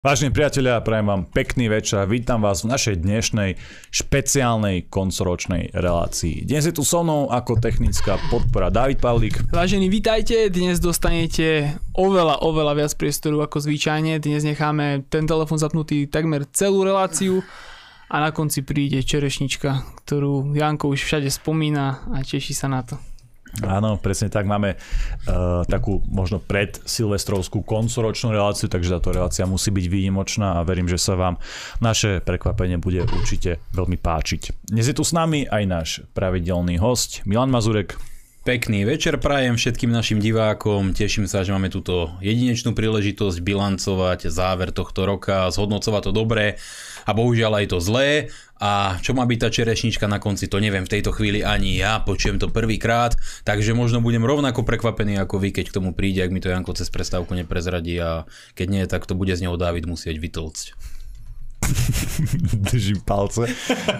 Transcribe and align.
Vážení 0.00 0.32
priatelia, 0.32 0.80
prajem 0.80 1.12
vám 1.12 1.22
pekný 1.28 1.68
večer. 1.68 2.08
Vítam 2.08 2.40
vás 2.40 2.64
v 2.64 2.72
našej 2.72 3.04
dnešnej 3.04 3.60
špeciálnej 3.92 4.88
koncoročnej 4.88 5.76
relácii. 5.76 6.48
Dnes 6.48 6.64
je 6.64 6.72
tu 6.72 6.88
so 6.88 7.04
mnou 7.04 7.28
ako 7.28 7.60
technická 7.60 8.16
podpora 8.32 8.72
David 8.72 8.96
Pavlík. 9.04 9.52
Vážení, 9.52 9.92
vítajte. 9.92 10.48
Dnes 10.48 10.80
dostanete 10.80 11.76
oveľa, 11.92 12.40
oveľa 12.40 12.80
viac 12.80 12.96
priestoru 12.96 13.44
ako 13.44 13.60
zvyčajne. 13.60 14.16
Dnes 14.24 14.40
necháme 14.40 15.04
ten 15.12 15.28
telefon 15.28 15.60
zapnutý 15.60 16.08
takmer 16.08 16.48
celú 16.48 16.80
reláciu 16.80 17.44
a 18.08 18.24
na 18.24 18.32
konci 18.32 18.64
príde 18.64 19.04
čerešnička, 19.04 20.00
ktorú 20.08 20.56
Janko 20.56 20.96
už 20.96 21.04
všade 21.04 21.28
spomína 21.28 22.08
a 22.08 22.24
teší 22.24 22.56
sa 22.56 22.72
na 22.72 22.88
to. 22.88 22.96
Áno, 23.66 23.98
presne 23.98 24.30
tak. 24.30 24.46
Máme 24.46 24.78
uh, 24.78 25.66
takú 25.66 26.00
možno 26.06 26.38
pred 26.38 26.78
silvestrovskú 26.86 27.66
koncoročnú 27.66 28.30
reláciu, 28.30 28.70
takže 28.70 28.96
táto 28.96 29.10
relácia 29.10 29.44
musí 29.44 29.74
byť 29.74 29.86
výnimočná 29.90 30.62
a 30.62 30.66
verím, 30.66 30.86
že 30.86 30.96
sa 30.96 31.18
vám 31.18 31.36
naše 31.82 32.22
prekvapenie 32.22 32.78
bude 32.78 33.02
určite 33.04 33.58
veľmi 33.74 33.98
páčiť. 33.98 34.70
Dnes 34.70 34.86
je 34.86 34.96
tu 34.96 35.02
s 35.02 35.10
nami 35.12 35.44
aj 35.50 35.62
náš 35.66 35.88
pravidelný 36.14 36.78
host 36.78 37.26
Milan 37.26 37.50
Mazurek. 37.50 37.98
Pekný 38.40 38.88
večer 38.88 39.20
prajem 39.20 39.60
všetkým 39.60 39.92
našim 39.92 40.16
divákom. 40.16 40.96
Teším 40.96 41.28
sa, 41.28 41.44
že 41.44 41.52
máme 41.52 41.68
túto 41.68 42.16
jedinečnú 42.24 42.72
príležitosť 42.72 43.36
bilancovať 43.44 44.32
záver 44.32 44.72
tohto 44.72 45.04
roka, 45.04 45.52
zhodnocovať 45.52 46.08
to 46.08 46.12
dobré 46.16 46.56
a 47.04 47.12
bohužiaľ 47.12 47.60
aj 47.60 47.66
to 47.68 47.78
zlé. 47.84 48.32
A 48.60 49.00
čo 49.00 49.16
má 49.16 49.24
byť 49.24 49.38
tá 49.40 49.48
čerešnička 49.48 50.04
na 50.04 50.20
konci, 50.20 50.44
to 50.44 50.60
neviem 50.60 50.84
v 50.84 50.92
tejto 50.92 51.16
chvíli 51.16 51.40
ani 51.40 51.80
ja, 51.80 52.04
počujem 52.04 52.36
to 52.36 52.52
prvýkrát, 52.52 53.16
takže 53.48 53.72
možno 53.72 54.04
budem 54.04 54.20
rovnako 54.20 54.68
prekvapený 54.68 55.16
ako 55.16 55.40
vy, 55.40 55.48
keď 55.56 55.72
k 55.72 55.76
tomu 55.80 55.96
príde, 55.96 56.20
ak 56.20 56.28
mi 56.28 56.44
to 56.44 56.52
Janko 56.52 56.76
cez 56.76 56.92
prestávku 56.92 57.32
neprezradí 57.32 57.96
a 57.96 58.28
keď 58.52 58.66
nie, 58.68 58.84
tak 58.84 59.08
to 59.08 59.16
bude 59.16 59.32
z 59.32 59.48
neho 59.48 59.56
David 59.56 59.88
musieť 59.88 60.20
vytlcť. 60.20 60.89
držím 62.70 63.00
palce, 63.04 63.46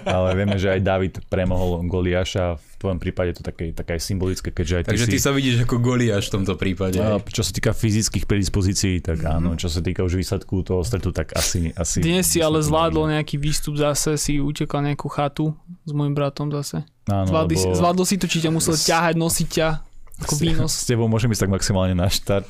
ale 0.04 0.34
vieme, 0.34 0.56
že 0.58 0.72
aj 0.72 0.80
David 0.80 1.14
premohol 1.28 1.84
Goliáša, 1.86 2.56
v 2.56 2.74
tvojom 2.80 2.98
prípade 2.98 3.36
to 3.36 3.42
také, 3.44 3.76
také 3.76 4.00
symbolické, 4.00 4.50
keďže 4.50 4.74
aj 4.80 4.84
ty 4.84 4.90
Takže 4.96 5.06
ty 5.12 5.18
si... 5.20 5.24
sa 5.24 5.32
vidíš 5.36 5.68
ako 5.68 5.76
Goliáš 5.78 6.32
v 6.32 6.32
tomto 6.40 6.54
prípade. 6.56 6.96
A, 6.96 7.20
čo 7.20 7.44
sa 7.44 7.52
týka 7.52 7.76
fyzických 7.76 8.24
predispozícií, 8.24 9.04
tak 9.04 9.20
mm-hmm. 9.20 9.36
áno, 9.36 9.50
čo 9.60 9.68
sa 9.68 9.84
týka 9.84 10.00
už 10.00 10.16
výsledku 10.16 10.64
toho 10.64 10.80
stretu, 10.80 11.12
tak 11.12 11.36
asi... 11.36 11.72
asi 11.76 12.00
Dnes 12.00 12.26
si 12.26 12.40
ale 12.40 12.64
zvládol 12.64 13.12
nejaký 13.12 13.36
výstup 13.36 13.76
zase, 13.76 14.16
si 14.16 14.40
utekal 14.40 14.80
nejakú 14.80 15.06
chatu 15.12 15.52
s 15.84 15.92
môjim 15.92 16.16
bratom 16.16 16.48
zase. 16.48 16.82
Áno, 17.08 17.28
zvládli, 17.28 17.56
lebo... 17.60 17.76
Zvládol 17.76 18.06
si 18.08 18.16
to, 18.16 18.26
či 18.30 18.40
ťa 18.40 18.50
musel 18.52 18.74
ťahať, 18.76 19.14
nosiť 19.20 19.48
ťa 19.48 19.68
ako 20.20 20.34
výnos. 20.36 20.72
S 20.72 20.84
tebou 20.84 21.08
môžem 21.08 21.32
ísť 21.32 21.48
tak 21.48 21.52
maximálne 21.56 21.96
na 21.96 22.06
štart. 22.06 22.46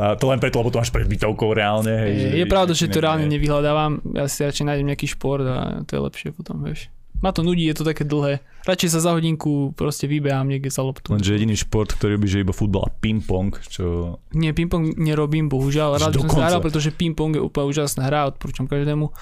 A 0.00 0.16
to 0.16 0.24
len 0.26 0.40
preto, 0.40 0.58
lebo 0.60 0.72
to 0.72 0.80
máš 0.80 0.90
pred 0.90 1.04
bytovkou 1.04 1.52
reálne. 1.52 1.92
Hej, 1.92 2.12
je, 2.12 2.20
že, 2.20 2.28
je 2.40 2.46
pravda, 2.48 2.72
že 2.72 2.88
to 2.88 3.04
reálne 3.04 3.28
nevyhľadávam. 3.28 4.00
Ja 4.16 4.26
si 4.26 4.42
radšej 4.42 4.64
nájdem 4.64 4.86
nejaký 4.90 5.06
šport 5.12 5.44
a 5.44 5.84
to 5.84 5.96
je 5.96 6.00
lepšie 6.00 6.28
potom, 6.32 6.64
vieš. 6.64 6.88
Ma 7.20 7.36
to 7.36 7.44
nudí, 7.44 7.68
je 7.68 7.76
to 7.76 7.84
také 7.84 8.08
dlhé. 8.08 8.40
Radšej 8.64 8.96
sa 8.96 9.00
za 9.04 9.12
hodinku 9.12 9.76
proste 9.76 10.08
vybehám 10.08 10.48
niekde 10.48 10.72
za 10.72 10.80
loptu. 10.80 11.12
Lenže 11.12 11.36
jediný 11.36 11.52
šport, 11.52 11.92
ktorý 11.92 12.16
by 12.16 12.26
že 12.26 12.40
iba 12.40 12.56
futbal 12.56 12.88
a 12.88 12.90
ping-pong, 12.96 13.52
čo... 13.68 14.16
Nie, 14.32 14.56
ping-pong 14.56 14.96
nerobím, 14.96 15.52
bohužiaľ. 15.52 16.00
Rád 16.00 16.16
som 16.16 16.32
zahral, 16.32 16.64
pretože 16.64 16.88
ping-pong 16.96 17.36
je 17.36 17.44
úplne 17.44 17.68
úžasná 17.68 18.08
hra, 18.08 18.32
odporúčam 18.32 18.64
každému. 18.64 19.12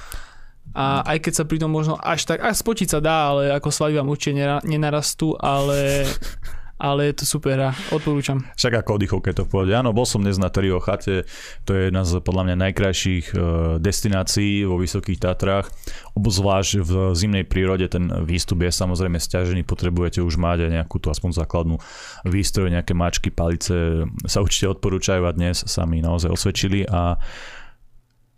A 0.78 1.02
aj 1.10 1.26
keď 1.26 1.32
sa 1.32 1.44
pri 1.48 1.58
tom 1.58 1.74
možno 1.74 1.98
až 1.98 2.22
tak, 2.22 2.38
až 2.38 2.60
spočiť 2.60 2.86
sa 2.86 3.02
dá, 3.02 3.34
ale 3.34 3.50
ako 3.50 3.72
svaly 3.72 3.98
vám 3.98 4.06
určite 4.06 4.38
nenarastú, 4.62 5.34
ale 5.34 6.06
ale 6.78 7.10
je 7.10 7.22
to 7.22 7.24
super 7.26 7.58
a 7.58 7.70
odporúčam. 7.90 8.46
Však 8.54 8.86
ako 8.86 9.02
oddychovke 9.02 9.34
to 9.34 9.42
v 9.44 9.50
pohode. 9.50 9.72
Áno, 9.74 9.90
bol 9.90 10.06
som 10.06 10.22
dnes 10.22 10.38
na 10.38 10.46
Terio 10.46 10.78
chate, 10.78 11.26
to 11.66 11.70
je 11.74 11.90
jedna 11.90 12.06
z 12.06 12.22
podľa 12.22 12.42
mňa 12.48 12.56
najkrajších 12.70 13.26
e, 13.34 13.36
destinácií 13.82 14.62
vo 14.62 14.78
Vysokých 14.78 15.18
Tatrách, 15.18 15.66
obzvlášť 16.14 16.72
v 16.86 16.92
zimnej 17.18 17.44
prírode 17.50 17.90
ten 17.90 18.06
výstup 18.22 18.62
je 18.62 18.70
samozrejme 18.70 19.18
stiažený, 19.18 19.66
potrebujete 19.66 20.22
už 20.22 20.38
mať 20.38 20.70
aj 20.70 20.70
nejakú 20.78 21.02
tú 21.02 21.10
aspoň 21.10 21.42
základnú 21.42 21.76
výstroj, 22.22 22.70
nejaké 22.70 22.94
mačky, 22.94 23.34
palice 23.34 24.06
sa 24.30 24.38
určite 24.38 24.70
odporúčajú 24.78 25.26
a 25.26 25.34
dnes 25.34 25.66
sa 25.66 25.82
mi 25.82 25.98
naozaj 25.98 26.30
osvedčili 26.30 26.86
a 26.86 27.18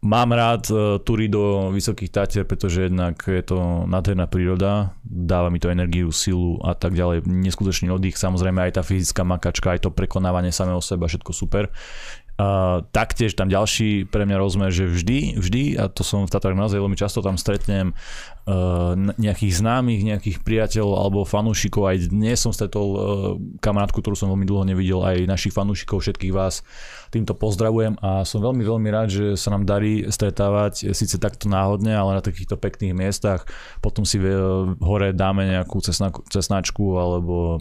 Mám 0.01 0.33
rád 0.33 0.65
uh, 0.73 0.97
túry 1.05 1.29
do 1.29 1.69
Vysokých 1.77 2.09
Tatier, 2.09 2.49
pretože 2.49 2.89
jednak 2.89 3.21
je 3.21 3.45
to 3.45 3.85
nádherná 3.85 4.25
príroda, 4.25 4.97
dáva 5.05 5.53
mi 5.53 5.61
to 5.61 5.69
energiu, 5.69 6.09
silu 6.09 6.57
a 6.65 6.73
tak 6.73 6.97
ďalej. 6.97 7.29
Neskutočný 7.29 7.93
oddych, 7.93 8.17
samozrejme 8.17 8.65
aj 8.65 8.81
tá 8.81 8.83
fyzická 8.83 9.29
makačka, 9.29 9.77
aj 9.77 9.85
to 9.85 9.91
prekonávanie 9.93 10.57
samého 10.57 10.81
seba, 10.81 11.05
všetko 11.05 11.37
super. 11.37 11.69
Taktiež 12.95 13.37
tam 13.37 13.51
ďalší 13.51 14.09
pre 14.09 14.25
mňa 14.25 14.37
rozmer, 14.39 14.71
že 14.73 14.89
vždy, 14.89 15.37
vždy, 15.37 15.63
a 15.77 15.91
to 15.91 16.07
som 16.07 16.25
v 16.25 16.33
Tatrách 16.33 16.57
naozaj 16.57 16.79
veľmi 16.79 16.97
často 16.97 17.21
tam 17.21 17.35
stretnem 17.35 17.93
uh, 17.93 18.95
nejakých 18.97 19.61
známych, 19.61 20.07
nejakých 20.07 20.39
priateľov 20.41 20.95
alebo 20.95 21.19
fanúšikov. 21.29 21.91
Aj 21.91 21.99
dnes 21.99 22.39
som 22.39 22.55
stretol 22.55 22.87
uh, 22.87 23.01
kamarátku, 23.59 23.99
ktorú 23.99 24.15
som 24.15 24.31
veľmi 24.31 24.47
dlho 24.47 24.63
nevidel, 24.63 25.03
aj 25.03 25.27
našich 25.27 25.53
fanúšikov, 25.53 26.01
všetkých 26.01 26.33
vás 26.33 26.63
týmto 27.11 27.35
pozdravujem 27.35 27.99
a 27.99 28.23
som 28.23 28.39
veľmi, 28.41 28.63
veľmi 28.63 28.89
rád, 28.89 29.09
že 29.11 29.27
sa 29.35 29.51
nám 29.51 29.67
darí 29.67 30.07
stretávať 30.07 30.95
síce 30.95 31.19
takto 31.19 31.51
náhodne, 31.51 31.93
ale 31.93 32.19
na 32.19 32.23
takýchto 32.23 32.57
pekných 32.57 32.95
miestach. 32.95 33.45
Potom 33.83 34.07
si 34.07 34.23
uh, 34.23 34.71
hore 34.81 35.13
dáme 35.13 35.51
nejakú 35.51 35.83
cesnačku 36.31 36.97
alebo 36.97 37.61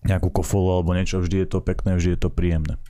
nejakú 0.00 0.32
kofolu 0.32 0.80
alebo 0.80 0.96
niečo, 0.96 1.20
vždy 1.20 1.44
je 1.44 1.48
to 1.48 1.58
pekné, 1.60 2.00
vždy 2.00 2.16
je 2.16 2.20
to 2.20 2.30
príjemné. 2.32 2.80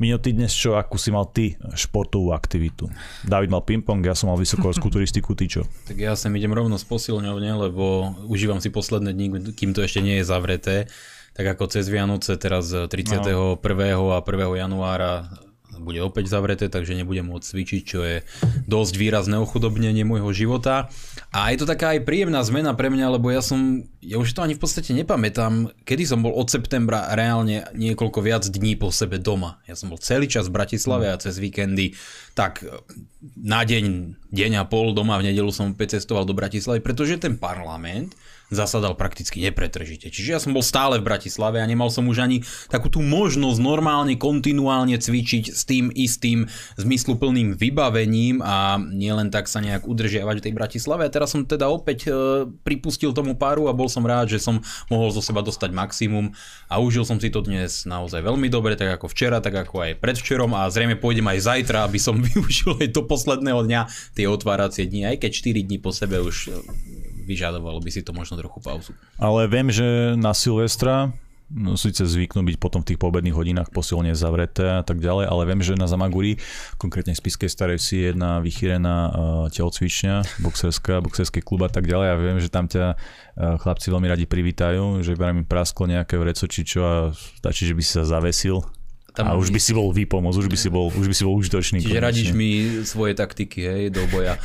Mino, 0.00 0.16
ty 0.16 0.32
dnes 0.32 0.52
čo, 0.56 0.80
akú 0.80 0.96
si 0.96 1.12
mal 1.12 1.28
ty 1.28 1.60
športovú 1.76 2.32
aktivitu? 2.32 2.88
David 3.28 3.52
mal 3.52 3.60
ping-pong, 3.60 4.00
ja 4.00 4.16
som 4.16 4.32
mal 4.32 4.40
vysokohorskú 4.40 4.88
turistiku, 4.88 5.36
ty 5.36 5.48
čo? 5.48 5.68
Tak 5.88 5.96
ja 6.00 6.16
sem 6.16 6.32
idem 6.34 6.56
rovno 6.56 6.80
s 6.80 6.84
posilňovne, 6.88 7.68
lebo 7.68 8.16
užívam 8.26 8.58
si 8.58 8.72
posledné 8.72 9.12
dní, 9.12 9.52
kým 9.52 9.76
to 9.76 9.84
ešte 9.84 10.00
nie 10.00 10.18
je 10.20 10.24
zavreté. 10.24 10.76
Tak 11.36 11.60
ako 11.60 11.68
cez 11.68 11.92
Vianoce 11.92 12.40
teraz 12.40 12.72
31. 12.72 13.28
No. 13.28 13.60
a 14.16 14.24
1. 14.24 14.56
januára 14.56 15.28
bude 15.78 16.00
opäť 16.02 16.32
zavreté, 16.32 16.66
takže 16.66 16.96
nebudem 16.96 17.28
môcť 17.28 17.46
cvičiť, 17.46 17.82
čo 17.82 18.00
je 18.02 18.16
dosť 18.66 18.94
výrazné 18.98 19.36
ochudobnenie 19.38 20.02
môjho 20.02 20.32
života. 20.32 20.88
A 21.30 21.52
je 21.52 21.60
to 21.62 21.66
taká 21.68 21.96
aj 21.96 22.04
príjemná 22.08 22.40
zmena 22.42 22.72
pre 22.72 22.88
mňa, 22.88 23.16
lebo 23.16 23.28
ja 23.28 23.44
som, 23.44 23.84
ja 24.00 24.16
už 24.16 24.32
to 24.32 24.44
ani 24.44 24.56
v 24.56 24.62
podstate 24.62 24.96
nepamätám, 24.96 25.72
kedy 25.84 26.08
som 26.08 26.24
bol 26.24 26.32
od 26.32 26.48
septembra 26.48 27.12
reálne 27.12 27.68
niekoľko 27.76 28.18
viac 28.24 28.44
dní 28.48 28.74
po 28.76 28.88
sebe 28.90 29.20
doma. 29.20 29.60
Ja 29.68 29.76
som 29.76 29.92
bol 29.92 30.00
celý 30.00 30.26
čas 30.26 30.48
v 30.48 30.56
Bratislave 30.56 31.12
a 31.12 31.20
cez 31.20 31.36
víkendy 31.38 31.96
tak 32.36 32.64
na 33.36 33.64
deň, 33.64 34.16
deň 34.32 34.52
a 34.60 34.64
pol 34.68 34.92
doma 34.92 35.16
v 35.18 35.32
nedelu 35.32 35.48
som 35.50 35.72
opäť 35.72 35.98
cestoval 35.98 36.28
do 36.28 36.36
Bratislavy, 36.36 36.84
pretože 36.84 37.16
ten 37.16 37.40
parlament 37.40 38.12
zasadal 38.50 38.94
prakticky 38.94 39.42
nepretržite. 39.42 40.10
Čiže 40.10 40.28
ja 40.30 40.40
som 40.42 40.54
bol 40.54 40.62
stále 40.62 41.02
v 41.02 41.06
Bratislave 41.06 41.58
a 41.58 41.66
nemal 41.66 41.90
som 41.90 42.06
už 42.06 42.22
ani 42.22 42.42
takú 42.70 42.86
tú 42.86 43.02
možnosť 43.02 43.58
normálne, 43.58 44.14
kontinuálne 44.14 44.94
cvičiť 44.98 45.50
s 45.50 45.62
tým 45.66 45.90
istým 45.94 46.46
zmysluplným 46.78 47.58
vybavením 47.58 48.42
a 48.42 48.78
nielen 48.78 49.34
tak 49.34 49.50
sa 49.50 49.58
nejak 49.58 49.86
udržiavať 49.86 50.36
v 50.38 50.44
tej 50.46 50.54
Bratislave. 50.54 51.02
A 51.06 51.12
teraz 51.12 51.34
som 51.34 51.42
teda 51.42 51.66
opäť 51.66 52.06
e, 52.06 52.10
pripustil 52.62 53.10
tomu 53.10 53.34
páru 53.34 53.66
a 53.66 53.74
bol 53.74 53.90
som 53.90 54.06
rád, 54.06 54.30
že 54.30 54.42
som 54.42 54.62
mohol 54.86 55.10
zo 55.10 55.22
seba 55.22 55.42
dostať 55.42 55.74
maximum 55.74 56.30
a 56.70 56.78
užil 56.78 57.02
som 57.02 57.18
si 57.18 57.30
to 57.30 57.42
dnes 57.42 57.82
naozaj 57.86 58.22
veľmi 58.22 58.46
dobre, 58.46 58.78
tak 58.78 58.94
ako 58.98 59.10
včera, 59.10 59.42
tak 59.42 59.54
ako 59.66 59.82
aj 59.82 59.98
predvčerom 59.98 60.54
a 60.54 60.70
zrejme 60.70 60.98
pôjdem 60.98 61.26
aj 61.26 61.50
zajtra, 61.50 61.86
aby 61.86 61.98
som 61.98 62.18
využil 62.26 62.78
aj 62.78 62.88
do 62.94 63.02
posledného 63.02 63.66
dňa 63.66 63.80
tie 64.14 64.26
otváracie 64.30 64.86
dni, 64.86 65.14
aj 65.14 65.26
keď 65.26 65.30
4 65.34 65.66
dní 65.66 65.78
po 65.82 65.90
sebe 65.90 66.22
už 66.22 66.54
vyžadovalo 67.26 67.82
by 67.82 67.90
si 67.90 68.06
to 68.06 68.14
možno 68.14 68.38
trochu 68.38 68.62
pauzu. 68.62 68.94
Ale 69.18 69.50
viem, 69.50 69.68
že 69.74 70.14
na 70.14 70.30
Silvestra 70.30 71.10
no, 71.50 71.78
síce 71.78 72.02
zvyknú 72.02 72.42
byť 72.42 72.56
potom 72.58 72.82
v 72.82 72.94
tých 72.94 73.00
pobedných 73.02 73.34
hodinách 73.34 73.70
posilne 73.70 74.14
zavreté 74.18 74.82
a 74.82 74.82
tak 74.82 74.98
ďalej, 74.98 75.30
ale 75.30 75.42
viem, 75.46 75.60
že 75.62 75.78
na 75.78 75.86
Zamaguri, 75.86 76.38
konkrétne 76.78 77.14
v 77.14 77.22
Spiskej 77.22 77.50
starej 77.50 77.78
si 77.78 78.02
je 78.02 78.14
jedna 78.14 78.42
vychýrená 78.42 78.96
uh, 79.06 79.12
telocvičňa, 79.50 80.42
boxerská, 80.42 81.02
boxerský 81.02 81.42
klub 81.42 81.66
a 81.66 81.70
tak 81.70 81.86
ďalej 81.86 82.08
a 82.10 82.14
viem, 82.18 82.38
že 82.42 82.50
tam 82.50 82.66
ťa 82.66 82.94
uh, 82.94 83.58
chlapci 83.62 83.90
veľmi 83.90 84.08
radi 84.10 84.26
privítajú, 84.26 85.02
že 85.06 85.14
iba 85.14 85.30
mi 85.30 85.46
prasklo 85.46 85.86
nejaké 85.86 86.18
vreco 86.18 86.44
či 86.50 86.62
čo 86.66 86.80
a 86.82 86.94
stačí, 87.14 87.66
že 87.66 87.74
by 87.74 87.82
si 87.82 87.92
sa 87.94 88.02
zavesil 88.06 88.66
tam 89.16 89.32
a 89.32 89.40
už 89.40 89.48
by 89.48 89.56
si 89.56 89.72
bol 89.72 89.88
výpomoc, 89.96 90.36
už 90.36 90.44
by 90.44 90.58
si 90.60 90.68
bol, 90.68 90.92
už 90.92 91.08
by 91.08 91.14
si 91.16 91.24
bol 91.24 91.40
užitočný. 91.40 91.80
Čiže 91.80 91.88
konečne. 91.88 92.04
radíš 92.04 92.28
mi 92.36 92.84
svoje 92.84 93.16
taktiky, 93.16 93.64
hej, 93.64 93.82
do 93.88 94.04
boja. 94.12 94.36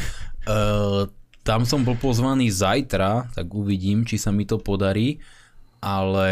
Uh, 0.48 1.12
tam 1.42 1.66
som 1.66 1.82
bol 1.82 1.98
pozvaný 1.98 2.54
zajtra, 2.54 3.34
tak 3.34 3.48
uvidím, 3.50 4.06
či 4.06 4.22
sa 4.22 4.30
mi 4.30 4.46
to 4.46 4.62
podarí, 4.62 5.18
ale 5.82 6.30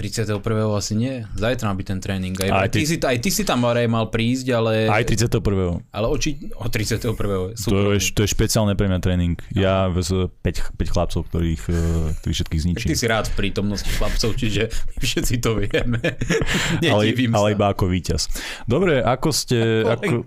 31. 0.00 0.40
asi 0.72 0.96
nie. 0.96 1.28
Zajtra 1.36 1.68
má 1.68 1.74
byť 1.76 1.86
ten 1.92 2.00
tréning. 2.00 2.32
Aj, 2.40 2.48
aj, 2.48 2.72
ty, 2.72 2.80
ty, 2.80 2.84
si, 2.88 2.96
aj 2.96 3.18
ty 3.20 3.28
si 3.28 3.44
tam 3.44 3.68
Marej 3.68 3.84
mal 3.84 4.08
prísť, 4.08 4.48
ale... 4.56 4.88
Aj 4.88 5.04
31. 5.04 5.84
Ale 5.92 6.06
oči... 6.08 6.48
O 6.56 6.72
31. 6.72 7.12
Super. 7.12 7.68
To, 7.68 7.92
je, 7.92 8.00
to 8.16 8.20
je 8.24 8.28
špeciálne 8.32 8.72
pre 8.72 8.88
mňa 8.88 8.98
tréning. 9.04 9.36
Ja 9.52 9.92
z 9.92 10.32
5, 10.32 10.80
5 10.80 10.94
chlapcov, 10.96 11.20
ktorých, 11.28 11.62
eh, 11.68 12.16
ktorých 12.24 12.36
všetkých 12.40 12.60
zničím. 12.64 12.88
ty 12.88 12.96
si 12.96 13.04
rád 13.04 13.28
v 13.28 13.34
prítomnosti 13.36 13.92
chlapcov, 13.92 14.32
čiže 14.40 14.72
my 14.72 15.04
všetci 15.04 15.34
to 15.44 15.50
vieme. 15.60 16.00
ale, 16.96 17.02
ale 17.12 17.48
iba 17.52 17.66
ako 17.68 17.92
víťaz. 17.92 18.32
Dobre, 18.64 19.04
ako 19.04 19.28
ste... 19.36 19.84
Ako, 19.84 20.24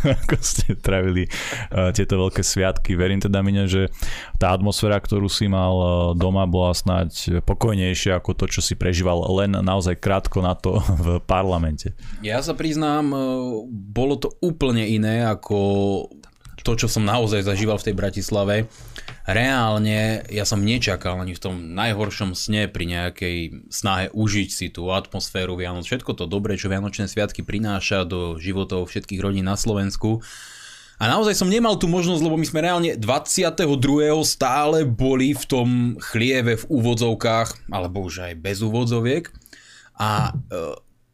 ako 0.00 0.36
ste 0.48 0.72
travili 0.80 1.28
uh, 1.76 1.92
tieto 1.92 2.16
veľké 2.16 2.40
sviatky? 2.40 2.96
Verím 2.96 3.20
teda, 3.20 3.44
Mine, 3.44 3.68
že 3.68 3.92
tá 4.40 4.56
atmosféra, 4.56 4.96
ktorú 4.96 5.28
si 5.28 5.44
mal 5.44 5.74
uh, 5.76 5.90
doma, 6.16 6.48
bola 6.48 6.72
snáď 6.72 7.44
pokojnejšia 7.44 8.16
ako 8.16 8.32
to, 8.32 8.46
čo 8.48 8.60
si 8.64 8.77
prežíval 8.78 9.20
len 9.42 9.58
naozaj 9.58 9.98
krátko 9.98 10.40
na 10.40 10.54
to 10.54 10.78
v 11.04 11.06
parlamente. 11.26 11.92
Ja 12.22 12.38
sa 12.40 12.54
priznám, 12.54 13.10
e, 13.10 13.18
bolo 13.68 14.16
to 14.16 14.32
úplne 14.38 14.86
iné 14.86 15.26
ako 15.26 15.58
to, 16.68 16.84
čo 16.84 16.88
som 16.90 17.06
naozaj 17.06 17.48
zažíval 17.48 17.80
v 17.80 17.86
tej 17.90 17.94
Bratislave. 17.96 18.54
Reálne 19.24 20.24
ja 20.28 20.44
som 20.44 20.60
nečakal 20.60 21.16
ani 21.16 21.32
v 21.32 21.40
tom 21.40 21.54
najhoršom 21.72 22.36
sne 22.36 22.68
pri 22.68 22.84
nejakej 22.88 23.68
snahe 23.72 24.12
užiť 24.12 24.48
si 24.52 24.66
tú 24.68 24.92
atmosféru 24.92 25.56
Vianoc. 25.56 25.88
Všetko 25.88 26.12
to 26.12 26.24
dobré, 26.28 26.60
čo 26.60 26.68
Vianočné 26.68 27.08
sviatky 27.08 27.40
prináša 27.40 28.04
do 28.04 28.36
životov 28.36 28.88
všetkých 28.88 29.20
rodín 29.20 29.48
na 29.48 29.56
Slovensku. 29.56 30.20
A 30.98 31.06
naozaj 31.06 31.38
som 31.38 31.46
nemal 31.46 31.78
tú 31.78 31.86
možnosť, 31.86 32.22
lebo 32.26 32.34
my 32.34 32.46
sme 32.46 32.60
reálne 32.66 32.90
22. 32.98 33.54
stále 34.26 34.82
boli 34.82 35.30
v 35.30 35.44
tom 35.46 35.68
chlieve 36.02 36.58
v 36.58 36.64
úvodzovkách, 36.66 37.70
alebo 37.70 38.02
už 38.02 38.26
aj 38.26 38.34
bez 38.42 38.58
úvodzoviek. 38.66 39.30
A 39.94 40.34
e, 40.34 40.58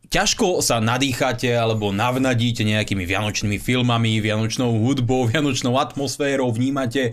ťažko 0.09 0.65
sa 0.65 0.81
nadýchate 0.81 1.53
alebo 1.53 1.93
navnadíte 1.93 2.65
nejakými 2.65 3.05
vianočnými 3.05 3.61
filmami, 3.61 4.25
vianočnou 4.25 4.73
hudbou, 4.73 5.27
vianočnou 5.33 5.77
atmosférou, 5.77 6.49
vnímate 6.49 7.11
e, 7.11 7.13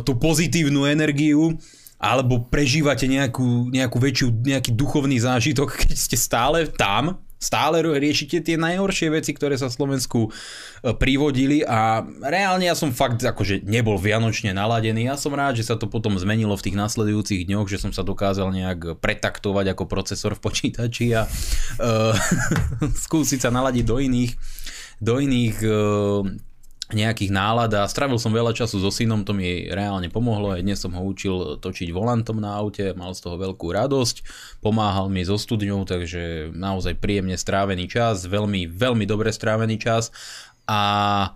tú 0.00 0.16
pozitívnu 0.16 0.88
energiu 0.88 1.60
alebo 2.00 2.44
prežívate 2.48 3.08
nejakú, 3.08 3.72
nejakú 3.72 3.96
väčšiu, 4.00 4.28
nejaký 4.32 4.72
duchovný 4.72 5.20
zážitok, 5.20 5.76
keď 5.84 5.96
ste 5.96 6.16
stále 6.16 6.72
tam 6.72 7.20
stále 7.46 7.78
riešite 7.78 8.42
tie 8.42 8.58
najhoršie 8.58 9.14
veci, 9.14 9.30
ktoré 9.30 9.54
sa 9.54 9.70
Slovensku 9.70 10.26
e, 10.26 10.30
privodili 10.98 11.62
a 11.62 12.02
reálne 12.26 12.66
ja 12.66 12.74
som 12.74 12.90
fakt 12.90 13.22
akože 13.22 13.62
nebol 13.62 13.94
vianočne 14.02 14.50
naladený. 14.50 15.06
Ja 15.06 15.14
som 15.14 15.30
rád, 15.30 15.62
že 15.62 15.70
sa 15.70 15.78
to 15.78 15.86
potom 15.86 16.18
zmenilo 16.18 16.58
v 16.58 16.64
tých 16.66 16.76
nasledujúcich 16.76 17.46
dňoch, 17.46 17.70
že 17.70 17.78
som 17.78 17.94
sa 17.94 18.02
dokázal 18.02 18.50
nejak 18.50 18.98
pretaktovať 18.98 19.78
ako 19.78 19.84
procesor 19.86 20.34
v 20.34 20.42
počítači 20.42 21.14
a 21.14 21.30
uh, 21.30 22.14
skúsiť 23.06 23.46
sa 23.46 23.54
naladiť 23.54 23.84
do 23.86 23.96
iných 24.02 24.32
do 24.96 25.20
iných 25.20 25.56
uh, 25.60 26.24
nejakých 26.94 27.34
nálad 27.34 27.74
a 27.74 27.90
stravil 27.90 28.14
som 28.22 28.30
veľa 28.30 28.54
času 28.54 28.78
so 28.78 28.94
synom, 28.94 29.26
to 29.26 29.34
mi 29.34 29.66
reálne 29.66 30.06
pomohlo, 30.06 30.54
aj 30.54 30.62
dnes 30.62 30.78
som 30.78 30.94
ho 30.94 31.02
učil 31.02 31.58
točiť 31.58 31.90
volantom 31.90 32.38
na 32.38 32.54
aute, 32.54 32.94
mal 32.94 33.10
z 33.10 33.26
toho 33.26 33.34
veľkú 33.34 33.74
radosť, 33.74 34.22
pomáhal 34.62 35.10
mi 35.10 35.26
so 35.26 35.34
studňou, 35.34 35.82
takže 35.82 36.54
naozaj 36.54 37.02
príjemne 37.02 37.34
strávený 37.34 37.90
čas, 37.90 38.30
veľmi, 38.30 38.70
veľmi 38.70 39.02
dobre 39.02 39.34
strávený 39.34 39.82
čas. 39.82 40.14
A 40.70 41.34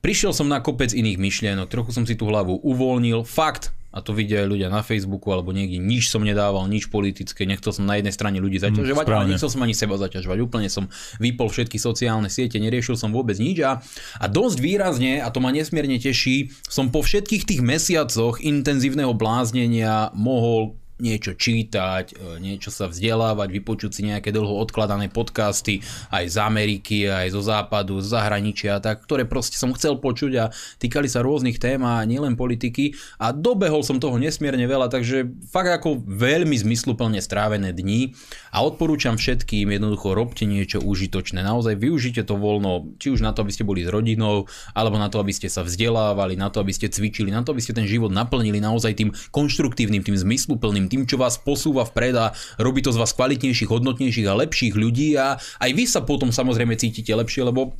prišiel 0.00 0.32
som 0.32 0.48
na 0.48 0.64
kopec 0.64 0.96
iných 0.96 1.20
myšlienok, 1.20 1.68
trochu 1.68 1.92
som 1.92 2.08
si 2.08 2.16
tú 2.16 2.32
hlavu 2.32 2.56
uvoľnil, 2.64 3.28
fakt, 3.28 3.76
a 3.92 4.00
to 4.00 4.16
vidia 4.16 4.42
aj 4.42 4.48
ľudia 4.48 4.68
na 4.72 4.80
Facebooku 4.80 5.28
alebo 5.30 5.52
niekde, 5.52 5.76
nič 5.76 6.08
som 6.08 6.24
nedával, 6.24 6.64
nič 6.66 6.88
politické, 6.88 7.44
nechcel 7.44 7.76
som 7.76 7.84
na 7.84 8.00
jednej 8.00 8.10
strane 8.10 8.40
ľudí 8.40 8.56
mm, 8.58 8.64
zaťažovať, 8.72 9.04
mm, 9.04 9.12
ale 9.12 9.30
nechcel 9.36 9.50
som 9.52 9.60
ani 9.60 9.76
seba 9.76 10.00
zaťažovať, 10.00 10.38
úplne 10.40 10.68
som 10.72 10.88
vypol 11.20 11.52
všetky 11.52 11.76
sociálne 11.76 12.32
siete, 12.32 12.56
neriešil 12.56 12.96
som 12.96 13.12
vôbec 13.12 13.36
nič 13.36 13.60
a, 13.62 13.84
a 14.18 14.24
dosť 14.26 14.58
výrazne, 14.58 15.20
a 15.20 15.28
to 15.28 15.38
ma 15.44 15.52
nesmierne 15.52 16.00
teší, 16.00 16.50
som 16.66 16.88
po 16.88 17.04
všetkých 17.04 17.44
tých 17.44 17.60
mesiacoch 17.60 18.40
intenzívneho 18.40 19.12
bláznenia 19.12 20.10
mohol 20.16 20.81
niečo 21.02 21.34
čítať, 21.34 22.14
e, 22.14 22.38
niečo 22.38 22.70
sa 22.70 22.86
vzdelávať, 22.86 23.50
vypočuť 23.50 23.90
si 23.90 24.02
nejaké 24.06 24.30
dlho 24.30 24.54
odkladané 24.62 25.10
podcasty 25.10 25.82
aj 26.14 26.30
z 26.30 26.36
Ameriky, 26.38 27.10
aj 27.10 27.34
zo 27.34 27.42
západu, 27.42 27.98
z 27.98 28.14
zahraničia, 28.14 28.78
tak, 28.78 29.02
ktoré 29.02 29.26
proste 29.26 29.58
som 29.58 29.74
chcel 29.74 29.98
počuť 29.98 30.32
a 30.38 30.44
týkali 30.78 31.10
sa 31.10 31.26
rôznych 31.26 31.58
tém 31.58 31.82
a 31.82 32.06
nielen 32.06 32.38
politiky. 32.38 32.94
A 33.18 33.34
dobehol 33.34 33.82
som 33.82 33.98
toho 33.98 34.14
nesmierne 34.22 34.62
veľa, 34.64 34.86
takže 34.86 35.26
fakt 35.50 35.74
ako 35.74 36.06
veľmi 36.06 36.54
zmysluplne 36.54 37.18
strávené 37.18 37.74
dni 37.74 38.14
a 38.54 38.62
odporúčam 38.62 39.18
všetkým 39.18 39.74
jednoducho 39.74 40.14
robte 40.14 40.46
niečo 40.46 40.78
užitočné, 40.78 41.42
naozaj 41.42 41.74
využite 41.74 42.22
to 42.22 42.38
voľno, 42.38 42.94
či 43.02 43.10
už 43.10 43.26
na 43.26 43.34
to, 43.34 43.42
aby 43.42 43.50
ste 43.50 43.66
boli 43.66 43.82
s 43.82 43.90
rodinou, 43.90 44.46
alebo 44.76 45.00
na 45.00 45.10
to, 45.10 45.18
aby 45.18 45.34
ste 45.34 45.50
sa 45.50 45.66
vzdelávali, 45.66 46.38
na 46.38 46.52
to, 46.52 46.62
aby 46.62 46.70
ste 46.70 46.92
cvičili, 46.92 47.34
na 47.34 47.42
to, 47.42 47.50
aby 47.50 47.64
ste 47.64 47.74
ten 47.74 47.88
život 47.88 48.14
naplnili 48.14 48.62
naozaj 48.62 48.92
tým 48.94 49.10
konštruktívnym, 49.32 50.04
tým 50.04 50.14
zmysluplným, 50.14 50.91
tým, 50.92 51.08
čo 51.08 51.16
vás 51.16 51.40
posúva 51.40 51.88
vpred 51.88 52.14
a 52.20 52.36
robí 52.60 52.84
to 52.84 52.92
z 52.92 53.00
vás 53.00 53.16
kvalitnejších, 53.16 53.72
hodnotnejších 53.72 54.28
a 54.28 54.36
lepších 54.36 54.76
ľudí 54.76 55.16
a 55.16 55.40
aj 55.40 55.70
vy 55.72 55.84
sa 55.88 56.04
potom 56.04 56.28
samozrejme 56.28 56.76
cítite 56.76 57.16
lepšie, 57.16 57.48
lebo 57.48 57.72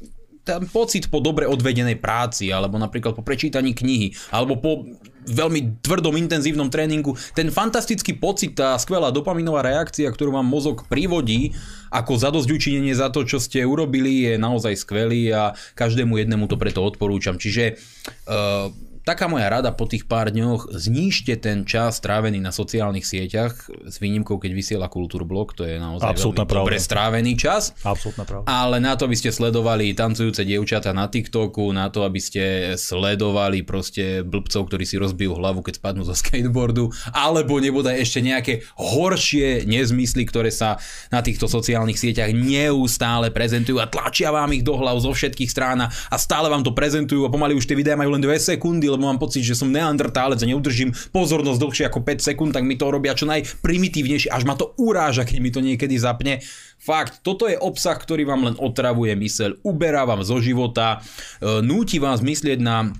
ten 0.43 0.67
pocit 0.67 1.07
po 1.07 1.23
dobre 1.23 1.47
odvedenej 1.47 2.03
práci, 2.03 2.51
alebo 2.51 2.75
napríklad 2.75 3.15
po 3.15 3.23
prečítaní 3.23 3.79
knihy, 3.79 4.11
alebo 4.35 4.59
po 4.59 4.83
veľmi 5.23 5.79
tvrdom, 5.87 6.19
intenzívnom 6.19 6.67
tréningu, 6.67 7.15
ten 7.39 7.47
fantastický 7.47 8.19
pocit, 8.19 8.59
tá 8.59 8.75
skvelá 8.75 9.15
dopaminová 9.15 9.63
reakcia, 9.63 10.11
ktorú 10.11 10.35
vám 10.35 10.47
mozog 10.51 10.83
privodí 10.91 11.55
ako 11.95 12.19
zadosť 12.19 12.51
učinenie 12.51 12.91
za 12.91 13.15
to, 13.15 13.23
čo 13.23 13.39
ste 13.39 13.63
urobili, 13.63 14.27
je 14.27 14.35
naozaj 14.35 14.83
skvelý 14.83 15.31
a 15.31 15.55
každému 15.79 16.19
jednému 16.19 16.51
to 16.51 16.59
preto 16.59 16.83
odporúčam. 16.83 17.39
Čiže 17.39 17.79
uh, 18.27 18.75
taká 19.03 19.27
moja 19.27 19.51
rada 19.51 19.75
po 19.75 19.87
tých 19.87 20.07
pár 20.07 20.31
dňoch, 20.31 20.71
znížte 20.75 21.35
ten 21.39 21.67
čas 21.67 21.99
strávený 21.99 22.39
na 22.39 22.55
sociálnych 22.55 23.03
sieťach, 23.03 23.71
s 23.87 23.97
výnimkou, 23.99 24.39
keď 24.39 24.51
vysiela 24.55 24.87
Kultúrblok, 24.87 25.59
to 25.59 25.67
je 25.67 25.79
naozaj 25.79 26.07
Absolutná 26.07 26.47
veľmi 26.47 26.59
dobre 26.63 26.77
strávený 26.79 27.33
čas. 27.35 27.75
Absolutná 27.83 28.23
pravda. 28.23 28.47
Ale 28.47 28.79
na 28.79 28.95
to, 28.95 29.11
aby 29.11 29.19
ste 29.19 29.35
sledovali 29.35 29.91
tancujúce 29.93 30.47
dievčata 30.47 30.95
na 30.95 31.11
TikToku, 31.11 31.75
na 31.75 31.91
to, 31.91 32.07
aby 32.07 32.21
ste 32.23 32.75
sledovali 32.79 33.67
proste 33.67 34.23
blbcov, 34.23 34.71
ktorí 34.71 34.85
si 34.87 34.97
rozbijú 34.99 35.35
hlavu, 35.35 35.67
keď 35.67 35.83
spadnú 35.83 36.07
zo 36.07 36.15
skateboardu, 36.15 36.95
alebo 37.11 37.59
nebodaj 37.59 37.99
ešte 37.99 38.23
nejaké 38.23 38.63
horšie 38.79 39.67
nezmysly, 39.67 40.23
ktoré 40.27 40.55
sa 40.55 40.79
na 41.11 41.21
týchto 41.21 41.51
sociálnych 41.51 41.99
sieťach 41.99 42.31
neustále 42.31 43.35
prezentujú 43.35 43.83
a 43.83 43.91
tlačia 43.91 44.31
vám 44.31 44.55
ich 44.55 44.63
do 44.63 44.79
hlav 44.79 45.03
zo 45.03 45.11
všetkých 45.11 45.51
strán 45.51 45.83
a 45.83 46.17
stále 46.17 46.47
vám 46.47 46.63
to 46.63 46.71
prezentujú 46.71 47.27
a 47.27 47.33
pomaly 47.33 47.59
už 47.59 47.67
tie 47.67 47.75
videá 47.75 47.99
majú 47.99 48.15
len 48.15 48.23
2 48.23 48.31
sekundy, 48.39 48.92
lebo 48.93 49.09
mám 49.09 49.17
pocit, 49.17 49.41
že 49.41 49.57
som 49.57 49.73
neandertálec 49.73 50.39
a 50.45 50.47
neudržím 50.47 50.93
pozornosť 51.11 51.59
dlhšie 51.59 51.85
ako 51.89 52.05
5 52.05 52.29
sekúnd, 52.29 52.51
tak 52.53 52.69
mi 52.69 52.77
to 52.77 52.93
robia 52.93 53.17
čo 53.17 53.25
najprimitívnejšie, 53.25 54.29
až 54.29 54.45
ma 54.45 54.55
to 54.55 54.77
uráža, 54.77 55.25
keď 55.25 55.39
mi 55.41 55.51
to 55.51 55.65
niekedy 55.65 55.97
zapne. 55.97 56.45
Fakt, 56.77 57.23
toto 57.25 57.47
je 57.47 57.57
obsah, 57.57 57.95
ktorý 57.95 58.27
vám 58.27 58.53
len 58.53 58.57
otravuje 58.59 59.15
myseľ, 59.15 59.63
uberá 59.63 60.03
vám 60.03 60.27
zo 60.27 60.43
života, 60.43 60.99
e, 61.41 61.63
núti 61.63 62.03
vás 62.03 62.21
myslieť 62.21 62.59
na 62.59 62.91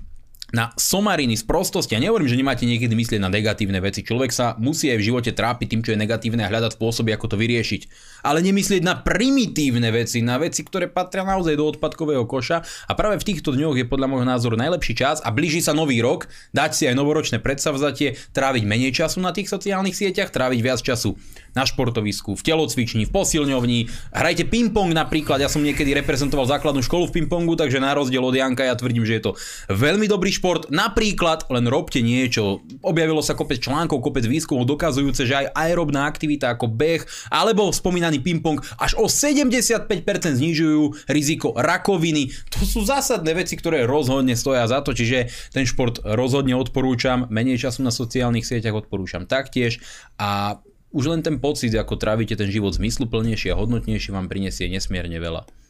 na 0.53 0.69
somariny 0.77 1.33
z 1.33 1.49
prostosti. 1.49 1.97
Ja 1.97 1.99
nehovorím, 1.99 2.29
že 2.29 2.37
nemáte 2.37 2.69
niekedy 2.69 2.93
myslieť 2.93 3.17
na 3.17 3.33
negatívne 3.33 3.81
veci. 3.81 4.05
Človek 4.05 4.29
sa 4.29 4.53
musí 4.61 4.93
aj 4.93 5.01
v 5.01 5.07
živote 5.09 5.31
trápiť 5.33 5.67
tým, 5.73 5.81
čo 5.81 5.91
je 5.97 5.99
negatívne 5.99 6.45
a 6.45 6.51
hľadať 6.53 6.77
spôsoby, 6.77 7.09
ako 7.17 7.33
to 7.33 7.41
vyriešiť. 7.41 7.81
Ale 8.21 8.45
nemyslieť 8.45 8.85
na 8.85 9.01
primitívne 9.01 9.89
veci, 9.89 10.21
na 10.21 10.37
veci, 10.37 10.61
ktoré 10.61 10.85
patria 10.93 11.25
naozaj 11.25 11.57
do 11.57 11.65
odpadkového 11.65 12.29
koša. 12.29 12.61
A 12.85 12.93
práve 12.93 13.17
v 13.17 13.33
týchto 13.33 13.49
dňoch 13.57 13.81
je 13.81 13.89
podľa 13.89 14.07
môjho 14.13 14.29
názoru 14.29 14.53
najlepší 14.53 14.93
čas 14.93 15.17
a 15.25 15.33
blíži 15.33 15.65
sa 15.65 15.73
nový 15.73 16.05
rok, 16.05 16.29
dať 16.53 16.71
si 16.77 16.83
aj 16.85 17.01
novoročné 17.01 17.41
predsavzatie, 17.41 18.13
tráviť 18.37 18.63
menej 18.69 18.93
času 18.93 19.25
na 19.25 19.33
tých 19.33 19.49
sociálnych 19.49 19.97
sieťach, 19.97 20.29
tráviť 20.29 20.59
viac 20.61 20.79
času 20.85 21.17
na 21.57 21.65
športovisku, 21.65 22.33
v 22.37 22.41
telocvični, 22.45 23.09
v 23.09 23.11
posilňovni. 23.13 23.79
Hrajte 24.13 24.45
ping-pong 24.49 24.93
napríklad, 24.93 25.41
ja 25.41 25.49
som 25.49 25.61
niekedy 25.61 25.93
reprezentoval 25.97 26.49
základnú 26.49 26.81
školu 26.81 27.09
v 27.09 27.21
ping-pongu, 27.21 27.53
takže 27.53 27.77
na 27.77 27.93
rozdiel 27.93 28.25
od 28.25 28.33
Janka 28.33 28.65
ja 28.65 28.73
tvrdím, 28.73 29.05
že 29.05 29.21
je 29.21 29.23
to 29.29 29.31
veľmi 29.69 30.05
dobrý 30.09 30.29
šport. 30.29 30.42
Napríklad 30.67 31.47
len 31.47 31.65
robte 31.71 32.03
niečo. 32.03 32.59
Objavilo 32.83 33.23
sa 33.23 33.31
kopec 33.31 33.63
článkov, 33.63 34.03
kopec 34.03 34.27
výskumov 34.27 34.67
dokazujúce, 34.67 35.23
že 35.23 35.39
aj 35.39 35.55
aerobná 35.55 36.03
aktivita 36.03 36.51
ako 36.51 36.67
beh 36.67 37.31
alebo 37.31 37.71
spomínaný 37.71 38.19
ping-pong 38.19 38.59
až 38.75 38.99
o 38.99 39.07
75% 39.07 39.87
znižujú 40.35 41.07
riziko 41.07 41.55
rakoviny. 41.55 42.35
To 42.51 42.67
sú 42.67 42.83
zásadné 42.83 43.31
veci, 43.39 43.55
ktoré 43.55 43.87
rozhodne 43.87 44.35
stoja 44.35 44.67
za 44.67 44.83
to, 44.83 44.91
čiže 44.91 45.31
ten 45.55 45.63
šport 45.63 46.03
rozhodne 46.03 46.59
odporúčam. 46.59 47.31
Menej 47.31 47.63
času 47.63 47.87
na 47.87 47.95
sociálnych 47.95 48.43
sieťach 48.43 48.75
odporúčam 48.75 49.23
taktiež 49.23 49.79
a 50.19 50.59
už 50.93 51.09
len 51.09 51.25
ten 51.25 51.41
pocit, 51.41 51.73
ako 51.73 51.97
trávite 51.97 52.37
ten 52.37 52.53
život 52.53 52.77
zmysluplnejší 52.77 53.49
a 53.49 53.57
hodnotnejší, 53.57 54.13
vám 54.13 54.29
prinesie 54.29 54.69
nesmierne 54.69 55.17
veľa. 55.17 55.62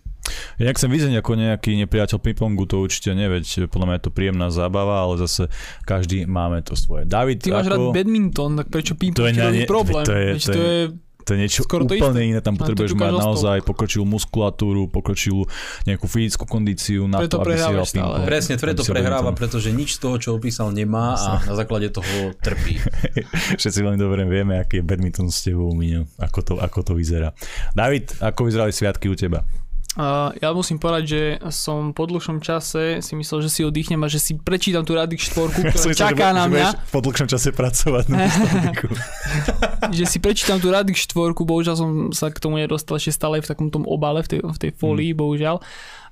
Ja 0.55 0.63
nechcem 0.65 0.87
vyzerať 0.87 1.19
ako 1.19 1.31
nejaký 1.35 1.71
nepriateľ 1.79 2.17
pingpongu, 2.17 2.63
to 2.63 2.79
určite 2.79 3.11
neveď, 3.11 3.43
podľa 3.67 3.85
mňa 3.85 3.95
je 3.99 4.03
to 4.03 4.11
príjemná 4.11 4.47
zábava, 4.47 5.03
ale 5.03 5.19
zase 5.19 5.51
každý 5.83 6.23
máme 6.23 6.63
to 6.63 6.73
svoje. 6.73 7.03
David, 7.03 7.43
Ty 7.43 7.49
máš 7.53 7.67
ako... 7.67 7.71
rád 7.71 7.85
badminton, 7.91 8.51
tak 8.55 8.67
prečo 8.71 8.93
ping-pong 8.95 9.19
To 9.19 9.27
je 9.27 9.33
ne- 9.35 9.67
problém? 9.67 10.03
to 10.03 10.13
je- 10.15 10.33
to 10.33 10.47
to 10.47 10.51
je- 10.53 10.63
je 10.63 10.83
To 11.23 11.29
je 11.31 11.39
niečo 11.39 11.63
Skoro 11.63 11.87
to 11.87 11.95
úplne 11.95 12.19
isté. 12.19 12.31
iné, 12.35 12.39
tam 12.43 12.59
potrebuješ 12.59 12.99
mať 12.99 13.15
naozaj 13.15 13.57
pokročilú 13.63 14.03
muskulatúru, 14.03 14.91
pokročilú 14.91 15.47
nejakú 15.87 16.03
fyzickú 16.03 16.43
kondíciu 16.43 17.07
na 17.07 17.23
Preto 17.23 17.39
to, 17.39 17.47
aby 17.47 17.55
si 17.55 17.63
hral 17.63 17.87
ping-pong. 17.87 18.27
Presne, 18.27 18.53
preto 18.59 18.83
prehráva, 18.83 19.31
badminton. 19.31 19.39
pretože 19.39 19.71
nič 19.71 19.95
z 19.95 19.99
toho, 20.03 20.15
čo 20.19 20.35
opísal, 20.35 20.75
nemá 20.75 21.15
a 21.15 21.39
na 21.41 21.55
základe 21.55 21.87
toho 21.89 22.35
trpí. 22.43 22.75
Všetci 23.59 23.79
veľmi 23.79 23.95
dobre 23.95 24.27
vieme, 24.27 24.59
aký 24.59 24.79
je 24.79 24.83
badminton 24.83 25.31
s 25.31 25.47
tebou, 25.47 25.71
Miňo, 25.71 26.11
ako 26.19 26.39
to, 26.43 26.53
ako 26.59 26.79
to 26.81 26.93
vyzerá. 26.93 27.31
David, 27.71 28.19
ako 28.19 28.43
vyzerali 28.43 28.75
sviatky 28.75 29.07
u 29.07 29.15
teba? 29.15 29.47
Uh, 29.93 30.33
ja 30.41 30.49
musím 30.57 30.81
povedať, 30.81 31.03
že 31.05 31.21
som 31.53 31.93
po 31.93 32.09
dlhšom 32.09 32.41
čase 32.41 32.97
si 33.05 33.13
myslel, 33.13 33.45
že 33.45 33.49
si 33.53 33.61
oddychnem 33.61 34.01
a 34.01 34.09
že 34.09 34.17
si 34.17 34.33
prečítam 34.33 34.81
tú 34.81 34.97
Radik 34.97 35.21
4, 35.21 35.53
ktorá 35.53 35.69
myslel, 35.77 35.93
čaká 35.93 36.33
že, 36.33 36.37
na 36.41 36.45
mňa. 36.49 36.67
po 36.89 36.97
dlhšom 36.97 37.29
čase 37.29 37.53
pracovať 37.53 38.09
na 38.09 38.25
že 39.97 40.09
si 40.09 40.17
prečítam 40.17 40.57
tú 40.57 40.73
Radik 40.73 40.97
4, 40.97 41.13
bohužiaľ 41.37 41.75
som 41.77 41.89
sa 42.09 42.33
k 42.33 42.41
tomu 42.41 42.57
nedostal 42.57 42.97
ešte 42.97 43.13
stále 43.13 43.37
v 43.37 43.45
takom 43.45 43.69
tom 43.69 43.85
obale, 43.85 44.25
v 44.25 44.33
tej, 44.33 44.39
v 44.41 44.57
tej 44.57 44.71
folii, 44.73 45.13
bohužiaľ. 45.13 45.61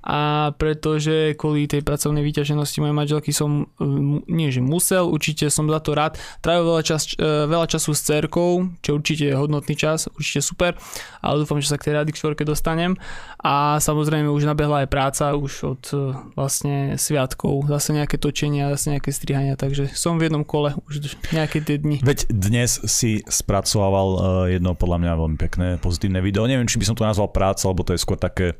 A 0.01 0.49
pretože 0.57 1.37
kvôli 1.37 1.69
tej 1.69 1.85
pracovnej 1.85 2.25
vyťaženosti 2.25 2.81
mojej 2.81 2.97
manželky 2.97 3.29
som, 3.29 3.69
um, 3.77 4.25
nie 4.25 4.49
že 4.49 4.61
musel, 4.61 5.05
určite 5.05 5.53
som 5.53 5.69
za 5.69 5.77
to 5.77 5.93
rád, 5.93 6.17
trávil 6.41 6.73
veľa, 6.73 6.83
čas, 6.83 7.13
eh, 7.15 7.45
veľa 7.45 7.69
času 7.69 7.93
s 7.93 8.01
cerkou, 8.01 8.65
čo 8.81 8.97
určite 8.97 9.29
je 9.29 9.35
hodnotný 9.37 9.77
čas, 9.77 10.09
určite 10.17 10.41
super, 10.41 10.73
ale 11.21 11.45
dúfam, 11.45 11.61
že 11.61 11.69
sa 11.69 11.77
k 11.77 11.89
tej 11.89 12.01
Radik 12.01 12.17
4 12.17 12.43
dostanem. 12.43 12.97
A 13.41 13.81
samozrejme 13.81 14.29
už 14.29 14.45
nabehla 14.45 14.85
aj 14.85 14.89
práca 14.89 15.25
už 15.37 15.53
od 15.77 15.83
eh, 15.93 15.99
vlastne 16.33 16.97
sviatkov, 16.97 17.69
zase 17.69 17.93
nejaké 17.93 18.17
točenia, 18.17 18.73
zase 18.73 18.97
nejaké 18.97 19.13
strihania, 19.13 19.53
takže 19.53 19.93
som 19.93 20.17
v 20.17 20.29
jednom 20.29 20.41
kole 20.41 20.73
už 20.89 21.13
nejaké 21.29 21.61
tie 21.61 21.77
dni. 21.77 22.01
Veď 22.01 22.25
dnes 22.29 22.81
si 22.89 23.21
spracovával 23.29 24.09
uh, 24.09 24.21
jedno 24.49 24.73
podľa 24.73 24.97
mňa 25.01 25.13
veľmi 25.19 25.37
pekné 25.37 25.67
pozitívne 25.77 26.19
video. 26.21 26.49
Neviem, 26.49 26.69
či 26.69 26.77
by 26.81 26.85
som 26.89 26.97
to 26.97 27.05
nazval 27.05 27.29
práca, 27.29 27.65
alebo 27.69 27.85
to 27.85 27.93
je 27.93 28.01
skôr 28.01 28.17
také 28.17 28.57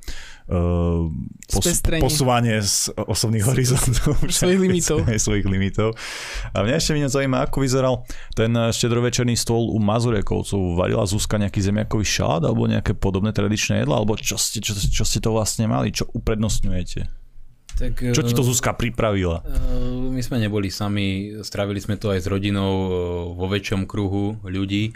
pos- 0.51 1.63
Spestrenie. 1.63 2.01
posúvanie 2.01 2.55
z 2.57 2.91
osobných 2.93 3.43
horizontov. 3.43 4.19
Svojich 4.25 4.59
limitov. 4.65 4.97
Aj 5.03 5.15
svojich 5.15 5.43
limitov. 5.43 5.95
A 6.47 6.61
mňa 6.61 6.75
ešte 6.75 6.93
mňa 6.93 7.07
zaujíma, 7.07 7.37
ako 7.41 7.57
vyzeral 7.57 7.95
ten 8.31 8.51
eh, 8.51 8.69
štedrovečerný 8.69 9.33
stôl 9.33 9.67
u 9.67 9.77
Mazurekovcov. 9.77 10.75
Varila 10.75 11.03
Zuzka 11.03 11.35
nejaký 11.37 11.59
zemiakový 11.61 12.03
šalát 12.03 12.43
alebo 12.43 12.65
nejaké 12.65 12.93
podobné 12.93 13.29
tradičné 13.29 13.81
jedla? 13.81 13.97
Alebo 13.97 14.13
čo 14.13 14.35
ste, 14.35 14.59
čo, 14.59 14.71
čo 14.73 15.01
ste 15.01 15.17
to 15.17 15.31
vlastne 15.31 15.65
mali? 15.65 15.89
Čo 15.89 16.11
uprednostňujete? 16.11 17.23
Tak, 17.73 18.13
Čo 18.13 18.21
ti 18.21 18.31
to 18.31 18.43
eh, 18.43 18.47
Zuzka 18.47 18.71
pripravila? 18.71 19.41
eh, 19.41 19.49
My 20.07 20.19
sme 20.19 20.37
neboli 20.37 20.67
sami, 20.67 21.07
strávili 21.39 21.79
sme 21.79 21.95
to 21.95 22.09
aj 22.09 22.19
s 22.19 22.27
rodinou 22.27 22.71
eh, 22.77 22.89
vo 23.33 23.47
väčšom 23.47 23.83
kruhu 23.83 24.37
ľudí. 24.43 24.91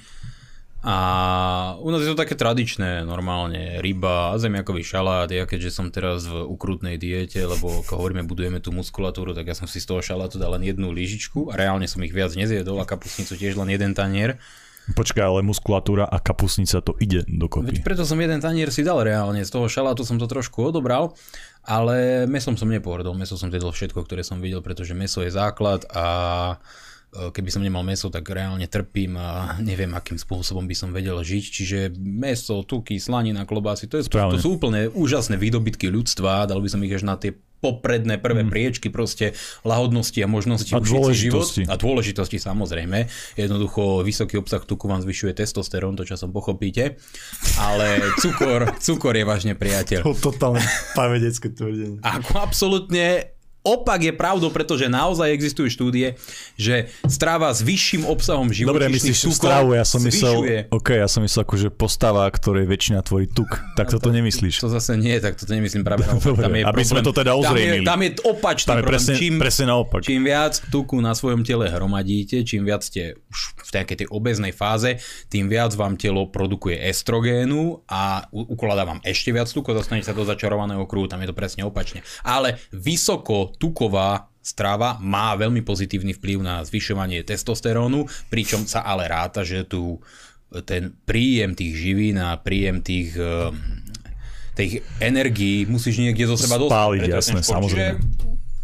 A 0.86 0.96
u 1.82 1.89
nás 1.89 2.06
je 2.06 2.13
to 2.13 2.22
také 2.22 2.38
tradičné, 2.38 3.01
normálne 3.10 3.82
ryba, 3.82 4.38
zemiakový 4.38 4.86
šalát. 4.86 5.25
Ja 5.34 5.50
keďže 5.50 5.74
som 5.74 5.89
teraz 5.89 6.30
v 6.30 6.46
ukrutnej 6.46 7.01
diete, 7.01 7.42
lebo 7.42 7.82
ako 7.82 7.98
hovoríme, 7.98 8.22
budujeme 8.30 8.62
tú 8.62 8.70
muskulatúru, 8.70 9.34
tak 9.34 9.50
ja 9.50 9.58
som 9.58 9.65
si 9.65 9.82
z 9.82 9.89
toho 9.89 10.06
šalátu 10.06 10.38
dal 10.38 10.54
len 10.54 10.62
jednu 10.62 10.94
lyžičku 10.94 11.50
a 11.50 11.58
reálne 11.58 11.89
som 11.89 12.06
ich 12.06 12.13
viac 12.13 12.38
nezjedol 12.38 12.77
a 12.77 12.86
kapusnicu 12.86 13.34
tiež 13.34 13.58
len 13.58 13.74
jeden 13.74 13.98
tanier. 13.98 14.38
Počkaj, 14.86 15.25
ale 15.25 15.42
muskulatúra 15.42 16.06
a 16.06 16.22
kapusnica 16.22 16.77
to 16.86 16.94
ide 17.01 17.25
dokopy. 17.25 17.74
Veď 17.74 17.82
preto 17.82 18.06
som 18.06 18.22
jeden 18.22 18.38
tanier 18.38 18.70
si 18.70 18.86
dal 18.86 19.01
reálne, 19.01 19.42
z 19.42 19.50
toho 19.50 19.65
šalátu 19.65 20.06
som 20.06 20.22
to 20.22 20.30
trošku 20.30 20.70
odobral, 20.70 21.18
ale 21.65 22.30
mesom 22.30 22.54
som 22.54 22.70
nepohrdol, 22.70 23.18
meso 23.18 23.34
som 23.34 23.50
jedol 23.50 23.74
všetko, 23.74 24.06
ktoré 24.06 24.22
som 24.22 24.38
videl, 24.38 24.62
pretože 24.62 24.94
meso 24.94 25.25
je 25.25 25.34
základ 25.34 25.89
a 25.89 26.06
keby 27.31 27.50
som 27.50 27.63
nemal 27.63 27.81
meso, 27.81 28.12
tak 28.12 28.27
reálne 28.27 28.67
trpím 28.67 29.15
a 29.15 29.55
neviem, 29.63 29.91
akým 29.95 30.19
spôsobom 30.19 30.67
by 30.67 30.75
som 30.75 30.89
vedel 30.91 31.15
žiť. 31.19 31.43
Čiže 31.48 31.79
meso, 32.00 32.62
tuky, 32.67 33.00
slanina, 33.00 33.48
klobásy, 33.48 33.88
to, 33.88 34.00
je, 34.00 34.12
to, 34.12 34.19
to 34.36 34.39
sú 34.39 34.60
úplne 34.60 34.91
úžasné 34.91 35.39
výdobytky 35.39 35.88
ľudstva, 35.88 36.48
dal 36.50 36.60
by 36.60 36.69
som 36.69 36.84
ich 36.84 36.95
až 36.95 37.07
na 37.07 37.15
tie 37.15 37.34
popredné 37.65 38.22
prvé 38.22 38.45
priečky 38.45 38.93
proste 38.93 39.34
lahodnosti 39.65 40.19
a 40.22 40.27
možnosti 40.29 40.69
A 40.69 40.77
si 40.77 40.86
život. 40.86 41.01
dôležitosti. 41.10 41.62
A 41.65 41.74
dôležitosti 41.79 42.38
samozrejme. 42.38 43.10
Jednoducho 43.34 44.05
vysoký 44.05 44.38
obsah 44.38 44.62
tuku 44.62 44.86
vám 44.86 45.01
zvyšuje 45.01 45.34
testosterón, 45.34 45.98
to 45.98 46.05
časom 46.05 46.29
pochopíte. 46.29 47.01
Ale 47.57 48.05
cukor, 48.22 48.69
cukor 48.77 49.17
je 49.17 49.25
vážne 49.25 49.53
priateľ. 49.57 50.05
To 50.05 50.13
totálne 50.13 50.62
pavedecké 50.93 51.50
tvrdenie. 51.50 52.05
Ako 52.05 52.38
absolútne 52.38 53.35
opak 53.65 54.00
je 54.00 54.13
pravdou, 54.13 54.48
pretože 54.48 54.86
naozaj 54.86 55.27
existujú 55.27 55.67
štúdie, 55.67 56.15
že 56.55 56.86
strava 57.03 57.50
s 57.50 57.60
vyšším 57.60 58.05
obsahom 58.05 58.45
Dobre, 58.45 58.55
živočíšnych 58.55 58.93
myslíš 58.95 59.17
tukov 59.25 59.36
stravu, 59.36 59.69
ja 59.74 59.84
som 59.84 60.00
myslel, 60.00 60.34
zvyšuje. 60.38 60.57
OK, 60.69 60.89
ja 60.93 61.07
som 61.07 61.22
myslel 61.22 61.41
akože 61.43 61.67
postava, 61.69 62.24
ktorej 62.29 62.65
väčšina 62.65 63.01
tvorí 63.01 63.25
tuk. 63.25 63.50
Tak 63.74 63.89
toto 63.89 64.13
nemyslíš. 64.13 64.62
To 64.62 64.69
zase 64.69 64.93
nie, 64.95 65.17
tak 65.17 65.34
toto 65.34 65.50
nemyslím 65.50 65.81
práve 65.81 66.05
naopak. 66.07 66.29
Dobre, 66.29 66.43
Tam 66.43 66.53
je 66.53 66.63
aby 66.63 66.84
sme 66.84 67.01
problém- 67.01 67.07
to 67.07 67.12
teda 67.15 67.31
tam 67.36 67.55
je, 67.55 67.67
tam 67.81 68.00
je 68.00 68.10
opačný 68.24 68.67
Tam 68.67 68.77
je 68.77 68.84
problém. 68.84 69.01
presne, 69.01 69.13
čím, 69.17 69.34
presne 69.41 69.65
naopak. 69.65 70.00
Čím 70.01 70.22
viac 70.24 70.53
tuku 70.69 70.95
na 71.01 71.12
svojom 71.12 71.41
tele 71.41 71.65
hromadíte, 71.65 72.45
čím 72.45 72.62
viac 72.63 72.86
ste 72.86 73.17
už 73.25 73.39
v 73.57 73.69
takej 73.74 73.98
tej 74.05 74.07
obeznej 74.12 74.53
fáze, 74.53 75.01
tým 75.25 75.50
viac 75.50 75.74
vám 75.74 75.95
telo 75.95 76.29
produkuje 76.29 76.77
estrogénu 76.86 77.81
a 77.88 78.27
ukladá 78.29 78.84
vám 78.84 79.01
ešte 79.01 79.31
viac 79.31 79.48
tuku, 79.48 79.72
dostanete 79.72 80.05
sa 80.05 80.13
do 80.13 80.22
začarovaného 80.22 80.84
kruhu, 80.86 81.07
tam 81.07 81.24
je 81.24 81.31
to 81.31 81.36
presne 81.36 81.63
opačne. 81.63 82.03
Ale 82.22 82.60
vysoko 82.69 83.55
tuková 83.58 84.28
strava 84.46 85.02
má 85.02 85.34
veľmi 85.34 85.66
pozitívny 85.66 86.14
vplyv 86.16 86.38
na 86.46 86.62
zvyšovanie 86.62 87.26
testosterónu, 87.26 88.06
pričom 88.30 88.70
sa 88.70 88.86
ale 88.86 89.10
ráta, 89.10 89.42
že 89.42 89.66
tu 89.66 89.98
ten 90.70 90.94
príjem 91.04 91.58
tých 91.58 91.74
živín 91.74 92.22
a 92.22 92.38
príjem 92.38 92.80
tých 92.80 93.18
eh, 93.18 93.52
tých 94.56 94.88
energií 95.04 95.68
musíš 95.68 96.00
niekde 96.00 96.32
zo 96.32 96.40
seba 96.40 96.56
dostať. 96.56 96.72
Spáliť, 96.80 97.02
ten 97.04 97.12
jasné, 97.12 97.40
šport. 97.44 97.54
samozrejme. 97.60 98.00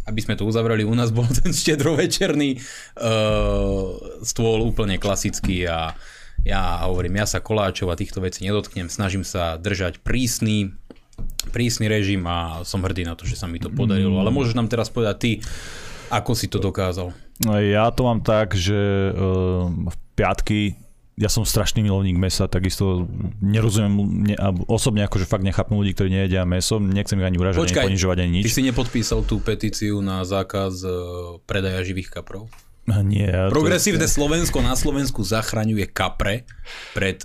Aby 0.02 0.20
sme 0.24 0.34
to 0.34 0.48
uzavreli, 0.48 0.82
u 0.82 0.96
nás 0.96 1.14
bol 1.14 1.28
ten 1.44 1.52
štedrovečerný 1.52 2.58
uh, 2.58 3.92
stôl 4.24 4.64
úplne 4.64 4.96
klasický 4.96 5.68
a 5.68 5.94
ja 6.42 6.82
hovorím, 6.90 7.22
ja 7.22 7.26
sa 7.28 7.38
koláčov 7.38 7.94
a 7.94 7.94
týchto 7.94 8.18
vecí 8.18 8.42
nedotknem, 8.42 8.90
snažím 8.90 9.22
sa 9.22 9.54
držať 9.62 10.02
prísny 10.02 10.74
prísny 11.50 11.90
režim 11.90 12.22
a 12.24 12.62
som 12.62 12.78
hrdý 12.78 13.02
na 13.02 13.18
to, 13.18 13.24
že 13.24 13.34
sa 13.34 13.50
mi 13.50 13.58
to 13.58 13.66
podarilo. 13.68 14.20
Ale 14.20 14.30
môžeš 14.30 14.54
nám 14.54 14.68
teraz 14.68 14.86
povedať 14.86 15.16
ty, 15.18 15.30
ako 16.08 16.36
si 16.36 16.46
to 16.46 16.60
dokázal. 16.60 17.10
No, 17.42 17.58
Ja 17.58 17.90
to 17.90 18.06
mám 18.06 18.20
tak, 18.20 18.54
že 18.54 18.76
uh, 19.10 19.66
v 19.66 19.96
piatky 20.14 20.60
ja 21.12 21.28
som 21.28 21.44
strašný 21.44 21.84
milovník 21.84 22.16
mesa, 22.16 22.48
takisto 22.48 23.04
nerozumiem, 23.38 23.92
ne, 24.32 24.34
osobne 24.64 25.04
akože 25.04 25.28
fakt 25.28 25.44
nechápem 25.44 25.76
ľudí, 25.76 25.92
ktorí 25.92 26.08
nejedia 26.08 26.48
meso, 26.48 26.80
nechcem 26.80 27.20
ich 27.20 27.28
ani 27.28 27.36
uražať, 27.36 27.60
Počkaj, 27.60 27.82
ani 27.84 27.88
ponižovať, 27.92 28.16
ani 28.18 28.30
nič. 28.32 28.44
Ty 28.48 28.52
si 28.52 28.62
nepodpísal 28.64 29.20
tú 29.22 29.36
petíciu 29.38 30.00
na 30.00 30.24
zákaz 30.24 30.72
uh, 30.82 30.92
predaja 31.44 31.84
živých 31.84 32.10
kaprov? 32.10 32.48
Nie, 32.88 33.28
ja 33.28 33.42
to- 33.46 33.54
Progresívne 33.54 34.08
Slovensko 34.08 34.64
na 34.64 34.72
Slovensku 34.72 35.20
zachraňuje 35.22 35.84
kapre 35.86 36.48
pred 36.96 37.22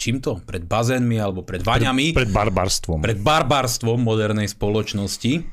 čím 0.00 0.24
to? 0.24 0.40
Pred 0.40 0.64
bazénmi 0.64 1.20
alebo 1.20 1.44
pred 1.44 1.60
vaňami? 1.60 2.16
Pred 2.16 2.32
barbarstvom. 2.32 2.98
pred 3.04 3.20
barbarstvom 3.20 4.00
modernej 4.00 4.48
spoločnosti, 4.48 5.44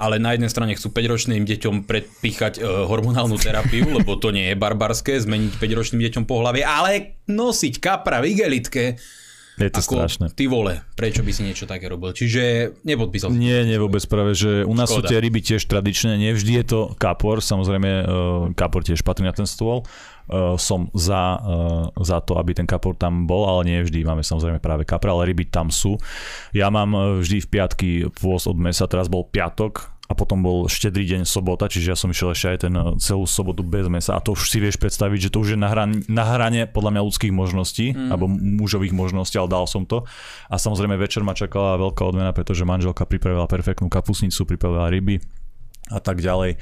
ale 0.00 0.16
na 0.16 0.32
jednej 0.32 0.48
strane 0.48 0.72
chcú 0.74 0.90
5-ročným 0.90 1.44
deťom 1.44 1.84
predpíchať 1.84 2.58
e, 2.58 2.60
hormonálnu 2.64 3.36
terapiu, 3.36 3.86
lebo 4.00 4.16
to 4.16 4.32
nie 4.32 4.50
je 4.50 4.56
barbarské, 4.56 5.20
zmeniť 5.20 5.60
5-ročným 5.60 6.00
deťom 6.08 6.24
pohlavie, 6.24 6.64
ale 6.64 7.20
nosiť 7.28 7.78
kapra 7.78 8.24
v 8.24 8.32
igelitke, 8.32 8.96
Je 9.60 9.70
to 9.70 9.84
ako 9.84 9.94
strašné. 10.00 10.26
ty 10.32 10.48
vole, 10.48 10.80
prečo 10.96 11.20
by 11.20 11.30
si 11.36 11.42
niečo 11.44 11.68
také 11.68 11.86
robil? 11.92 12.16
Čiže 12.16 12.72
nepodpísal 12.82 13.28
som. 13.28 13.36
Nie, 13.36 13.68
nie 13.68 13.76
vôbec 13.76 14.00
práve, 14.08 14.32
že 14.32 14.64
u 14.64 14.72
nás 14.72 14.88
sú 14.88 15.04
Škoda. 15.04 15.12
tie 15.12 15.18
ryby 15.20 15.40
tiež 15.44 15.68
tradičné, 15.68 16.16
nevždy 16.16 16.52
je 16.60 16.64
to 16.64 16.80
kapor, 16.96 17.44
samozrejme 17.44 17.90
uh, 18.02 18.04
kapor 18.56 18.80
tiež 18.80 19.04
patrí 19.04 19.28
na 19.28 19.36
ten 19.36 19.44
stôl. 19.44 19.84
Uh, 20.30 20.54
som 20.54 20.86
za, 20.94 21.42
uh, 21.42 21.90
za 22.00 22.22
to, 22.22 22.38
aby 22.38 22.54
ten 22.54 22.64
kapor 22.64 22.94
tam 22.94 23.26
bol, 23.26 23.50
ale 23.50 23.66
nie 23.66 23.82
vždy 23.82 24.06
máme 24.06 24.22
samozrejme 24.22 24.62
práve 24.62 24.86
kapra, 24.86 25.12
ale 25.12 25.28
ryby 25.28 25.50
tam 25.50 25.68
sú. 25.68 25.98
Ja 26.54 26.70
mám 26.70 27.20
vždy 27.20 27.44
v 27.44 27.48
piatky 27.50 27.90
pôs 28.14 28.46
od 28.46 28.54
mesa, 28.56 28.86
teraz 28.86 29.10
bol 29.10 29.26
piatok 29.26 29.99
a 30.10 30.12
potom 30.18 30.42
bol 30.42 30.66
štedrý 30.66 31.06
deň 31.06 31.22
sobota, 31.22 31.70
čiže 31.70 31.94
ja 31.94 31.96
som 31.96 32.10
išiel 32.10 32.34
ešte 32.34 32.48
aj 32.50 32.58
ten 32.66 32.74
uh, 32.74 32.98
celú 32.98 33.30
sobotu 33.30 33.62
bez 33.62 33.86
mesa 33.86 34.18
a 34.18 34.20
to 34.20 34.34
už 34.34 34.50
si 34.50 34.58
vieš 34.58 34.74
predstaviť, 34.82 35.30
že 35.30 35.32
to 35.32 35.38
už 35.46 35.54
je 35.54 35.58
na, 35.58 35.70
hran- 35.70 36.02
na 36.10 36.26
hrane 36.26 36.66
podľa 36.66 36.98
mňa 36.98 37.02
ľudských 37.06 37.30
možností, 37.30 37.94
mm. 37.94 38.10
alebo 38.10 38.26
mužových 38.34 38.90
možností, 38.90 39.38
ale 39.38 39.46
dal 39.46 39.70
som 39.70 39.86
to. 39.86 40.02
A 40.50 40.58
samozrejme 40.58 40.98
večer 40.98 41.22
ma 41.22 41.38
čakala 41.38 41.78
veľká 41.78 42.02
odmena, 42.02 42.34
pretože 42.34 42.66
manželka 42.66 43.06
pripravila 43.06 43.46
perfektnú 43.46 43.86
kapusnicu, 43.86 44.42
pripravila 44.42 44.90
ryby 44.90 45.22
a 45.94 46.02
tak 46.02 46.18
ďalej. 46.18 46.58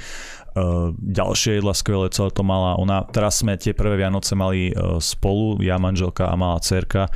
Uh, 0.53 0.93
ďalšie 1.01 1.65
jedla 1.65 1.73
skvelé, 1.73 2.13
celé 2.13 2.29
to 2.29 2.45
mala 2.45 2.77
ona. 2.77 3.09
Teraz 3.09 3.41
sme 3.41 3.57
tie 3.57 3.73
prvé 3.73 3.97
Vianoce 3.97 4.37
mali 4.37 4.77
uh, 4.77 5.01
spolu, 5.01 5.57
ja, 5.65 5.81
manželka 5.81 6.29
a 6.29 6.37
malá 6.37 6.61
cerka 6.61 7.09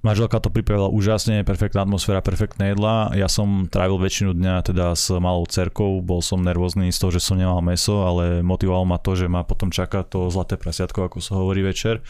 Manželka 0.00 0.40
to 0.40 0.48
pripravila 0.48 0.88
úžasne, 0.88 1.44
perfektná 1.44 1.84
atmosféra, 1.84 2.24
perfektné 2.24 2.72
jedla. 2.72 3.12
Ja 3.12 3.28
som 3.28 3.68
trávil 3.68 4.00
väčšinu 4.00 4.32
dňa 4.32 4.64
teda 4.64 4.96
s 4.96 5.12
malou 5.20 5.44
cerkou, 5.44 6.00
bol 6.00 6.24
som 6.24 6.40
nervózny 6.40 6.88
z 6.88 6.96
toho, 6.96 7.12
že 7.12 7.20
som 7.20 7.36
nemal 7.36 7.60
meso, 7.60 8.08
ale 8.08 8.40
motivovalo 8.40 8.88
ma 8.88 8.96
to, 8.96 9.12
že 9.12 9.28
ma 9.28 9.44
potom 9.44 9.68
čaká 9.68 10.00
to 10.00 10.32
zlaté 10.32 10.56
prasiatko, 10.56 11.04
ako 11.04 11.20
sa 11.20 11.36
hovorí 11.36 11.60
večer. 11.60 12.00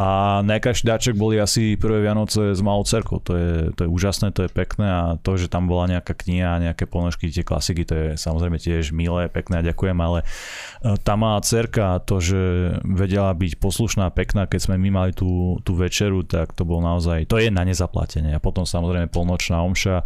A 0.00 0.40
najkrajší 0.40 0.88
dáček 0.88 1.12
boli 1.12 1.36
asi 1.36 1.76
prvé 1.76 2.00
Vianoce 2.00 2.56
s 2.56 2.60
malou 2.64 2.88
cerkou. 2.88 3.20
To 3.20 3.36
je, 3.36 3.68
to 3.76 3.84
je 3.84 3.88
úžasné, 3.92 4.32
to 4.32 4.48
je 4.48 4.50
pekné 4.50 4.88
a 4.88 5.02
to, 5.20 5.36
že 5.36 5.52
tam 5.52 5.68
bola 5.68 5.92
nejaká 5.92 6.16
kniha 6.16 6.56
nejaké 6.56 6.88
ponožky, 6.88 7.28
tie 7.28 7.44
klasiky, 7.44 7.84
to 7.84 7.92
je 7.92 8.06
samozrejme 8.16 8.56
tiež 8.56 8.96
milé, 8.96 9.28
pekné 9.28 9.60
a 9.60 9.66
ďakujem, 9.68 9.98
ale 10.00 10.24
e, 10.24 10.96
tá 11.04 11.20
malá 11.20 11.44
cerka, 11.44 12.00
to, 12.00 12.16
že 12.16 12.40
vedela 12.80 13.36
byť 13.36 13.60
poslušná, 13.60 14.08
pekná, 14.08 14.48
keď 14.48 14.72
sme 14.72 14.80
my 14.80 14.88
mali 14.88 15.12
tú, 15.12 15.60
tú 15.68 15.76
večeru, 15.76 16.24
tak 16.24 16.56
to 16.56 16.64
bol 16.64 16.80
naozaj 16.80 17.09
naozaj, 17.10 17.26
to 17.26 17.36
je 17.42 17.50
na 17.50 17.66
nezaplatenie. 17.66 18.30
A 18.30 18.40
potom 18.40 18.62
samozrejme 18.62 19.10
polnočná 19.10 19.58
omša, 19.66 20.02
e, 20.02 20.04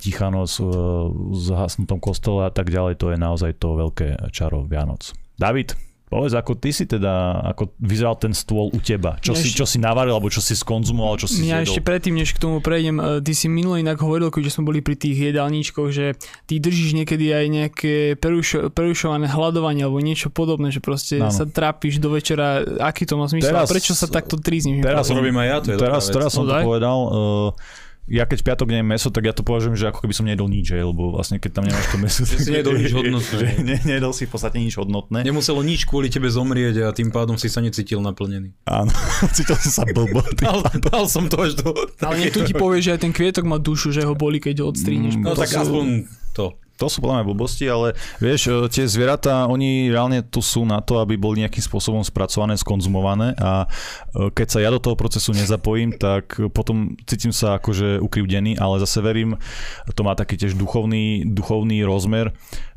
tichá 0.00 0.32
noc 0.32 0.56
v 0.56 0.72
e, 0.72 0.80
zhasnutom 1.36 2.00
kostole 2.00 2.48
a 2.48 2.52
tak 2.52 2.72
ďalej, 2.72 2.96
to 2.96 3.12
je 3.12 3.18
naozaj 3.20 3.52
to 3.60 3.76
veľké 3.76 4.32
čaro 4.32 4.64
Vianoc. 4.64 5.12
David, 5.36 5.76
Povedz, 6.14 6.38
ako 6.38 6.54
ty 6.54 6.70
si 6.70 6.86
teda, 6.86 7.42
ako 7.42 7.74
vyzeral 7.82 8.14
ten 8.14 8.30
stôl 8.30 8.70
u 8.70 8.78
teba? 8.78 9.18
Čo, 9.18 9.34
si, 9.34 9.50
čo 9.50 9.66
si 9.66 9.82
navaril, 9.82 10.14
alebo 10.14 10.30
čo 10.30 10.38
si 10.38 10.54
skonzumoval, 10.54 11.18
čo 11.18 11.26
si 11.26 11.42
Ja 11.42 11.58
ešte 11.58 11.82
predtým, 11.82 12.14
než 12.14 12.30
k 12.30 12.38
tomu 12.38 12.62
prejdem, 12.62 13.02
e, 13.02 13.18
ty 13.18 13.34
si 13.34 13.50
minulý 13.50 13.82
inak 13.82 13.98
hovoril, 13.98 14.30
keď 14.30 14.46
sme 14.46 14.70
boli 14.70 14.78
pri 14.78 14.94
tých 14.94 15.34
jedálničkoch, 15.34 15.90
že 15.90 16.14
ty 16.46 16.62
držíš 16.62 16.94
niekedy 17.02 17.34
aj 17.34 17.46
nejaké 17.50 17.94
perušo, 18.14 18.70
perušované 18.70 19.26
hľadovanie 19.26 19.82
alebo 19.82 19.98
niečo 19.98 20.30
podobné, 20.30 20.70
že 20.70 20.78
proste 20.78 21.18
ano. 21.18 21.34
sa 21.34 21.50
trápiš 21.50 21.98
do 21.98 22.14
večera, 22.14 22.62
aký 22.78 23.10
to 23.10 23.18
má 23.18 23.26
zmysel 23.26 23.50
teraz, 23.50 23.66
a 23.66 23.74
prečo 23.74 23.98
sa 23.98 24.06
takto 24.06 24.38
trízniš? 24.38 24.86
Teraz 24.86 25.10
robím 25.10 25.34
aj 25.42 25.48
ja, 25.50 25.56
to 25.66 25.68
je 25.74 25.78
teraz, 25.82 26.14
teraz 26.14 26.30
som 26.30 26.46
no, 26.46 26.54
to 26.54 26.62
povedal. 26.62 26.98
Uh, 27.10 27.82
ja 28.04 28.28
keď 28.28 28.44
v 28.44 28.46
piatok 28.52 28.68
nejem 28.68 28.84
meso, 28.84 29.08
tak 29.08 29.24
ja 29.24 29.32
to 29.32 29.40
považujem, 29.40 29.80
že 29.80 29.88
ako 29.88 30.04
keby 30.04 30.12
som 30.12 30.28
nejedol 30.28 30.48
nič, 30.52 30.76
lebo 30.76 31.16
vlastne 31.16 31.40
keď 31.40 31.50
tam 31.56 31.64
nemáš 31.64 31.86
to 31.88 31.96
meso, 31.96 32.20
tak 32.28 32.36
si 32.36 32.50
nejedol 32.52 32.76
nič 32.76 32.92
hodnotné. 33.00 33.36
Že 33.40 33.48
ne, 33.64 33.76
nejedol 33.80 34.12
si 34.12 34.28
v 34.28 34.30
podstate 34.36 34.56
nič 34.60 34.74
hodnotné. 34.76 35.24
Nemuselo 35.24 35.64
nič 35.64 35.88
kvôli 35.88 36.12
tebe 36.12 36.28
zomrieť 36.28 36.84
a 36.84 36.92
tým 36.92 37.08
pádom 37.08 37.40
si 37.40 37.48
sa 37.48 37.64
necítil 37.64 38.04
naplnený. 38.04 38.52
Áno, 38.68 38.92
cítil 39.36 39.56
som 39.56 39.72
sa 39.72 39.84
blbo. 39.88 40.20
Dal, 40.36 40.60
dal 40.84 41.04
som 41.08 41.32
to 41.32 41.48
až 41.48 41.56
do... 41.56 41.72
Ale 42.04 42.20
niekto 42.20 42.44
ti 42.44 42.52
povie, 42.52 42.84
že 42.84 42.92
aj 42.92 43.08
ten 43.08 43.12
kvietok 43.16 43.48
má 43.48 43.56
dušu, 43.56 43.88
že 43.88 44.04
ho 44.04 44.12
boli, 44.12 44.36
keď 44.36 44.60
ho 44.60 44.68
odstríniš. 44.68 45.16
Mm, 45.16 45.24
no 45.24 45.32
tak 45.32 45.48
sú... 45.48 45.64
aspoň 45.64 45.84
to 46.36 46.52
to 46.74 46.90
sú 46.90 46.98
podľa 46.98 47.22
mňa 47.22 47.28
blbosti, 47.30 47.64
ale 47.70 47.94
vieš, 48.18 48.50
e, 48.50 48.66
tie 48.66 48.84
zvieratá, 48.84 49.46
oni 49.46 49.88
reálne 49.90 50.26
tu 50.26 50.42
sú 50.42 50.66
na 50.66 50.82
to, 50.82 50.98
aby 50.98 51.14
boli 51.14 51.42
nejakým 51.46 51.62
spôsobom 51.62 52.02
spracované, 52.02 52.58
skonzumované 52.58 53.38
a 53.38 53.64
e, 53.64 54.28
keď 54.34 54.46
sa 54.50 54.58
ja 54.58 54.70
do 54.74 54.82
toho 54.82 54.98
procesu 54.98 55.30
nezapojím, 55.30 55.94
tak 55.94 56.38
potom 56.50 56.98
cítim 57.06 57.30
sa 57.30 57.62
akože 57.62 58.02
ukrivdený, 58.02 58.58
ale 58.58 58.82
zase 58.82 58.98
verím, 58.98 59.38
to 59.94 60.02
má 60.02 60.18
taký 60.18 60.34
tiež 60.34 60.58
duchovný, 60.58 61.22
duchovný 61.30 61.86
rozmer, 61.86 62.34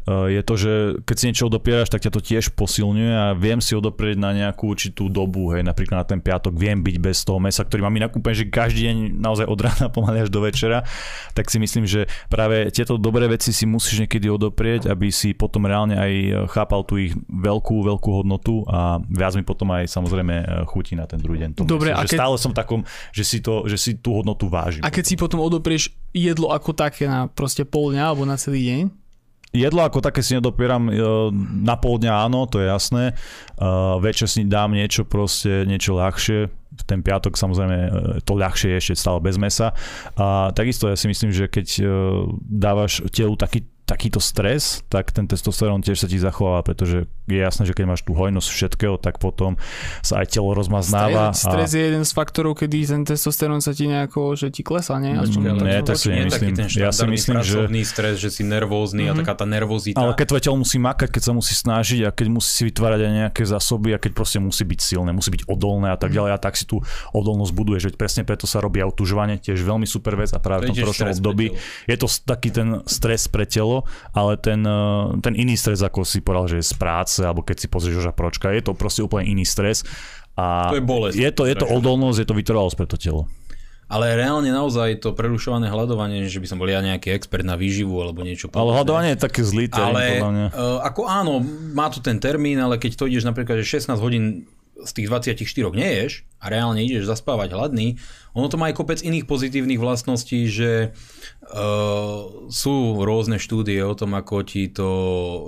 je 0.07 0.41
to, 0.41 0.53
že 0.55 0.73
keď 1.03 1.15
si 1.19 1.27
niečo 1.27 1.47
odopieraš, 1.51 1.91
tak 1.91 2.07
ťa 2.07 2.11
to 2.15 2.21
tiež 2.23 2.55
posilňuje 2.55 3.11
a 3.11 3.25
viem 3.35 3.59
si 3.59 3.75
odoprieť 3.75 4.15
na 4.15 4.31
nejakú 4.31 4.71
určitú 4.71 5.11
dobu, 5.11 5.51
hej, 5.51 5.67
napríklad 5.67 5.99
na 5.99 6.07
ten 6.07 6.23
piatok 6.23 6.55
viem 6.55 6.79
byť 6.79 6.95
bez 7.03 7.27
toho 7.27 7.43
mesa, 7.43 7.67
ktorý 7.67 7.83
mám 7.83 7.95
inak 7.99 8.15
úplne, 8.15 8.35
že 8.39 8.47
každý 8.47 8.87
deň 8.87 8.97
naozaj 9.19 9.45
od 9.45 9.59
rána 9.59 9.87
pomaly 9.95 10.23
až 10.23 10.29
do 10.31 10.39
večera, 10.39 10.87
tak 11.35 11.51
si 11.51 11.59
myslím, 11.59 11.83
že 11.83 12.07
práve 12.31 12.71
tieto 12.71 12.95
dobré 12.95 13.27
veci 13.27 13.51
si 13.51 13.67
musíš 13.67 14.07
niekedy 14.07 14.31
odoprieť, 14.31 14.87
aby 14.87 15.11
si 15.11 15.35
potom 15.35 15.67
reálne 15.67 15.99
aj 15.99 16.11
chápal 16.55 16.87
tú 16.87 16.95
ich 16.95 17.11
veľkú, 17.27 17.83
veľkú 17.83 18.09
hodnotu 18.23 18.63
a 18.71 19.03
viac 19.11 19.35
mi 19.35 19.43
potom 19.43 19.75
aj 19.75 19.91
samozrejme 19.91 20.35
eh, 20.39 20.45
chutí 20.71 20.95
na 20.95 21.03
ten 21.03 21.19
druhý 21.19 21.43
deň. 21.43 21.59
Dobre, 21.67 21.91
myslím, 21.91 21.99
a 21.99 22.07
keď... 22.07 22.15
stále 22.15 22.35
som 22.39 22.51
takom, 22.55 22.87
že 23.11 23.27
si, 23.27 23.43
to, 23.43 23.67
že 23.67 23.75
si 23.75 23.91
tú 23.99 24.23
hodnotu 24.23 24.47
vážim. 24.47 24.81
A 24.81 24.89
keď 24.89 25.03
potom. 25.03 25.11
si 25.11 25.15
potom 25.19 25.39
odoprieš 25.43 25.83
jedlo 26.15 26.55
ako 26.55 26.71
také 26.71 27.11
na 27.11 27.27
proste 27.27 27.67
pol 27.67 27.91
dňa 27.91 28.03
alebo 28.07 28.23
na 28.23 28.39
celý 28.39 28.63
deň? 28.63 29.06
Jedlo 29.55 29.79
ako 29.79 30.03
také 30.03 30.19
si 30.19 30.35
nedopieram 30.35 30.91
e, 30.91 30.93
na 31.63 31.79
pol 31.79 31.97
dňa 32.03 32.13
áno, 32.27 32.45
to 32.51 32.59
je 32.59 32.67
jasné. 32.67 33.03
E, 33.11 33.13
večer 34.03 34.27
si 34.27 34.43
dám 34.43 34.75
niečo 34.75 35.07
proste, 35.07 35.63
niečo 35.63 35.95
ľahšie. 35.95 36.51
Ten 36.83 36.99
piatok 36.99 37.39
samozrejme 37.39 37.77
e, 37.77 37.89
to 38.27 38.35
ľahšie 38.35 38.75
je 38.75 38.79
ešte 38.83 38.95
stále 38.99 39.23
bez 39.23 39.39
mesa. 39.39 39.71
A 40.19 40.51
takisto 40.51 40.91
ja 40.91 40.99
si 40.99 41.07
myslím, 41.07 41.31
že 41.31 41.47
keď 41.47 41.67
dávaš 42.43 43.07
telu 43.09 43.39
taký 43.39 43.63
takýto 43.87 44.19
stres, 44.19 44.83
tak 44.91 45.15
ten 45.15 45.31
testosterón 45.31 45.79
tiež 45.79 46.03
sa 46.03 46.11
ti 46.11 46.19
zachováva, 46.19 46.59
pretože 46.59 47.07
je 47.27 47.39
jasné, 47.39 47.63
že 47.67 47.73
keď 47.75 47.85
máš 47.91 48.01
tú 48.03 48.15
hojnosť 48.15 48.49
všetkého, 48.49 48.95
tak 48.97 49.19
potom 49.19 49.59
sa 50.01 50.23
aj 50.23 50.33
telo 50.33 50.55
rozmaznáva. 50.55 51.35
Stres, 51.35 51.51
stres 51.51 51.69
a... 51.71 51.75
je 51.75 51.83
jeden 51.91 52.03
z 52.07 52.11
faktorov, 52.11 52.55
kedy 52.57 52.77
ten 52.87 53.03
testosterón 53.03 53.59
sa 53.59 53.75
ti 53.75 53.91
nejako, 53.91 54.39
že 54.39 54.47
ti 54.49 54.63
klesá, 54.63 54.97
nie? 54.97 55.15
Mm, 55.15 55.59
nie, 55.59 55.79
tak 55.83 55.99
si 55.99 56.11
nemyslím. 56.11 56.55
Ja 56.79 56.91
si 56.95 57.05
myslím, 57.07 57.43
že... 57.43 57.67
stres, 57.83 58.19
že 58.19 58.31
si 58.31 58.43
nervózny 58.47 59.07
mm-hmm. 59.07 59.11
a 59.11 59.13
mhm. 59.15 59.19
taká 59.23 59.33
tá 59.43 59.45
nervozita. 59.45 59.99
Ale 59.99 60.15
keď 60.15 60.25
tvoje 60.31 60.43
telo 60.47 60.57
musí 60.59 60.77
makať, 60.79 61.09
keď 61.11 61.23
sa 61.23 61.33
musí 61.35 61.53
snažiť 61.55 61.99
a 62.07 62.09
keď 62.11 62.27
musí 62.31 62.49
si 62.49 62.63
vytvárať 62.67 62.99
aj 63.03 63.11
nejaké 63.11 63.43
zásoby 63.43 63.93
a 63.95 63.99
keď 64.01 64.11
proste 64.15 64.39
musí 64.41 64.63
byť 64.63 64.79
silné, 64.79 65.11
musí 65.11 65.29
byť 65.29 65.45
odolné 65.45 65.93
a 65.93 65.97
tak 65.99 66.11
mhm. 66.11 66.15
ďalej 66.17 66.31
a 66.35 66.39
tak 66.39 66.55
si 66.55 66.65
tú 66.65 66.81
odolnosť 67.11 67.51
buduje, 67.53 67.77
že 67.83 67.89
presne 67.93 68.23
preto 68.23 68.47
sa 68.47 68.63
robí 68.63 68.79
autužovanie, 68.79 69.37
tiež 69.37 69.61
veľmi 69.61 69.85
super 69.85 70.15
vec 70.15 70.31
a 70.31 70.39
práve 70.39 70.71
v 70.71 70.79
tom 70.79 71.11
období 71.11 71.53
je 71.85 71.97
to 71.99 72.07
taký 72.23 72.49
ten 72.49 72.81
stres 72.87 73.27
pre 73.27 73.43
telo 73.43 73.87
ale 74.13 74.37
ten, 74.37 74.61
eh, 74.65 75.05
ten 75.21 75.33
iný 75.35 75.55
stres, 75.59 75.83
ako 75.83 76.01
si 76.07 76.23
povedal, 76.23 76.49
že 76.49 76.57
je 76.61 76.65
z 76.65 76.75
práce, 77.17 77.25
alebo 77.25 77.41
keď 77.41 77.57
si 77.57 77.67
pozrieš 77.67 77.95
Joža 78.01 78.13
Pročka, 78.13 78.53
je 78.53 78.61
to 78.61 78.77
proste 78.77 79.01
úplne 79.01 79.25
iný 79.25 79.45
stres. 79.45 79.81
A 80.37 80.69
to 80.69 80.77
je 80.77 80.85
bolesť. 80.85 81.17
Je 81.17 81.31
to, 81.33 81.49
je 81.49 81.55
to 81.57 81.65
odolnosť, 81.65 82.17
je 82.21 82.27
to 82.29 82.35
vytrvalosť 82.37 82.75
pre 82.77 82.85
to 82.85 82.97
telo. 83.01 83.25
Ale 83.87 84.19
reálne 84.19 84.51
naozaj 84.51 84.99
to 84.99 85.15
prerušované 85.15 85.71
hľadovanie, 85.71 86.27
že 86.27 86.43
by 86.43 86.47
som 86.51 86.59
bol 86.59 86.67
ja 86.67 86.83
nejaký 86.83 87.07
expert 87.15 87.47
na 87.47 87.55
výživu 87.55 87.95
alebo 88.03 88.19
niečo 88.19 88.51
podobné. 88.51 88.61
Ale 88.67 88.71
hľadovanie 88.83 89.09
je 89.15 89.19
také 89.23 89.41
zlý 89.47 89.71
termín, 89.71 89.95
ale, 89.95 90.03
podľa 90.19 90.33
mňa. 90.35 90.47
Uh, 90.51 90.79
ako 90.83 91.01
áno, 91.07 91.33
má 91.71 91.87
tu 91.87 92.03
ten 92.03 92.19
termín, 92.19 92.59
ale 92.59 92.75
keď 92.75 92.99
to 92.99 93.07
ideš 93.07 93.23
napríklad, 93.23 93.63
že 93.63 93.79
16 93.79 93.95
hodín 94.03 94.43
z 94.77 94.91
tých 94.91 95.07
24 95.09 95.73
neješ 95.73 96.27
a 96.37 96.53
reálne 96.53 96.83
ideš 96.83 97.09
zaspávať 97.09 97.55
hladný, 97.55 97.97
ono 98.33 98.47
to 98.49 98.59
má 98.59 98.71
aj 98.71 98.75
kopec 98.79 98.99
iných 99.05 99.29
pozitívnych 99.29 99.79
vlastností, 99.79 100.49
že 100.49 100.91
Uh, 101.47 102.51
sú 102.51 102.99
rôzne 103.07 103.39
štúdie 103.39 103.79
o 103.79 103.95
tom, 103.95 104.19
ako 104.19 104.43
ti 104.43 104.67
to 104.67 104.89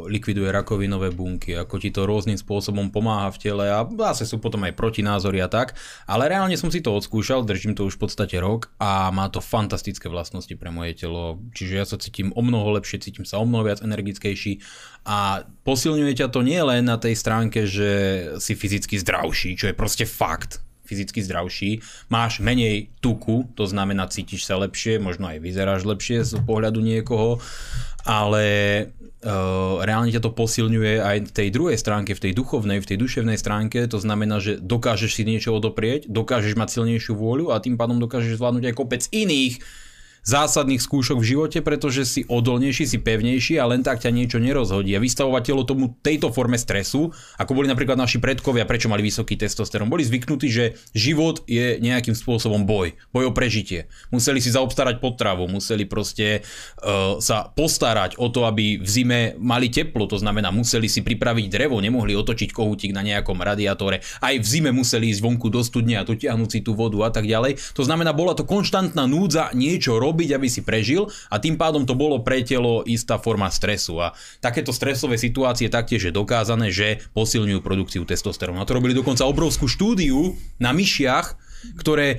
likviduje 0.07 0.47
rakovinové 0.47 1.11
bunky, 1.11 1.59
ako 1.59 1.75
ti 1.75 1.91
to 1.91 2.07
rôznym 2.07 2.39
spôsobom 2.39 2.87
pomáha 2.87 3.27
v 3.35 3.41
tele 3.43 3.67
a 3.67 3.83
zase 3.83 4.23
sú 4.23 4.39
potom 4.39 4.63
aj 4.63 4.79
protinázory 4.79 5.43
a 5.43 5.51
tak, 5.51 5.75
ale 6.07 6.31
reálne 6.31 6.55
som 6.55 6.71
si 6.71 6.79
to 6.79 6.95
odskúšal, 6.95 7.43
držím 7.43 7.75
to 7.75 7.83
už 7.83 7.99
v 7.99 8.07
podstate 8.07 8.39
rok 8.39 8.71
a 8.79 9.11
má 9.11 9.27
to 9.27 9.43
fantastické 9.43 10.07
vlastnosti 10.07 10.55
pre 10.55 10.71
moje 10.71 11.03
telo, 11.03 11.43
čiže 11.51 11.73
ja 11.75 11.83
sa 11.83 11.99
cítim 11.99 12.31
o 12.31 12.39
mnoho 12.39 12.79
lepšie, 12.79 13.03
cítim 13.03 13.27
sa 13.27 13.35
o 13.35 13.43
mnoho 13.43 13.67
viac 13.67 13.83
energickejší 13.83 14.63
a 15.03 15.43
posilňuje 15.67 16.15
ťa 16.15 16.31
to 16.31 16.47
nie 16.47 16.63
len 16.63 16.87
na 16.87 16.95
tej 16.95 17.19
stránke, 17.19 17.67
že 17.67 17.91
si 18.39 18.55
fyzicky 18.55 18.95
zdravší, 18.95 19.59
čo 19.59 19.67
je 19.67 19.75
proste 19.75 20.07
fakt, 20.07 20.63
fyzicky 20.89 21.21
zdravší, 21.21 21.71
máš 22.09 22.41
menej 22.41 22.89
tuku, 22.97 23.45
to 23.53 23.69
znamená 23.69 24.09
cítiš 24.09 24.49
sa 24.49 24.57
lepšie, 24.57 24.97
možno 24.97 25.29
aj 25.29 25.37
vyzeráš 25.37 25.85
lepšie 25.85 26.25
z 26.25 26.41
pohľadu 26.41 26.81
niekoho, 26.81 27.37
ale 28.09 28.47
uh, 29.21 29.85
reálne 29.85 30.09
ťa 30.09 30.25
to 30.25 30.33
posilňuje 30.33 30.93
aj 30.97 31.17
v 31.29 31.31
tej 31.31 31.47
druhej 31.53 31.77
stránke, 31.77 32.17
v 32.17 32.23
tej 32.25 32.33
duchovnej, 32.33 32.81
v 32.81 32.89
tej 32.89 32.97
duševnej 32.97 33.37
stránke, 33.37 33.85
to 33.85 34.01
znamená, 34.01 34.41
že 34.41 34.57
dokážeš 34.57 35.21
si 35.21 35.23
niečo 35.29 35.53
odoprieť, 35.53 36.09
dokážeš 36.09 36.57
mať 36.57 36.81
silnejšiu 36.81 37.13
vôľu 37.13 37.53
a 37.53 37.61
tým 37.61 37.77
pádom 37.77 38.01
dokážeš 38.01 38.41
zvládnuť 38.41 38.73
aj 38.73 38.73
kopec 38.73 39.05
iných 39.13 39.61
zásadných 40.23 40.83
skúšok 40.83 41.17
v 41.19 41.29
živote, 41.35 41.59
pretože 41.63 42.05
si 42.05 42.21
odolnejší, 42.27 42.85
si 42.85 42.97
pevnejší 43.01 43.57
a 43.57 43.67
len 43.67 43.81
tak 43.81 44.03
ťa 44.03 44.13
niečo 44.13 44.37
nerozhodí. 44.37 44.93
A 44.93 45.03
vystavovať 45.03 45.43
telo 45.49 45.63
tomu 45.65 45.97
tejto 46.05 46.29
forme 46.29 46.59
stresu, 46.59 47.11
ako 47.41 47.51
boli 47.57 47.67
napríklad 47.67 47.97
naši 47.97 48.21
predkovia, 48.21 48.69
prečo 48.69 48.91
mali 48.91 49.01
vysoký 49.01 49.39
testosterón, 49.39 49.89
boli 49.89 50.05
zvyknutí, 50.05 50.47
že 50.51 50.77
život 50.93 51.41
je 51.49 51.81
nejakým 51.81 52.13
spôsobom 52.13 52.63
boj, 52.69 52.93
boj 53.09 53.29
o 53.29 53.33
prežitie. 53.33 53.89
Museli 54.13 54.37
si 54.43 54.53
zaobstarať 54.53 55.01
potravu, 55.01 55.49
museli 55.49 55.89
proste 55.89 56.45
uh, 56.45 57.17
sa 57.17 57.49
postarať 57.49 58.21
o 58.21 58.29
to, 58.29 58.45
aby 58.45 58.77
v 58.77 58.87
zime 58.87 59.19
mali 59.41 59.73
teplo, 59.73 60.05
to 60.05 60.21
znamená 60.21 60.53
museli 60.53 60.85
si 60.85 61.01
pripraviť 61.01 61.45
drevo, 61.49 61.81
nemohli 61.81 62.13
otočiť 62.13 62.53
kohútik 62.53 62.93
na 62.93 63.01
nejakom 63.01 63.39
radiátore, 63.41 64.05
aj 64.21 64.35
v 64.37 64.45
zime 64.45 64.71
museli 64.75 65.09
ísť 65.09 65.21
vonku 65.23 65.47
do 65.49 65.65
studne 65.65 65.97
a 65.97 66.05
dotiahnuť 66.05 66.49
si 66.49 66.59
tú 66.61 66.77
vodu 66.77 67.01
a 67.07 67.09
tak 67.09 67.25
ďalej. 67.25 67.57
To 67.73 67.81
znamená, 67.81 68.13
bola 68.13 68.37
to 68.37 68.45
konštantná 68.45 69.07
núdza 69.09 69.49
niečo 69.55 69.97
robiť 69.97 70.08
robiť, 70.09 70.33
aby 70.33 70.49
si 70.49 70.65
prežil 70.65 71.05
a 71.29 71.37
tým 71.37 71.53
pádom 71.53 71.85
to 71.85 71.93
bolo 71.93 72.25
pre 72.25 72.41
telo 72.41 72.81
istá 72.89 73.21
forma 73.21 73.45
stresu. 73.53 74.01
A 74.01 74.17
takéto 74.41 74.73
stresové 74.73 75.21
situácie 75.21 75.69
taktiež 75.69 76.09
je 76.09 76.13
dokázané, 76.13 76.73
že 76.73 77.05
posilňujú 77.13 77.61
produkciu 77.61 78.03
testosterónu. 78.09 78.57
A 78.57 78.65
to 78.65 78.73
robili 78.73 78.97
dokonca 78.97 79.29
obrovskú 79.29 79.69
štúdiu 79.69 80.33
na 80.57 80.73
myšiach, 80.73 81.37
ktoré 81.77 82.17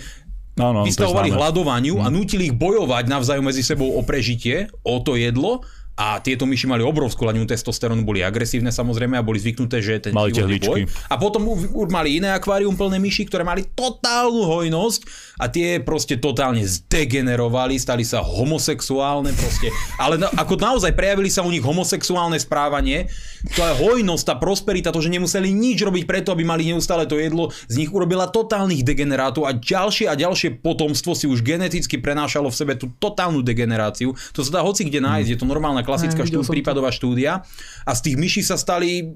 no, 0.54 0.70
no, 0.70 0.82
vystavovali 0.86 1.34
hľadovaniu 1.34 1.98
a 1.98 2.06
mhm. 2.08 2.14
nutili 2.14 2.42
ich 2.52 2.54
bojovať 2.54 3.04
navzájom 3.10 3.50
medzi 3.50 3.66
sebou 3.66 3.98
o 3.98 4.02
prežitie, 4.06 4.70
o 4.86 5.02
to 5.02 5.18
jedlo 5.18 5.66
a 6.00 6.16
tieto 6.24 6.48
myši 6.48 6.64
mali 6.64 6.80
obrovskú 6.80 7.28
hladinu 7.28 7.44
testosterónu, 7.44 8.08
boli 8.08 8.24
agresívne 8.24 8.72
samozrejme 8.72 9.20
a 9.20 9.22
boli 9.22 9.36
zvyknuté, 9.36 9.84
že 9.84 10.08
ten 10.08 10.16
mali 10.16 10.32
boj. 10.32 10.88
A 11.12 11.20
potom 11.20 11.44
mali 11.92 12.16
iné 12.16 12.32
akvárium 12.32 12.72
plné 12.72 12.96
myši, 12.96 13.28
ktoré 13.28 13.44
mali 13.44 13.68
totálnu 13.76 14.48
hojnosť 14.48 15.00
a 15.36 15.52
tie 15.52 15.76
proste 15.84 16.16
totálne 16.16 16.64
zdegenerovali, 16.64 17.76
stali 17.76 18.08
sa 18.08 18.24
homosexuálne 18.24 19.36
proste. 19.36 19.68
Ale 20.00 20.16
na, 20.16 20.32
ako 20.40 20.56
naozaj 20.56 20.96
prejavili 20.96 21.28
sa 21.28 21.44
u 21.44 21.52
nich 21.52 21.60
homosexuálne 21.60 22.40
správanie, 22.40 23.12
to 23.52 23.60
je 23.60 23.72
hojnosť, 23.84 24.24
tá 24.24 24.34
prosperita, 24.40 24.96
to, 24.96 25.04
že 25.04 25.12
nemuseli 25.12 25.52
nič 25.52 25.84
robiť 25.84 26.08
preto, 26.08 26.32
aby 26.32 26.48
mali 26.48 26.72
neustále 26.72 27.04
to 27.04 27.20
jedlo, 27.20 27.52
z 27.68 27.76
nich 27.76 27.92
urobila 27.92 28.24
totálnych 28.32 28.80
degenerátov 28.80 29.44
a 29.44 29.52
ďalšie 29.52 30.08
a 30.08 30.16
ďalšie 30.16 30.64
potomstvo 30.64 31.12
si 31.12 31.28
už 31.28 31.44
geneticky 31.44 32.00
prenášalo 32.00 32.48
v 32.48 32.56
sebe 32.56 32.72
tú 32.80 32.88
totálnu 32.96 33.44
degeneráciu. 33.44 34.16
To 34.32 34.40
sa 34.40 34.50
dá 34.56 34.60
hoci 34.64 34.88
kde 34.88 35.04
nájsť, 35.04 35.28
je 35.28 35.38
to 35.40 35.44
normálna 35.44 35.84
klasická 35.90 36.22
štú, 36.22 36.46
prípadová 36.46 36.94
štúdia. 36.94 37.42
A 37.82 37.90
z 37.98 38.00
tých 38.06 38.16
myší 38.16 38.42
sa 38.46 38.54
stali 38.54 39.10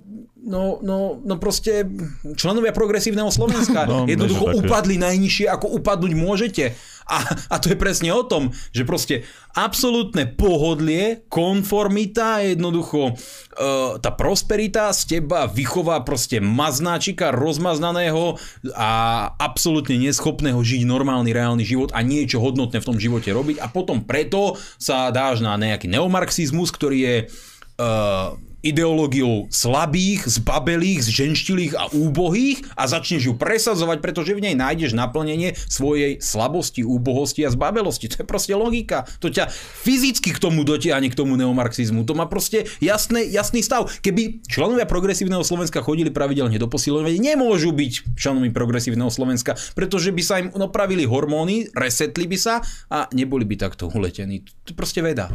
no, 0.44 0.78
no, 0.84 1.18
no 1.24 1.34
proste 1.40 1.88
členovia 2.36 2.70
progresívneho 2.70 3.32
Slovenska. 3.32 3.86
No, 3.94 4.08
Jednoducho 4.08 4.64
upadli 4.64 4.96
najnižšie, 4.96 5.46
ako 5.46 5.76
upadnúť 5.76 6.12
môžete. 6.16 6.64
A, 7.04 7.20
a 7.52 7.60
to 7.60 7.68
je 7.68 7.76
presne 7.76 8.08
o 8.16 8.24
tom, 8.24 8.48
že 8.72 8.88
proste 8.88 9.28
absolútne 9.52 10.24
pohodlie, 10.24 11.20
konformita, 11.28 12.40
jednoducho 12.40 13.12
e, 13.12 13.14
tá 14.00 14.10
prosperita 14.16 14.88
z 14.96 15.20
teba 15.20 15.44
vychová 15.44 16.00
proste 16.00 16.40
maznáčika 16.40 17.28
rozmaznaného 17.28 18.40
a 18.72 18.90
absolútne 19.36 20.00
neschopného 20.00 20.56
žiť 20.64 20.88
normálny 20.88 21.28
reálny 21.28 21.64
život 21.68 21.92
a 21.92 22.00
niečo 22.00 22.40
hodnotné 22.40 22.80
v 22.80 22.88
tom 22.88 22.96
živote 22.96 23.28
robiť 23.36 23.60
a 23.60 23.68
potom 23.68 24.00
preto 24.08 24.56
sa 24.80 25.12
dáš 25.12 25.44
na 25.44 25.60
nejaký 25.60 25.92
neomarxizmus, 25.92 26.72
ktorý 26.72 26.98
je 27.04 27.16
uh, 27.28 28.32
ideológiou 28.64 29.52
slabých, 29.52 30.24
zbabelých, 30.24 31.04
zženštilých 31.04 31.72
a 31.76 31.92
úbohých 31.92 32.64
a 32.74 32.88
začneš 32.88 33.28
ju 33.28 33.34
presadzovať, 33.36 34.00
pretože 34.00 34.32
v 34.32 34.48
nej 34.50 34.54
nájdeš 34.56 34.96
naplnenie 34.96 35.52
svojej 35.68 36.18
slabosti, 36.24 36.80
úbohosti 36.80 37.44
a 37.44 37.52
zbabelosti. 37.52 38.08
To 38.08 38.24
je 38.24 38.26
proste 38.26 38.56
logika. 38.56 39.04
To 39.20 39.28
ťa 39.28 39.52
fyzicky 39.52 40.32
k 40.32 40.40
tomu 40.40 40.64
dotiahne, 40.64 41.12
k 41.12 41.18
tomu 41.18 41.36
neomarxizmu. 41.36 42.08
To 42.08 42.16
má 42.16 42.24
proste 42.24 42.64
jasný, 42.80 43.28
jasný 43.28 43.60
stav. 43.60 43.92
Keby 44.00 44.48
členovia 44.48 44.88
progresívneho 44.88 45.44
Slovenska 45.44 45.84
chodili 45.84 46.08
pravidelne 46.08 46.56
do 46.56 46.66
posilovania, 46.66 47.20
nemôžu 47.20 47.76
byť 47.76 48.16
členmi 48.16 48.48
progresívneho 48.48 49.12
Slovenska, 49.12 49.60
pretože 49.76 50.08
by 50.08 50.22
sa 50.24 50.40
im 50.40 50.48
napravili 50.56 51.04
hormóny, 51.04 51.68
resetli 51.76 52.24
by 52.24 52.38
sa 52.40 52.64
a 52.88 53.04
neboli 53.12 53.44
by 53.44 53.60
takto 53.60 53.92
uletení. 53.92 54.40
To 54.64 54.72
je 54.72 54.76
proste 54.76 55.04
veda. 55.04 55.28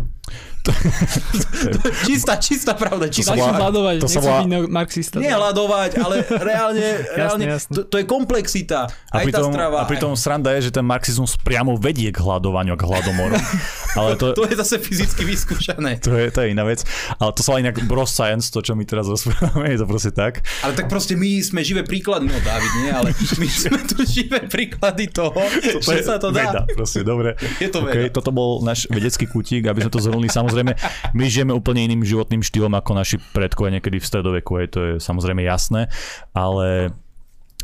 čistá, 2.07 2.35
čistá 2.37 2.73
pravda, 2.73 3.07
to 3.21 3.29
sa 3.29 3.35
volá, 3.35 3.53
hľadovať, 3.59 3.95
to 3.99 4.09
sa 4.09 4.21
volá, 4.21 4.41
marxista. 4.67 5.15
Nie 5.19 5.33
hľadovať, 5.35 5.91
ale 5.99 6.15
reálne, 6.49 6.87
reálne 7.15 7.45
jasne, 7.45 7.69
jasne. 7.69 7.73
To, 7.75 7.81
to 7.87 7.95
je 7.99 8.05
komplexita. 8.07 8.79
A 9.11 9.15
aj 9.21 9.25
pritom, 9.29 9.49
tá 9.49 9.55
strava. 9.55 9.77
A 9.81 9.85
pritom 9.85 10.11
aj... 10.13 10.19
sranda 10.19 10.49
je, 10.57 10.69
že 10.69 10.71
ten 10.75 10.85
marxizmus 10.85 11.35
priamo 11.39 11.75
vedie 11.75 12.09
k 12.13 12.19
hľadovaniu, 12.19 12.77
k 12.77 12.83
hladomoru. 12.85 13.35
ale 13.99 14.15
to, 14.19 14.37
to 14.37 14.45
je 14.45 14.55
zase 14.59 14.75
fyzicky 14.79 15.23
vyskúšané. 15.25 15.99
To 16.05 16.13
je, 16.13 16.29
to 16.29 16.39
je 16.45 16.47
iná 16.53 16.63
vec. 16.63 16.85
Ale 17.17 17.31
to 17.33 17.41
sa 17.41 17.57
inak 17.57 17.75
bros 17.89 18.11
science, 18.13 18.53
to 18.53 18.61
čo 18.61 18.77
my 18.77 18.85
teraz 18.85 19.09
rozprávame, 19.09 19.73
je 19.73 19.79
to 19.81 19.87
proste 19.89 20.11
tak. 20.13 20.45
Ale 20.61 20.77
tak 20.77 20.91
proste 20.91 21.17
my 21.17 21.41
sme 21.41 21.65
živé 21.65 21.81
príklady, 21.81 22.29
no 22.29 22.37
David 22.43 22.73
nie, 22.83 22.91
ale 22.93 23.09
my 23.15 23.47
sme 23.65 23.79
tu 23.87 24.05
živé 24.05 24.45
príklady 24.45 25.09
toho, 25.09 25.33
to 25.33 25.79
že 25.81 26.05
sa 26.05 26.21
to 26.21 26.29
dá. 26.29 26.53
Veda, 26.53 26.61
proste, 26.69 27.01
dobre. 27.01 27.33
Je 27.57 27.69
to 27.71 27.81
veda. 27.81 28.05
Okay, 28.05 28.07
toto 28.13 28.29
bol 28.29 28.61
náš 28.61 28.85
vedecký 28.91 29.25
kutík, 29.25 29.65
aby 29.65 29.81
sme 29.81 29.91
to 29.91 30.01
zhrnuli. 30.01 30.27
Samozrejme, 30.29 30.71
my 31.17 31.23
žijeme 31.25 31.53
úplne 31.55 31.87
iným 31.87 32.05
životným 32.05 32.45
štýlom 32.45 32.73
ako 32.77 32.91
naši 32.93 33.08
predkovia 33.17 33.79
niekedy 33.79 33.97
v 33.97 34.05
stredoveku, 34.05 34.51
aj 34.61 34.67
to 34.69 34.79
je 34.83 34.91
samozrejme 35.01 35.41
jasné, 35.41 35.89
ale 36.37 36.93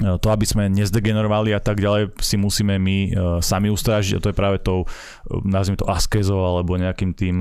e, 0.01 0.15
to, 0.17 0.27
aby 0.31 0.45
sme 0.47 0.71
nezdegenerovali 0.73 1.53
a 1.53 1.61
tak 1.61 1.83
ďalej, 1.83 2.17
si 2.23 2.39
musíme 2.39 2.81
my 2.81 2.97
uh, 3.11 3.11
sami 3.43 3.69
ustrážiť 3.69 4.17
a 4.17 4.23
to 4.23 4.31
je 4.31 4.39
práve 4.39 4.57
tou, 4.63 4.89
nazvime 5.45 5.77
to 5.77 5.85
askezou 5.85 6.41
alebo 6.41 6.79
nejakým 6.79 7.13
tým 7.13 7.37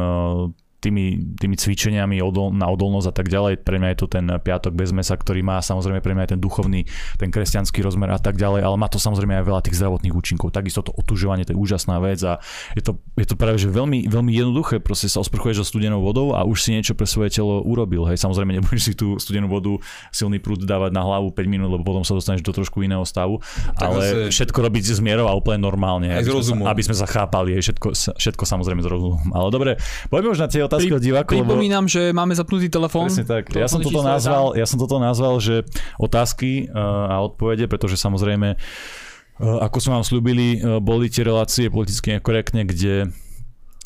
tými, 0.84 1.36
tými 1.40 1.56
cvičeniami 1.56 2.20
odol, 2.20 2.52
na 2.52 2.68
odolnosť 2.68 3.08
a 3.08 3.14
tak 3.16 3.32
ďalej. 3.32 3.64
Pre 3.64 3.76
mňa 3.80 3.88
je 3.96 3.98
to 4.04 4.06
ten 4.12 4.26
piatok 4.28 4.76
bez 4.76 4.92
mesa, 4.92 5.16
ktorý 5.16 5.40
má 5.40 5.64
samozrejme 5.64 6.04
pre 6.04 6.12
mňa 6.12 6.22
aj 6.28 6.30
ten 6.36 6.40
duchovný, 6.40 6.84
ten 7.16 7.32
kresťanský 7.32 7.80
rozmer 7.80 8.12
a 8.12 8.20
tak 8.20 8.36
ďalej, 8.36 8.60
ale 8.60 8.76
má 8.76 8.92
to 8.92 9.00
samozrejme 9.00 9.40
aj 9.40 9.44
veľa 9.48 9.60
tých 9.64 9.80
zdravotných 9.80 10.12
účinkov. 10.12 10.52
Takisto 10.52 10.84
to 10.84 10.92
otužovanie, 10.92 11.48
to 11.48 11.56
je 11.56 11.58
úžasná 11.58 11.96
vec 12.04 12.20
a 12.20 12.36
je 12.76 12.84
to, 12.84 13.00
je 13.16 13.24
to 13.24 13.34
práve 13.40 13.56
že 13.56 13.72
veľmi, 13.72 14.04
veľmi 14.10 14.32
jednoduché, 14.34 14.84
proste 14.84 15.08
sa 15.08 15.24
osprchuješ 15.24 15.64
so 15.64 15.66
studenou 15.72 16.04
vodou 16.04 16.36
a 16.36 16.44
už 16.44 16.60
si 16.60 16.76
niečo 16.76 16.92
pre 16.92 17.08
svoje 17.08 17.32
telo 17.32 17.64
urobil. 17.64 18.04
Hej, 18.10 18.20
samozrejme 18.20 18.60
nebudeš 18.60 18.82
si 18.90 18.92
tú 18.92 19.16
studenú 19.16 19.48
vodu 19.48 19.72
silný 20.12 20.42
prúd 20.42 20.66
dávať 20.66 20.92
na 20.92 21.00
hlavu 21.00 21.32
5 21.32 21.40
minút, 21.48 21.70
lebo 21.72 21.86
potom 21.86 22.04
sa 22.04 22.12
dostaneš 22.12 22.44
do 22.44 22.52
trošku 22.52 22.84
iného 22.84 23.06
stavu, 23.06 23.40
tak 23.78 23.88
ale 23.88 24.28
zase... 24.28 24.34
všetko 24.34 24.58
robiť 24.68 24.82
z 24.98 25.00
mierou 25.00 25.30
a 25.30 25.32
úplne 25.32 25.62
normálne. 25.62 26.10
Aj 26.12 26.20
aby, 26.20 26.30
sme, 26.42 26.66
aby 26.66 26.82
sme 26.82 26.96
sa 26.98 27.06
chápali, 27.08 27.56
všetko, 27.56 28.18
všetko 28.18 28.44
samozrejme 28.44 28.82
z 28.84 28.88
rozumu. 28.90 29.16
Ale 29.30 29.48
dobre, 29.48 29.70
poďme 30.10 30.34
už 30.34 30.40
na 30.44 30.48
tie 30.50 30.60
otázky 30.74 30.94
od 30.94 31.02
divákov. 31.02 31.32
Pripomínam, 31.34 31.86
lebo... 31.86 31.94
že 31.94 32.02
máme 32.10 32.34
zapnutý 32.34 32.66
telefón. 32.68 33.08
Presne 33.08 33.24
tak. 33.24 33.54
Ja 33.54 33.70
som, 33.70 33.80
toto 33.80 34.02
nazval, 34.02 34.58
ja 34.58 34.66
som 34.66 34.78
toto 34.82 34.98
nazval, 34.98 35.38
že 35.38 35.62
otázky 35.96 36.68
uh, 36.68 37.14
a 37.14 37.16
odpovede, 37.24 37.70
pretože 37.70 37.94
samozrejme, 37.96 38.58
uh, 38.58 39.64
ako 39.64 39.76
sme 39.80 39.92
vám 39.98 40.04
slúbili, 40.04 40.60
uh, 40.60 40.78
boli 40.82 41.08
tie 41.08 41.24
relácie 41.24 41.72
politicky 41.72 42.18
nekorektne, 42.18 42.68
kde 42.68 43.14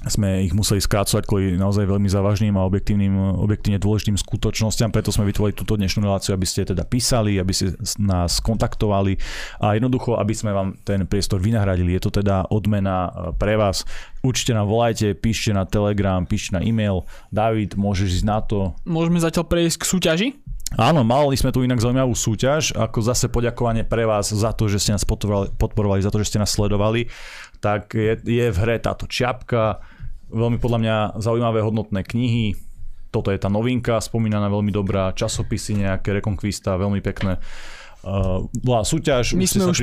sme 0.06 0.46
ich 0.46 0.54
museli 0.54 0.78
skrácovať 0.78 1.26
kvôli 1.26 1.58
naozaj 1.58 1.82
veľmi 1.82 2.06
závažným 2.06 2.54
a 2.54 2.62
objektívnym, 2.62 3.18
objektívne 3.42 3.82
dôležitým 3.82 4.14
skutočnosťam, 4.14 4.94
preto 4.94 5.10
sme 5.10 5.26
vytvorili 5.26 5.58
túto 5.58 5.74
dnešnú 5.74 6.06
reláciu, 6.06 6.38
aby 6.38 6.46
ste 6.46 6.62
teda 6.62 6.86
písali, 6.86 7.42
aby 7.42 7.50
ste 7.50 7.74
nás 7.98 8.38
kontaktovali 8.38 9.18
a 9.58 9.74
jednoducho, 9.74 10.14
aby 10.14 10.30
sme 10.38 10.54
vám 10.54 10.78
ten 10.86 11.02
priestor 11.02 11.42
vynahradili. 11.42 11.98
Je 11.98 12.02
to 12.06 12.22
teda 12.22 12.46
odmena 12.46 13.10
e, 13.10 13.34
pre 13.34 13.58
vás. 13.58 13.82
Určite 14.22 14.54
nám 14.54 14.70
volajte, 14.70 15.18
píšte 15.18 15.50
na 15.50 15.66
Telegram, 15.66 16.22
píšte 16.22 16.54
na 16.54 16.62
e-mail. 16.62 17.02
David, 17.34 17.74
môžeš 17.74 18.22
ísť 18.22 18.26
na 18.26 18.38
to. 18.38 18.78
Môžeme 18.86 19.18
zatiaľ 19.18 19.50
prejsť 19.50 19.82
k 19.82 19.84
súťaži? 19.90 20.28
Áno, 20.76 21.00
mali 21.00 21.32
sme 21.32 21.48
tu 21.48 21.64
inak 21.64 21.80
zaujímavú 21.80 22.12
súťaž, 22.12 22.76
ako 22.76 23.00
zase 23.00 23.32
poďakovanie 23.32 23.88
pre 23.88 24.04
vás 24.04 24.28
za 24.28 24.52
to, 24.52 24.68
že 24.68 24.84
ste 24.84 24.92
nás 24.92 25.00
podporovali, 25.00 25.48
podporovali 25.56 26.04
za 26.04 26.12
to, 26.12 26.20
že 26.20 26.28
ste 26.28 26.38
nás 26.44 26.52
sledovali 26.52 27.08
tak 27.58 27.94
je, 27.94 28.18
je 28.22 28.46
v 28.50 28.58
hre 28.58 28.76
táto 28.78 29.06
čiapka, 29.06 29.82
veľmi 30.28 30.58
podľa 30.60 30.78
mňa 30.78 30.96
zaujímavé 31.18 31.60
hodnotné 31.64 32.04
knihy, 32.04 32.54
toto 33.08 33.32
je 33.32 33.40
tá 33.40 33.48
novinka, 33.48 33.96
spomínaná 34.04 34.52
veľmi 34.52 34.68
dobrá, 34.68 35.16
časopisy 35.16 35.80
nejaké, 35.80 36.12
Reconquista, 36.20 36.76
veľmi 36.76 37.00
pekné. 37.00 37.40
Uh, 37.98 38.46
bola 38.62 38.86
súťaž, 38.86 39.34
My 39.34 39.48
sme 39.48 39.74
už 39.74 39.82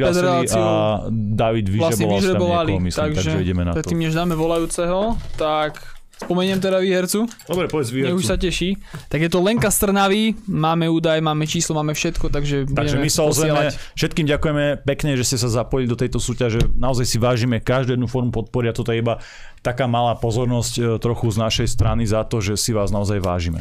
a 0.55 1.03
David 1.11 1.67
vlastne 1.67 2.07
vyžreboval 2.07 2.63
vlastne 2.63 2.79
myslím, 2.79 3.01
takže, 3.11 3.27
takže 3.27 3.43
ideme 3.43 3.63
na 3.67 3.71
to. 3.75 3.83
Predtým, 3.83 3.99
než 4.07 4.13
dáme 4.15 4.33
volajúceho, 4.39 5.19
tak 5.35 5.94
Spomeniem 6.15 6.63
teda 6.63 6.79
výhercu. 6.79 7.27
Dobre, 7.43 7.67
povedz 7.67 7.91
výhercu. 7.91 8.15
Nech 8.15 8.19
už 8.23 8.27
sa 8.31 8.39
teší. 8.39 8.79
Tak 9.11 9.19
je 9.19 9.29
to 9.29 9.43
Lenka 9.43 9.67
Strnavý, 9.67 10.31
máme 10.47 10.87
údaj, 10.87 11.19
máme 11.19 11.43
číslo, 11.43 11.75
máme 11.75 11.91
všetko, 11.91 12.31
takže 12.31 12.71
Takže 12.71 12.97
my 13.03 13.09
sa 13.11 13.27
ozveme, 13.27 13.67
všetkým 13.99 14.23
ďakujeme 14.23 14.79
pekne, 14.87 15.19
že 15.19 15.27
ste 15.27 15.37
sa 15.37 15.51
zapojili 15.51 15.91
do 15.91 15.99
tejto 15.99 16.23
súťaže. 16.23 16.71
Naozaj 16.71 17.05
si 17.05 17.17
vážime 17.19 17.59
každú 17.59 17.99
jednu 17.99 18.07
formu 18.07 18.31
podpory 18.31 18.71
a 18.71 18.73
toto 18.73 18.95
je 18.95 19.03
iba 19.03 19.19
taká 19.59 19.91
malá 19.91 20.15
pozornosť 20.15 20.73
e, 20.77 20.81
trochu 21.03 21.35
z 21.35 21.37
našej 21.41 21.67
strany 21.67 22.07
za 22.07 22.23
to, 22.23 22.39
že 22.39 22.55
si 22.55 22.71
vás 22.71 22.95
naozaj 22.95 23.19
vážime. 23.19 23.59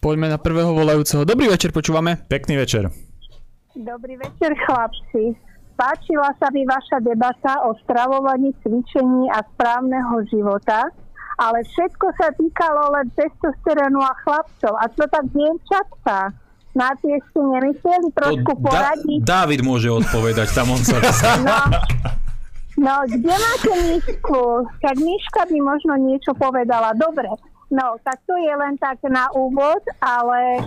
Poďme 0.00 0.32
na 0.32 0.40
prvého 0.40 0.72
volajúceho. 0.72 1.22
Dobrý 1.22 1.46
večer, 1.46 1.70
počúvame. 1.76 2.18
Pekný 2.26 2.56
večer. 2.56 2.88
Dobrý 3.76 4.16
večer, 4.18 4.56
chlapci. 4.66 5.49
Páčila 5.80 6.28
sa 6.36 6.52
mi 6.52 6.68
vaša 6.68 7.00
debata 7.00 7.64
o 7.64 7.72
stravovaní, 7.80 8.52
cvičení 8.60 9.32
a 9.32 9.40
správneho 9.56 10.28
života, 10.28 10.92
ale 11.40 11.64
všetko 11.64 12.06
sa 12.20 12.28
týkalo 12.36 12.92
len 13.00 13.08
testosterónu 13.16 14.04
a 14.04 14.12
chlapcov. 14.20 14.76
A 14.76 14.84
čo 14.92 15.08
tak 15.08 15.24
dievčatka? 15.32 16.36
Na 16.76 16.92
tie 17.00 17.16
ste 17.16 17.40
nemysleli 17.40 18.12
trošku 18.12 18.52
to 18.52 18.62
poradiť? 18.62 19.20
Da- 19.24 19.48
David 19.48 19.64
môže 19.64 19.88
odpovedať, 19.88 20.52
tam 20.52 20.76
on 20.76 20.84
sa... 20.84 21.00
no, 21.48 21.58
no, 22.84 22.94
kde 23.08 23.32
máte 23.32 23.72
Mišku? 23.88 24.68
Tak 24.84 24.94
Miška 25.00 25.48
by 25.48 25.58
možno 25.64 25.96
niečo 25.96 26.36
povedala. 26.36 26.92
Dobre, 26.92 27.32
No, 27.70 27.94
tak 28.02 28.18
to 28.26 28.34
je 28.34 28.50
len 28.50 28.74
tak 28.82 28.98
na 29.06 29.30
úvod, 29.30 29.78
ale 30.02 30.58
e, 30.58 30.62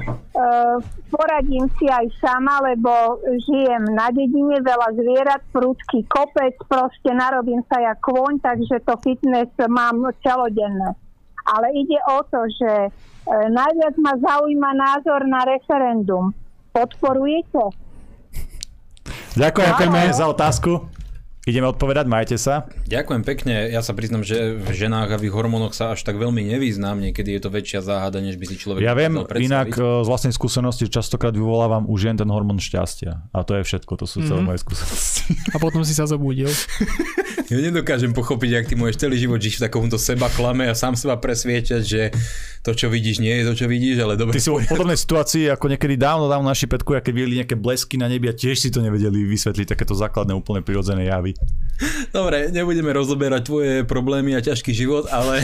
poradím 1.11 1.67
si 1.75 1.91
aj 1.91 2.07
sama, 2.23 2.63
lebo 2.63 3.19
žijem 3.43 3.91
na 3.91 4.07
dedine, 4.07 4.63
veľa 4.63 4.95
zvierat, 4.95 5.43
prúdky, 5.51 6.07
kopec, 6.07 6.55
proste 6.63 7.11
narobím 7.11 7.59
sa 7.67 7.83
jak 7.83 7.99
kvoň, 7.99 8.39
takže 8.39 8.87
to 8.87 8.95
fitness 9.03 9.51
mám 9.67 10.15
celodenné. 10.23 10.95
Ale 11.43 11.75
ide 11.75 11.99
o 12.07 12.23
to, 12.23 12.47
že 12.55 12.71
e, 12.87 12.89
najviac 13.51 13.99
ma 13.99 14.15
zaujíma 14.23 14.71
názor 14.71 15.27
na 15.27 15.43
referendum. 15.43 16.31
Podporujete? 16.71 17.67
Ďakujeme 19.35 20.07
za 20.15 20.31
otázku. 20.31 21.02
Ideme 21.43 21.67
odpovedať, 21.67 22.07
majte 22.07 22.39
sa. 22.39 22.71
Ďakujem 22.87 23.23
pekne. 23.27 23.67
Ja 23.67 23.83
sa 23.83 23.91
priznam, 23.91 24.23
že 24.23 24.55
v 24.55 24.63
ženách 24.71 25.11
a 25.11 25.19
v 25.19 25.27
ich 25.27 25.35
hormónoch 25.35 25.75
sa 25.75 25.91
až 25.91 26.07
tak 26.07 26.15
veľmi 26.15 26.39
nevyznám. 26.39 27.03
Niekedy 27.03 27.35
je 27.35 27.41
to 27.43 27.51
väčšia 27.51 27.83
záhada, 27.83 28.23
než 28.23 28.39
by 28.39 28.47
si 28.47 28.55
človek 28.55 28.79
Ja 28.79 28.95
viem, 28.95 29.19
inak 29.27 29.75
e, 29.75 29.83
z 29.83 30.07
vlastnej 30.07 30.31
skúsenosti 30.31 30.87
častokrát 30.87 31.35
vyvolávam 31.35 31.83
u 31.83 31.99
žien 31.99 32.15
ten 32.15 32.31
hormón 32.31 32.63
šťastia. 32.63 33.27
A 33.35 33.43
to 33.43 33.59
je 33.59 33.67
všetko, 33.67 33.91
to 33.99 34.07
sú 34.07 34.23
celé 34.23 34.39
mm-hmm. 34.39 34.55
moje 34.55 34.63
skúsenosti. 34.63 35.35
A 35.51 35.59
potom 35.59 35.83
si 35.83 35.91
sa 35.91 36.07
zobudil. 36.07 36.47
Ja 37.53 37.59
nedokážem 37.59 38.15
pochopiť, 38.15 38.51
ak 38.55 38.65
ty 38.71 38.73
môžeš 38.73 39.03
celý 39.03 39.19
život 39.19 39.37
žiť 39.37 39.59
v 39.59 39.63
takomto 39.67 40.01
seba 40.01 40.31
klame 40.31 40.65
a 40.65 40.73
sám 40.73 40.95
seba 40.95 41.19
presviečať, 41.19 41.81
že 41.85 42.09
to, 42.63 42.71
čo 42.71 42.87
vidíš, 42.87 43.19
nie 43.19 43.29
je 43.29 43.43
to, 43.45 43.53
čo 43.53 43.65
vidíš, 43.67 43.99
ale 44.01 44.15
dobre. 44.15 44.39
Ty 44.39 44.41
si 44.41 44.49
v 44.49 44.63
podobnej 44.73 44.95
situácii, 44.95 45.51
ako 45.51 45.69
niekedy 45.69 45.99
dávno, 45.99 46.31
dávno 46.31 46.47
naši 46.47 46.65
petku, 46.65 46.95
keď 46.95 47.13
videli 47.13 47.43
nejaké 47.43 47.59
blesky 47.59 47.99
na 47.99 48.07
nebi 48.07 48.31
a 48.31 48.33
tiež 48.33 48.57
si 48.57 48.71
to 48.71 48.79
nevedeli 48.79 49.27
vysvetliť, 49.27 49.75
takéto 49.75 49.93
základné, 49.93 50.31
úplne 50.31 50.63
prirodzené 50.63 51.11
javy. 51.11 51.32
Dobre, 52.15 52.49
nebudeme 52.53 52.93
rozoberať 52.93 53.41
tvoje 53.47 53.73
problémy 53.83 54.37
a 54.37 54.45
ťažký 54.45 54.71
život, 54.71 55.09
ale 55.09 55.41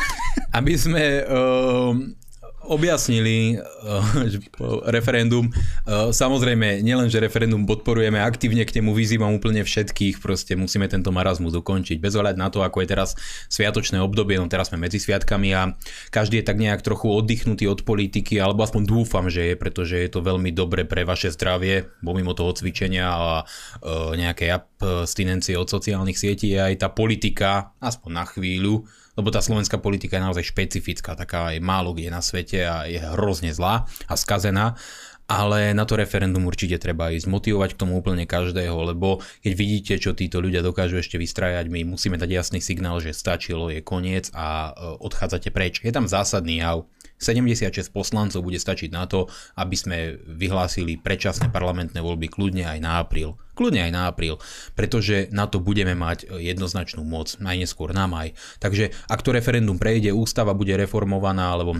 aby 0.58 0.74
sme 0.74 1.22
uh, 1.24 1.92
objasnili 2.68 3.56
uh, 3.58 4.84
referendum. 4.92 5.48
Uh, 5.88 6.12
samozrejme, 6.12 6.84
nielen, 6.84 7.08
že 7.08 7.18
referendum 7.18 7.64
podporujeme, 7.64 8.20
aktívne 8.20 8.62
k 8.68 8.78
nemu 8.78 8.92
vyzývam 8.92 9.32
úplne 9.32 9.64
všetkých, 9.64 10.20
proste 10.20 10.54
musíme 10.54 10.84
tento 10.86 11.08
marazmus 11.08 11.56
ukončiť. 11.56 11.96
Bez 11.98 12.14
ohľadu 12.14 12.38
na 12.38 12.52
to, 12.52 12.60
ako 12.60 12.84
je 12.84 12.88
teraz 12.92 13.16
sviatočné 13.48 13.98
obdobie, 13.98 14.36
no 14.36 14.46
teraz 14.46 14.68
sme 14.68 14.78
medzi 14.78 15.00
sviatkami 15.00 15.50
a 15.56 15.72
každý 16.12 16.40
je 16.40 16.46
tak 16.46 16.60
nejak 16.60 16.84
trochu 16.84 17.08
oddychnutý 17.08 17.64
od 17.66 17.82
politiky, 17.82 18.36
alebo 18.38 18.62
aspoň 18.62 18.84
dúfam, 18.84 19.26
že 19.32 19.52
je, 19.52 19.54
pretože 19.56 19.96
je 19.96 20.10
to 20.12 20.20
veľmi 20.20 20.52
dobre 20.52 20.84
pre 20.84 21.08
vaše 21.08 21.32
zdravie, 21.32 21.88
bo 22.04 22.12
mimo 22.12 22.36
toho 22.36 22.52
cvičenia 22.52 23.08
a 23.08 23.42
uh, 23.42 24.12
nejakej 24.12 24.48
abstinencie 24.52 25.56
od 25.56 25.66
sociálnych 25.66 26.20
sietí 26.20 26.52
je 26.52 26.60
aj 26.60 26.74
tá 26.84 26.88
politika, 26.92 27.72
aspoň 27.80 28.10
na 28.12 28.24
chvíľu, 28.28 28.84
lebo 29.18 29.34
tá 29.34 29.42
slovenská 29.42 29.82
politika 29.82 30.16
je 30.16 30.26
naozaj 30.30 30.54
špecifická, 30.54 31.18
taká 31.18 31.50
je 31.50 31.58
málo 31.58 31.90
kde 31.90 32.14
na 32.14 32.22
svete 32.22 32.62
a 32.62 32.86
je 32.86 33.02
hrozne 33.02 33.50
zlá 33.50 33.90
a 34.06 34.14
skazená 34.14 34.78
ale 35.28 35.76
na 35.76 35.84
to 35.84 36.00
referendum 36.00 36.48
určite 36.48 36.80
treba 36.80 37.12
ísť, 37.12 37.28
motivovať 37.28 37.76
k 37.76 37.80
tomu 37.84 38.00
úplne 38.00 38.24
každého, 38.24 38.96
lebo 38.96 39.20
keď 39.44 39.52
vidíte, 39.52 39.94
čo 40.00 40.16
títo 40.16 40.40
ľudia 40.40 40.64
dokážu 40.64 40.96
ešte 40.96 41.20
vystrajať, 41.20 41.68
my 41.68 41.84
musíme 41.84 42.16
dať 42.16 42.32
jasný 42.32 42.64
signál, 42.64 42.96
že 43.04 43.12
stačilo, 43.12 43.68
je 43.68 43.84
koniec 43.84 44.32
a 44.32 44.72
e, 44.72 44.96
odchádzate 45.04 45.52
preč. 45.52 45.84
Je 45.84 45.92
tam 45.92 46.08
zásadný 46.08 46.64
jav. 46.64 46.88
76 47.20 47.92
poslancov 47.92 48.40
bude 48.40 48.56
stačiť 48.56 48.88
na 48.88 49.04
to, 49.04 49.28
aby 49.60 49.76
sme 49.76 49.98
vyhlásili 50.22 50.96
predčasné 50.96 51.52
parlamentné 51.52 52.00
voľby 52.00 52.30
kľudne 52.30 52.64
aj 52.64 52.78
na 52.80 53.02
apríl. 53.02 53.36
Kľudne 53.58 53.90
aj 53.90 53.92
na 53.92 54.06
apríl, 54.06 54.38
pretože 54.78 55.26
na 55.34 55.50
to 55.50 55.58
budeme 55.58 55.98
mať 55.98 56.30
jednoznačnú 56.30 57.02
moc, 57.02 57.34
najneskôr 57.42 57.90
na 57.90 58.06
maj. 58.06 58.38
Takže 58.62 58.94
ak 59.10 59.26
to 59.26 59.34
referendum 59.34 59.82
prejde, 59.82 60.14
ústava 60.14 60.54
bude 60.54 60.78
reformovaná, 60.78 61.50
alebo 61.50 61.74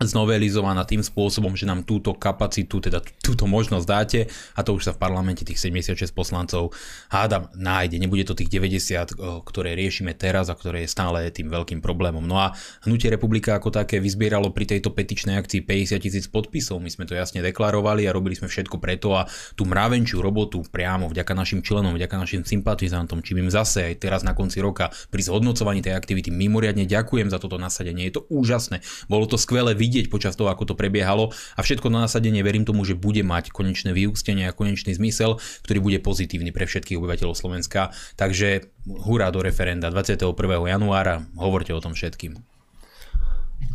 znovelizovaná 0.00 0.84
tým 0.84 1.00
spôsobom, 1.00 1.56
že 1.56 1.64
nám 1.64 1.84
túto 1.88 2.12
kapacitu, 2.12 2.84
teda 2.84 3.00
túto 3.24 3.48
možnosť 3.48 3.86
dáte 3.88 4.20
a 4.52 4.60
to 4.60 4.76
už 4.76 4.88
sa 4.88 4.92
v 4.92 5.00
parlamente 5.00 5.42
tých 5.46 5.56
76 5.56 6.12
poslancov 6.12 6.76
hádam 7.08 7.48
nájde. 7.56 7.96
Nebude 7.96 8.28
to 8.28 8.36
tých 8.36 8.52
90, 8.52 9.16
ktoré 9.44 9.72
riešime 9.72 10.12
teraz 10.12 10.52
a 10.52 10.58
ktoré 10.58 10.84
je 10.84 10.92
stále 10.92 11.32
tým 11.32 11.48
veľkým 11.48 11.80
problémom. 11.80 12.20
No 12.20 12.36
a 12.36 12.52
Hnutie 12.84 13.08
republika 13.08 13.56
ako 13.56 13.72
také 13.72 13.98
vyzbieralo 13.98 14.52
pri 14.52 14.76
tejto 14.76 14.92
petičnej 14.92 15.40
akcii 15.40 15.64
50 15.64 16.04
tisíc 16.04 16.26
podpisov. 16.28 16.76
My 16.78 16.92
sme 16.92 17.08
to 17.08 17.16
jasne 17.16 17.40
deklarovali 17.40 18.04
a 18.04 18.14
robili 18.14 18.36
sme 18.36 18.52
všetko 18.52 18.76
preto 18.76 19.16
a 19.16 19.24
tú 19.56 19.64
mravenčiu 19.64 20.20
robotu 20.20 20.60
priamo 20.68 21.08
vďaka 21.08 21.32
našim 21.32 21.60
členom, 21.64 21.96
vďaka 21.96 22.16
našim 22.20 22.42
sympatizantom, 22.44 23.24
čím 23.24 23.46
im 23.46 23.50
zase 23.50 23.88
aj 23.92 23.94
teraz 24.02 24.20
na 24.22 24.36
konci 24.36 24.60
roka 24.60 24.92
pri 25.08 25.24
zhodnocovaní 25.24 25.80
tej 25.80 25.96
aktivity 25.96 26.28
mimoriadne 26.28 26.84
ďakujem 26.84 27.32
za 27.32 27.40
toto 27.40 27.56
nasadenie. 27.56 28.06
Je 28.08 28.20
to 28.20 28.28
úžasné. 28.28 28.84
Bolo 29.08 29.24
to 29.24 29.40
skvelé 29.40 29.72
vidieť 29.86 30.10
počas 30.10 30.34
toho, 30.34 30.50
ako 30.50 30.74
to 30.74 30.74
prebiehalo 30.74 31.30
a 31.54 31.60
všetko 31.62 31.86
na 31.94 32.10
nasadenie 32.10 32.42
verím 32.42 32.66
tomu, 32.66 32.82
že 32.82 32.98
bude 32.98 33.22
mať 33.22 33.54
konečné 33.54 33.94
vyústenie 33.94 34.50
a 34.50 34.56
konečný 34.56 34.98
zmysel, 34.98 35.38
ktorý 35.62 35.78
bude 35.78 35.98
pozitívny 36.02 36.50
pre 36.50 36.66
všetkých 36.66 36.98
obyvateľov 36.98 37.38
Slovenska. 37.38 37.94
Takže 38.18 38.66
hurá 39.06 39.30
do 39.30 39.38
referenda 39.38 39.94
21. 39.94 40.34
januára, 40.66 41.22
hovorte 41.38 41.70
o 41.70 41.78
tom 41.78 41.94
všetkým. 41.94 42.42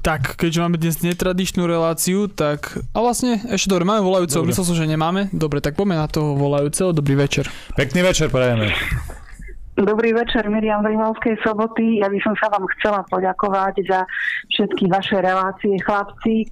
Tak, 0.02 0.38
keďže 0.38 0.62
máme 0.66 0.82
dnes 0.82 1.02
netradičnú 1.02 1.66
reláciu, 1.70 2.26
tak... 2.26 2.74
A 2.94 3.00
vlastne, 3.02 3.38
ešte 3.50 3.70
dobre, 3.70 3.86
máme 3.86 4.02
volajúceho, 4.02 4.42
myslel 4.46 4.66
som, 4.66 4.78
že 4.78 4.90
nemáme. 4.90 5.30
Dobre, 5.30 5.62
tak 5.62 5.78
poďme 5.78 5.98
na 5.98 6.10
toho 6.10 6.34
volajúceho. 6.34 6.90
Dobrý 6.90 7.14
večer. 7.14 7.50
Pekný 7.78 8.02
večer, 8.02 8.34
prajeme. 8.34 8.74
Dobrý 9.72 10.12
večer, 10.12 10.52
Miriam 10.52 10.84
Rimavskej 10.84 11.40
soboty. 11.48 12.04
Ja 12.04 12.12
by 12.12 12.20
som 12.20 12.36
sa 12.36 12.52
vám 12.52 12.68
chcela 12.76 13.08
poďakovať 13.08 13.76
za 13.88 14.04
všetky 14.52 14.92
vaše 14.92 15.24
relácie, 15.24 15.80
chlapci. 15.80 16.44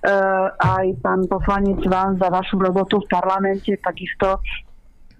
Uh, 0.00 0.48
aj 0.54 0.86
pán 1.02 1.26
poslanec 1.26 1.82
vám 1.90 2.14
za 2.16 2.30
vašu 2.30 2.62
robotu 2.62 3.02
v 3.02 3.10
parlamente, 3.10 3.74
takisto 3.82 4.38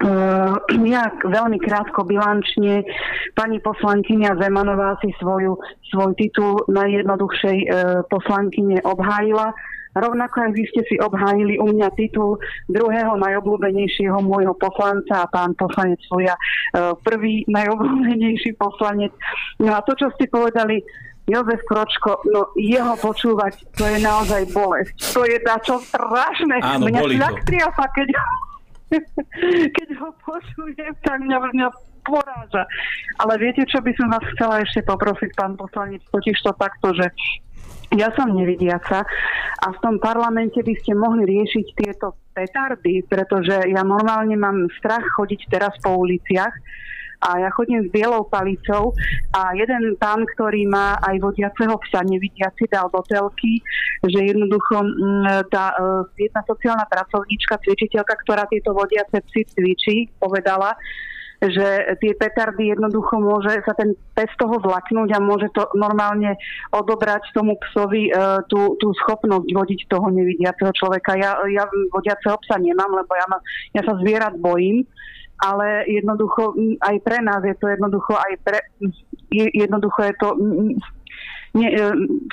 Uh, 0.01 0.57
ja 0.89 1.13
veľmi 1.13 1.61
krátko 1.61 2.09
bilančne, 2.09 2.89
pani 3.37 3.61
poslankyňa 3.61 4.41
Zemanová 4.41 4.97
si 5.05 5.13
svoju, 5.21 5.61
svoj 5.93 6.17
titul 6.17 6.65
najjednoduchšej 6.73 7.59
uh, 7.69 8.01
poslankyne 8.09 8.81
obhájila 8.81 9.53
Rovnako 9.91 10.37
aj 10.47 10.51
vy 10.55 10.65
ste 10.71 10.83
si 10.87 10.97
obhájili 11.03 11.59
u 11.59 11.67
mňa 11.75 11.89
titul 11.99 12.39
druhého 12.71 13.19
najobľúbenejšieho 13.19 14.23
môjho 14.23 14.55
poslanca 14.55 15.27
a 15.27 15.31
pán 15.31 15.51
poslanec 15.59 15.99
Fuja 16.07 16.39
e, 16.39 16.43
prvý 17.03 17.43
najobľúbenejší 17.51 18.55
poslanec. 18.55 19.11
No 19.59 19.75
a 19.75 19.83
to, 19.83 19.99
čo 19.99 20.15
ste 20.15 20.31
povedali, 20.31 20.79
Jozef 21.31 21.63
Kročko, 21.67 22.23
no 22.27 22.51
jeho 22.59 22.99
počúvať, 22.99 23.63
to 23.79 23.87
je 23.87 23.99
naozaj 24.03 24.51
bolesť. 24.51 24.95
To 25.15 25.23
je 25.23 25.39
čo 25.63 25.79
strašné. 25.79 26.59
Áno, 26.59 26.91
mňa 26.91 27.03
šľak 27.07 27.37
triasa, 27.47 27.85
keď, 27.95 28.09
keď 29.77 29.89
ho 30.03 30.11
počujem, 30.27 30.95
tak 31.07 31.19
mňa, 31.23 31.39
mňa 31.55 31.69
poráža. 32.03 32.65
Ale 33.23 33.39
viete, 33.39 33.63
čo 33.69 33.79
by 33.79 33.93
som 33.95 34.11
vás 34.11 34.25
chcela 34.35 34.65
ešte 34.65 34.83
poprosiť, 34.83 35.31
pán 35.37 35.55
poslanec, 35.55 36.03
totiž 36.11 36.37
to 36.43 36.53
takto, 36.59 36.97
že 36.97 37.07
ja 37.95 38.09
som 38.15 38.31
nevidiaca 38.31 39.03
a 39.61 39.67
v 39.75 39.79
tom 39.83 39.99
parlamente 39.99 40.63
by 40.63 40.75
ste 40.79 40.95
mohli 40.95 41.27
riešiť 41.27 41.67
tieto 41.75 42.15
petardy, 42.31 43.03
pretože 43.05 43.67
ja 43.67 43.83
normálne 43.83 44.39
mám 44.39 44.71
strach 44.79 45.03
chodiť 45.19 45.41
teraz 45.51 45.75
po 45.83 45.99
uliciach 45.99 46.55
a 47.21 47.37
ja 47.37 47.51
chodím 47.53 47.85
s 47.85 47.93
bielou 47.93 48.25
palicou 48.25 48.97
a 49.37 49.53
jeden 49.53 49.93
pán, 50.01 50.25
ktorý 50.25 50.65
má 50.65 50.97
aj 51.05 51.21
vodiaceho 51.21 51.77
psa 51.85 52.01
nevidiaci, 52.01 52.65
dal 52.73 52.89
do 52.89 53.05
telky, 53.05 53.61
že 54.01 54.33
jednoducho 54.33 54.81
mm, 54.81 55.53
tá 55.53 55.77
e, 55.77 56.25
jedna 56.25 56.41
sociálna 56.49 56.89
pracovníčka, 56.89 57.61
cvičiteľka, 57.61 58.17
ktorá 58.25 58.49
tieto 58.49 58.73
vodiace 58.73 59.21
psy 59.21 59.45
cvičí, 59.53 60.09
povedala, 60.17 60.73
že 61.41 61.97
tie 62.05 62.13
petardy 62.13 62.77
jednoducho 62.77 63.17
môže 63.17 63.65
sa 63.65 63.73
ten 63.73 63.97
pes 64.13 64.29
toho 64.37 64.61
zlaknúť 64.61 65.17
a 65.17 65.25
môže 65.25 65.49
to 65.57 65.65
normálne 65.73 66.37
odobrať 66.69 67.33
tomu 67.33 67.57
psovi 67.65 68.13
e, 68.13 68.45
tú, 68.53 68.77
tú 68.77 68.93
schopnosť 68.93 69.49
vodiť 69.49 69.81
toho 69.89 70.13
nevidiaceho 70.13 70.69
človeka. 70.77 71.17
Ja, 71.17 71.41
ja 71.49 71.65
vodiaceho 71.97 72.37
psa 72.45 72.61
nemám, 72.61 72.93
lebo 72.93 73.13
ja, 73.17 73.25
ma, 73.25 73.41
ja 73.73 73.81
sa 73.81 73.97
zvierat 74.05 74.37
bojím 74.37 74.85
ale 75.41 75.89
jednoducho 75.89 76.53
aj 76.85 77.01
pre 77.01 77.25
nás 77.25 77.41
je 77.41 77.57
to 77.57 77.73
jednoducho 77.73 78.13
aj 78.13 78.33
pre, 78.45 78.61
jednoducho 79.33 80.05
je 80.05 80.15
to 80.21 80.29
ne, 81.55 81.69
e, 81.69 81.83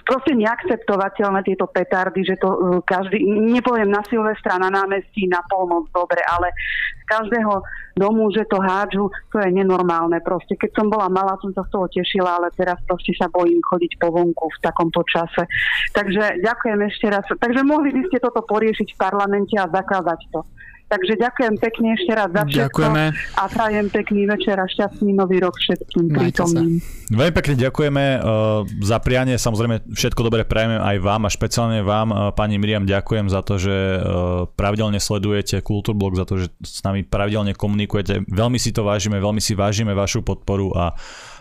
proste 0.06 0.38
neakceptovateľné 0.38 1.42
tieto 1.42 1.66
petardy, 1.66 2.22
že 2.22 2.36
to 2.38 2.50
e, 2.50 2.60
každý, 2.86 3.24
nepoviem 3.26 3.90
na 3.90 4.06
Silvestra, 4.06 4.62
na 4.62 4.70
námestí, 4.70 5.26
na 5.26 5.42
polnoc, 5.50 5.90
dobre, 5.90 6.22
ale 6.26 6.54
z 7.02 7.04
každého 7.10 7.64
domu, 7.98 8.30
že 8.30 8.46
to 8.46 8.62
hádžu, 8.62 9.10
to 9.34 9.42
je 9.42 9.50
nenormálne 9.50 10.22
proste. 10.22 10.54
Keď 10.54 10.72
som 10.78 10.88
bola 10.94 11.10
malá, 11.10 11.34
som 11.42 11.50
sa 11.58 11.66
z 11.66 11.74
toho 11.74 11.90
tešila, 11.90 12.38
ale 12.38 12.54
teraz 12.54 12.78
proste 12.86 13.18
sa 13.18 13.26
bojím 13.34 13.58
chodiť 13.66 13.98
po 13.98 14.14
vonku 14.14 14.46
v 14.54 14.62
takomto 14.62 15.02
čase. 15.10 15.50
Takže 15.98 16.46
ďakujem 16.46 16.80
ešte 16.86 17.06
raz. 17.10 17.26
Takže 17.26 17.62
mohli 17.66 17.90
by 17.90 18.02
ste 18.12 18.22
toto 18.22 18.46
poriešiť 18.46 18.94
v 18.94 19.02
parlamente 19.02 19.58
a 19.58 19.66
zakázať 19.66 20.20
to. 20.30 20.46
Takže 20.88 21.20
ďakujem 21.20 21.60
pekne 21.60 22.00
ešte 22.00 22.12
raz 22.16 22.32
za 22.32 22.48
všetko 22.48 22.80
ďakujeme. 22.80 23.04
a 23.36 23.44
prajem 23.52 23.88
pekný 23.92 24.24
večer 24.24 24.56
a 24.56 24.72
šťastný 24.72 25.12
nový 25.20 25.44
rok 25.44 25.60
všetkým 25.60 26.08
prítomným. 26.16 26.80
Veľmi 27.12 27.34
pekne 27.36 27.56
ďakujeme 27.60 28.04
uh, 28.16 28.64
za 28.88 28.98
prianie, 29.04 29.36
samozrejme 29.36 29.84
všetko 29.92 30.22
dobre 30.24 30.48
prajeme 30.48 30.80
aj 30.80 30.98
vám 31.04 31.28
a 31.28 31.30
špeciálne 31.30 31.84
vám, 31.84 32.08
uh, 32.16 32.32
pani 32.32 32.56
Miriam, 32.56 32.88
ďakujem 32.88 33.28
za 33.28 33.44
to, 33.44 33.60
že 33.60 33.76
uh, 33.76 34.48
pravidelne 34.48 35.04
sledujete 35.04 35.60
Kultúrblog, 35.60 36.16
za 36.16 36.24
to, 36.24 36.40
že 36.40 36.56
s 36.64 36.80
nami 36.88 37.04
pravidelne 37.04 37.52
komunikujete. 37.52 38.24
Veľmi 38.24 38.56
si 38.56 38.72
to 38.72 38.88
vážime, 38.88 39.20
veľmi 39.20 39.44
si 39.44 39.60
vážime 39.60 39.92
vašu 39.92 40.24
podporu 40.24 40.72
a 40.72 40.96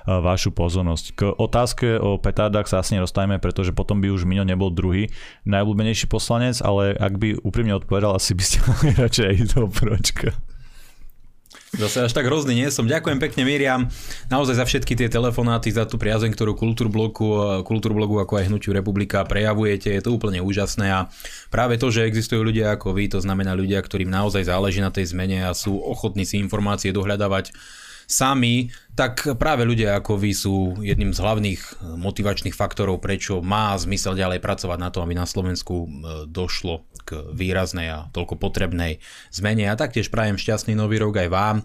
vašu 0.06 0.54
pozornosť. 0.54 1.04
K 1.18 1.20
otázke 1.34 1.98
o 1.98 2.16
petárdach 2.16 2.70
sa 2.70 2.80
asi 2.80 2.94
nedostajeme, 2.96 3.42
pretože 3.42 3.74
potom 3.74 3.98
by 3.98 4.14
už 4.14 4.24
Miňo 4.24 4.46
nebol 4.46 4.70
druhý 4.70 5.10
najobľúbenejší 5.44 6.06
poslanec, 6.06 6.62
ale 6.62 6.94
ak 6.94 7.18
by 7.18 7.42
úprimne 7.42 7.74
odpovedal, 7.74 8.14
asi 8.14 8.32
by 8.32 8.44
ste 8.46 8.58
mali 8.70 8.94
radšej 8.94 9.26
aj 9.26 9.36
toho 9.52 9.68
pročka. 9.68 10.30
Zase 11.76 12.08
až 12.08 12.12
tak 12.16 12.24
hrozný 12.24 12.56
nie 12.56 12.70
som. 12.72 12.88
Ďakujem 12.88 13.20
pekne 13.20 13.42
Miriam, 13.44 13.90
naozaj 14.32 14.56
za 14.56 14.64
všetky 14.64 14.96
tie 14.96 15.08
telefonáty, 15.12 15.68
za 15.68 15.84
tú 15.84 16.00
priazeň, 16.00 16.32
ktorú 16.32 16.56
Kultúrblogu, 16.56 17.60
Kultúrblogu 17.68 18.16
ako 18.22 18.40
aj 18.40 18.48
Hnutiu 18.48 18.72
Republika 18.72 19.26
prejavujete. 19.28 19.92
Je 19.92 20.00
to 20.00 20.14
úplne 20.16 20.40
úžasné 20.40 20.88
a 20.88 21.10
práve 21.52 21.76
to, 21.76 21.92
že 21.92 22.08
existujú 22.08 22.40
ľudia 22.40 22.72
ako 22.78 22.96
vy, 22.96 23.12
to 23.12 23.20
znamená 23.20 23.52
ľudia, 23.52 23.82
ktorým 23.84 24.08
naozaj 24.08 24.48
záleží 24.48 24.80
na 24.80 24.88
tej 24.88 25.12
zmene 25.12 25.44
a 25.44 25.52
sú 25.52 25.76
ochotní 25.76 26.24
si 26.24 26.40
informácie 26.40 26.96
dohľadávať 26.96 27.52
sami, 28.06 28.70
tak 28.94 29.36
práve 29.36 29.66
ľudia 29.66 29.98
ako 29.98 30.16
vy 30.16 30.32
sú 30.32 30.56
jedným 30.80 31.12
z 31.12 31.20
hlavných 31.20 31.60
motivačných 32.00 32.56
faktorov, 32.56 33.02
prečo 33.02 33.44
má 33.44 33.76
zmysel 33.76 34.16
ďalej 34.16 34.40
pracovať 34.40 34.78
na 34.80 34.88
to, 34.94 35.04
aby 35.04 35.12
na 35.12 35.28
Slovensku 35.28 35.90
došlo 36.30 36.86
k 37.06 37.30
výraznej 37.30 37.86
a 37.86 37.98
toľko 38.10 38.34
potrebnej 38.42 38.98
zmene. 39.30 39.70
A 39.70 39.78
taktiež 39.78 40.10
prajem 40.10 40.34
šťastný 40.34 40.74
nový 40.74 40.98
rok 40.98 41.22
aj 41.22 41.28
vám. 41.30 41.56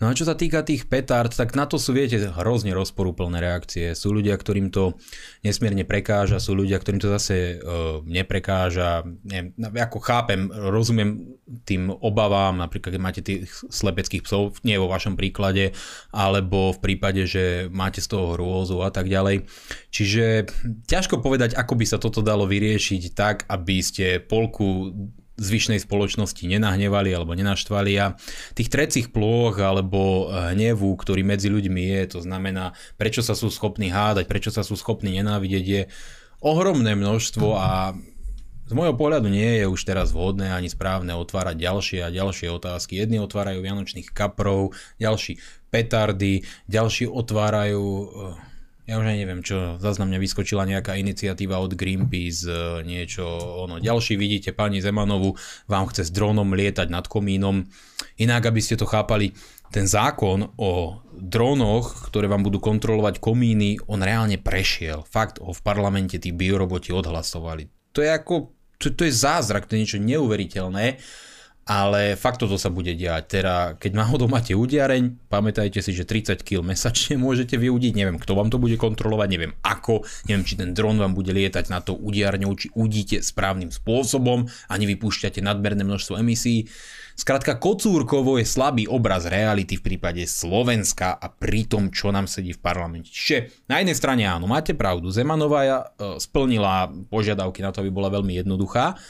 No 0.00 0.08
a 0.08 0.16
čo 0.16 0.24
sa 0.24 0.32
týka 0.32 0.64
tých 0.64 0.88
petard, 0.88 1.28
tak 1.28 1.52
na 1.52 1.68
to 1.68 1.76
sú, 1.76 1.92
viete, 1.92 2.16
hrozne 2.16 2.72
rozporúplné 2.72 3.38
reakcie. 3.38 3.92
Sú 3.92 4.16
ľudia, 4.16 4.34
ktorým 4.40 4.72
to 4.72 4.96
nesmierne 5.44 5.84
prekáža, 5.84 6.40
sú 6.40 6.56
ľudia, 6.56 6.80
ktorým 6.80 7.00
to 7.00 7.12
zase 7.12 7.60
uh, 7.60 8.00
neprekáža. 8.08 9.04
Neviem, 9.28 9.52
ako 9.60 9.98
chápem, 10.00 10.48
rozumiem 10.48 11.36
tým 11.68 11.92
obavám, 11.92 12.56
napríklad 12.56 12.96
keď 12.96 13.02
máte 13.02 13.20
tých 13.20 13.52
slepeckých 13.68 14.24
psov, 14.24 14.58
nie 14.64 14.80
vo 14.80 14.88
vašom 14.88 15.14
príklade, 15.20 15.76
alebo 16.10 16.72
v 16.72 16.82
prípade, 16.82 17.28
že 17.28 17.68
máte 17.68 18.00
z 18.00 18.08
toho 18.08 18.32
hrôzu 18.32 18.80
a 18.80 18.88
tak 18.88 19.12
ďalej. 19.12 19.44
Čiže 19.92 20.48
ťažko 20.88 21.20
povedať, 21.20 21.54
ako 21.58 21.74
by 21.76 21.84
sa 21.84 21.98
toto 22.00 22.20
dalo 22.22 22.46
vyriešiť 22.48 23.02
tak, 23.12 23.36
aby 23.48 23.76
ste 23.82 24.06
polku 24.22 24.85
zvyšnej 25.36 25.76
spoločnosti 25.84 26.40
nenahnevali 26.48 27.12
alebo 27.12 27.36
nenaštvali 27.36 27.92
a 28.00 28.16
tých 28.56 28.72
trecích 28.72 29.12
plôch 29.12 29.60
alebo 29.60 30.32
hnevu, 30.32 30.96
ktorý 30.96 31.20
medzi 31.28 31.52
ľuďmi 31.52 31.82
je, 31.92 32.16
to 32.16 32.20
znamená, 32.24 32.72
prečo 32.96 33.20
sa 33.20 33.36
sú 33.36 33.52
schopní 33.52 33.92
hádať, 33.92 34.24
prečo 34.26 34.48
sa 34.48 34.64
sú 34.64 34.80
schopní 34.80 35.12
nenávidieť, 35.20 35.64
je 35.64 35.82
ohromné 36.40 36.96
množstvo 36.96 37.52
a 37.52 37.92
z 38.66 38.72
môjho 38.74 38.98
pohľadu 38.98 39.30
nie 39.30 39.62
je 39.62 39.70
už 39.70 39.78
teraz 39.86 40.10
vhodné 40.10 40.50
ani 40.50 40.66
správne 40.66 41.14
otvárať 41.14 41.54
ďalšie 41.54 42.00
a 42.02 42.10
ďalšie 42.10 42.50
otázky. 42.50 42.98
Jedni 42.98 43.22
otvárajú 43.22 43.62
vianočných 43.62 44.10
kaprov, 44.10 44.74
ďalší 44.98 45.38
petardy, 45.70 46.42
ďalší 46.66 47.06
otvárajú 47.06 48.10
ja 48.86 49.02
už 49.02 49.06
aj 49.10 49.18
neviem 49.18 49.42
čo, 49.42 49.82
zase 49.82 49.98
na 49.98 50.06
mňa 50.06 50.18
vyskočila 50.22 50.62
nejaká 50.62 50.94
iniciatíva 50.94 51.58
od 51.58 51.74
Greenpeace, 51.74 52.46
e, 52.46 52.86
niečo, 52.86 53.26
ono. 53.66 53.82
Ďalší 53.82 54.14
vidíte 54.14 54.54
pani 54.54 54.78
Zemanovu, 54.78 55.34
vám 55.66 55.90
chce 55.90 56.06
s 56.06 56.14
dronom 56.14 56.54
lietať 56.54 56.86
nad 56.86 57.10
komínom. 57.10 57.66
Inak, 58.22 58.46
aby 58.46 58.62
ste 58.62 58.78
to 58.78 58.86
chápali, 58.86 59.34
ten 59.74 59.90
zákon 59.90 60.54
o 60.62 61.02
drónoch, 61.10 62.06
ktoré 62.06 62.30
vám 62.30 62.46
budú 62.46 62.62
kontrolovať 62.62 63.18
komíny, 63.18 63.82
on 63.90 63.98
reálne 63.98 64.38
prešiel. 64.38 65.02
Fakt 65.02 65.42
ho 65.42 65.50
v 65.50 65.64
parlamente 65.66 66.22
tí 66.22 66.30
bioroboti 66.30 66.94
odhlasovali. 66.94 67.66
To 67.90 68.06
je 68.06 68.10
ako, 68.14 68.54
to, 68.78 68.94
to 68.94 69.02
je 69.02 69.12
zázrak, 69.12 69.66
to 69.66 69.74
je 69.74 69.82
niečo 69.82 69.98
neuveriteľné 69.98 71.02
ale 71.66 72.14
fakt 72.14 72.38
toto 72.38 72.54
sa 72.54 72.70
bude 72.70 72.94
diať. 72.94 73.42
Teda, 73.42 73.74
keď 73.74 73.98
náhodou 73.98 74.30
máte 74.30 74.54
udiareň, 74.54 75.26
pamätajte 75.26 75.82
si, 75.82 75.90
že 75.90 76.06
30 76.06 76.46
kg 76.46 76.62
mesačne 76.62 77.18
môžete 77.26 77.58
vyudiť, 77.58 77.92
neviem, 77.92 78.22
kto 78.22 78.38
vám 78.38 78.54
to 78.54 78.62
bude 78.62 78.78
kontrolovať, 78.78 79.28
neviem 79.28 79.52
ako, 79.66 80.06
neviem, 80.30 80.46
či 80.46 80.54
ten 80.54 80.70
dron 80.70 81.02
vám 81.02 81.18
bude 81.18 81.34
lietať 81.34 81.66
na 81.66 81.82
to 81.82 81.98
udiarňou, 81.98 82.54
či 82.54 82.70
udíte 82.70 83.18
správnym 83.18 83.74
spôsobom 83.74 84.46
a 84.46 84.74
nevypúšťate 84.78 85.42
nadmerné 85.42 85.82
množstvo 85.82 86.22
emisí. 86.22 86.70
Skrátka, 87.16 87.56
Kocúrkovo 87.56 88.36
je 88.36 88.44
slabý 88.44 88.84
obraz 88.86 89.24
reality 89.24 89.80
v 89.80 89.88
prípade 89.88 90.22
Slovenska 90.28 91.16
a 91.16 91.32
pri 91.32 91.64
tom, 91.64 91.88
čo 91.88 92.12
nám 92.12 92.28
sedí 92.28 92.52
v 92.52 92.60
parlamente. 92.60 93.08
Čiže 93.08 93.66
na 93.72 93.80
jednej 93.80 93.96
strane 93.96 94.28
áno, 94.28 94.44
máte 94.44 94.76
pravdu, 94.76 95.08
Zemanová 95.08 95.64
e, 95.64 95.72
splnila 96.20 96.92
požiadavky 97.08 97.64
na 97.64 97.72
to, 97.72 97.80
aby 97.80 97.88
bola 97.88 98.12
veľmi 98.12 98.36
jednoduchá, 98.44 99.00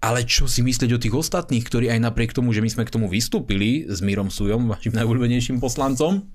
ale 0.00 0.28
čo 0.28 0.44
si 0.46 0.60
myslieť 0.60 0.90
o 0.92 1.02
tých 1.02 1.14
ostatných, 1.16 1.64
ktorí 1.64 1.88
aj 1.88 2.00
napriek 2.04 2.36
tomu, 2.36 2.52
že 2.52 2.60
my 2.60 2.70
sme 2.70 2.84
k 2.84 2.94
tomu 2.94 3.06
vystúpili 3.08 3.88
s 3.88 4.04
Mírom 4.04 4.28
Sujom, 4.28 4.68
vašim 4.68 4.92
najobľúbenejším 4.92 5.58
poslancom, 5.58 6.28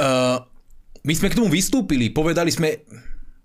uh, 0.00 0.38
my 1.02 1.14
sme 1.18 1.28
k 1.28 1.36
tomu 1.36 1.48
vystúpili, 1.50 2.14
povedali 2.14 2.48
sme 2.54 2.86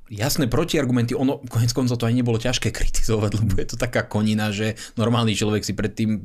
jasné 0.07 0.47
protiargumenty, 0.47 1.17
ono 1.17 1.43
konec 1.51 1.73
koncov 1.75 1.99
to 1.99 2.07
aj 2.07 2.15
nebolo 2.15 2.39
ťažké 2.39 2.71
kritizovať, 2.71 3.31
lebo 3.43 3.53
je 3.59 3.67
to 3.67 3.77
taká 3.77 4.07
konina, 4.07 4.53
že 4.55 4.79
normálny 4.95 5.35
človek 5.35 5.67
si 5.67 5.75
predtým 5.75 6.21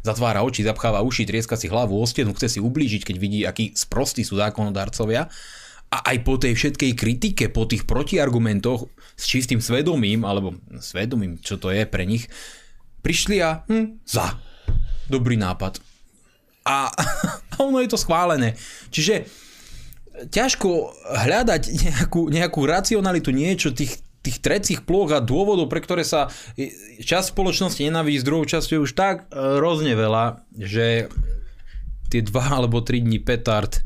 zatvára 0.00 0.40
oči, 0.42 0.64
zapcháva 0.64 1.04
uši, 1.04 1.28
trieska 1.28 1.54
si 1.54 1.68
hlavu 1.68 1.94
o 2.00 2.06
stenu, 2.08 2.32
chce 2.32 2.56
si 2.56 2.60
ublížiť, 2.64 3.04
keď 3.04 3.16
vidí, 3.20 3.40
akí 3.44 3.76
sprostí 3.76 4.24
sú 4.24 4.40
zákonodarcovia 4.40 5.28
a 5.86 5.98
aj 6.12 6.16
po 6.26 6.34
tej 6.36 6.58
všetkej 6.58 6.92
kritike, 6.98 7.44
po 7.48 7.64
tých 7.64 7.86
protiargumentoch 7.86 8.90
s 9.14 9.24
čistým 9.24 9.62
svedomím, 9.62 10.26
alebo 10.26 10.58
svedomím, 10.82 11.38
čo 11.38 11.56
to 11.56 11.70
je 11.70 11.86
pre 11.86 12.04
nich, 12.04 12.26
prišli 13.06 13.36
a 13.38 13.62
hm, 13.64 14.02
za. 14.02 14.34
Dobrý 15.06 15.38
nápad. 15.38 15.78
A, 16.66 16.90
a 17.52 17.54
ono 17.62 17.78
je 17.78 17.90
to 17.90 17.98
schválené. 17.98 18.58
Čiže 18.90 19.30
ťažko 20.26 20.68
hľadať 21.06 21.62
nejakú, 21.86 22.32
nejakú 22.32 22.60
racionalitu, 22.66 23.30
niečo 23.30 23.70
tých, 23.70 24.02
tých 24.24 24.42
trecích 24.42 24.80
plôch 24.82 25.14
a 25.14 25.22
dôvodov, 25.22 25.70
pre 25.70 25.84
ktoré 25.84 26.02
sa 26.02 26.32
časť 26.98 27.36
spoločnosti 27.36 27.78
nenavidí 27.84 28.18
s 28.18 28.26
druhou 28.26 28.42
časťou 28.48 28.82
už 28.82 28.92
tak 28.96 29.28
hrozne 29.30 29.94
veľa, 29.94 30.42
že 30.56 31.12
tie 32.10 32.20
dva 32.26 32.58
alebo 32.62 32.82
tri 32.82 33.02
dní 33.02 33.20
petard 33.20 33.82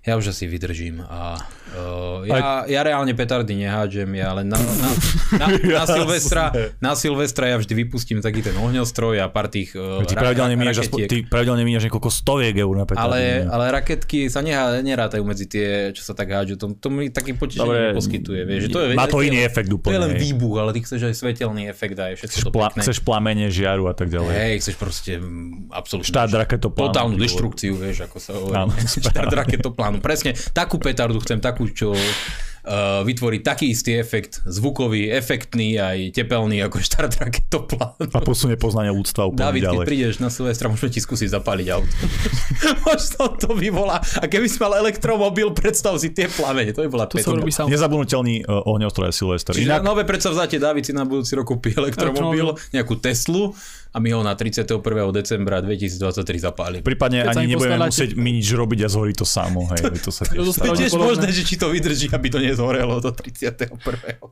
ja 0.00 0.16
už 0.16 0.32
asi 0.32 0.48
vydržím 0.48 1.04
a 1.04 1.36
uh, 1.76 2.24
ja, 2.24 2.64
ja 2.64 2.80
reálne 2.80 3.12
petardy 3.12 3.52
nehádžem, 3.52 4.08
ja 4.16 4.32
len 4.32 4.48
na, 4.48 4.56
na, 4.56 4.88
na, 5.36 5.46
na, 5.60 5.84
Silvestra, 5.92 6.44
na 6.80 6.96
Silvestra 6.96 7.52
ja 7.52 7.60
vždy 7.60 7.84
vypustím 7.84 8.24
taký 8.24 8.40
ten 8.40 8.56
ohňostroj 8.56 9.20
a 9.20 9.28
pár 9.28 9.52
tých 9.52 9.76
uh, 9.76 10.00
ty, 10.08 10.16
ra- 10.16 10.24
pravidelne 10.24 10.56
ra- 10.56 10.72
aspo- 10.72 11.04
ty 11.04 11.20
pravidelne 11.28 11.60
míňaš 11.68 11.92
niekoľko 11.92 12.08
stoviek 12.08 12.56
eur 12.56 12.74
na 12.80 12.88
petardy. 12.88 13.04
Ale, 13.12 13.20
ale 13.44 13.64
raketky 13.76 14.32
sa 14.32 14.40
nehá, 14.40 14.80
nerátajú 14.80 15.20
medzi 15.20 15.44
tie, 15.44 15.92
čo 15.92 16.00
sa 16.00 16.16
tak 16.16 16.32
hádžu, 16.32 16.56
to, 16.56 16.72
to 16.80 16.88
mi 16.88 17.12
taký 17.12 17.36
potešenie 17.36 17.92
neposkytuje. 17.92 18.40
Vieš, 18.48 18.60
že 18.66 18.68
to 18.72 18.78
je, 18.80 18.86
má 18.96 19.04
to 19.04 19.20
iný 19.20 19.44
efekt 19.44 19.68
úplne. 19.68 19.92
To 19.92 19.96
je 20.00 20.04
len 20.08 20.14
výbuch, 20.16 20.56
ale 20.64 20.72
ty 20.72 20.80
chceš 20.80 21.12
aj 21.12 21.14
svetelný 21.14 21.68
efekt 21.68 22.00
a 22.00 22.08
je 22.08 22.24
všetko 22.24 22.32
chceš, 22.40 22.44
to 22.48 22.52
pla- 22.56 22.72
chceš 22.72 22.98
plamene, 23.04 23.52
žiaru 23.52 23.84
a 23.84 23.92
tak 23.92 24.08
ďalej. 24.08 24.32
Hej, 24.32 24.54
chceš 24.64 24.74
proste 24.80 25.20
mm, 25.20 25.68
absolútne. 25.76 26.08
Štát 26.08 26.32
raketoplán. 26.32 26.88
Totálnu 26.88 27.20
deštrukciu, 27.20 27.76
vieš, 27.76 28.08
ako 28.08 28.16
sa 28.16 28.32
hovorí. 28.32 28.56
Štát 29.12 29.28
raketoplán 29.28 29.89
áno, 29.90 29.98
presne. 29.98 30.38
Takú 30.54 30.78
petardu 30.78 31.18
chcem, 31.20 31.42
takú, 31.42 31.66
čo 31.68 31.90
uh, 31.92 33.02
vytvorí 33.02 33.40
taký 33.40 33.72
istý 33.72 33.96
efekt, 33.98 34.44
zvukový, 34.44 35.10
efektný, 35.12 35.76
aj 35.80 35.98
tepelný 36.14 36.62
ako 36.64 36.78
štart 36.80 37.12
raketoplán. 37.20 37.98
A 38.14 38.20
posunie 38.22 38.54
poznanie 38.54 38.92
ľudstva 38.92 39.28
úplne 39.28 39.44
David, 39.50 39.62
ďalej. 39.66 39.76
keď 39.76 39.88
prídeš 39.88 40.14
na 40.20 40.28
Silvestra, 40.28 40.68
môžeme 40.68 40.90
ti 40.92 41.00
skúsiť 41.00 41.28
zapáliť 41.34 41.66
auto. 41.72 41.94
Možno 42.86 43.22
to 43.36 43.50
vyvolá. 43.56 44.00
A 44.20 44.24
keby 44.30 44.46
si 44.46 44.58
mal 44.60 44.76
elektromobil, 44.78 45.52
predstav 45.56 45.96
si 45.98 46.12
tie 46.12 46.28
plamene. 46.30 46.72
To 46.76 46.84
by 46.84 46.88
bola 46.90 47.04
to 47.08 47.18
sa. 47.20 47.66
Nezabudnutelný 47.66 48.46
uh, 48.46 48.70
ohňostroj 48.70 49.12
Silvester. 49.12 49.52
Čiže 49.56 49.70
Inak... 49.70 49.84
nové 49.84 50.02
predsavzatie, 50.06 50.60
David 50.60 50.86
si 50.86 50.92
na 50.94 51.04
budúci 51.04 51.34
rok 51.36 51.48
kúpi 51.50 51.74
elektromobil, 51.74 52.54
nejakú 52.70 53.00
Teslu 53.00 53.52
a 53.90 53.96
my 53.98 54.08
ho 54.14 54.22
na 54.22 54.38
31. 54.38 54.78
decembra 55.10 55.58
2023 55.58 56.46
zapálime. 56.46 56.82
Prípadne 56.86 57.26
Keď 57.26 57.34
ani 57.34 57.46
nebudeme 57.50 57.90
musieť 57.90 58.14
my 58.14 58.30
nič 58.30 58.48
robiť 58.54 58.86
a 58.86 58.88
zhorí 58.88 59.10
to 59.18 59.26
samo. 59.26 59.66
Hej, 59.74 59.98
to 59.98 60.14
sa 60.14 60.22
tiež, 60.30 60.46
to 60.46 60.74
tiež 60.78 60.94
možné, 60.94 61.26
že 61.34 61.42
či 61.42 61.58
to 61.58 61.74
vydrží, 61.74 62.06
aby 62.14 62.28
to 62.30 62.38
nezhorelo 62.38 63.02
do 63.02 63.10
31. 63.10 63.74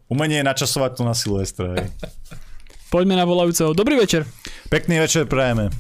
Umenie 0.07 0.41
je 0.41 0.47
načasovať 0.47 0.91
to 0.95 1.03
na 1.03 1.15
Silvestra. 1.19 1.75
Hej. 1.75 1.91
Poďme 2.89 3.19
na 3.19 3.27
volajúceho. 3.27 3.75
Dobrý 3.75 3.99
večer. 3.99 4.23
Pekný 4.71 5.03
večer 5.03 5.27
prajeme. 5.27 5.75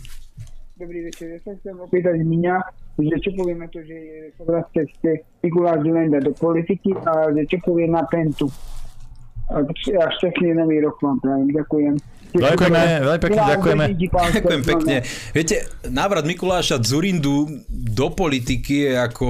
Dobrý 0.78 1.10
večer, 1.10 1.34
ja 1.34 1.38
sa 1.42 1.58
chcem 1.58 1.74
opýtať 1.74 2.22
Miňa, 2.22 2.54
že 3.02 3.16
čo 3.18 3.34
povieme 3.34 3.66
to, 3.66 3.82
že 3.82 4.30
sa 4.38 4.42
vracia 4.46 4.86
ste 4.98 5.26
Mikuláš 5.42 5.82
Lenda 5.82 6.22
do 6.22 6.30
politiky 6.30 6.94
a 7.02 7.34
že 7.34 7.50
čo 7.50 7.58
povie 7.66 7.90
na 7.90 8.06
Pentu. 8.06 8.46
A 9.50 9.64
šťastný 9.64 10.54
nový 10.54 10.78
rok 10.78 11.02
vám 11.02 11.18
prajem, 11.18 11.50
ďakujem. 11.50 11.94
Ďakujeme, 12.34 12.82
veľmi 13.08 13.20
pekne 13.22 13.40
ďakujeme. 13.40 13.84
Ďakujem 14.08 14.62
pekne. 14.64 14.96
Viete, 15.32 15.56
návrat 15.88 16.28
Mikuláša 16.28 16.80
Zurindu 16.84 17.64
do 17.68 18.06
politiky 18.12 18.88
je 18.88 18.92
ako... 19.00 19.28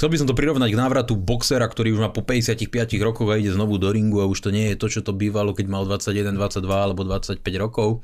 Chcel 0.00 0.08
by 0.08 0.16
som 0.16 0.28
to 0.28 0.32
prirovnať 0.32 0.72
k 0.72 0.80
návratu 0.80 1.12
boxera, 1.12 1.68
ktorý 1.68 1.92
už 1.92 2.00
má 2.00 2.08
po 2.08 2.24
55 2.24 2.72
rokoch 3.04 3.28
a 3.28 3.36
ide 3.36 3.52
znovu 3.52 3.76
do 3.76 3.92
ringu 3.92 4.24
a 4.24 4.30
už 4.30 4.48
to 4.48 4.48
nie 4.48 4.72
je 4.72 4.80
to, 4.80 4.88
čo 4.88 5.04
to 5.04 5.12
bývalo, 5.12 5.52
keď 5.52 5.68
mal 5.68 5.84
21, 5.84 6.40
22 6.40 6.64
alebo 6.72 7.04
25 7.04 7.44
rokov 7.60 8.00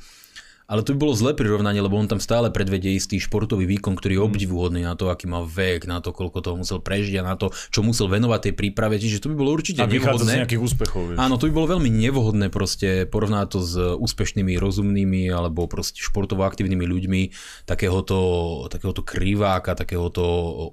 ale 0.67 0.83
to 0.83 0.99
by 0.99 0.99
bolo 1.07 1.15
zlé 1.15 1.33
prirovnanie, 1.39 1.79
lebo 1.79 1.95
on 1.95 2.11
tam 2.11 2.19
stále 2.19 2.51
predvedie 2.51 2.99
istý 2.99 3.23
športový 3.23 3.71
výkon, 3.71 3.95
ktorý 3.95 4.19
je 4.19 4.23
mm. 4.23 4.29
obdivuhodný 4.29 4.81
na 4.83 4.99
to, 4.99 5.07
aký 5.15 5.31
má 5.31 5.47
vek, 5.47 5.87
na 5.87 6.03
to, 6.03 6.11
koľko 6.11 6.43
toho 6.43 6.59
musel 6.59 6.83
prežiť 6.83 7.23
a 7.23 7.27
na 7.27 7.35
to, 7.39 7.55
čo 7.71 7.87
musel 7.87 8.11
venovať 8.11 8.51
tej 8.51 8.55
príprave. 8.59 8.99
Čiže 8.99 9.23
to 9.23 9.31
by 9.31 9.37
bolo 9.39 9.55
určite 9.55 9.83
a 9.83 9.87
nevhodné. 9.87 10.27
z 10.27 10.39
nejakých 10.43 10.63
úspechov. 10.63 11.15
Vieš. 11.15 11.19
Áno, 11.23 11.39
to 11.39 11.47
by 11.47 11.53
bolo 11.55 11.79
veľmi 11.79 11.91
nevhodné 11.91 12.51
proste 12.51 13.07
porovnať 13.07 13.47
to 13.47 13.59
s 13.63 13.75
úspešnými, 13.79 14.59
rozumnými 14.59 15.31
alebo 15.31 15.71
proste 15.71 16.03
športovo 16.03 16.43
aktívnymi 16.43 16.83
ľuďmi 16.83 17.23
takéhoto, 17.63 18.19
takéhoto 18.67 19.07
kriváka, 19.07 19.79
takéhoto 19.79 20.23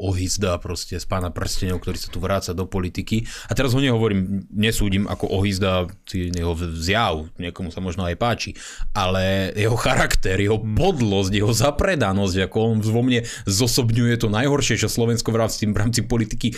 ohizda 0.02 0.58
proste 0.58 0.98
z 0.98 1.06
pána 1.06 1.30
prstenov, 1.30 1.86
ktorý 1.86 1.98
sa 2.02 2.10
tu 2.10 2.18
vráca 2.18 2.58
do 2.58 2.66
politiky. 2.66 3.30
A 3.46 3.54
teraz 3.54 3.78
ho 3.78 3.82
nehovorím, 3.82 4.50
nesúdim 4.50 5.06
ako 5.06 5.30
ohizda 5.38 5.86
jeho 6.10 6.54
zjav, 6.74 7.30
niekomu 7.38 7.70
sa 7.70 7.78
možno 7.78 8.10
aj 8.10 8.16
páči, 8.18 8.52
ale 8.98 9.54
jeho 9.54 9.78
charakter, 9.84 10.40
jeho 10.40 10.64
hmm. 10.64 10.80
podlosť, 10.80 11.32
jeho 11.36 11.52
zapredanosť, 11.52 12.48
ako 12.48 12.58
on 12.64 12.78
vo 12.80 13.04
mne 13.04 13.28
zosobňuje 13.44 14.16
to 14.16 14.32
najhoršie, 14.32 14.80
čo 14.80 14.88
Slovensko 14.88 15.36
v 15.36 15.44
rámci, 15.44 15.68
v 15.68 15.76
rámci 15.76 16.02
politiky 16.08 16.48
e, 16.52 16.56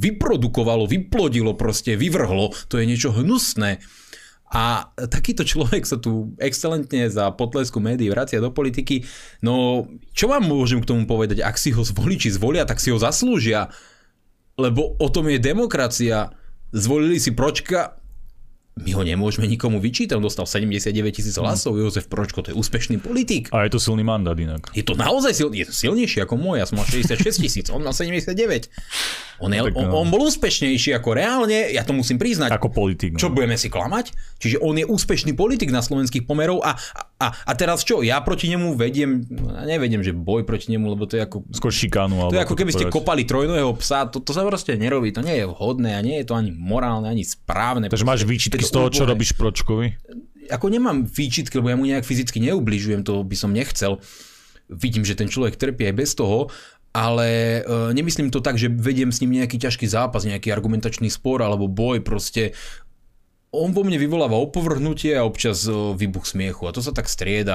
vyprodukovalo, 0.00 0.88
vyplodilo 0.88 1.52
proste, 1.52 2.00
vyvrhlo, 2.00 2.56
to 2.72 2.80
je 2.80 2.88
niečo 2.88 3.12
hnusné. 3.12 3.84
A 4.54 4.86
takýto 5.10 5.42
človek 5.42 5.82
sa 5.82 5.98
tu 5.98 6.32
excelentne 6.38 7.10
za 7.10 7.34
potlesku 7.34 7.82
médií 7.82 8.06
vracia 8.06 8.38
do 8.38 8.54
politiky. 8.54 9.02
No, 9.42 9.84
čo 10.14 10.30
vám 10.30 10.46
môžem 10.46 10.78
k 10.78 10.94
tomu 10.94 11.10
povedať? 11.10 11.42
Ak 11.42 11.58
si 11.58 11.74
ho 11.74 11.82
či 11.82 12.30
zvolia, 12.30 12.62
tak 12.62 12.78
si 12.78 12.94
ho 12.94 12.98
zaslúžia. 13.02 13.74
Lebo 14.54 14.94
o 15.02 15.08
tom 15.10 15.26
je 15.26 15.42
demokracia. 15.42 16.30
Zvolili 16.70 17.18
si 17.18 17.34
Pročka, 17.34 17.98
my 18.74 18.90
ho 18.90 19.06
nemôžeme 19.06 19.46
nikomu 19.46 19.78
vyčítať, 19.78 20.18
on 20.18 20.26
dostal 20.26 20.50
79 20.50 20.90
tisíc 21.14 21.38
hlasov, 21.38 21.78
mm. 21.78 21.86
Jozef 21.86 22.10
Pročko, 22.10 22.42
to 22.42 22.50
je 22.50 22.58
úspešný 22.58 22.98
politik. 22.98 23.46
A 23.54 23.62
je 23.70 23.70
to 23.70 23.78
silný 23.78 24.02
mandát 24.02 24.34
inak. 24.34 24.66
Je 24.74 24.82
to 24.82 24.98
naozaj 24.98 25.30
silný, 25.30 25.62
je 25.62 25.70
to 25.70 25.74
silnejší 25.74 26.26
ako 26.26 26.34
môj, 26.34 26.58
ja 26.58 26.66
som 26.66 26.82
mal 26.82 26.86
66 26.86 27.38
tisíc, 27.38 27.66
on 27.70 27.86
mal 27.86 27.94
79. 27.94 28.34
On, 29.44 29.52
je, 29.52 29.60
tak, 29.60 29.76
on, 29.76 29.86
no. 29.92 30.00
on 30.00 30.08
bol 30.08 30.24
úspešnejší 30.24 30.96
ako 30.96 31.20
reálne, 31.20 31.68
ja 31.76 31.84
to 31.84 31.92
musím 31.92 32.16
priznať. 32.16 32.56
Ako 32.56 32.72
politik. 32.72 33.14
No. 33.14 33.20
Čo 33.20 33.28
budeme 33.28 33.60
si 33.60 33.68
klamať? 33.68 34.16
Čiže 34.40 34.56
on 34.64 34.80
je 34.80 34.88
úspešný 34.88 35.36
politik 35.36 35.68
na 35.68 35.84
slovenských 35.84 36.24
pomerov 36.24 36.64
a, 36.64 36.72
a, 37.20 37.26
a 37.30 37.52
teraz 37.52 37.84
čo, 37.84 38.00
ja 38.00 38.24
proti 38.24 38.48
nemu 38.48 38.72
vediem, 38.72 39.20
nevediem, 39.68 40.00
že 40.00 40.16
boj 40.16 40.48
proti 40.48 40.72
nemu, 40.72 40.96
lebo 40.96 41.04
to 41.04 41.20
je 41.20 41.22
ako... 41.28 41.44
Skôr 41.52 41.68
šikánu. 41.68 42.32
To 42.32 42.36
je 42.40 42.44
ako 42.44 42.56
keby 42.56 42.72
ste 42.72 42.88
kopali 42.88 43.28
trojného 43.28 43.70
psa, 43.76 44.08
to, 44.08 44.24
to 44.24 44.32
sa 44.32 44.40
proste 44.48 44.74
nerobí, 44.80 45.12
to 45.12 45.20
nie 45.20 45.44
je 45.44 45.46
vhodné 45.46 45.94
a 45.94 46.00
nie 46.00 46.22
je 46.22 46.26
to 46.30 46.34
ani 46.34 46.50
morálne, 46.54 47.10
ani 47.10 47.26
správne. 47.26 47.92
Takže 47.92 48.08
máš 48.08 48.24
výčitky 48.24 48.64
z 48.64 48.72
toho, 48.72 48.88
čo 48.88 49.04
robíš 49.04 49.36
Pročkovi? 49.36 50.00
Ako 50.48 50.68
nemám 50.68 51.04
výčitky, 51.04 51.60
lebo 51.60 51.72
ja 51.72 51.76
mu 51.76 51.84
nejak 51.88 52.04
fyzicky 52.04 52.40
neubližujem, 52.40 53.04
to 53.04 53.24
by 53.24 53.36
som 53.36 53.52
nechcel. 53.52 54.00
Vidím, 54.64 55.04
že 55.04 55.12
ten 55.12 55.28
človek 55.28 55.60
trpí 55.60 55.84
aj 55.92 55.94
bez 55.96 56.16
toho, 56.16 56.48
ale 56.94 57.60
e, 57.60 57.90
nemyslím 57.90 58.30
to 58.30 58.38
tak, 58.38 58.54
že 58.54 58.70
vediem 58.70 59.10
s 59.10 59.18
ním 59.18 59.42
nejaký 59.42 59.58
ťažký 59.58 59.90
zápas, 59.90 60.22
nejaký 60.22 60.54
argumentačný 60.54 61.10
spor 61.10 61.42
alebo 61.42 61.66
boj, 61.66 62.06
proste 62.06 62.54
on 63.62 63.70
vo 63.70 63.86
mne 63.86 63.96
vyvoláva 64.02 64.34
opovrhnutie 64.40 65.14
a 65.14 65.22
občas 65.22 65.66
výbuch 65.70 66.26
smiechu 66.26 66.66
a 66.66 66.74
to 66.74 66.82
sa 66.82 66.90
tak 66.90 67.06
strieda 67.06 67.54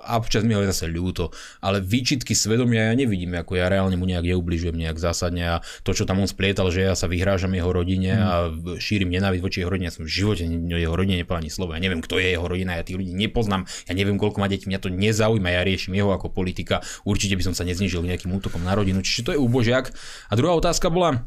a 0.00 0.12
občas 0.16 0.42
mi 0.42 0.56
ho 0.56 0.64
je 0.64 0.72
zase 0.72 0.88
ľúto. 0.88 1.34
Ale 1.60 1.84
výčitky 1.84 2.32
svedomia 2.32 2.88
ja 2.90 2.94
nevidím, 2.96 3.36
ako 3.36 3.60
ja 3.60 3.68
reálne 3.68 4.00
mu 4.00 4.08
nejak 4.08 4.24
neubližujem 4.24 4.76
nejak 4.76 4.96
zásadne 4.96 5.44
a 5.44 5.56
to, 5.84 5.92
čo 5.92 6.08
tam 6.08 6.24
on 6.24 6.28
splietal, 6.30 6.72
že 6.72 6.88
ja 6.88 6.94
sa 6.96 7.06
vyhrážam 7.06 7.52
jeho 7.52 7.68
rodine 7.68 8.16
a 8.16 8.48
mhm. 8.48 8.80
šírim 8.80 9.12
nenávisť 9.12 9.42
voči 9.44 9.58
jeho 9.60 9.70
rodine, 9.70 9.88
ja 9.92 9.94
som 9.94 10.08
v 10.08 10.12
živote 10.12 10.42
jeho 10.46 10.94
rodine 10.96 11.20
nepovedal 11.20 11.44
ani 11.44 11.52
slovo. 11.52 11.76
Ja 11.76 11.80
neviem, 11.82 12.00
kto 12.00 12.16
je 12.16 12.32
jeho 12.32 12.46
rodina, 12.46 12.80
ja 12.80 12.86
tých 12.86 12.96
ľudí 12.96 13.12
nepoznám, 13.12 13.68
ja 13.86 13.92
neviem, 13.92 14.16
koľko 14.16 14.40
má 14.40 14.48
detí, 14.48 14.64
mňa 14.66 14.80
to 14.80 14.88
nezaujíma, 14.88 15.52
ja 15.52 15.62
riešim 15.66 15.92
jeho 15.92 16.14
ako 16.14 16.32
politika. 16.32 16.80
Určite 17.04 17.36
by 17.36 17.52
som 17.52 17.54
sa 17.54 17.66
neznižil 17.68 18.00
nejakým 18.00 18.32
útokom 18.32 18.64
na 18.64 18.72
rodinu, 18.72 19.04
čiže 19.04 19.26
to 19.26 19.30
je 19.36 19.38
úbožiak. 19.40 19.92
A 20.30 20.32
druhá 20.38 20.56
otázka 20.56 20.88
bola, 20.88 21.26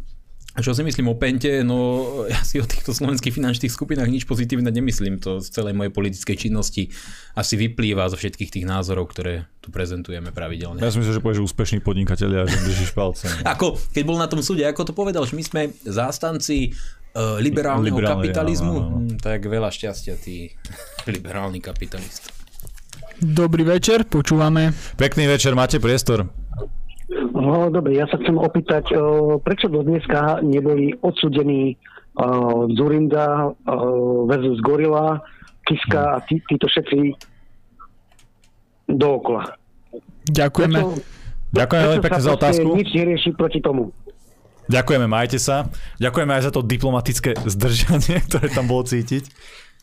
a 0.59 0.61
čo 0.61 0.75
si 0.75 0.83
myslím 0.83 1.07
o 1.07 1.15
Pente? 1.15 1.63
No 1.63 2.03
ja 2.27 2.43
si 2.43 2.59
o 2.59 2.67
týchto 2.67 2.91
slovenských 2.91 3.31
finančných 3.31 3.71
skupinách 3.71 4.11
nič 4.11 4.27
pozitívne 4.27 4.67
nemyslím. 4.67 5.15
To 5.23 5.39
z 5.39 5.47
celej 5.55 5.71
mojej 5.71 5.95
politickej 5.95 6.35
činnosti 6.35 6.91
asi 7.31 7.55
vyplýva 7.55 8.11
zo 8.11 8.19
všetkých 8.19 8.51
tých 8.59 8.65
názorov, 8.67 9.07
ktoré 9.15 9.47
tu 9.63 9.71
prezentujeme 9.71 10.35
pravidelne. 10.35 10.83
Ja 10.83 10.91
si 10.91 10.99
myslím, 10.99 11.15
že 11.15 11.23
povieš, 11.23 11.39
že 11.39 11.47
úspešný 11.47 11.79
podnikateľ 11.79 12.29
a 12.35 12.51
že 12.51 12.59
držíš 12.59 12.91
palce. 12.91 13.31
ako, 13.47 13.79
keď 13.95 14.03
bol 14.03 14.19
na 14.19 14.27
tom 14.27 14.43
súde, 14.43 14.67
ako 14.67 14.91
to 14.91 14.91
povedal, 14.91 15.23
že 15.23 15.39
my 15.39 15.43
sme 15.47 15.61
zástanci 15.87 16.75
uh, 17.15 17.39
liberálneho 17.39 17.95
Liberálne, 17.95 18.27
kapitalizmu. 18.27 18.75
Áno, 18.75 18.83
áno. 18.83 19.15
Hm, 19.15 19.23
tak 19.23 19.47
veľa 19.47 19.71
šťastia, 19.71 20.19
tí 20.19 20.51
liberálny 21.07 21.63
kapitalist. 21.63 22.35
Dobrý 23.23 23.63
večer, 23.63 24.03
počúvame. 24.03 24.75
Pekný 24.99 25.27
večer, 25.27 25.55
máte 25.55 25.79
priestor. 25.79 26.27
No 27.49 27.73
dobre, 27.73 27.97
ja 27.97 28.05
sa 28.05 28.21
chcem 28.21 28.37
opýtať, 28.37 28.93
prečo 29.41 29.73
do 29.73 29.81
dneska 29.81 30.45
neboli 30.45 30.93
odsudení 31.01 31.81
Zurinda 32.77 33.49
versus 34.29 34.61
Gorila, 34.61 35.17
Kiska 35.65 36.13
a 36.13 36.17
tí, 36.29 36.37
títo 36.45 36.69
všetci 36.69 37.17
dookola. 38.85 39.49
Ďakujeme. 40.29 40.77
Prečo, 40.77 41.17
Ďakujeme 41.49 41.83
veľmi 41.89 42.05
pekne 42.05 42.21
za 42.21 42.31
otázku. 42.37 42.67
Nič 42.77 42.89
nerieši 42.93 43.29
proti 43.33 43.57
tomu. 43.57 43.89
Ďakujeme, 44.69 45.09
majte 45.09 45.41
sa. 45.41 45.65
Ďakujeme 45.97 46.31
aj 46.37 46.43
za 46.45 46.51
to 46.53 46.61
diplomatické 46.61 47.33
zdržanie, 47.49 48.21
ktoré 48.29 48.53
tam 48.53 48.69
bolo 48.69 48.85
cítiť. 48.85 49.25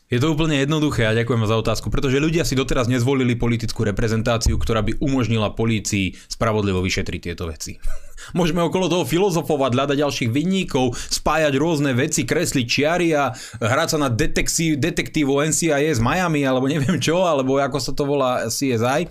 Je 0.06 0.22
to 0.22 0.38
úplne 0.38 0.62
jednoduché 0.62 1.02
a 1.02 1.18
ďakujem 1.18 1.50
za 1.50 1.58
otázku, 1.58 1.90
pretože 1.90 2.22
ľudia 2.22 2.46
si 2.46 2.54
doteraz 2.54 2.86
nezvolili 2.86 3.34
politickú 3.34 3.82
reprezentáciu, 3.82 4.54
ktorá 4.54 4.78
by 4.86 5.02
umožnila 5.02 5.50
polícii 5.50 6.14
spravodlivo 6.30 6.78
vyšetriť 6.78 7.20
tieto 7.26 7.50
veci. 7.50 7.82
Môžeme 8.38 8.62
okolo 8.62 8.86
toho 8.86 9.02
filozofovať, 9.02 9.74
hľadať 9.74 9.96
ďalších 9.98 10.30
vinníkov, 10.30 10.94
spájať 10.94 11.58
rôzne 11.58 11.90
veci, 11.98 12.22
kresliť 12.22 12.66
čiary 12.70 13.18
a 13.18 13.34
hrať 13.58 13.88
sa 13.90 13.98
na 13.98 14.06
detektív, 14.06 14.78
detektívu 14.78 15.42
NCIS 15.42 15.98
Miami 15.98 16.46
alebo 16.46 16.70
neviem 16.70 17.02
čo, 17.02 17.26
alebo 17.26 17.58
ako 17.58 17.78
sa 17.82 17.90
to 17.90 18.06
volá 18.06 18.46
CSI. 18.46 19.10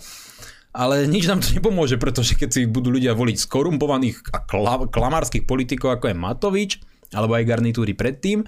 Ale 0.71 1.11
nič 1.11 1.27
nám 1.27 1.43
to 1.43 1.51
nepomôže, 1.59 1.99
pretože 1.99 2.39
keď 2.39 2.49
si 2.55 2.61
budú 2.71 2.95
ľudia 2.95 3.11
voliť 3.11 3.35
skorumpovaných 3.43 4.31
a 4.31 4.47
klamárskych 4.87 5.43
politikov 5.43 5.99
ako 5.99 6.11
je 6.11 6.15
Matovič, 6.15 6.71
alebo 7.11 7.35
aj 7.35 7.47
garnitúry 7.47 7.91
predtým, 7.95 8.47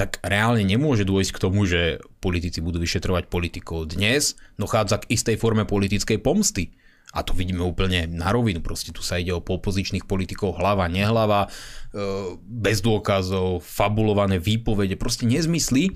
tak 0.00 0.16
reálne 0.24 0.64
nemôže 0.64 1.04
dôjsť 1.04 1.36
k 1.36 1.42
tomu, 1.44 1.68
že 1.68 2.00
politici 2.24 2.64
budú 2.64 2.80
vyšetrovať 2.80 3.28
politikov. 3.28 3.92
Dnes 3.92 4.32
dochádza 4.56 5.04
k 5.04 5.12
istej 5.12 5.36
forme 5.36 5.68
politickej 5.68 6.24
pomsty. 6.24 6.72
A 7.12 7.20
to 7.20 7.36
vidíme 7.36 7.60
úplne 7.60 8.08
na 8.08 8.32
rovinu. 8.32 8.64
Proste 8.64 8.96
tu 8.96 9.04
sa 9.04 9.20
ide 9.20 9.36
o 9.36 9.44
opozičných 9.44 10.08
politikov 10.08 10.56
hlava, 10.56 10.88
nehlava, 10.88 11.50
e, 11.92 12.38
bez 12.40 12.80
dôkazov, 12.80 13.60
fabulované 13.60 14.40
výpovede, 14.40 14.96
proste 14.96 15.28
nezmysly 15.28 15.92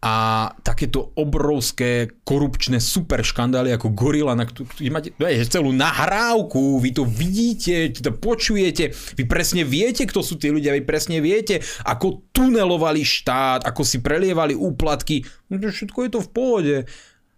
a 0.00 0.48
takéto 0.64 1.12
obrovské 1.20 2.08
korupčné 2.24 2.80
super 2.80 3.20
škandály 3.20 3.68
ako 3.76 3.92
Gorila, 3.92 4.32
na 4.32 4.48
ktorú 4.48 4.64
máte 4.88 5.12
celú 5.44 5.76
nahrávku, 5.76 6.80
vy 6.80 6.96
to 6.96 7.04
vidíte, 7.04 7.92
to 7.92 8.08
počujete, 8.16 8.96
vy 8.96 9.24
presne 9.28 9.60
viete, 9.60 10.08
kto 10.08 10.24
sú 10.24 10.40
tí 10.40 10.48
ľudia, 10.48 10.72
vy 10.72 10.88
presne 10.88 11.20
viete, 11.20 11.60
ako 11.84 12.32
tunelovali 12.32 13.04
štát, 13.04 13.68
ako 13.68 13.84
si 13.84 14.00
prelievali 14.00 14.56
úplatky, 14.56 15.20
no 15.52 15.60
všetko 15.60 15.98
je 16.08 16.10
to 16.16 16.20
v 16.24 16.32
pohode. 16.32 16.76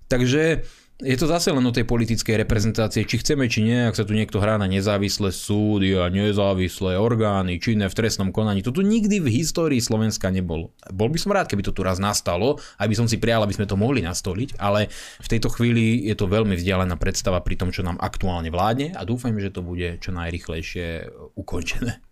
Takže 0.06 0.62
je 1.02 1.16
to 1.18 1.26
zase 1.26 1.50
len 1.50 1.66
o 1.66 1.74
tej 1.74 1.82
politickej 1.82 2.46
reprezentácie, 2.46 3.02
či 3.02 3.18
chceme, 3.18 3.50
či 3.50 3.66
nie, 3.66 3.90
ak 3.90 3.98
sa 3.98 4.06
tu 4.06 4.14
niekto 4.14 4.38
hrá 4.38 4.54
na 4.54 4.70
nezávislé 4.70 5.34
súdy 5.34 5.98
a 5.98 6.06
nezávislé 6.06 6.94
orgány, 6.94 7.58
činné 7.58 7.90
v 7.90 7.98
trestnom 7.98 8.30
konaní. 8.30 8.62
To 8.62 8.70
tu 8.70 8.86
nikdy 8.86 9.18
v 9.18 9.28
histórii 9.42 9.82
Slovenska 9.82 10.30
nebolo. 10.30 10.70
Bol 10.94 11.10
by 11.10 11.18
som 11.18 11.34
rád, 11.34 11.50
keby 11.50 11.66
to 11.66 11.74
tu 11.74 11.82
raz 11.82 11.98
nastalo, 11.98 12.62
aj 12.78 12.86
by 12.86 12.94
som 12.94 13.06
si 13.10 13.18
prijal, 13.18 13.42
aby 13.42 13.54
sme 13.54 13.66
to 13.66 13.74
mohli 13.74 13.98
nastoliť, 14.06 14.62
ale 14.62 14.86
v 15.18 15.28
tejto 15.28 15.50
chvíli 15.50 16.06
je 16.06 16.14
to 16.14 16.30
veľmi 16.30 16.54
vzdialená 16.54 16.94
predstava 16.94 17.42
pri 17.42 17.58
tom, 17.58 17.74
čo 17.74 17.82
nám 17.82 17.98
aktuálne 17.98 18.54
vládne 18.54 18.94
a 18.94 19.02
dúfajme, 19.02 19.42
že 19.42 19.50
to 19.50 19.66
bude 19.66 19.98
čo 19.98 20.14
najrychlejšie 20.14 21.10
ukončené. 21.34 22.11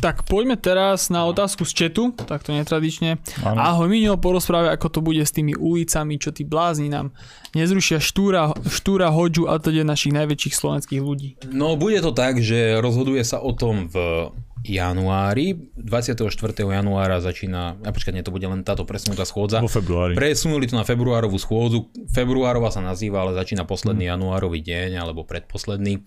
Tak 0.00 0.26
poďme 0.26 0.58
teraz 0.58 1.08
na 1.08 1.26
otázku 1.26 1.62
z 1.62 1.86
četu, 1.86 2.14
takto 2.14 2.50
netradične. 2.50 3.22
Ano. 3.42 3.58
Ahoj 3.60 3.88
Minio, 3.90 4.18
porozprávaj, 4.18 4.74
ako 4.74 4.88
to 4.90 5.00
bude 5.00 5.22
s 5.22 5.32
tými 5.32 5.54
ulicami, 5.54 6.18
čo 6.18 6.34
tí 6.34 6.42
blázni 6.42 6.90
nám 6.90 7.14
nezrušia 7.54 8.02
štúra, 8.02 8.54
štúra 8.66 9.10
hodžu 9.14 9.46
a 9.46 9.56
teda 9.62 9.86
našich 9.86 10.12
najväčších 10.14 10.54
slovenských 10.54 11.02
ľudí. 11.02 11.28
No 11.50 11.78
bude 11.78 12.02
to 12.02 12.10
tak, 12.10 12.42
že 12.42 12.78
rozhoduje 12.82 13.22
sa 13.22 13.38
o 13.38 13.54
tom 13.54 13.86
v 13.88 14.28
januári. 14.64 15.68
24. 15.76 16.24
januára 16.56 17.20
začína, 17.20 17.76
a 17.84 17.90
počkať, 17.92 18.12
nie, 18.16 18.24
to 18.24 18.32
bude 18.32 18.48
len 18.48 18.64
táto 18.64 18.88
presunutá 18.88 19.28
schôdza. 19.28 19.60
Vo 19.60 19.68
februári. 19.68 20.16
Presunuli 20.16 20.64
to 20.64 20.80
na 20.80 20.88
februárovú 20.88 21.36
schôdzu. 21.36 21.92
Februárová 22.08 22.72
sa 22.72 22.80
nazýva, 22.80 23.22
ale 23.22 23.36
začína 23.36 23.68
posledný 23.68 24.08
hmm. 24.08 24.14
januárový 24.16 24.64
deň, 24.64 25.04
alebo 25.04 25.28
predposledný 25.28 26.00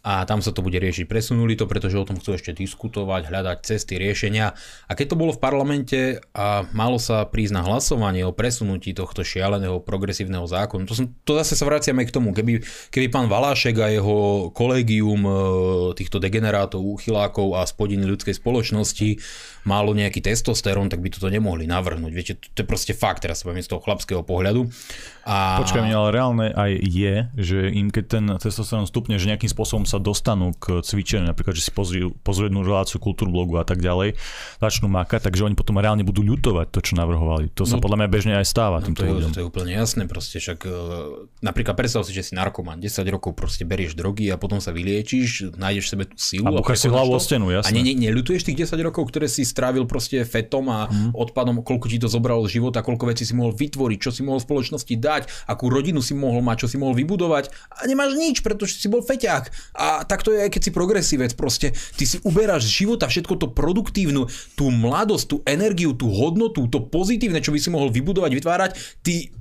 a 0.00 0.24
tam 0.24 0.40
sa 0.40 0.48
to 0.48 0.64
bude 0.64 0.80
riešiť. 0.80 1.04
Presunuli 1.04 1.60
to, 1.60 1.68
pretože 1.68 2.00
o 2.00 2.08
tom 2.08 2.16
chcú 2.16 2.40
ešte 2.40 2.56
diskutovať, 2.56 3.28
hľadať 3.28 3.58
cesty 3.68 4.00
riešenia. 4.00 4.56
A 4.88 4.92
keď 4.96 5.12
to 5.12 5.20
bolo 5.20 5.36
v 5.36 5.42
parlamente 5.44 6.24
a 6.32 6.64
malo 6.72 6.96
sa 6.96 7.28
prísť 7.28 7.60
na 7.60 7.62
hlasovanie 7.68 8.24
o 8.24 8.32
presunutí 8.32 8.96
tohto 8.96 9.20
šialeného 9.20 9.84
progresívneho 9.84 10.48
zákonu, 10.48 10.88
to, 10.88 10.96
som, 10.96 11.06
to 11.28 11.36
zase 11.36 11.52
sa 11.52 11.68
vraciame 11.68 12.08
k 12.08 12.14
tomu, 12.16 12.32
keby, 12.32 12.64
keby 12.88 13.06
pán 13.12 13.28
Valášek 13.28 13.76
a 13.76 13.92
jeho 13.92 14.48
kolegium 14.56 15.20
e, 15.28 15.32
týchto 15.92 16.16
degenerátov, 16.16 16.80
úchylákov 16.80 17.60
a 17.60 17.68
spodiny 17.68 18.08
ľudskej 18.08 18.40
spoločnosti 18.40 19.20
málo 19.68 19.92
nejaký 19.92 20.24
testosterón, 20.24 20.88
tak 20.88 21.04
by 21.04 21.12
toto 21.12 21.28
nemohli 21.28 21.68
navrhnúť. 21.68 22.12
Viete, 22.16 22.32
to, 22.40 22.48
to 22.56 22.58
je 22.64 22.66
proste 22.66 22.92
fakt, 22.96 23.20
teraz 23.20 23.44
sa 23.44 23.52
z 23.52 23.68
toho 23.68 23.84
chlapského 23.84 24.24
pohľadu. 24.24 24.64
A... 25.28 25.60
Počkaj, 25.60 25.92
ale 25.92 26.08
reálne 26.16 26.46
aj 26.56 26.72
je, 26.80 27.14
že 27.36 27.58
im 27.68 27.92
keď 27.92 28.04
ten 28.08 28.24
testosterón 28.40 28.88
stupne, 28.88 29.20
že 29.20 29.28
nejakým 29.28 29.52
spôsobom 29.52 29.84
sa 29.90 29.98
dostanú 29.98 30.54
k 30.54 30.78
cvičeniu, 30.86 31.26
napríklad, 31.26 31.58
že 31.58 31.66
si 31.66 31.72
pozrú, 31.74 32.14
pozrú 32.22 32.46
jednu 32.46 32.62
reláciu 32.62 33.02
blogu 33.02 33.58
a 33.58 33.64
tak 33.66 33.82
ďalej, 33.82 34.14
začnú 34.62 34.86
makať, 34.86 35.26
takže 35.26 35.46
oni 35.50 35.58
potom 35.58 35.78
reálne 35.82 36.06
budú 36.06 36.22
ľutovať 36.22 36.70
to, 36.70 36.80
čo 36.80 36.92
navrhovali. 36.94 37.50
To 37.58 37.66
sa 37.66 37.76
no, 37.78 37.82
podľa 37.82 38.04
mňa 38.04 38.08
bežne 38.08 38.32
aj 38.38 38.46
stáva 38.46 38.78
no, 38.78 38.86
týmto 38.86 39.02
to 39.02 39.06
je, 39.06 39.12
ľuďom. 39.18 39.30
To 39.34 39.40
je 39.42 39.46
úplne 39.46 39.72
jasné, 39.74 40.06
proste 40.06 40.38
však 40.38 40.58
e, 40.62 40.70
napríklad 41.42 41.74
predstav 41.74 42.06
si, 42.06 42.14
že 42.14 42.30
si 42.30 42.32
narkoman, 42.38 42.78
10 42.78 43.02
rokov 43.10 43.34
proste 43.34 43.66
berieš 43.66 43.98
drogy 43.98 44.30
a 44.30 44.36
potom 44.38 44.62
sa 44.62 44.70
vyliečíš, 44.70 45.56
nájdeš 45.58 45.90
sebe 45.90 46.06
tú 46.06 46.16
silu. 46.20 46.46
A, 46.46 46.54
a 46.54 46.76
si 46.76 46.86
hlavu 46.86 47.16
o 47.16 47.20
stenu, 47.20 47.50
jasné. 47.50 47.72
A 47.72 47.74
ne, 47.74 47.82
ne, 47.82 47.94
neľutuješ 47.98 48.46
tých 48.46 48.68
10 48.70 48.86
rokov, 48.86 49.10
ktoré 49.10 49.26
si 49.26 49.42
strávil 49.42 49.84
proste 49.90 50.22
fetom 50.22 50.70
a 50.70 50.86
hmm. 50.86 51.16
odpadom, 51.16 51.64
koľko 51.66 51.86
ti 51.90 51.98
to 51.98 52.06
zobralo 52.06 52.46
z 52.46 52.60
života, 52.60 52.84
koľko 52.84 53.10
vecí 53.10 53.26
si 53.26 53.34
mohol 53.34 53.56
vytvoriť, 53.56 53.98
čo 53.98 54.10
si 54.14 54.22
mohol 54.22 54.38
v 54.38 54.46
spoločnosti 54.46 54.94
dať, 54.94 55.22
akú 55.50 55.66
rodinu 55.72 55.98
si 56.04 56.14
mohol 56.14 56.44
mať, 56.44 56.66
čo 56.66 56.68
si 56.72 56.76
mohol 56.76 56.94
vybudovať 56.96 57.50
a 57.80 57.88
nemáš 57.88 58.14
nič, 58.16 58.44
pretože 58.44 58.78
si 58.78 58.86
bol 58.86 59.00
feťák. 59.00 59.76
A 59.76 59.79
tak 60.04 60.20
to 60.20 60.36
je 60.36 60.44
aj 60.44 60.50
keď 60.52 60.62
si 60.68 60.70
progresívec, 60.76 61.32
proste 61.34 61.72
ty 61.96 62.04
si 62.04 62.20
uberáš 62.20 62.68
z 62.68 62.84
života 62.84 63.08
všetko 63.08 63.34
to 63.40 63.46
produktívnu, 63.48 64.28
tú 64.52 64.68
mladosť, 64.68 65.24
tú 65.24 65.36
energiu, 65.48 65.96
tú 65.96 66.12
hodnotu, 66.12 66.68
to 66.68 66.84
pozitívne, 66.84 67.40
čo 67.40 67.56
by 67.56 67.58
si 67.58 67.72
mohol 67.72 67.88
vybudovať, 67.88 68.30
vytvárať, 68.36 68.70
ty 69.00 69.32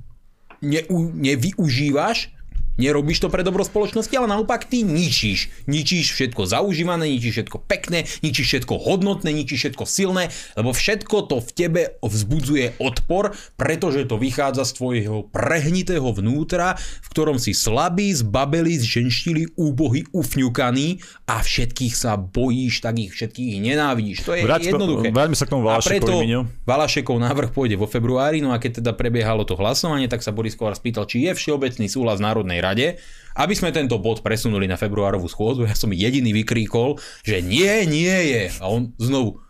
neu, 0.64 1.12
nevyužívaš 1.12 2.39
Nerobíš 2.80 3.20
to 3.20 3.28
pre 3.28 3.44
dobro 3.44 3.68
spoločnosti, 3.68 4.16
ale 4.16 4.32
naopak 4.32 4.64
ty 4.64 4.88
ničíš. 4.88 5.68
Ničíš 5.68 6.16
všetko 6.16 6.48
zaužívané, 6.48 7.12
ničíš 7.12 7.44
všetko 7.44 7.58
pekné, 7.68 8.08
ničíš 8.24 8.48
všetko 8.48 8.74
hodnotné, 8.80 9.36
ničíš 9.36 9.60
všetko 9.68 9.84
silné, 9.84 10.32
lebo 10.56 10.72
všetko 10.72 11.28
to 11.28 11.44
v 11.44 11.50
tebe 11.52 11.82
vzbudzuje 12.00 12.80
odpor, 12.80 13.36
pretože 13.60 14.08
to 14.08 14.16
vychádza 14.16 14.64
z 14.64 14.72
tvojho 14.80 15.28
prehnitého 15.28 16.08
vnútra, 16.16 16.80
v 16.80 17.08
ktorom 17.12 17.36
si 17.36 17.52
slabý, 17.52 18.16
zbabelý, 18.16 18.80
zženštili, 18.80 19.60
úbohy, 19.60 20.08
ufňukaný 20.16 21.04
a 21.28 21.44
všetkých 21.44 21.92
sa 21.92 22.16
bojíš, 22.16 22.80
tak 22.80 22.96
ich 23.04 23.12
všetkých 23.12 23.60
nenávidíš. 23.60 24.24
To 24.24 24.40
je 24.40 24.48
Vrať, 24.48 24.72
jednoduché. 24.72 25.12
Vráťme 25.12 25.36
sa 25.36 25.44
k 25.44 25.52
tomu 25.52 25.68
preto 25.68 26.16
Valašekov 26.64 27.20
návrh 27.20 27.52
pôjde 27.52 27.76
vo 27.76 27.92
februári, 27.92 28.40
no 28.40 28.56
a 28.56 28.62
keď 28.62 28.80
teda 28.80 28.92
prebiehalo 28.96 29.44
to 29.44 29.60
hlasovanie, 29.60 30.08
tak 30.08 30.24
sa 30.24 30.32
Boris 30.32 30.56
Kovar 30.56 30.80
spýtal, 30.80 31.04
či 31.04 31.28
je 31.28 31.36
všeobecný 31.36 31.92
súhlas 31.92 32.24
Národnej 32.24 32.64
rade, 32.70 33.02
aby 33.40 33.54
sme 33.58 33.74
tento 33.74 33.98
bod 33.98 34.22
presunuli 34.22 34.70
na 34.70 34.78
februárovú 34.78 35.26
schôdzu. 35.26 35.66
Ja 35.66 35.74
som 35.74 35.90
jediný 35.90 36.32
vykríkol, 36.44 37.02
že 37.26 37.42
nie, 37.42 37.90
nie 37.90 38.18
je. 38.30 38.44
A 38.62 38.70
on 38.70 38.94
znovu, 39.02 39.42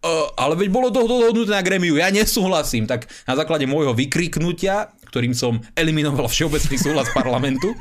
Uh, 0.00 0.32
ale 0.32 0.56
veď 0.56 0.72
bolo 0.72 0.88
to 0.88 1.04
dohodnuté 1.04 1.52
na 1.52 1.60
gremiu, 1.60 2.00
ja 2.00 2.08
nesúhlasím. 2.08 2.88
Tak 2.88 3.04
na 3.28 3.36
základe 3.36 3.68
môjho 3.68 3.92
vykriknutia, 3.92 4.96
ktorým 5.12 5.36
som 5.36 5.60
eliminoval 5.76 6.24
všeobecný 6.24 6.80
súhlas 6.80 7.12
parlamentu, 7.12 7.76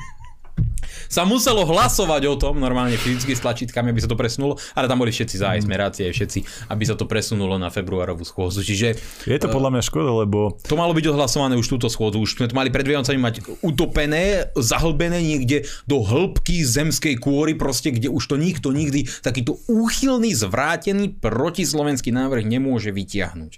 sa 1.08 1.26
muselo 1.26 1.66
hlasovať 1.66 2.22
o 2.30 2.36
tom, 2.36 2.58
normálne 2.58 2.96
fyzicky 2.96 3.34
s 3.36 3.42
tlačítkami, 3.44 3.92
aby 3.92 4.02
sa 4.02 4.10
to 4.10 4.18
presunulo, 4.20 4.58
ale 4.76 4.86
tam 4.90 5.02
boli 5.02 5.14
všetci 5.14 5.36
za 5.40 5.58
aj 5.58 5.66
smerácie, 5.66 6.10
všetci, 6.10 6.70
aby 6.70 6.84
sa 6.86 6.96
to 6.96 7.06
presunulo 7.10 7.58
na 7.58 7.74
februárovú 7.74 8.26
schôdzu. 8.26 8.62
Čiže, 8.66 8.88
je 9.26 9.40
to 9.40 9.50
podľa 9.50 9.78
mňa 9.78 9.84
škoda, 9.86 10.12
lebo... 10.14 10.58
To 10.66 10.76
malo 10.80 10.94
byť 10.94 11.06
odhlasované 11.12 11.56
už 11.58 11.68
túto 11.68 11.88
schôdzu, 11.88 12.22
už 12.22 12.40
sme 12.40 12.48
to 12.50 12.58
mali 12.58 12.70
pred 12.74 12.86
Vianocami 12.86 13.20
mať 13.20 13.36
utopené, 13.62 14.54
zahlbené 14.58 15.22
niekde 15.22 15.66
do 15.86 16.02
hĺbky 16.02 16.62
zemskej 16.66 17.18
kôry, 17.20 17.56
proste, 17.58 17.94
kde 17.94 18.10
už 18.10 18.24
to 18.30 18.36
nikto 18.38 18.72
nikdy 18.72 19.06
takýto 19.22 19.60
úchylný, 19.70 20.34
zvrátený 20.34 21.18
protislovenský 21.18 22.14
návrh 22.14 22.46
nemôže 22.46 22.94
vytiahnuť. 22.94 23.52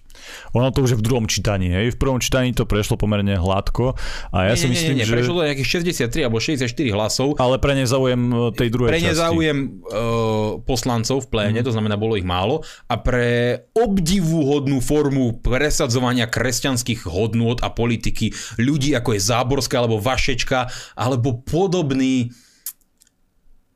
Ono 0.53 0.69
to 0.69 0.85
už 0.85 0.95
je 0.95 0.99
v 0.99 1.05
druhom 1.05 1.25
čítaní, 1.25 1.71
hej? 1.71 1.95
V 1.95 1.97
prvom 1.97 2.19
čítaní 2.21 2.53
to 2.53 2.67
prešlo 2.67 2.99
pomerne 2.99 3.39
hladko 3.39 3.95
a 4.29 4.51
ja 4.51 4.53
nie, 4.53 4.61
si 4.61 4.67
myslím, 4.69 4.93
nie, 4.95 4.99
nie, 5.01 5.07
že... 5.07 5.15
prešlo 5.15 5.41
to 5.41 5.47
nejakých 5.47 5.69
63 6.11 6.27
alebo 6.27 6.37
64 6.37 6.95
hlasov. 6.95 7.20
Ale 7.37 7.57
pre 7.57 7.73
nezáujem 7.77 8.21
e, 8.29 8.35
tej 8.55 8.69
druhej 8.69 8.91
pre 8.91 9.01
nezáujem 9.01 9.57
uh, 9.81 10.59
poslancov 10.63 11.25
v 11.25 11.27
pléne, 11.29 11.59
mm. 11.61 11.65
to 11.65 11.73
znamená, 11.73 11.95
bolo 11.95 12.17
ich 12.17 12.27
málo. 12.27 12.65
A 12.89 12.99
pre 12.99 13.59
obdivuhodnú 13.73 14.81
formu 14.83 15.39
presadzovania 15.41 16.27
kresťanských 16.27 17.07
hodnôt 17.07 17.57
a 17.61 17.69
politiky 17.71 18.33
ľudí 18.59 18.93
ako 18.97 19.15
je 19.15 19.21
Záborská 19.21 19.81
alebo 19.81 20.01
Vašečka 20.01 20.67
alebo 20.97 21.41
podobný 21.41 22.33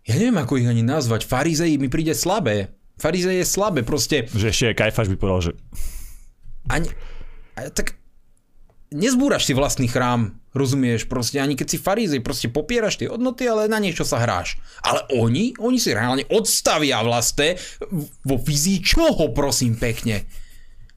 ja 0.05 0.21
neviem, 0.21 0.37
ako 0.37 0.61
ich 0.61 0.69
ani 0.69 0.85
nazvať. 0.85 1.25
Farizei 1.25 1.81
mi 1.81 1.89
príde 1.89 2.13
slabé. 2.13 2.77
Farizej 3.01 3.41
je 3.41 3.45
slabé, 3.49 3.81
proste... 3.81 4.29
Že 4.29 4.53
ešte 4.53 4.77
Kajfaš 4.77 5.09
by 5.09 5.17
povedal, 5.17 5.41
že 5.49 5.51
ani, 6.69 6.89
tak 7.73 7.97
nezbúraš 8.95 9.51
si 9.51 9.53
vlastný 9.53 9.91
chrám, 9.91 10.39
rozumieš, 10.55 11.03
proste 11.11 11.43
ani 11.43 11.59
keď 11.59 11.67
si 11.67 11.77
farizej, 11.77 12.23
proste 12.23 12.47
popieraš 12.47 12.95
tie 12.95 13.11
hodnoty, 13.11 13.43
ale 13.43 13.67
na 13.67 13.83
niečo 13.83 14.07
sa 14.07 14.23
hráš. 14.23 14.55
Ale 14.79 15.03
oni, 15.11 15.51
oni 15.59 15.75
si 15.75 15.91
reálne 15.91 16.23
odstavia 16.31 17.03
vlastné 17.03 17.59
vo 18.23 18.39
vizii 18.39 18.79
čoho, 18.79 19.35
prosím 19.35 19.75
pekne. 19.75 20.23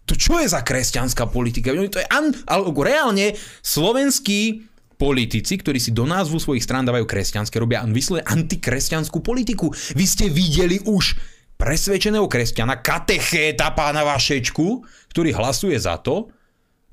To 0.07 0.17
čo 0.17 0.41
je 0.41 0.49
za 0.49 0.63
kresťanská 0.63 1.29
politika? 1.29 1.75
To 1.75 2.01
je 2.01 2.09
an, 2.09 2.33
alebo 2.49 2.81
reálne 2.81 3.35
slovenskí 3.61 4.65
politici, 4.97 5.61
ktorí 5.61 5.77
si 5.79 5.93
do 5.93 6.09
názvu 6.09 6.41
svojich 6.41 6.65
strán 6.65 6.89
dávajú 6.89 7.05
kresťanské, 7.05 7.61
robia 7.61 7.85
vyslovene 7.85 8.25
antikresťanskú 8.25 9.21
politiku. 9.21 9.69
Vy 9.95 10.05
ste 10.09 10.27
videli 10.33 10.81
už 10.83 11.19
presvedčeného 11.59 12.25
kresťana, 12.25 12.81
katechéta 12.81 13.75
pána 13.75 14.07
Vašečku, 14.07 14.87
ktorý 15.11 15.35
hlasuje 15.35 15.75
za 15.77 15.99
to, 15.99 16.31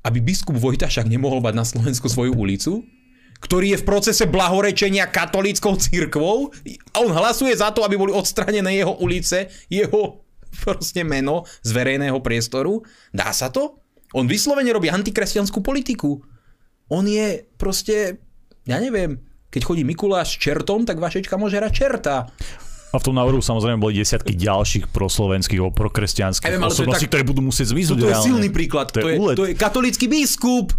aby 0.06 0.22
biskup 0.22 0.54
Vojtašak 0.54 1.10
nemohol 1.10 1.42
mať 1.42 1.54
na 1.58 1.66
Slovensku 1.66 2.06
svoju 2.06 2.38
ulicu, 2.38 2.86
ktorý 3.42 3.74
je 3.74 3.80
v 3.82 3.88
procese 3.88 4.24
blahorečenia 4.30 5.10
katolíckou 5.10 5.74
církvou 5.74 6.54
a 6.94 6.96
on 7.02 7.10
hlasuje 7.10 7.52
za 7.58 7.74
to, 7.74 7.82
aby 7.82 7.98
boli 7.98 8.14
odstranené 8.14 8.78
jeho 8.78 8.94
ulice, 9.02 9.50
jeho 9.66 10.22
proste 10.62 11.02
meno 11.02 11.44
z 11.60 11.70
verejného 11.74 12.16
priestoru. 12.22 12.86
Dá 13.10 13.34
sa 13.34 13.50
to? 13.50 13.82
On 14.14 14.24
vyslovene 14.24 14.70
robí 14.72 14.88
antikresťanskú 14.88 15.60
politiku. 15.60 16.22
On 16.88 17.02
je 17.02 17.44
proste, 17.58 18.22
ja 18.64 18.78
neviem, 18.78 19.20
keď 19.50 19.62
chodí 19.66 19.82
Mikuláš 19.82 20.38
čertom, 20.38 20.86
tak 20.86 21.02
Vašečka 21.02 21.34
môže 21.36 21.58
hrať 21.58 21.72
čerta. 21.74 22.30
A 22.94 23.02
v 23.02 23.02
tom 23.02 23.18
návrhu 23.18 23.42
samozrejme 23.42 23.82
boli 23.82 23.98
desiatky 23.98 24.32
ďalších 24.38 24.94
proslovenských, 24.94 25.58
prokresťanských 25.74 26.54
ja 26.54 26.62
osobností, 26.62 27.10
tak, 27.10 27.18
ktoré 27.18 27.22
budú 27.26 27.42
musieť 27.42 27.74
zmiznúť. 27.74 27.98
To 27.98 28.10
je 28.14 28.18
silný 28.22 28.48
príklad. 28.54 28.94
To, 28.94 29.02
to, 29.02 29.08
je, 29.10 29.18
to 29.34 29.44
je 29.50 29.54
katolický 29.58 30.06
biskup. 30.06 30.70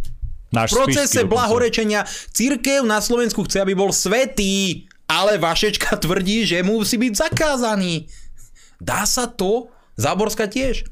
Náš 0.48 0.72
v 0.72 0.88
procese 0.88 1.28
blahorečenia 1.28 2.08
církev 2.32 2.88
na 2.88 3.04
Slovensku 3.04 3.44
chce, 3.44 3.60
aby 3.60 3.76
bol 3.76 3.92
svetý, 3.92 4.88
ale 5.12 5.36
Vašečka 5.36 6.00
tvrdí, 6.04 6.48
že 6.48 6.64
musí 6.64 6.96
byť 6.96 7.14
zakázaný. 7.28 8.08
Dá 8.80 9.04
sa 9.04 9.28
to? 9.28 9.68
Záborská 10.00 10.48
tiež. 10.48 10.88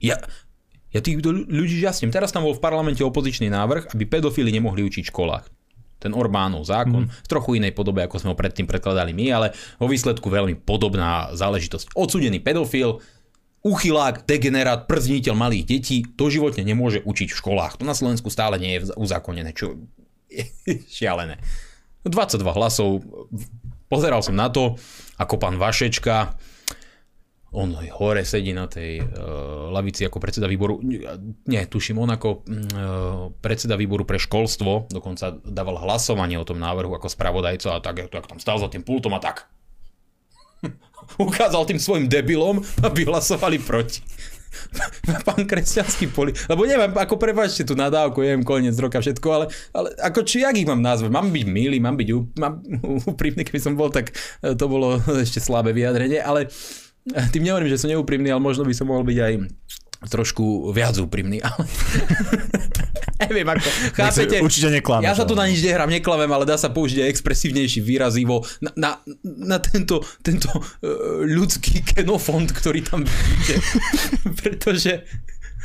Ja, 0.00 0.16
ja 0.94 1.00
tých 1.04 1.20
ľudí 1.26 1.76
žasnem. 1.76 2.14
Teraz 2.14 2.32
tam 2.32 2.46
bol 2.46 2.56
v 2.56 2.62
parlamente 2.62 3.02
opozičný 3.04 3.52
návrh, 3.52 3.92
aby 3.92 4.04
pedofili 4.06 4.48
nemohli 4.54 4.80
učiť 4.86 5.04
v 5.04 5.12
školách 5.12 5.44
ten 5.98 6.12
Orbánov 6.12 6.68
zákon, 6.68 7.08
mm. 7.08 7.24
v 7.24 7.30
trochu 7.30 7.56
inej 7.56 7.72
podobe, 7.72 8.04
ako 8.04 8.20
sme 8.20 8.30
ho 8.32 8.36
predtým 8.36 8.68
predkladali 8.68 9.16
my, 9.16 9.26
ale 9.32 9.46
vo 9.80 9.88
výsledku 9.88 10.28
veľmi 10.28 10.60
podobná 10.62 11.32
záležitosť. 11.32 11.96
Odsudený 11.96 12.44
pedofil, 12.44 13.00
uchylák, 13.64 14.28
degenerát, 14.28 14.84
przniteľ 14.84 15.34
malých 15.34 15.64
detí 15.64 16.04
doživotne 16.04 16.60
nemôže 16.62 17.00
učiť 17.00 17.28
v 17.32 17.38
školách. 17.40 17.80
To 17.80 17.88
na 17.88 17.96
Slovensku 17.96 18.28
stále 18.28 18.60
nie 18.60 18.76
je 18.76 18.92
uzákonené, 18.94 19.56
čo 19.56 19.80
je 20.28 20.44
šialené. 21.00 21.40
22 22.04 22.44
hlasov, 22.44 23.00
pozeral 23.88 24.20
som 24.20 24.36
na 24.36 24.52
to, 24.52 24.76
ako 25.16 25.40
pán 25.40 25.56
Vašečka 25.56 26.36
on 27.54 27.78
hore 27.94 28.26
sedí 28.26 28.50
na 28.50 28.66
tej 28.66 29.00
uh, 29.00 29.70
lavici 29.70 30.02
ako 30.02 30.18
predseda 30.18 30.50
výboru, 30.50 30.82
nie, 31.46 31.62
tuším, 31.64 32.02
on 32.02 32.10
ako 32.10 32.28
uh, 32.28 32.42
predseda 33.38 33.78
výboru 33.78 34.02
pre 34.02 34.18
školstvo 34.18 34.90
dokonca 34.90 35.38
dával 35.46 35.78
hlasovanie 35.80 36.36
o 36.36 36.46
tom 36.46 36.58
návrhu 36.58 36.90
ako 36.92 37.06
spravodajca 37.06 37.78
a 37.78 37.82
tak, 37.82 38.10
tak 38.10 38.26
tam 38.26 38.42
stál 38.42 38.58
za 38.58 38.66
tým 38.66 38.82
pultom 38.82 39.14
a 39.14 39.20
tak. 39.22 39.46
Ukázal 41.20 41.64
tým 41.68 41.80
svojim 41.80 42.06
debilom, 42.10 42.60
aby 42.82 43.06
hlasovali 43.06 43.62
proti. 43.62 44.02
pán 45.26 45.44
kresťanský 45.46 46.10
poli... 46.14 46.32
Lebo 46.50 46.66
neviem, 46.66 46.90
ako 46.90 47.18
prepáčte 47.18 47.66
tú 47.66 47.74
nadávku, 47.74 48.22
jem 48.22 48.46
koniec 48.46 48.76
roka, 48.78 49.02
všetko, 49.02 49.28
ale, 49.30 49.46
ale 49.74 49.88
ako 50.00 50.20
či, 50.26 50.42
jak 50.42 50.56
ich 50.56 50.68
mám 50.68 50.80
nazvať? 50.80 51.10
Mám 51.10 51.30
byť 51.30 51.44
milý, 51.46 51.78
mám 51.82 51.96
byť 51.98 52.08
úprimný, 53.12 53.42
keby 53.42 53.60
som 53.60 53.74
bol, 53.74 53.90
tak 53.90 54.14
e, 54.42 54.54
to 54.54 54.64
bolo 54.66 54.98
ešte 55.26 55.42
slabé 55.42 55.74
vyjadrenie, 55.74 56.22
ale 56.22 56.50
tým 57.32 57.44
nehovorím, 57.44 57.70
že 57.70 57.80
som 57.80 57.92
neúprimný, 57.92 58.32
ale 58.32 58.42
možno 58.42 58.64
by 58.64 58.74
som 58.74 58.88
mohol 58.88 59.04
byť 59.04 59.18
aj 59.20 59.34
trošku 60.04 60.68
viac 60.72 60.96
úprimný, 61.00 61.40
ale... 61.40 61.64
Neviem 63.24 63.46
ako, 63.46 63.68
chápete? 63.94 64.36
Určite 64.42 64.68
neklameš. 64.68 65.06
Ja 65.06 65.16
sa 65.16 65.24
tu 65.24 65.32
na 65.32 65.48
nič 65.48 65.64
nehrám, 65.64 65.88
neklamem, 65.88 66.28
ale 66.28 66.44
dá 66.44 66.60
sa 66.60 66.68
použiť 66.68 67.08
aj 67.08 67.12
expresívnejší 67.14 67.80
výrazivo 67.80 68.44
na, 68.60 68.70
na, 68.76 68.90
na 69.24 69.58
tento, 69.62 70.02
tento 70.20 70.50
uh, 70.50 71.22
ľudský 71.24 71.80
genofond, 71.94 72.50
ktorý 72.52 72.84
tam 72.84 73.06
vidíte. 73.06 73.54
Pretože 74.44 74.92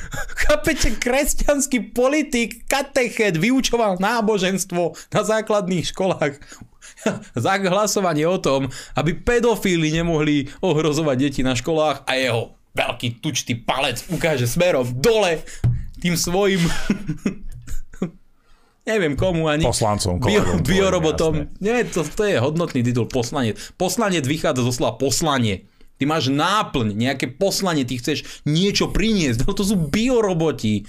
Chápete, 0.09 0.95
kresťanský 0.95 1.93
politik, 1.93 2.65
katechet 2.65 3.37
vyučoval 3.37 4.01
náboženstvo 4.01 4.95
na 5.13 5.21
základných 5.21 5.85
školách 5.91 6.39
za 7.45 7.53
hlasovanie 7.59 8.27
o 8.27 8.37
tom, 8.37 8.67
aby 8.95 9.15
pedofíli 9.15 9.91
nemohli 9.93 10.49
ohrozovať 10.59 11.17
deti 11.19 11.41
na 11.41 11.55
školách 11.55 12.03
a 12.05 12.11
jeho 12.15 12.55
veľký 12.75 13.19
tučtý 13.19 13.57
palec 13.57 14.03
ukáže 14.13 14.45
smerom 14.45 14.85
dole 15.01 15.41
tým 15.99 16.15
svojim 16.15 16.61
neviem 18.89 19.13
komu 19.13 19.45
ani. 19.45 19.61
Poslancom, 19.61 20.17
kolegom, 20.17 20.65
bio, 20.65 20.89
biorobotom. 20.89 21.53
Nie, 21.61 21.85
to, 21.85 22.01
to 22.01 22.25
je 22.25 22.41
hodnotný 22.41 22.81
titul 22.81 23.05
poslanec. 23.05 23.61
Poslanec 23.77 24.25
vychádza 24.25 24.65
zo 24.65 24.73
slova 24.73 24.97
poslanie. 24.97 25.69
Ty 25.99 26.07
máš 26.07 26.31
náplň, 26.31 26.95
nejaké 26.95 27.27
poslanie, 27.27 27.83
ty 27.83 27.99
chceš 27.99 28.41
niečo 28.47 28.89
priniesť. 28.89 29.45
No 29.45 29.51
to 29.53 29.67
sú 29.67 29.75
bioroboti. 29.77 30.87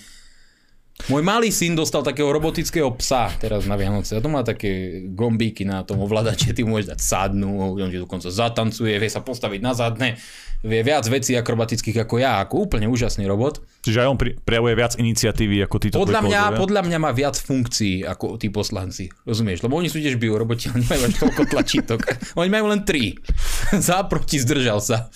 Môj 1.09 1.23
malý 1.25 1.49
syn 1.49 1.73
dostal 1.73 2.05
takého 2.05 2.29
robotického 2.29 2.93
psa 3.01 3.33
teraz 3.41 3.65
na 3.65 3.79
Vianoce. 3.81 4.19
A 4.19 4.21
to 4.21 4.29
má 4.29 4.45
také 4.45 5.03
gombíky 5.15 5.65
na 5.65 5.81
tom 5.87 6.03
ovládače, 6.05 6.53
ty 6.53 6.67
môžeš 6.67 6.93
dať 6.93 7.01
sadnú, 7.01 7.79
on 7.79 7.89
ti 7.89 7.97
dokonca 7.97 8.29
zatancuje, 8.29 9.01
vie 9.01 9.11
sa 9.11 9.25
postaviť 9.25 9.61
na 9.65 9.73
zadne, 9.73 10.21
vie 10.61 10.81
viac 10.85 11.09
vecí 11.09 11.33
akrobatických 11.33 12.05
ako 12.05 12.21
ja, 12.21 12.45
ako 12.45 12.69
úplne 12.69 12.91
úžasný 12.91 13.25
robot. 13.25 13.65
Čiže 13.81 14.05
aj 14.05 14.09
on 14.13 14.19
prejavuje 14.21 14.75
viac 14.77 14.93
iniciatívy 15.01 15.65
ako 15.65 15.77
títo 15.81 15.97
podľa 15.97 16.21
mňa, 16.21 16.41
podľa 16.61 16.83
mňa 16.85 16.99
má 17.01 17.11
viac 17.17 17.39
funkcií 17.41 18.05
ako 18.05 18.37
tí 18.37 18.53
poslanci. 18.53 19.09
Rozumieš? 19.25 19.65
Lebo 19.65 19.81
oni 19.81 19.89
sú 19.89 20.03
tiež 20.03 20.21
bioroboti, 20.21 20.69
oni 20.75 20.85
majú 20.85 21.03
až 21.09 21.15
toľko 21.17 21.43
tlačítok. 21.49 22.01
oni 22.37 22.51
majú 22.53 22.69
len 22.69 22.85
tri. 22.85 23.17
Za, 23.89 24.05
proti, 24.05 24.37
zdržal 24.37 24.85
sa. 24.85 25.09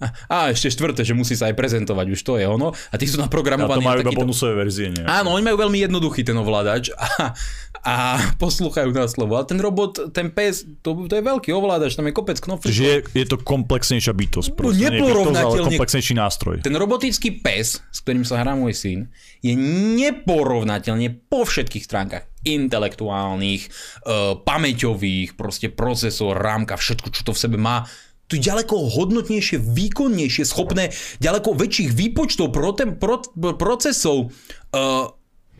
A 0.32 0.52
ešte 0.52 0.68
štvrté, 0.72 1.02
že 1.02 1.16
musí 1.16 1.32
sa 1.32 1.48
aj 1.48 1.56
prezentovať, 1.56 2.06
už 2.12 2.20
to 2.20 2.36
je 2.36 2.44
ono. 2.44 2.72
A 2.92 2.94
tí 3.00 3.08
sú 3.08 3.16
naprogramovaní. 3.16 3.80
A 3.80 3.84
to 3.84 3.88
majú 3.88 3.98
iba 4.04 4.12
bonusové 4.12 4.52
verzie, 4.56 4.92
nie? 4.92 5.04
Áno, 5.04 5.32
oni 5.32 5.44
majú 5.44 5.56
veľmi 5.66 5.78
jednoduchý 5.88 6.22
ten 6.26 6.36
ovládač 6.36 6.92
a, 6.92 7.32
a 7.80 7.94
poslúchajú 8.36 8.92
na 8.92 9.08
slovo. 9.08 9.40
Ale 9.40 9.48
ten 9.48 9.60
robot, 9.60 10.12
ten 10.12 10.28
pes, 10.28 10.68
to, 10.84 11.08
to 11.08 11.14
je 11.16 11.22
veľký 11.24 11.50
ovládač, 11.52 11.96
tam 11.96 12.08
je 12.08 12.12
kopec 12.12 12.36
knoflíkov. 12.36 12.68
Čiže 12.72 12.84
je, 12.84 12.98
je 13.16 13.26
to 13.26 13.36
komplexnejšia 13.40 14.12
bytosť. 14.12 14.48
Proste, 14.52 14.84
no, 14.84 14.92
neporovnateľne. 14.92 15.68
komplexnejší 15.72 16.14
nástroj. 16.16 16.56
Ten 16.60 16.76
robotický 16.76 17.40
pes, 17.40 17.80
s 17.80 17.98
ktorým 18.04 18.24
sa 18.28 18.44
hrá 18.44 18.52
môj 18.52 18.76
syn, 18.76 18.98
je 19.40 19.56
neporovnateľne 19.96 21.30
po 21.30 21.48
všetkých 21.48 21.84
stránkach 21.84 22.28
intelektuálnych, 22.46 23.66
uh, 23.66 24.38
pamäťových, 24.38 25.34
proste 25.34 25.66
procesor, 25.66 26.38
rámka, 26.38 26.78
všetko, 26.78 27.10
čo 27.10 27.26
to 27.26 27.32
v 27.34 27.42
sebe 27.42 27.58
má 27.58 27.82
to 28.26 28.34
je 28.34 28.42
ďaleko 28.42 28.74
hodnotnejšie, 28.90 29.62
výkonnejšie, 29.62 30.42
schopné 30.42 30.90
ďaleko 31.22 31.54
väčších 31.54 31.90
výpočtov, 31.94 32.50
protem, 32.50 32.98
pro, 32.98 33.22
procesov, 33.54 34.34
uh, 34.74 35.06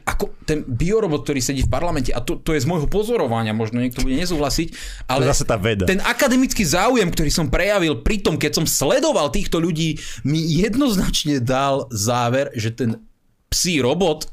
ako 0.07 0.31
ten 0.47 0.62
biorobot, 0.62 1.27
ktorý 1.27 1.43
sedí 1.43 1.67
v 1.67 1.71
parlamente, 1.71 2.14
a 2.14 2.23
to, 2.23 2.39
to 2.39 2.55
je 2.55 2.62
z 2.62 2.71
môjho 2.71 2.87
pozorovania, 2.87 3.51
možno 3.51 3.83
niekto 3.83 4.07
bude 4.07 4.14
nesúhlasiť, 4.14 4.71
ale 5.11 5.27
zase 5.27 5.43
tá 5.43 5.59
veda. 5.59 5.83
ten 5.83 5.99
akademický 5.99 6.62
záujem, 6.62 7.11
ktorý 7.11 7.31
som 7.35 7.51
prejavil 7.51 8.07
pri 8.07 8.23
tom, 8.23 8.39
keď 8.39 8.62
som 8.62 8.67
sledoval 8.71 9.35
týchto 9.35 9.59
ľudí, 9.59 9.99
mi 10.23 10.39
jednoznačne 10.39 11.43
dal 11.43 11.91
záver, 11.91 12.55
že 12.55 12.71
ten 12.71 13.03
psí 13.51 13.83
robot 13.83 14.31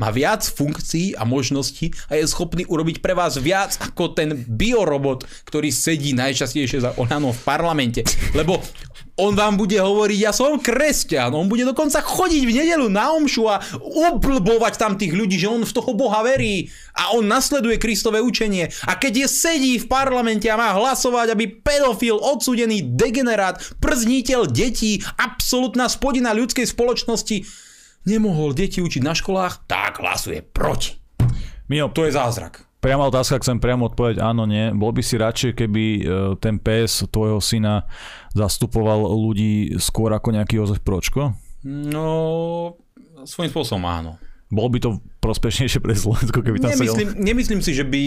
má 0.00 0.08
viac 0.08 0.40
funkcií 0.48 1.12
a 1.12 1.28
možností 1.28 1.92
a 2.08 2.16
je 2.16 2.24
schopný 2.24 2.64
urobiť 2.64 3.04
pre 3.04 3.12
vás 3.12 3.36
viac 3.36 3.76
ako 3.76 4.16
ten 4.16 4.32
biorobot, 4.32 5.28
ktorý 5.44 5.68
sedí 5.68 6.16
najčastejšie 6.16 6.80
za 6.80 6.96
Olano 6.96 7.36
v 7.36 7.40
parlamente. 7.44 8.00
Lebo 8.32 8.64
on 9.20 9.36
vám 9.36 9.60
bude 9.60 9.76
hovoriť, 9.76 10.18
ja 10.24 10.32
som 10.32 10.56
kresťan, 10.56 11.36
on 11.36 11.44
bude 11.44 11.68
dokonca 11.68 12.00
chodiť 12.00 12.42
v 12.48 12.56
nedelu 12.56 12.88
na 12.88 13.12
omšu 13.12 13.44
a 13.52 13.60
ublbovať 13.76 14.80
tam 14.80 14.96
tých 14.96 15.12
ľudí, 15.12 15.36
že 15.36 15.52
on 15.52 15.60
v 15.60 15.76
toho 15.76 15.92
Boha 15.92 16.24
verí 16.24 16.72
a 16.96 17.12
on 17.12 17.28
nasleduje 17.28 17.76
Kristové 17.76 18.24
učenie. 18.24 18.72
A 18.88 18.96
keď 18.96 19.24
je 19.24 19.28
sedí 19.28 19.72
v 19.76 19.90
parlamente 19.92 20.48
a 20.48 20.56
má 20.56 20.72
hlasovať, 20.72 21.36
aby 21.36 21.60
pedofil, 21.60 22.16
odsudený 22.16 22.96
degenerát, 22.96 23.60
przniteľ 23.76 24.48
detí, 24.48 25.04
absolútna 25.20 25.92
spodina 25.92 26.32
ľudskej 26.32 26.64
spoločnosti 26.64 27.68
nemohol 28.10 28.50
deti 28.50 28.82
učiť 28.82 29.02
na 29.06 29.14
školách, 29.14 29.70
tak 29.70 30.02
hlasuje 30.02 30.42
proti. 30.42 30.98
Mio, 31.70 31.86
to 31.94 32.02
je 32.02 32.12
zázrak. 32.18 32.66
Priama 32.80 33.12
otázka, 33.12 33.44
chcem 33.44 33.60
priamo 33.60 33.92
odpovedať 33.92 34.24
áno, 34.24 34.48
nie. 34.48 34.72
Bol 34.72 34.96
by 34.96 35.04
si 35.04 35.20
radšej, 35.20 35.52
keby 35.52 35.84
e, 35.84 36.02
ten 36.40 36.56
PS 36.56 37.06
tvojho 37.12 37.36
syna 37.38 37.84
zastupoval 38.32 39.04
ľudí 39.04 39.76
skôr 39.76 40.10
ako 40.16 40.32
nejaký 40.32 40.56
Jozef 40.56 40.80
Pročko? 40.80 41.36
No, 41.62 42.80
svojím 43.28 43.52
spôsobom 43.52 43.84
áno. 43.84 44.16
Bolo 44.50 44.66
by 44.72 44.78
to 44.82 44.90
prospešnejšie 45.22 45.78
pre 45.78 45.94
Slovensko, 45.94 46.42
keby 46.42 46.58
tam 46.58 46.74
nemyslím, 46.74 47.08
sedel? 47.14 47.22
Nemyslím 47.22 47.60
si, 47.62 47.70
že 47.70 47.86
by... 47.86 48.02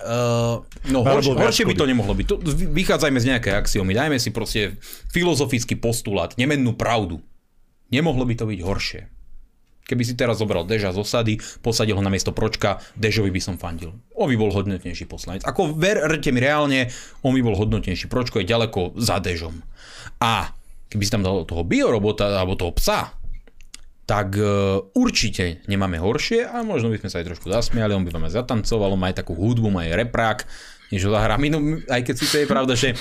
Uh, 0.00 0.64
no, 0.88 1.04
horšie, 1.04 1.36
horšie 1.36 1.64
by 1.68 1.76
to 1.76 1.84
nemohlo 1.84 2.16
byť. 2.16 2.26
To, 2.32 2.40
vychádzajme 2.72 3.18
z 3.20 3.26
nejaké 3.28 3.50
axiomy. 3.52 3.92
Dajme 3.92 4.16
si 4.16 4.32
proste 4.32 4.80
filozofický 5.12 5.76
postulát, 5.76 6.32
nemennú 6.40 6.72
pravdu. 6.78 7.20
Nemohlo 7.92 8.24
by 8.24 8.34
to 8.40 8.48
byť 8.48 8.60
horšie. 8.64 9.00
Keby 9.92 10.08
si 10.08 10.16
teraz 10.16 10.40
zobral 10.40 10.64
Deža 10.64 10.96
z 10.96 11.04
osady, 11.04 11.36
posadil 11.60 12.00
ho 12.00 12.00
na 12.00 12.08
miesto 12.08 12.32
Pročka, 12.32 12.80
Dežovi 12.96 13.28
by 13.28 13.44
som 13.44 13.60
fandil. 13.60 13.92
On 14.16 14.24
by 14.24 14.40
bol 14.40 14.48
hodnotnejší 14.48 15.04
poslanec. 15.04 15.44
Ako 15.44 15.76
verte 15.76 16.32
mi 16.32 16.40
reálne, 16.40 16.88
on 17.20 17.36
by 17.36 17.44
bol 17.44 17.52
hodnotnejší. 17.52 18.08
Pročko 18.08 18.40
je 18.40 18.48
ďaleko 18.48 18.96
za 18.96 19.20
Dežom. 19.20 19.60
A 20.24 20.48
keby 20.88 21.04
si 21.04 21.12
tam 21.12 21.20
dal 21.20 21.44
toho 21.44 21.60
biorobota 21.60 22.40
alebo 22.40 22.56
toho 22.56 22.72
psa, 22.72 23.12
tak 24.08 24.32
uh, 24.40 24.80
určite 24.96 25.60
nemáme 25.68 26.00
horšie 26.00 26.48
a 26.48 26.64
možno 26.64 26.88
by 26.88 27.04
sme 27.04 27.12
sa 27.12 27.20
aj 27.20 27.28
trošku 27.28 27.52
zasmiali, 27.52 27.92
on 27.92 28.08
by 28.08 28.16
vám 28.16 28.32
aj 28.32 28.40
zatancoval, 28.40 28.96
má 28.96 29.12
aj 29.12 29.20
takú 29.20 29.36
hudbu, 29.36 29.68
má 29.68 29.84
aj 29.84 30.08
reprák, 30.08 30.38
než 30.92 31.08
ho 31.08 31.10
zahrá. 31.16 31.40
No, 31.40 31.80
aj 31.88 32.02
keď 32.04 32.14
si 32.20 32.26
to 32.28 32.36
je 32.44 32.46
pravda, 32.46 32.76
že 32.76 32.92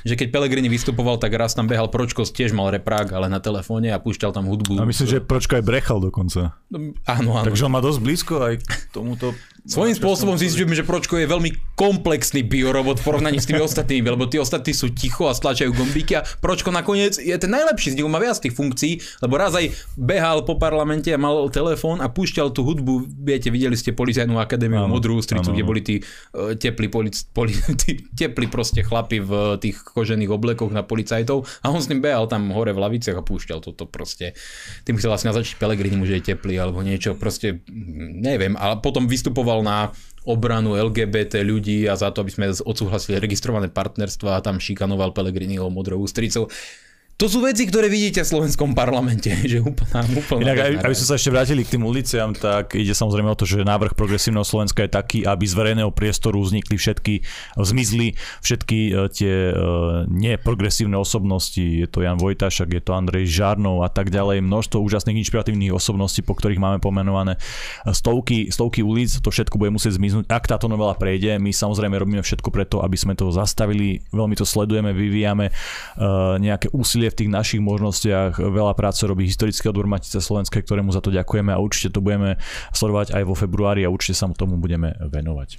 že 0.00 0.16
keď 0.16 0.32
Pelegrini 0.32 0.68
vystupoval, 0.72 1.20
tak 1.20 1.36
raz 1.36 1.52
tam 1.52 1.68
behal 1.68 1.92
Pročko, 1.92 2.24
tiež 2.24 2.56
mal 2.56 2.72
reprák, 2.72 3.12
ale 3.12 3.28
na 3.28 3.36
telefóne 3.36 3.92
a 3.92 4.00
púšťal 4.00 4.32
tam 4.32 4.48
hudbu. 4.48 4.80
A 4.80 4.88
myslím, 4.88 5.08
že 5.08 5.18
Pročko 5.20 5.60
aj 5.60 5.64
brechal 5.64 6.00
dokonca. 6.00 6.56
No, 6.72 6.96
áno, 7.04 7.36
áno. 7.36 7.44
Takže 7.44 7.68
on 7.68 7.72
má 7.74 7.84
dosť 7.84 8.00
blízko 8.00 8.34
aj 8.40 8.54
k 8.64 8.72
tomuto 8.94 9.36
Svojím 9.68 9.92
spôsobom 9.92 10.40
si 10.40 10.48
myslím, 10.48 10.72
že 10.72 10.86
Pročko 10.86 11.20
je 11.20 11.28
veľmi 11.28 11.76
komplexný 11.76 12.44
biorobot 12.44 13.00
v 13.00 13.04
porovnaní 13.04 13.40
s 13.40 13.48
tými 13.48 13.60
ostatnými, 13.68 14.08
lebo 14.08 14.24
tí 14.24 14.40
ostatní 14.40 14.72
sú 14.72 14.92
ticho 14.92 15.28
a 15.28 15.36
stlačajú 15.36 15.72
gombíky 15.72 16.16
a 16.16 16.24
Pročko 16.24 16.72
nakoniec 16.72 17.16
je 17.16 17.32
ten 17.36 17.48
najlepší 17.48 17.92
z 17.92 17.96
nich, 17.96 18.08
má 18.08 18.20
viac 18.20 18.36
tých 18.36 18.52
funkcií, 18.52 19.00
lebo 19.24 19.40
raz 19.40 19.56
aj 19.56 19.72
behal 19.96 20.44
po 20.44 20.56
parlamente 20.56 21.12
a 21.12 21.20
mal 21.20 21.48
telefón 21.48 22.00
a 22.04 22.08
púšťal 22.08 22.52
tú 22.52 22.64
hudbu, 22.64 23.24
viete, 23.24 23.52
videli 23.52 23.76
ste 23.76 23.92
policajnú 23.92 24.40
akadémiu 24.40 24.84
áno, 24.84 24.96
Modrú 24.96 25.20
stricu, 25.20 25.52
kde 25.52 25.64
boli 25.64 25.80
tí 25.84 26.00
uh, 26.00 26.56
teplí, 26.56 26.88
polic, 26.88 27.16
poli, 27.32 27.52
tí 27.80 28.00
teplí 28.16 28.48
proste 28.48 28.80
chlapi 28.80 29.20
v 29.20 29.60
tých 29.60 29.80
kožených 29.80 30.30
oblekoch 30.32 30.72
na 30.72 30.84
policajtov 30.84 31.44
a 31.64 31.72
on 31.72 31.80
s 31.80 31.88
ním 31.88 32.00
behal 32.00 32.28
tam 32.28 32.48
hore 32.52 32.72
v 32.72 32.80
laviciach 32.80 33.16
a 33.16 33.24
púšťal 33.24 33.60
toto 33.60 33.84
proste. 33.84 34.32
Tým 34.88 34.96
chcel 34.96 35.12
vlastne 35.12 35.32
začať 35.32 35.60
Pelegrini, 35.60 36.00
že 36.06 36.20
je 36.20 36.34
teplý 36.34 36.56
alebo 36.56 36.80
niečo, 36.80 37.12
proste 37.16 37.62
neviem, 38.20 38.56
ale 38.56 38.78
potom 38.80 39.10
vystupoval 39.10 39.49
vystupoval 39.50 39.66
na 39.66 39.90
obranu 40.22 40.78
LGBT 40.78 41.42
ľudí 41.42 41.88
a 41.90 41.98
za 41.98 42.12
to, 42.14 42.22
aby 42.22 42.30
sme 42.30 42.46
odsúhlasili 42.52 43.18
registrované 43.18 43.66
partnerstva 43.72 44.38
a 44.38 44.44
tam 44.44 44.62
šikanoval 44.62 45.10
Pelegriniho 45.10 45.66
modrou 45.72 46.04
ústricou. 46.04 46.46
To 47.20 47.28
sú 47.28 47.44
veci, 47.44 47.68
ktoré 47.68 47.92
vidíte 47.92 48.24
v 48.24 48.32
slovenskom 48.32 48.72
parlamente, 48.72 49.28
že 49.52 49.60
úplná, 49.60 50.00
úplná 50.08 50.40
Inak, 50.40 50.56
aby, 50.64 50.74
aby 50.88 50.94
sme 50.96 51.06
sa 51.12 51.14
ešte 51.20 51.28
vrátili 51.28 51.68
k 51.68 51.76
tým 51.76 51.84
uliciam, 51.84 52.32
tak 52.32 52.72
ide 52.72 52.96
samozrejme 52.96 53.28
o 53.28 53.36
to, 53.36 53.44
že 53.44 53.60
návrh 53.60 53.92
progresívneho 53.92 54.40
Slovenska 54.40 54.88
je 54.88 54.90
taký, 54.96 55.18
aby 55.28 55.44
z 55.44 55.52
verejného 55.52 55.92
priestoru 55.92 56.40
vznikli 56.40 56.80
všetky, 56.80 57.20
zmizli 57.60 58.16
všetky 58.40 58.78
e, 58.88 58.92
tie 59.12 59.52
uh, 59.52 60.08
neprogresívne 60.08 60.96
osobnosti, 60.96 61.60
je 61.60 61.84
to 61.84 62.00
Jan 62.00 62.16
Vojtašak, 62.16 62.72
je 62.72 62.80
to 62.80 62.96
Andrej 62.96 63.28
Žarnov 63.28 63.84
a 63.84 63.92
tak 63.92 64.08
ďalej, 64.08 64.40
množstvo 64.40 64.80
úžasných 64.80 65.20
inšpiratívnych 65.20 65.76
osobností, 65.76 66.24
po 66.24 66.32
ktorých 66.32 66.56
máme 66.56 66.80
pomenované 66.80 67.36
stovky, 67.92 68.48
stovky 68.48 68.80
ulic, 68.80 69.20
to 69.20 69.28
všetko 69.28 69.60
bude 69.60 69.68
musieť 69.68 70.00
zmiznúť. 70.00 70.24
Ak 70.32 70.48
táto 70.48 70.72
novela 70.72 70.96
prejde, 70.96 71.36
my 71.36 71.52
samozrejme 71.52 72.00
robíme 72.00 72.24
všetko 72.24 72.48
preto, 72.48 72.80
aby 72.80 72.96
sme 72.96 73.12
to 73.12 73.28
zastavili, 73.28 74.00
veľmi 74.08 74.32
to 74.40 74.48
sledujeme, 74.48 74.96
vyvíjame 74.96 75.52
nejaké 76.40 76.72
úsilie 76.72 77.09
v 77.10 77.18
tých 77.26 77.30
našich 77.30 77.60
možnostiach 77.60 78.38
veľa 78.38 78.72
práce 78.78 79.02
robí 79.04 79.26
historické 79.26 79.68
odbor 79.68 79.90
Matice 79.90 80.22
Slovenskej, 80.22 80.62
ktorému 80.62 80.94
za 80.94 81.02
to 81.02 81.10
ďakujeme 81.10 81.50
a 81.50 81.58
určite 81.58 81.94
to 81.94 82.00
budeme 82.00 82.38
sledovať 82.72 83.12
aj 83.18 83.22
vo 83.26 83.34
februári 83.34 83.82
a 83.84 83.92
určite 83.92 84.16
sa 84.16 84.30
tomu 84.30 84.56
budeme 84.56 84.94
venovať. 84.98 85.58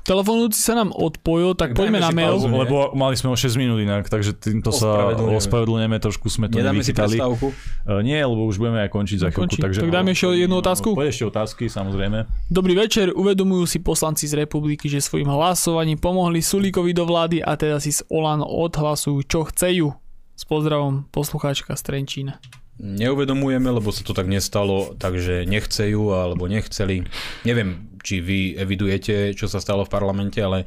Telefonujúci 0.00 0.58
sa 0.58 0.74
nám 0.74 0.90
odpojil, 0.96 1.52
tak, 1.54 1.70
tak 1.70 1.84
poďme 1.86 2.00
na 2.00 2.10
mail. 2.10 2.34
Pauzu, 2.34 2.48
lebo 2.48 2.90
mali 2.96 3.14
sme 3.14 3.30
o 3.30 3.36
6 3.36 3.54
minút 3.60 3.78
inak, 3.78 4.08
takže 4.08 4.32
týmto 4.32 4.72
sa 4.72 5.12
ospravedlňujeme, 5.14 5.96
trošku 6.00 6.26
sme 6.32 6.48
to 6.48 6.56
Nedáme 6.56 6.80
nevychytali. 6.80 7.20
Uh, 7.20 8.02
nie, 8.02 8.16
lebo 8.16 8.48
už 8.48 8.56
budeme 8.56 8.80
aj 8.80 8.90
končiť 8.90 9.18
za 9.20 9.28
chvíľku. 9.28 9.60
Takže, 9.60 9.84
tak 9.84 9.92
dáme 9.92 10.16
ešte 10.16 10.34
jednu 10.34 10.56
otázku? 10.58 10.96
Poď 10.96 11.14
ešte 11.14 11.24
otázky, 11.28 11.64
samozrejme. 11.68 12.26
Dobrý 12.48 12.74
večer, 12.74 13.12
uvedomujú 13.12 13.68
si 13.68 13.78
poslanci 13.84 14.24
z 14.24 14.40
republiky, 14.42 14.88
že 14.88 15.04
svojim 15.04 15.28
hlasovaním 15.28 16.00
pomohli 16.00 16.40
Sulíkovi 16.40 16.90
do 16.90 17.04
vlády 17.04 17.44
a 17.44 17.54
teda 17.54 17.76
si 17.78 17.92
z 17.92 18.02
Olano 18.08 18.48
odhlasujú, 18.48 19.20
čo 19.28 19.46
chcejú. 19.46 19.94
S 20.40 20.48
pozdravom, 20.48 21.04
poslucháčka 21.12 21.76
z 21.76 21.82
Trenčína 21.84 22.40
neuvedomujeme, 22.80 23.68
lebo 23.68 23.92
sa 23.92 24.00
to 24.00 24.16
tak 24.16 24.24
nestalo, 24.24 24.96
takže 24.96 25.44
nechcejú 25.44 26.16
alebo 26.16 26.48
nechceli. 26.48 27.04
Neviem, 27.44 27.92
či 28.00 28.24
vy 28.24 28.56
evidujete, 28.56 29.36
čo 29.36 29.52
sa 29.52 29.60
stalo 29.60 29.84
v 29.84 29.92
parlamente, 29.92 30.40
ale 30.40 30.64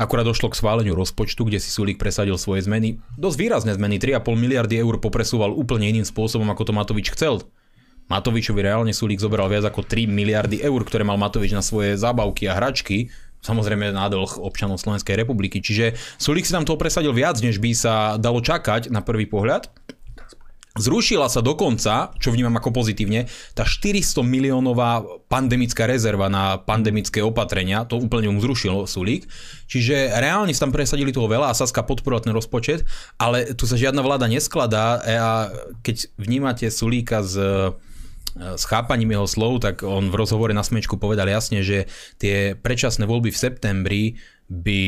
akurát 0.00 0.24
došlo 0.24 0.48
k 0.48 0.56
schváleniu 0.56 0.96
rozpočtu, 0.96 1.44
kde 1.44 1.60
si 1.60 1.68
Sulík 1.68 2.00
presadil 2.00 2.40
svoje 2.40 2.64
zmeny. 2.64 3.04
Dosť 3.20 3.36
výrazné 3.36 3.76
zmeny, 3.76 4.00
3,5 4.00 4.32
miliardy 4.32 4.80
eur 4.80 4.96
popresúval 4.96 5.52
úplne 5.52 5.92
iným 5.92 6.08
spôsobom, 6.08 6.48
ako 6.48 6.62
to 6.64 6.72
Matovič 6.72 7.12
chcel. 7.12 7.44
Matovičovi 8.08 8.64
reálne 8.64 8.96
Sulík 8.96 9.20
zobral 9.20 9.52
viac 9.52 9.68
ako 9.68 9.84
3 9.84 10.08
miliardy 10.08 10.64
eur, 10.64 10.80
ktoré 10.88 11.04
mal 11.04 11.20
Matovič 11.20 11.52
na 11.52 11.60
svoje 11.60 12.00
zábavky 12.00 12.48
a 12.48 12.56
hračky, 12.56 13.12
samozrejme 13.42 13.90
na 13.90 14.06
dlh 14.06 14.38
občanov 14.38 14.78
Slovenskej 14.78 15.18
republiky. 15.18 15.58
Čiže 15.58 15.98
Sulík 16.16 16.46
si 16.46 16.54
tam 16.54 16.64
toho 16.64 16.78
presadil 16.78 17.12
viac, 17.12 17.42
než 17.42 17.58
by 17.58 17.70
sa 17.74 17.94
dalo 18.16 18.38
čakať 18.38 18.88
na 18.88 19.02
prvý 19.02 19.26
pohľad. 19.26 19.68
Zrušila 20.72 21.28
sa 21.28 21.44
dokonca, 21.44 22.16
čo 22.16 22.32
vnímam 22.32 22.56
ako 22.56 22.72
pozitívne, 22.72 23.28
tá 23.52 23.60
400 23.60 24.24
miliónová 24.24 25.04
pandemická 25.28 25.84
rezerva 25.84 26.32
na 26.32 26.56
pandemické 26.56 27.20
opatrenia, 27.20 27.84
to 27.84 28.00
úplne 28.00 28.32
mu 28.32 28.40
zrušil 28.40 28.88
Sulík. 28.88 29.28
Čiže 29.68 30.16
reálne 30.16 30.48
tam 30.56 30.72
presadili 30.72 31.12
toho 31.12 31.28
veľa 31.28 31.52
a 31.52 31.58
Saska 31.58 31.84
podporila 31.84 32.24
ten 32.24 32.32
rozpočet, 32.32 32.88
ale 33.20 33.52
tu 33.52 33.68
sa 33.68 33.76
žiadna 33.76 34.00
vláda 34.00 34.32
neskladá 34.32 35.04
a 35.04 35.52
keď 35.84 36.08
vnímate 36.16 36.72
Sulíka 36.72 37.20
z 37.20 37.36
s 38.36 38.64
chápaním 38.64 39.12
jeho 39.12 39.28
slov, 39.28 39.60
tak 39.60 39.84
on 39.84 40.08
v 40.08 40.18
rozhovore 40.18 40.52
na 40.56 40.64
smečku 40.64 40.96
povedal 40.96 41.28
jasne, 41.28 41.60
že 41.60 41.88
tie 42.16 42.56
predčasné 42.56 43.04
voľby 43.04 43.28
v 43.28 43.40
septembri 43.40 44.02
by 44.48 44.82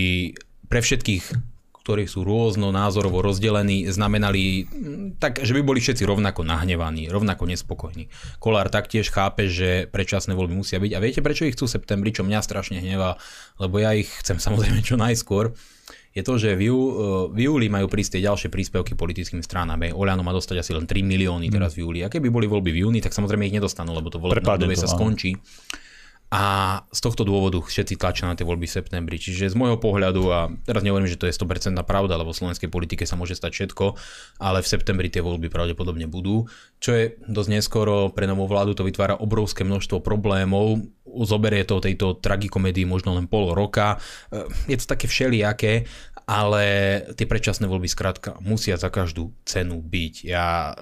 pre 0.69 0.81
všetkých 0.81 1.54
ktorí 1.85 2.09
sú 2.09 2.25
rôzno 2.25 2.73
názorovo 2.73 3.21
rozdelení, 3.21 3.85
znamenali 3.93 4.65
tak, 5.21 5.45
že 5.45 5.53
by 5.53 5.61
boli 5.61 5.85
všetci 5.85 6.09
rovnako 6.09 6.41
nahnevaní, 6.41 7.13
rovnako 7.13 7.45
nespokojní. 7.45 8.09
Kolár 8.41 8.73
taktiež 8.73 9.13
chápe, 9.13 9.53
že 9.53 9.85
predčasné 9.93 10.33
voľby 10.33 10.57
musia 10.57 10.81
byť. 10.81 10.93
A 10.97 11.03
viete, 11.05 11.21
prečo 11.21 11.45
ich 11.45 11.53
chcú 11.53 11.69
v 11.69 11.77
septembri, 11.77 12.09
čo 12.17 12.25
mňa 12.25 12.41
strašne 12.41 12.81
hnevá, 12.81 13.21
lebo 13.61 13.85
ja 13.85 13.93
ich 13.93 14.09
chcem 14.25 14.41
samozrejme 14.41 14.81
čo 14.81 14.97
najskôr 14.97 15.53
je 16.15 16.23
to, 16.23 16.39
že 16.39 16.55
v, 16.55 16.71
jú, 16.71 16.79
e, 16.79 16.93
v 17.35 17.39
júli 17.51 17.67
majú 17.67 17.91
prísť 17.91 18.17
tie 18.17 18.31
ďalšie 18.31 18.47
príspevky 18.47 18.95
politickým 18.95 19.43
stranám. 19.43 19.91
Oľano 19.91 20.23
má 20.23 20.31
dostať 20.31 20.63
asi 20.63 20.71
len 20.71 20.87
3 20.87 21.03
milióny 21.03 21.51
teraz 21.51 21.75
v 21.75 21.83
júli. 21.83 22.07
A 22.07 22.09
keby 22.09 22.31
boli 22.31 22.47
voľby 22.47 22.71
v 22.71 22.87
júni, 22.87 23.03
tak 23.03 23.11
samozrejme 23.11 23.51
ich 23.51 23.57
nedostanú, 23.59 23.91
lebo 23.91 24.15
to 24.15 24.23
volebné 24.23 24.47
obdobie 24.47 24.79
sa 24.79 24.87
skončí. 24.87 25.35
A 26.35 26.83
z 26.91 26.99
tohto 26.99 27.23
dôvodu 27.23 27.63
všetci 27.63 27.95
tlačia 27.95 28.27
na 28.27 28.35
tie 28.35 28.43
voľby 28.43 28.67
v 28.67 28.75
septembri. 28.83 29.23
Čiže 29.23 29.55
z 29.55 29.57
môjho 29.57 29.79
pohľadu, 29.79 30.23
a 30.35 30.51
teraz 30.67 30.83
nehovorím, 30.83 31.07
že 31.07 31.15
to 31.15 31.31
je 31.31 31.39
100% 31.39 31.79
pravda, 31.87 32.19
lebo 32.19 32.35
v 32.35 32.41
slovenskej 32.43 32.67
politike 32.75 33.07
sa 33.07 33.15
môže 33.15 33.39
stať 33.39 33.55
všetko, 33.55 33.95
ale 34.43 34.59
v 34.59 34.67
septembri 34.67 35.07
tie 35.15 35.23
voľby 35.23 35.47
pravdepodobne 35.47 36.11
budú. 36.11 36.51
Čo 36.83 36.91
je 36.91 37.05
dosť 37.31 37.51
neskoro, 37.55 38.11
pre 38.11 38.27
novú 38.27 38.51
vládu 38.51 38.75
to 38.75 38.83
vytvára 38.83 39.15
obrovské 39.15 39.63
množstvo 39.63 40.03
problémov. 40.03 40.83
Zoberie 41.07 41.63
to 41.63 41.79
tejto 41.79 42.19
tragikomédii 42.19 42.83
možno 42.83 43.15
len 43.15 43.31
pol 43.31 43.55
roka. 43.55 44.03
Je 44.67 44.75
to 44.75 44.91
také 44.91 45.07
všelijaké, 45.07 45.87
ale 46.27 46.65
tie 47.15 47.31
predčasné 47.31 47.71
voľby 47.71 47.87
skrátka 47.87 48.43
musia 48.43 48.75
za 48.75 48.91
každú 48.91 49.31
cenu 49.47 49.79
byť. 49.79 50.15
Ja 50.27 50.75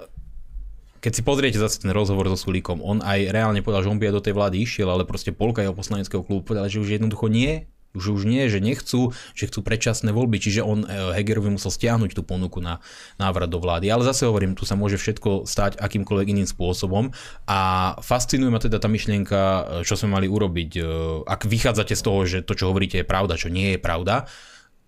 keď 1.03 1.13
si 1.19 1.23
pozriete 1.27 1.59
zase 1.59 1.83
ten 1.83 1.91
rozhovor 1.91 2.31
so 2.31 2.39
Sulíkom, 2.39 2.79
on 2.79 3.03
aj 3.03 3.35
reálne 3.35 3.59
povedal, 3.59 3.83
že 3.83 3.91
on 3.91 3.99
by 3.99 4.07
aj 4.07 4.15
do 4.15 4.25
tej 4.31 4.35
vlády 4.39 4.57
išiel, 4.63 4.87
ale 4.87 5.03
proste 5.03 5.35
polka 5.35 5.59
jeho 5.59 5.75
poslaneckého 5.75 6.23
klubu 6.23 6.47
povedala, 6.47 6.71
že 6.71 6.79
už 6.79 6.95
jednoducho 6.95 7.27
nie, 7.27 7.67
už 7.93 8.17
už 8.17 8.23
nie, 8.25 8.49
že 8.49 8.63
nechcú, 8.63 9.13
že 9.37 9.51
chcú 9.51 9.61
predčasné 9.61 10.17
voľby, 10.17 10.41
čiže 10.41 10.65
on 10.65 10.87
e, 10.87 11.13
Hegerovi 11.13 11.53
musel 11.53 11.69
stiahnuť 11.69 12.17
tú 12.17 12.23
ponuku 12.25 12.63
na 12.65 12.81
návrat 13.21 13.53
do 13.53 13.61
vlády. 13.61 13.93
Ale 13.93 14.07
zase 14.07 14.25
hovorím, 14.25 14.57
tu 14.57 14.65
sa 14.65 14.79
môže 14.79 14.97
všetko 14.97 15.45
stať 15.45 15.77
akýmkoľvek 15.77 16.33
iným 16.33 16.49
spôsobom 16.49 17.13
a 17.45 17.61
fascinuje 18.01 18.49
ma 18.49 18.65
teda 18.65 18.81
tá 18.81 18.89
myšlienka, 18.89 19.39
e, 19.39 19.63
čo 19.85 19.99
sme 19.99 20.17
mali 20.17 20.25
urobiť, 20.25 20.71
e, 20.79 20.83
ak 21.29 21.45
vychádzate 21.45 21.93
z 21.93 22.03
toho, 22.03 22.21
že 22.25 22.39
to, 22.41 22.57
čo 22.57 22.73
hovoríte, 22.73 23.05
je 23.05 23.07
pravda, 23.07 23.37
čo 23.37 23.53
nie 23.53 23.77
je 23.77 23.79
pravda. 23.83 24.25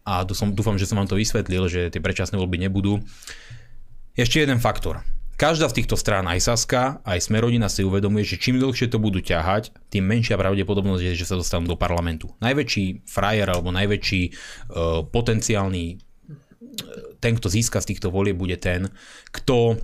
A 0.04 0.24
dúfam, 0.24 0.76
že 0.76 0.88
som 0.88 1.00
vám 1.00 1.08
to 1.08 1.16
vysvetlil, 1.16 1.64
že 1.68 1.88
tie 1.88 2.00
predčasné 2.00 2.36
voľby 2.36 2.60
nebudú. 2.60 3.00
Ešte 4.16 4.44
jeden 4.44 4.60
faktor. 4.60 5.00
Každá 5.34 5.66
z 5.66 5.82
týchto 5.82 5.98
strán, 5.98 6.30
aj 6.30 6.46
Saska, 6.46 7.02
aj 7.02 7.26
Smerodina 7.26 7.66
si 7.66 7.82
uvedomuje, 7.82 8.22
že 8.22 8.38
čím 8.38 8.62
dlhšie 8.62 8.86
to 8.86 9.02
budú 9.02 9.18
ťahať, 9.18 9.74
tým 9.90 10.06
menšia 10.06 10.38
pravdepodobnosť 10.38 11.02
je, 11.10 11.12
že 11.18 11.26
sa 11.26 11.34
dostanú 11.34 11.66
do 11.66 11.74
parlamentu. 11.74 12.30
Najväčší 12.38 13.02
frajer 13.02 13.50
alebo 13.50 13.74
najväčší 13.74 14.22
uh, 14.30 15.02
potenciálny 15.10 15.84
e, 15.90 15.96
ten, 17.18 17.34
kto 17.34 17.50
získa 17.50 17.82
z 17.82 17.94
týchto 17.94 18.14
volieb, 18.14 18.38
bude 18.38 18.54
ten, 18.62 18.94
kto 19.34 19.82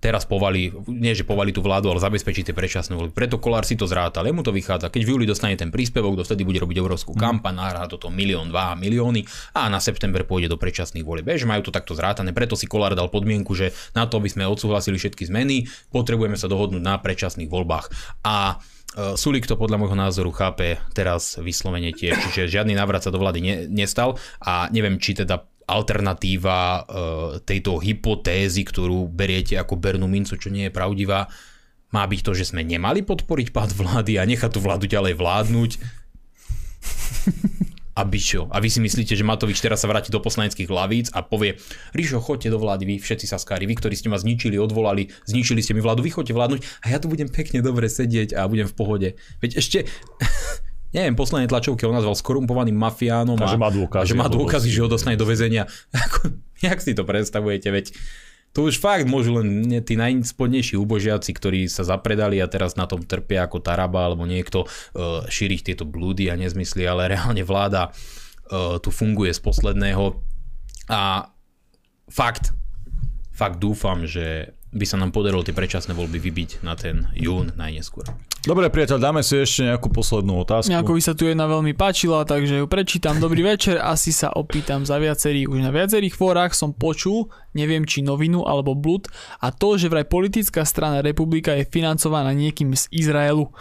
teraz 0.00 0.24
povali, 0.24 0.72
nie 0.88 1.12
že 1.12 1.28
povali 1.28 1.52
tú 1.52 1.60
vládu, 1.60 1.92
ale 1.92 2.00
zabezpečí 2.00 2.40
tie 2.42 2.56
predčasné 2.56 2.96
voľby. 2.96 3.12
Preto 3.12 3.36
Kolár 3.36 3.68
si 3.68 3.76
to 3.76 3.84
zrátal, 3.84 4.24
jemu 4.24 4.40
to 4.40 4.50
vychádza. 4.50 4.88
Keď 4.88 5.02
v 5.04 5.10
júli 5.12 5.24
dostane 5.28 5.54
ten 5.60 5.68
príspevok, 5.68 6.16
dovtedy 6.16 6.42
bude 6.42 6.58
robiť 6.58 6.80
obrovskú 6.80 7.12
mm. 7.12 7.20
kampaň, 7.20 7.54
nahrá 7.60 7.84
toto 7.84 8.08
milión, 8.08 8.48
dva 8.48 8.72
milióny 8.74 9.28
a 9.54 9.68
na 9.68 9.78
september 9.78 10.24
pôjde 10.24 10.48
do 10.48 10.56
predčasných 10.56 11.04
volieb. 11.04 11.28
Že 11.28 11.46
majú 11.46 11.68
to 11.68 11.76
takto 11.76 11.92
zrátané, 11.92 12.32
preto 12.32 12.56
si 12.56 12.64
Kolár 12.64 12.96
dal 12.96 13.12
podmienku, 13.12 13.52
že 13.52 13.76
na 13.92 14.08
to, 14.08 14.18
aby 14.18 14.32
sme 14.32 14.48
odsúhlasili 14.48 14.96
všetky 14.96 15.28
zmeny, 15.28 15.68
potrebujeme 15.92 16.40
sa 16.40 16.48
dohodnúť 16.48 16.80
na 16.80 16.96
predčasných 16.96 17.52
voľbách. 17.52 17.92
A 18.24 18.56
e, 18.96 19.20
Sulik 19.20 19.44
to 19.44 19.60
podľa 19.60 19.84
môjho 19.84 20.00
názoru 20.00 20.32
chápe 20.32 20.80
teraz 20.96 21.36
vyslovene 21.36 21.92
tiež, 21.92 22.16
čiže 22.32 22.48
žiadny 22.48 22.72
návrat 22.72 23.04
sa 23.04 23.12
do 23.12 23.20
vlády 23.20 23.38
ne, 23.44 23.54
nestal 23.68 24.16
a 24.40 24.72
neviem, 24.72 24.96
či 24.96 25.12
teda 25.12 25.44
alternatíva 25.70 26.58
e, 26.58 26.80
tejto 27.46 27.78
hypotézy, 27.78 28.66
ktorú 28.66 29.06
beriete 29.06 29.54
ako 29.54 29.78
bernú 29.78 30.10
mincu, 30.10 30.34
čo 30.34 30.50
nie 30.50 30.66
je 30.66 30.74
pravdivá, 30.74 31.30
má 31.90 32.02
byť 32.06 32.20
to, 32.22 32.32
že 32.34 32.50
sme 32.50 32.66
nemali 32.66 33.02
podporiť 33.06 33.54
pád 33.54 33.70
vlády 33.74 34.18
a 34.18 34.26
nechať 34.26 34.50
tú 34.50 34.60
vládu 34.62 34.86
ďalej 34.90 35.14
vládnuť. 35.18 35.70
Aby 38.00 38.18
čo? 38.22 38.46
A 38.54 38.62
vy 38.62 38.70
si 38.70 38.78
myslíte, 38.78 39.18
že 39.18 39.26
Matovič 39.26 39.58
teraz 39.58 39.82
sa 39.82 39.90
vráti 39.90 40.14
do 40.14 40.22
poslaneckých 40.22 40.70
hlavíc 40.70 41.10
a 41.10 41.26
povie, 41.26 41.58
Ríšo, 41.92 42.22
choďte 42.22 42.54
do 42.54 42.62
vlády, 42.62 42.86
vy 42.86 42.94
všetci 43.02 43.26
sa 43.26 43.36
skári, 43.36 43.66
vy, 43.66 43.74
ktorí 43.76 43.98
ste 43.98 44.08
ma 44.08 44.16
zničili, 44.16 44.56
odvolali, 44.56 45.10
zničili 45.26 45.60
ste 45.60 45.74
mi 45.74 45.82
vládu, 45.82 46.06
vy 46.06 46.14
choďte 46.14 46.32
vládnuť 46.32 46.60
a 46.86 46.94
ja 46.94 46.98
tu 47.02 47.10
budem 47.10 47.26
pekne 47.28 47.60
dobre 47.60 47.90
sedieť 47.90 48.38
a 48.38 48.46
budem 48.46 48.70
v 48.70 48.74
pohode. 48.78 49.08
Veď 49.42 49.58
ešte 49.58 49.78
neviem, 50.90 51.14
poslednej 51.14 51.50
tlačovke 51.50 51.86
ho 51.86 51.94
nazval 51.94 52.18
skorumpovaným 52.18 52.74
mafiánom 52.74 53.38
a, 53.38 53.46
a, 53.46 53.52
že 53.54 53.58
má 53.58 53.70
dôkazy, 53.70 54.02
a 54.02 54.08
že 54.08 54.16
má 54.18 54.26
dôkazy, 54.26 54.68
že 54.70 54.82
ho 54.82 54.88
dostane 54.90 55.14
do 55.14 55.26
väzenia. 55.26 55.70
jak 56.66 56.78
si 56.82 56.92
to 56.92 57.06
predstavujete, 57.06 57.68
veď 57.70 57.86
to 58.50 58.66
už 58.66 58.82
fakt 58.82 59.06
môžu 59.06 59.38
len 59.38 59.62
tí 59.86 59.94
najspodnejší 59.94 60.74
ubožiaci, 60.74 61.30
ktorí 61.30 61.70
sa 61.70 61.86
zapredali 61.86 62.42
a 62.42 62.50
teraz 62.50 62.74
na 62.74 62.90
tom 62.90 63.06
trpia 63.06 63.46
ako 63.46 63.62
Taraba 63.62 64.10
alebo 64.10 64.26
niekto 64.26 64.66
uh, 64.66 65.22
šíriť 65.30 65.70
tieto 65.70 65.86
blúdy 65.86 66.26
a 66.26 66.34
nezmysly, 66.34 66.82
ale 66.82 67.06
reálne 67.14 67.46
vláda 67.46 67.94
uh, 67.94 68.82
tu 68.82 68.90
funguje 68.90 69.30
z 69.30 69.40
posledného 69.40 70.18
a 70.90 71.30
fakt, 72.10 72.50
fakt 73.30 73.62
dúfam, 73.62 74.02
že 74.02 74.58
by 74.70 74.84
sa 74.86 74.96
nám 74.98 75.10
podarilo 75.10 75.42
tie 75.42 75.50
predčasné 75.50 75.98
voľby 75.98 76.22
vybiť 76.22 76.50
na 76.62 76.78
ten 76.78 77.10
jún 77.18 77.50
najneskôr. 77.58 78.06
Dobre, 78.40 78.72
priateľ, 78.72 78.96
dáme 79.02 79.20
si 79.20 79.36
ešte 79.36 79.68
nejakú 79.68 79.92
poslednú 79.92 80.40
otázku. 80.46 80.72
Nejako 80.72 80.96
by 80.96 81.02
sa 81.02 81.12
tu 81.12 81.28
jedna 81.28 81.44
veľmi 81.44 81.76
páčila, 81.76 82.24
takže 82.24 82.62
ju 82.62 82.66
prečítam. 82.70 83.20
Dobrý 83.20 83.44
večer, 83.44 83.76
asi 83.76 84.14
sa 84.14 84.32
opýtam 84.32 84.88
za 84.88 84.96
viacerých. 84.96 85.50
Už 85.50 85.60
na 85.60 85.74
viacerých 85.74 86.16
fórach 86.16 86.56
som 86.56 86.72
počul, 86.72 87.28
neviem 87.52 87.84
či 87.84 88.00
novinu 88.00 88.46
alebo 88.48 88.72
blud, 88.72 89.10
a 89.44 89.52
to, 89.52 89.76
že 89.76 89.92
vraj 89.92 90.08
politická 90.08 90.64
strana 90.64 91.04
republika 91.04 91.52
je 91.52 91.68
financovaná 91.68 92.32
niekým 92.32 92.72
z 92.72 92.88
Izraelu. 92.94 93.52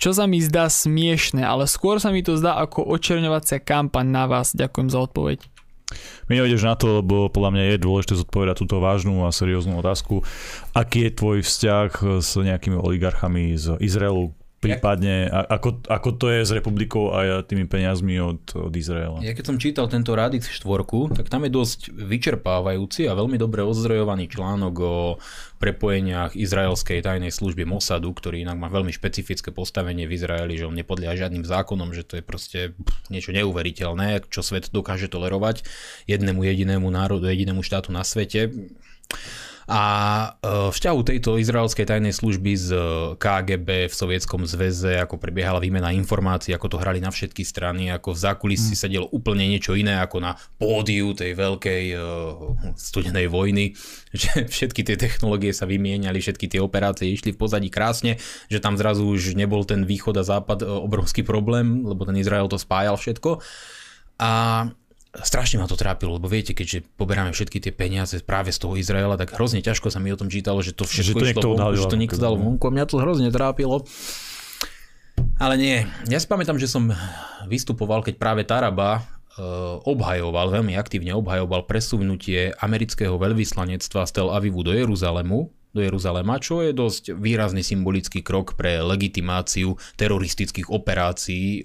Čo 0.00 0.16
sa 0.16 0.24
mi 0.24 0.40
zdá 0.40 0.72
smiešne, 0.72 1.44
ale 1.44 1.68
skôr 1.68 2.00
sa 2.00 2.08
mi 2.08 2.24
to 2.24 2.40
zdá 2.40 2.56
ako 2.58 2.88
očerňovacia 2.88 3.60
kampaň 3.60 4.06
na 4.08 4.24
vás. 4.24 4.56
Ďakujem 4.56 4.88
za 4.88 4.98
odpoveď. 5.04 5.61
Mi 6.30 6.40
nejdeš 6.40 6.64
na 6.64 6.74
to, 6.78 7.04
lebo 7.04 7.28
podľa 7.28 7.50
mňa 7.52 7.64
je 7.74 7.84
dôležité 7.84 8.14
zodpovedať 8.16 8.64
túto 8.64 8.80
vážnu 8.80 9.26
a 9.26 9.34
serióznu 9.34 9.76
otázku. 9.78 10.24
Aký 10.72 11.08
je 11.08 11.16
tvoj 11.18 11.38
vzťah 11.44 12.22
s 12.22 12.38
nejakými 12.38 12.78
oligarchami 12.78 13.54
z 13.58 13.76
Izraelu? 13.82 14.32
Prípadne 14.62 15.26
ako, 15.26 15.82
ako 15.90 16.08
to 16.14 16.26
je 16.30 16.40
s 16.46 16.54
republikou 16.54 17.10
a 17.10 17.42
tými 17.42 17.66
peniazmi 17.66 18.22
od, 18.22 18.46
od 18.54 18.70
Izraela. 18.70 19.18
Ja 19.18 19.34
keď 19.34 19.44
som 19.50 19.58
čítal 19.58 19.90
tento 19.90 20.14
Radix 20.14 20.46
4, 20.46 21.18
tak 21.18 21.26
tam 21.26 21.42
je 21.42 21.50
dosť 21.50 21.90
vyčerpávajúci 21.90 23.10
a 23.10 23.18
veľmi 23.18 23.34
dobre 23.42 23.66
ozdrojovaný 23.66 24.30
článok 24.30 24.74
o 24.78 24.96
prepojeniach 25.58 26.38
izraelskej 26.38 27.02
tajnej 27.02 27.34
služby 27.34 27.66
Mossadu, 27.66 28.14
ktorý 28.14 28.46
inak 28.46 28.54
má 28.62 28.70
veľmi 28.70 28.94
špecifické 28.94 29.50
postavenie 29.50 30.06
v 30.06 30.14
Izraeli, 30.14 30.54
že 30.54 30.70
on 30.70 30.78
nepodľa 30.78 31.18
žiadnym 31.18 31.42
zákonom, 31.42 31.90
že 31.90 32.06
to 32.06 32.18
je 32.18 32.22
proste 32.22 32.60
niečo 33.10 33.34
neuveriteľné, 33.34 34.30
čo 34.30 34.46
svet 34.46 34.70
dokáže 34.70 35.10
tolerovať 35.10 35.66
jednému 36.06 36.38
jedinému 36.46 36.86
národu, 36.86 37.26
jedinému 37.26 37.66
štátu 37.66 37.90
na 37.90 38.06
svete. 38.06 38.54
A 39.70 39.82
e, 40.42 40.70
vzťahu 40.74 41.00
tejto 41.06 41.38
izraelskej 41.38 41.86
tajnej 41.86 42.14
služby 42.14 42.52
z 42.58 42.68
KGB 43.18 43.86
v 43.86 43.94
Sovietskom 43.94 44.42
zväze, 44.48 44.98
ako 44.98 45.18
prebiehala 45.18 45.62
výmena 45.62 45.94
informácií, 45.94 46.50
ako 46.54 46.76
to 46.76 46.80
hrali 46.82 46.98
na 46.98 47.14
všetky 47.14 47.46
strany, 47.46 47.90
ako 47.94 48.14
v 48.14 48.22
zákulisí 48.22 48.74
mm. 48.74 48.80
sedelo 48.80 49.06
úplne 49.10 49.46
niečo 49.46 49.78
iné 49.78 50.02
ako 50.02 50.18
na 50.18 50.34
pódiu 50.58 51.14
tej 51.14 51.38
veľkej 51.38 51.84
uh, 51.94 52.02
studenej 52.74 53.30
vojny, 53.30 53.74
že 54.20 54.50
všetky 54.50 54.82
tie 54.82 54.96
technológie 54.98 55.54
sa 55.54 55.68
vymieniali, 55.68 56.18
všetky 56.18 56.50
tie 56.50 56.60
operácie 56.60 57.10
išli 57.10 57.32
v 57.32 57.40
pozadí 57.40 57.68
krásne, 57.70 58.18
že 58.50 58.58
tam 58.58 58.74
zrazu 58.74 59.06
už 59.06 59.38
nebol 59.38 59.62
ten 59.62 59.86
východ 59.86 60.18
a 60.18 60.24
západ 60.26 60.62
e, 60.62 60.66
obrovský 60.66 61.22
problém, 61.22 61.86
lebo 61.86 62.02
ten 62.02 62.18
Izrael 62.18 62.50
to 62.50 62.58
spájal 62.58 62.98
všetko. 62.98 63.42
A 64.22 64.30
strašne 65.20 65.60
ma 65.60 65.68
to 65.68 65.76
trápilo, 65.76 66.16
lebo 66.16 66.24
viete, 66.24 66.56
keďže 66.56 66.88
poberáme 66.96 67.36
všetky 67.36 67.60
tie 67.60 67.72
peniaze 67.72 68.16
práve 68.24 68.48
z 68.48 68.58
toho 68.64 68.80
Izraela, 68.80 69.20
tak 69.20 69.36
hrozne 69.36 69.60
ťažko 69.60 69.92
sa 69.92 70.00
mi 70.00 70.08
o 70.08 70.16
tom 70.16 70.32
čítalo, 70.32 70.64
že 70.64 70.72
to 70.72 70.88
všetko 70.88 71.04
že 71.04 71.12
to 71.12 71.24
išlo 71.36 71.52
vonku, 71.52 71.76
že 71.76 71.92
to 71.92 72.00
niekto 72.00 72.16
dal 72.16 72.34
vonku 72.40 72.64
a 72.64 72.72
mňa 72.72 72.84
to 72.88 72.96
hrozne 72.96 73.28
trápilo. 73.28 73.84
Ale 75.36 75.60
nie, 75.60 75.84
ja 76.08 76.16
si 76.16 76.24
pamätám, 76.24 76.56
že 76.56 76.64
som 76.64 76.88
vystupoval, 77.44 78.00
keď 78.00 78.14
práve 78.16 78.42
Taraba 78.48 79.04
e, 79.36 79.44
obhajoval, 79.84 80.48
veľmi 80.48 80.72
aktívne 80.80 81.12
obhajoval 81.12 81.68
presunutie 81.68 82.56
amerického 82.56 83.20
veľvyslanectva 83.20 84.08
z 84.08 84.12
Tel 84.16 84.32
Avivu 84.32 84.64
do 84.64 84.72
Jeruzalemu, 84.72 85.52
do 85.76 85.80
Jeruzalema, 85.84 86.40
čo 86.40 86.64
je 86.64 86.72
dosť 86.72 87.12
výrazný 87.16 87.60
symbolický 87.60 88.24
krok 88.24 88.56
pre 88.56 88.80
legitimáciu 88.80 89.76
teroristických 90.00 90.72
operácií 90.72 91.60
e, 91.60 91.62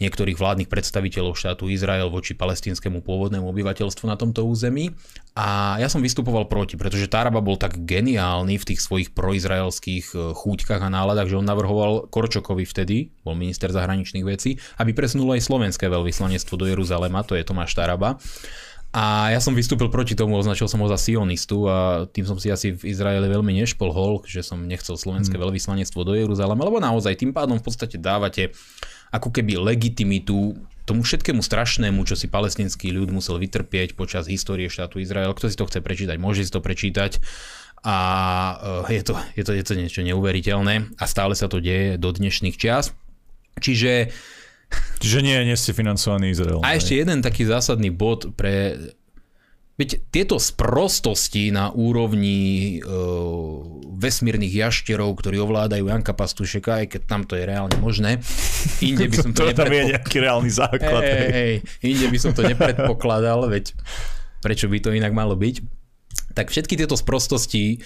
niektorých 0.00 0.40
vládnych 0.40 0.72
predstaviteľov 0.72 1.36
štátu 1.36 1.68
Izrael 1.68 2.08
voči 2.08 2.32
palestinskému 2.32 3.04
pôvodnému 3.04 3.44
obyvateľstvu 3.44 4.08
na 4.08 4.16
tomto 4.16 4.48
území. 4.48 4.96
A 5.36 5.78
ja 5.78 5.86
som 5.86 6.02
vystupoval 6.02 6.50
proti, 6.50 6.74
pretože 6.74 7.06
Taraba 7.06 7.38
bol 7.38 7.54
tak 7.60 7.84
geniálny 7.86 8.58
v 8.58 8.68
tých 8.74 8.80
svojich 8.82 9.14
proizraelských 9.14 10.06
e, 10.10 10.16
chúťkach 10.34 10.82
a 10.82 10.90
náladách, 10.90 11.30
že 11.30 11.38
on 11.38 11.46
navrhoval 11.46 12.10
Korčokovi 12.10 12.66
vtedy, 12.66 13.14
bol 13.22 13.38
minister 13.38 13.70
zahraničných 13.70 14.26
vecí, 14.26 14.58
aby 14.82 14.90
presunul 14.90 15.38
aj 15.38 15.46
slovenské 15.46 15.86
veľvyslanectvo 15.86 16.54
do 16.58 16.66
Jeruzalema, 16.66 17.22
to 17.22 17.38
je 17.38 17.46
Tomáš 17.46 17.78
Taraba. 17.78 18.18
A 18.90 19.30
ja 19.30 19.38
som 19.38 19.54
vystúpil 19.54 19.86
proti 19.86 20.18
tomu, 20.18 20.34
označil 20.34 20.66
som 20.66 20.82
ho 20.82 20.88
za 20.90 20.98
sionistu 20.98 21.70
a 21.70 22.10
tým 22.10 22.26
som 22.26 22.42
si 22.42 22.50
asi 22.50 22.74
v 22.74 22.90
Izraeli 22.90 23.30
veľmi 23.30 23.54
nešplhol, 23.62 24.26
že 24.26 24.42
som 24.42 24.58
nechcel 24.66 24.98
slovenské 24.98 25.38
hmm. 25.38 25.46
veľvyslanectvo 25.46 26.00
do 26.02 26.18
Jeruzalema, 26.18 26.66
lebo 26.66 26.82
naozaj 26.82 27.22
tým 27.22 27.30
pádom 27.30 27.54
v 27.54 27.64
podstate 27.70 28.02
dávate 28.02 28.50
ako 29.14 29.30
keby 29.30 29.62
legitimitu 29.62 30.58
tomu 30.90 31.06
všetkému 31.06 31.38
strašnému, 31.38 32.02
čo 32.02 32.18
si 32.18 32.26
palestinský 32.26 32.90
ľud 32.90 33.14
musel 33.14 33.38
vytrpieť 33.38 33.94
počas 33.94 34.26
histórie 34.26 34.66
štátu 34.66 34.98
Izrael. 34.98 35.30
Kto 35.38 35.46
si 35.46 35.54
to 35.54 35.70
chce 35.70 35.78
prečítať, 35.78 36.18
môže 36.18 36.42
si 36.42 36.50
to 36.50 36.58
prečítať 36.58 37.22
a 37.86 37.96
eh, 38.90 38.98
je 38.98 39.02
to, 39.06 39.14
je 39.38 39.42
to, 39.46 39.52
je 39.54 39.64
to 39.70 39.74
niečo 39.78 40.02
neuveriteľné 40.02 40.98
a 40.98 41.04
stále 41.06 41.38
sa 41.38 41.46
to 41.46 41.62
deje 41.62 41.94
do 41.94 42.10
dnešných 42.10 42.58
čias. 42.58 42.90
Čiže 43.62 44.10
Čiže 45.00 45.24
nie, 45.24 45.36
nie 45.48 45.56
ste 45.56 45.72
financovaný 45.72 46.36
Izrael. 46.36 46.60
A 46.62 46.76
ešte 46.76 46.94
jeden 46.98 47.24
taký 47.24 47.48
zásadný 47.48 47.88
bod 47.90 48.36
pre 48.36 48.76
Veď 49.80 49.96
tieto 50.12 50.36
sprostosti 50.36 51.48
na 51.48 51.72
úrovni 51.72 52.76
e, 52.76 52.78
vesmírnych 53.96 54.52
jašterov, 54.52 55.16
ktorí 55.16 55.40
ovládajú 55.40 55.88
Janka 55.88 56.12
Pastušeka, 56.12 56.84
aj 56.84 56.86
keď 56.92 57.00
tam 57.08 57.24
to 57.24 57.32
je 57.32 57.48
reálne 57.48 57.72
možné, 57.80 58.20
inde 58.84 59.08
by 59.08 59.16
som 59.16 59.32
to, 59.32 59.48
to 59.48 59.56
tam 59.56 59.72
je 59.72 59.96
nejaký 59.96 60.20
reálny 60.20 60.52
základ. 60.52 61.00
Ej, 61.00 61.24
ej, 61.32 61.52
inde 61.80 62.12
by 62.12 62.18
som 62.20 62.36
to 62.36 62.44
nepredpokladal, 62.44 63.48
veď 63.48 63.72
prečo 64.44 64.68
by 64.68 64.84
to 64.84 64.92
inak 64.92 65.16
malo 65.16 65.32
byť. 65.32 65.64
Tak 66.36 66.52
všetky 66.52 66.76
tieto 66.76 67.00
sprostosti 67.00 67.80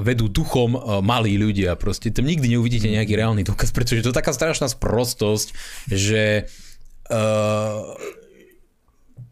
vedú 0.00 0.30
duchom 0.30 0.78
uh, 0.78 1.02
malí 1.02 1.34
ľudia. 1.34 1.74
Proste 1.74 2.14
tam 2.14 2.30
nikdy 2.30 2.56
neuvidíte 2.56 2.86
nejaký 2.86 3.18
reálny 3.18 3.42
dôkaz, 3.42 3.74
pretože 3.74 4.06
to 4.06 4.14
je 4.14 4.18
taká 4.18 4.30
strašná 4.30 4.70
sprostosť, 4.70 5.52
že 5.90 6.46
uh, 7.10 7.98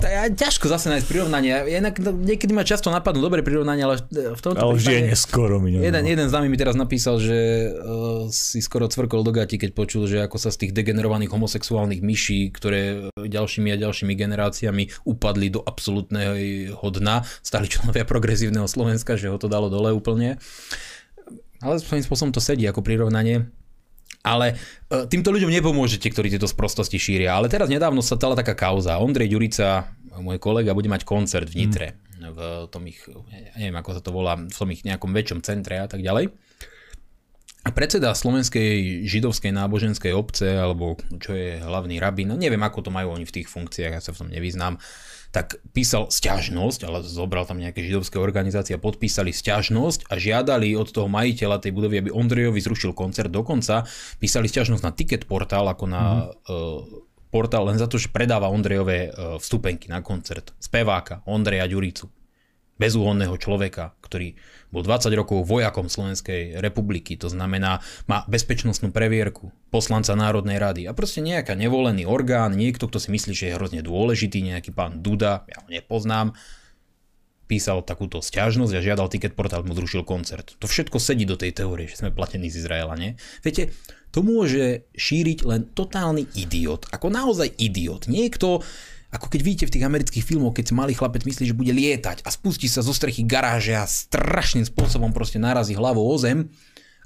ja, 0.04 0.22
ťažko 0.28 0.66
zase 0.72 0.88
nájsť 0.88 1.06
prirovnanie. 1.06 1.52
Inak 1.76 2.00
niekedy 2.00 2.52
ma 2.56 2.64
často 2.64 2.88
napadnú 2.88 3.20
dobré 3.20 3.44
prirovnanie, 3.44 3.84
ale 3.84 4.00
v 4.08 4.40
tomto 4.40 4.60
Ale 4.60 4.76
už 4.76 4.84
je 4.88 5.00
neskoro 5.12 5.60
mi 5.60 5.76
jeden, 5.76 6.04
jeden 6.04 6.26
z 6.28 6.32
nami 6.32 6.48
mi 6.48 6.56
teraz 6.56 6.74
napísal, 6.76 7.20
že 7.20 7.70
uh, 7.70 8.26
si 8.32 8.64
skoro 8.64 8.88
cvrkol 8.88 9.20
do 9.20 9.32
gati, 9.34 9.60
keď 9.60 9.70
počul, 9.76 10.08
že 10.08 10.24
ako 10.24 10.36
sa 10.40 10.48
z 10.48 10.66
tých 10.66 10.72
degenerovaných 10.72 11.32
homosexuálnych 11.32 12.00
myší, 12.00 12.48
ktoré 12.54 13.12
ďalšími 13.16 13.68
a 13.72 13.76
ďalšími 13.76 14.12
generáciami 14.16 15.06
upadli 15.06 15.52
do 15.52 15.60
absolútneho 15.60 16.80
dna, 16.80 17.22
stali 17.44 17.68
členovia 17.68 18.08
progresívneho 18.08 18.64
Slovenska, 18.64 19.20
že 19.20 19.28
ho 19.28 19.36
to 19.36 19.46
dalo 19.46 19.68
dole 19.68 19.92
úplne. 19.92 20.40
Ale 21.60 21.76
svojím 21.76 22.04
spôsobom 22.04 22.32
to 22.32 22.40
sedí 22.40 22.64
ako 22.64 22.80
prirovnanie. 22.80 23.59
Ale 24.20 24.52
e, 24.52 25.08
týmto 25.08 25.32
ľuďom 25.32 25.48
nepomôžete, 25.48 26.06
ktorí 26.12 26.28
tieto 26.28 26.44
sprostosti 26.44 27.00
šíria. 27.00 27.32
Ale 27.32 27.48
teraz 27.48 27.72
nedávno 27.72 28.04
sa 28.04 28.20
stala 28.20 28.36
taká 28.36 28.52
kauza. 28.52 29.00
Ondrej 29.00 29.32
Ďurica, 29.32 29.96
môj 30.20 30.36
kolega, 30.36 30.76
bude 30.76 30.92
mať 30.92 31.08
koncert 31.08 31.48
v 31.48 31.64
Nitre. 31.64 31.88
Mm. 31.96 32.00
V 32.20 32.40
tom 32.68 32.84
ich, 32.84 33.00
neviem 33.56 33.80
ako 33.80 33.96
sa 33.96 34.04
to 34.04 34.12
volá, 34.12 34.36
v 34.36 34.52
tom 34.52 34.68
ich 34.68 34.84
nejakom 34.84 35.08
väčšom 35.08 35.40
centre 35.40 35.80
a 35.80 35.88
tak 35.88 36.04
ďalej. 36.04 36.28
A 37.60 37.76
predseda 37.76 38.16
Slovenskej 38.16 39.04
židovskej 39.04 39.52
náboženskej 39.52 40.16
obce, 40.16 40.48
alebo 40.56 40.96
čo 41.20 41.36
je 41.36 41.60
hlavný 41.60 42.00
rabín, 42.00 42.32
no 42.32 42.36
neviem 42.36 42.60
ako 42.60 42.88
to 42.88 42.90
majú 42.92 43.12
oni 43.12 43.28
v 43.28 43.40
tých 43.40 43.52
funkciách, 43.52 43.92
ja 43.96 44.04
sa 44.04 44.16
v 44.16 44.20
tom 44.24 44.28
nevyznám, 44.32 44.80
tak 45.30 45.62
písal 45.70 46.10
stiažnosť, 46.10 46.86
ale 46.86 47.06
zobral 47.06 47.46
tam 47.46 47.62
nejaké 47.62 47.86
židovské 47.86 48.18
organizácie 48.18 48.74
a 48.74 48.82
podpísali 48.82 49.30
stiažnosť 49.30 50.10
a 50.10 50.18
žiadali 50.18 50.74
od 50.74 50.90
toho 50.90 51.06
majiteľa 51.06 51.62
tej 51.62 51.70
budovy, 51.70 52.02
aby 52.02 52.10
Ondrejovi 52.10 52.58
zrušil 52.58 52.90
koncert. 52.92 53.30
Dokonca 53.30 53.86
písali 54.18 54.50
stiažnosť 54.50 54.82
na 54.82 54.90
Ticket 54.90 55.24
Portal 55.30 55.70
ako 55.70 55.86
na 55.86 56.02
mm. 56.02 56.18
uh, 56.50 56.82
portál 57.30 57.62
len 57.70 57.78
za 57.78 57.86
to, 57.86 57.94
že 57.94 58.10
predáva 58.10 58.50
Ondrejové 58.50 59.10
uh, 59.10 59.38
vstupenky 59.38 59.86
na 59.86 60.02
koncert. 60.02 60.50
Speváka 60.58 61.22
Ondreja 61.30 61.70
Ďuricu 61.70 62.19
bezúhonného 62.80 63.36
človeka, 63.36 63.92
ktorý 64.00 64.40
bol 64.72 64.80
20 64.80 65.12
rokov 65.12 65.44
vojakom 65.44 65.92
Slovenskej 65.92 66.56
republiky, 66.64 67.20
to 67.20 67.28
znamená, 67.28 67.84
má 68.08 68.24
bezpečnostnú 68.24 68.88
previerku 68.88 69.52
poslanca 69.68 70.16
Národnej 70.16 70.56
rady 70.56 70.88
a 70.88 70.96
proste 70.96 71.20
nejaká 71.20 71.52
nevolený 71.52 72.08
orgán, 72.08 72.56
niekto, 72.56 72.88
kto 72.88 72.96
si 72.96 73.12
myslí, 73.12 73.32
že 73.36 73.46
je 73.52 73.56
hrozne 73.60 73.84
dôležitý, 73.84 74.40
nejaký 74.40 74.72
pán 74.72 75.04
Duda, 75.04 75.44
ja 75.44 75.60
ho 75.60 75.68
nepoznám, 75.68 76.32
písal 77.50 77.82
takúto 77.82 78.22
stiažnosť 78.22 78.78
a 78.78 78.84
žiadal 78.86 79.10
ticket 79.10 79.34
portál, 79.34 79.66
mu 79.66 79.74
zrušil 79.74 80.06
koncert. 80.06 80.54
To 80.62 80.70
všetko 80.70 81.02
sedí 81.02 81.26
do 81.26 81.34
tej 81.34 81.50
teórie, 81.50 81.90
že 81.90 81.98
sme 81.98 82.14
platení 82.14 82.46
z 82.46 82.62
Izraela, 82.62 82.94
nie? 82.94 83.18
Viete, 83.42 83.74
to 84.14 84.22
môže 84.22 84.86
šíriť 84.94 85.42
len 85.42 85.66
totálny 85.74 86.30
idiot, 86.38 86.86
ako 86.94 87.10
naozaj 87.10 87.50
idiot. 87.58 88.06
Niekto, 88.06 88.62
ako 89.10 89.26
keď 89.26 89.40
vidíte 89.42 89.66
v 89.66 89.74
tých 89.74 89.86
amerických 89.86 90.24
filmoch, 90.24 90.54
keď 90.54 90.70
si 90.70 90.74
malý 90.74 90.94
chlapec 90.94 91.26
myslí, 91.26 91.50
že 91.50 91.58
bude 91.58 91.74
lietať 91.74 92.22
a 92.22 92.30
spustí 92.30 92.70
sa 92.70 92.82
zo 92.82 92.94
strechy 92.94 93.26
garáže 93.26 93.74
a 93.74 93.82
strašným 93.82 94.62
spôsobom 94.70 95.10
proste 95.10 95.42
narazí 95.42 95.74
hlavou 95.74 96.06
o 96.06 96.16
zem 96.18 96.46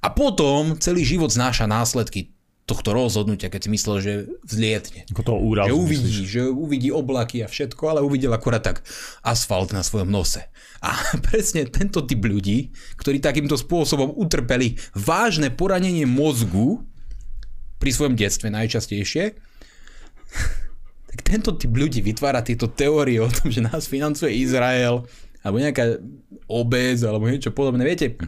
a 0.05 0.12
potom 0.12 0.76
celý 0.76 1.00
život 1.00 1.32
znáša 1.32 1.64
následky 1.64 2.34
tohto 2.64 2.96
rozhodnutia, 2.96 3.52
keď 3.52 3.68
si 3.68 3.70
myslel, 3.76 3.96
že 4.00 4.12
vzlietne. 4.40 5.05
Ako 5.12 5.20
toho 5.20 5.40
úrazu, 5.40 5.68
že 5.68 5.76
uvidí, 5.76 6.09
myslíš? 6.09 6.28
že 6.28 6.42
uvidí 6.48 6.88
oblaky 6.88 7.44
a 7.44 7.48
všetko, 7.48 7.82
ale 7.92 8.00
uvidel 8.00 8.32
akurát 8.32 8.64
tak 8.64 8.80
asfalt 9.20 9.76
na 9.76 9.84
svojom 9.84 10.09
nose. 10.09 10.40
A 10.80 10.96
presne 11.28 11.68
tento 11.68 12.05
typ 12.09 12.24
ľudí, 12.24 12.72
ktorí 12.96 13.20
takýmto 13.20 13.61
spôsobom 13.61 14.16
utrpeli 14.16 14.80
vážne 14.96 15.52
poranenie 15.52 16.09
mozgu 16.09 16.80
pri 17.76 17.90
svojom 17.92 18.16
detstve 18.16 18.48
najčastejšie, 18.48 19.36
tak 21.14 21.22
tento 21.22 21.54
typ 21.54 21.70
ľudí 21.70 22.02
vytvára 22.02 22.42
tieto 22.42 22.66
teórie 22.66 23.22
o 23.22 23.30
tom, 23.30 23.54
že 23.54 23.62
nás 23.62 23.86
financuje 23.86 24.34
Izrael, 24.34 25.06
alebo 25.46 25.62
nejaká 25.62 26.02
obec, 26.50 26.98
alebo 27.06 27.30
niečo 27.30 27.54
podobné. 27.54 27.86
Viete, 27.86 28.18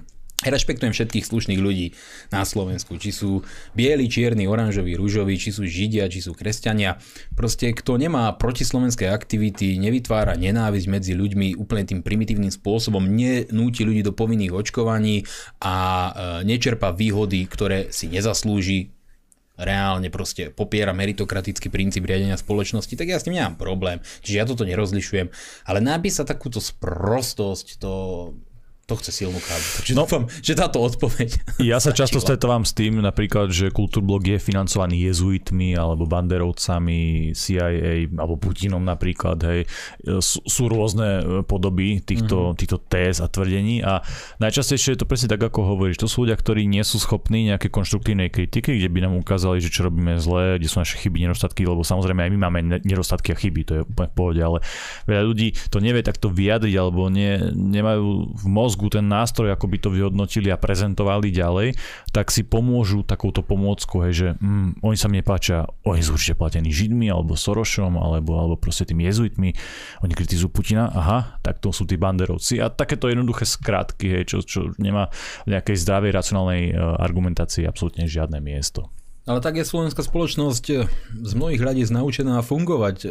Rešpektujem 0.45 0.93
všetkých 0.93 1.25
slušných 1.33 1.61
ľudí 1.65 1.97
na 2.29 2.45
Slovensku, 2.45 3.01
či 3.01 3.09
sú 3.09 3.41
bieli, 3.73 4.05
čierni, 4.05 4.45
oranžoví, 4.45 4.93
rúžoví, 4.93 5.41
či 5.41 5.49
sú 5.49 5.65
židia, 5.65 6.13
či 6.13 6.21
sú 6.21 6.37
kresťania. 6.37 7.01
Proste 7.33 7.73
kto 7.73 7.97
nemá 7.97 8.29
protislovenské 8.37 9.09
aktivity, 9.09 9.81
nevytvára 9.81 10.37
nenávisť 10.37 10.93
medzi 10.93 11.17
ľuďmi 11.17 11.57
úplne 11.57 11.89
tým 11.89 12.05
primitívnym 12.05 12.53
spôsobom, 12.53 13.09
nenúti 13.09 13.89
ľudí 13.89 14.05
do 14.05 14.13
povinných 14.13 14.53
očkovaní 14.53 15.25
a 15.65 15.75
e, 15.75 16.11
nečerpa 16.45 16.93
výhody, 16.93 17.49
ktoré 17.49 17.89
si 17.89 18.13
nezaslúži, 18.13 18.93
reálne 19.57 20.13
proste 20.13 20.53
popiera 20.53 20.93
meritokratický 20.93 21.73
princíp 21.73 22.05
riadenia 22.05 22.37
spoločnosti, 22.37 22.95
tak 22.95 23.09
ja 23.09 23.19
s 23.19 23.27
tým 23.27 23.41
nemám 23.41 23.57
problém. 23.57 23.99
Čiže 24.23 24.37
ja 24.37 24.45
toto 24.45 24.69
nerozlišujem. 24.69 25.29
Ale 25.67 25.81
napísať 25.81 26.29
takúto 26.31 26.61
sprostosť, 26.61 27.81
to 27.81 27.93
to 28.87 28.95
chce 28.95 29.11
silnú 29.11 29.43
kávu. 29.43 29.67
Takže 29.83 29.93
no, 29.99 30.07
dúfam, 30.07 30.31
že 30.31 30.55
táto 30.55 30.79
odpoveď. 30.79 31.59
Ja 31.59 31.83
sa 31.83 31.91
často 31.99 32.23
stretávam 32.23 32.63
s 32.63 32.71
tým 32.71 33.03
napríklad, 33.03 33.51
že 33.51 33.75
Kultúrblok 33.75 34.23
je 34.31 34.39
financovaný 34.39 35.11
jezuitmi 35.11 35.75
alebo 35.75 36.07
banderovcami, 36.07 37.35
CIA 37.35 38.07
alebo 38.15 38.39
Putinom 38.39 38.79
napríklad. 38.79 39.43
Hej. 39.43 39.61
Sú, 40.23 40.39
sú 40.47 40.71
rôzne 40.71 41.09
e, 41.19 41.23
podoby 41.43 41.99
týchto, 41.99 42.55
mm-hmm. 42.55 42.59
týchto 42.63 42.79
téz 42.87 43.19
a 43.19 43.27
tvrdení 43.27 43.83
a 43.83 44.07
najčastejšie 44.39 44.95
je 44.95 45.01
to 45.03 45.11
presne 45.11 45.35
tak, 45.35 45.43
ako 45.43 45.67
hovoríš. 45.67 45.99
To 45.99 46.07
sú 46.07 46.23
ľudia, 46.23 46.39
ktorí 46.39 46.71
nie 46.71 46.87
sú 46.87 47.03
schopní 47.03 47.51
nejaké 47.51 47.75
konštruktívnej 47.75 48.31
kritiky, 48.31 48.79
kde 48.79 48.87
by 48.87 49.03
nám 49.03 49.19
ukázali, 49.19 49.59
že 49.59 49.75
čo 49.75 49.91
robíme 49.91 50.23
zle, 50.23 50.63
kde 50.63 50.71
sú 50.71 50.79
naše 50.79 50.95
chyby, 51.03 51.27
nedostatky, 51.27 51.67
lebo 51.67 51.83
samozrejme 51.83 52.23
aj 52.23 52.31
my 52.31 52.39
máme 52.39 52.59
nedostatky 52.87 53.35
a 53.35 53.37
chyby, 53.37 53.67
to 53.67 53.73
je 53.75 53.83
úplne 53.83 54.07
v 54.07 54.15
pohode, 54.15 54.39
ale 54.39 54.59
veľa 55.11 55.23
ľudí 55.27 55.59
to 55.75 55.83
nevie 55.83 56.07
takto 56.07 56.31
vyjadriť 56.31 56.75
alebo 56.79 57.11
nie, 57.11 57.35
nemajú 57.51 58.31
v 58.31 58.47
mozgu 58.47 58.76
mozgu 58.77 58.93
ten 58.93 59.09
nástroj, 59.09 59.57
ako 59.57 59.73
by 59.73 59.77
to 59.81 59.89
vyhodnotili 59.89 60.53
a 60.53 60.61
prezentovali 60.61 61.33
ďalej, 61.33 61.81
tak 62.13 62.29
si 62.29 62.45
pomôžu 62.45 63.01
takouto 63.09 63.41
pomôcku, 63.41 64.05
hej, 64.05 64.13
že 64.13 64.29
mm, 64.37 64.85
oni 64.85 64.97
sa 65.01 65.09
mne 65.09 65.25
páčia, 65.25 65.65
oni 65.89 66.05
sú 66.05 66.21
určite 66.21 66.37
platení 66.37 66.69
Židmi, 66.69 67.09
alebo 67.09 67.33
Sorošom, 67.41 67.97
alebo, 67.97 68.37
alebo 68.37 68.61
proste 68.61 68.85
tými 68.85 69.09
jezuitmi, 69.09 69.57
oni 70.05 70.13
kritizujú 70.13 70.53
Putina, 70.53 70.93
aha, 70.93 71.41
tak 71.41 71.65
to 71.65 71.73
sú 71.73 71.89
tí 71.89 71.97
banderovci 71.97 72.61
a 72.61 72.69
takéto 72.69 73.09
jednoduché 73.09 73.49
skrátky, 73.49 74.21
hej, 74.21 74.25
čo, 74.29 74.39
čo 74.45 74.61
nemá 74.77 75.09
v 75.49 75.57
nejakej 75.57 75.81
zdravej, 75.81 76.13
racionálnej 76.13 76.63
e, 76.69 76.73
argumentácii 76.77 77.65
absolútne 77.65 78.05
žiadne 78.05 78.45
miesto. 78.45 78.93
Ale 79.25 79.41
tak 79.41 79.57
je 79.59 79.65
slovenská 79.65 80.05
spoločnosť 80.05 80.65
e, 80.69 80.75
z 81.25 81.33
mnohých 81.33 81.65
hľadisk 81.65 81.91
naučená 81.97 82.45
fungovať. 82.45 82.97
E, 83.03 83.11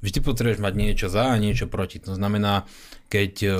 vždy 0.00 0.18
potrebuješ 0.24 0.64
mať 0.64 0.74
niečo 0.80 1.06
za 1.12 1.36
a 1.36 1.36
niečo 1.36 1.68
proti. 1.68 2.00
To 2.00 2.16
znamená, 2.16 2.64
keď 3.12 3.52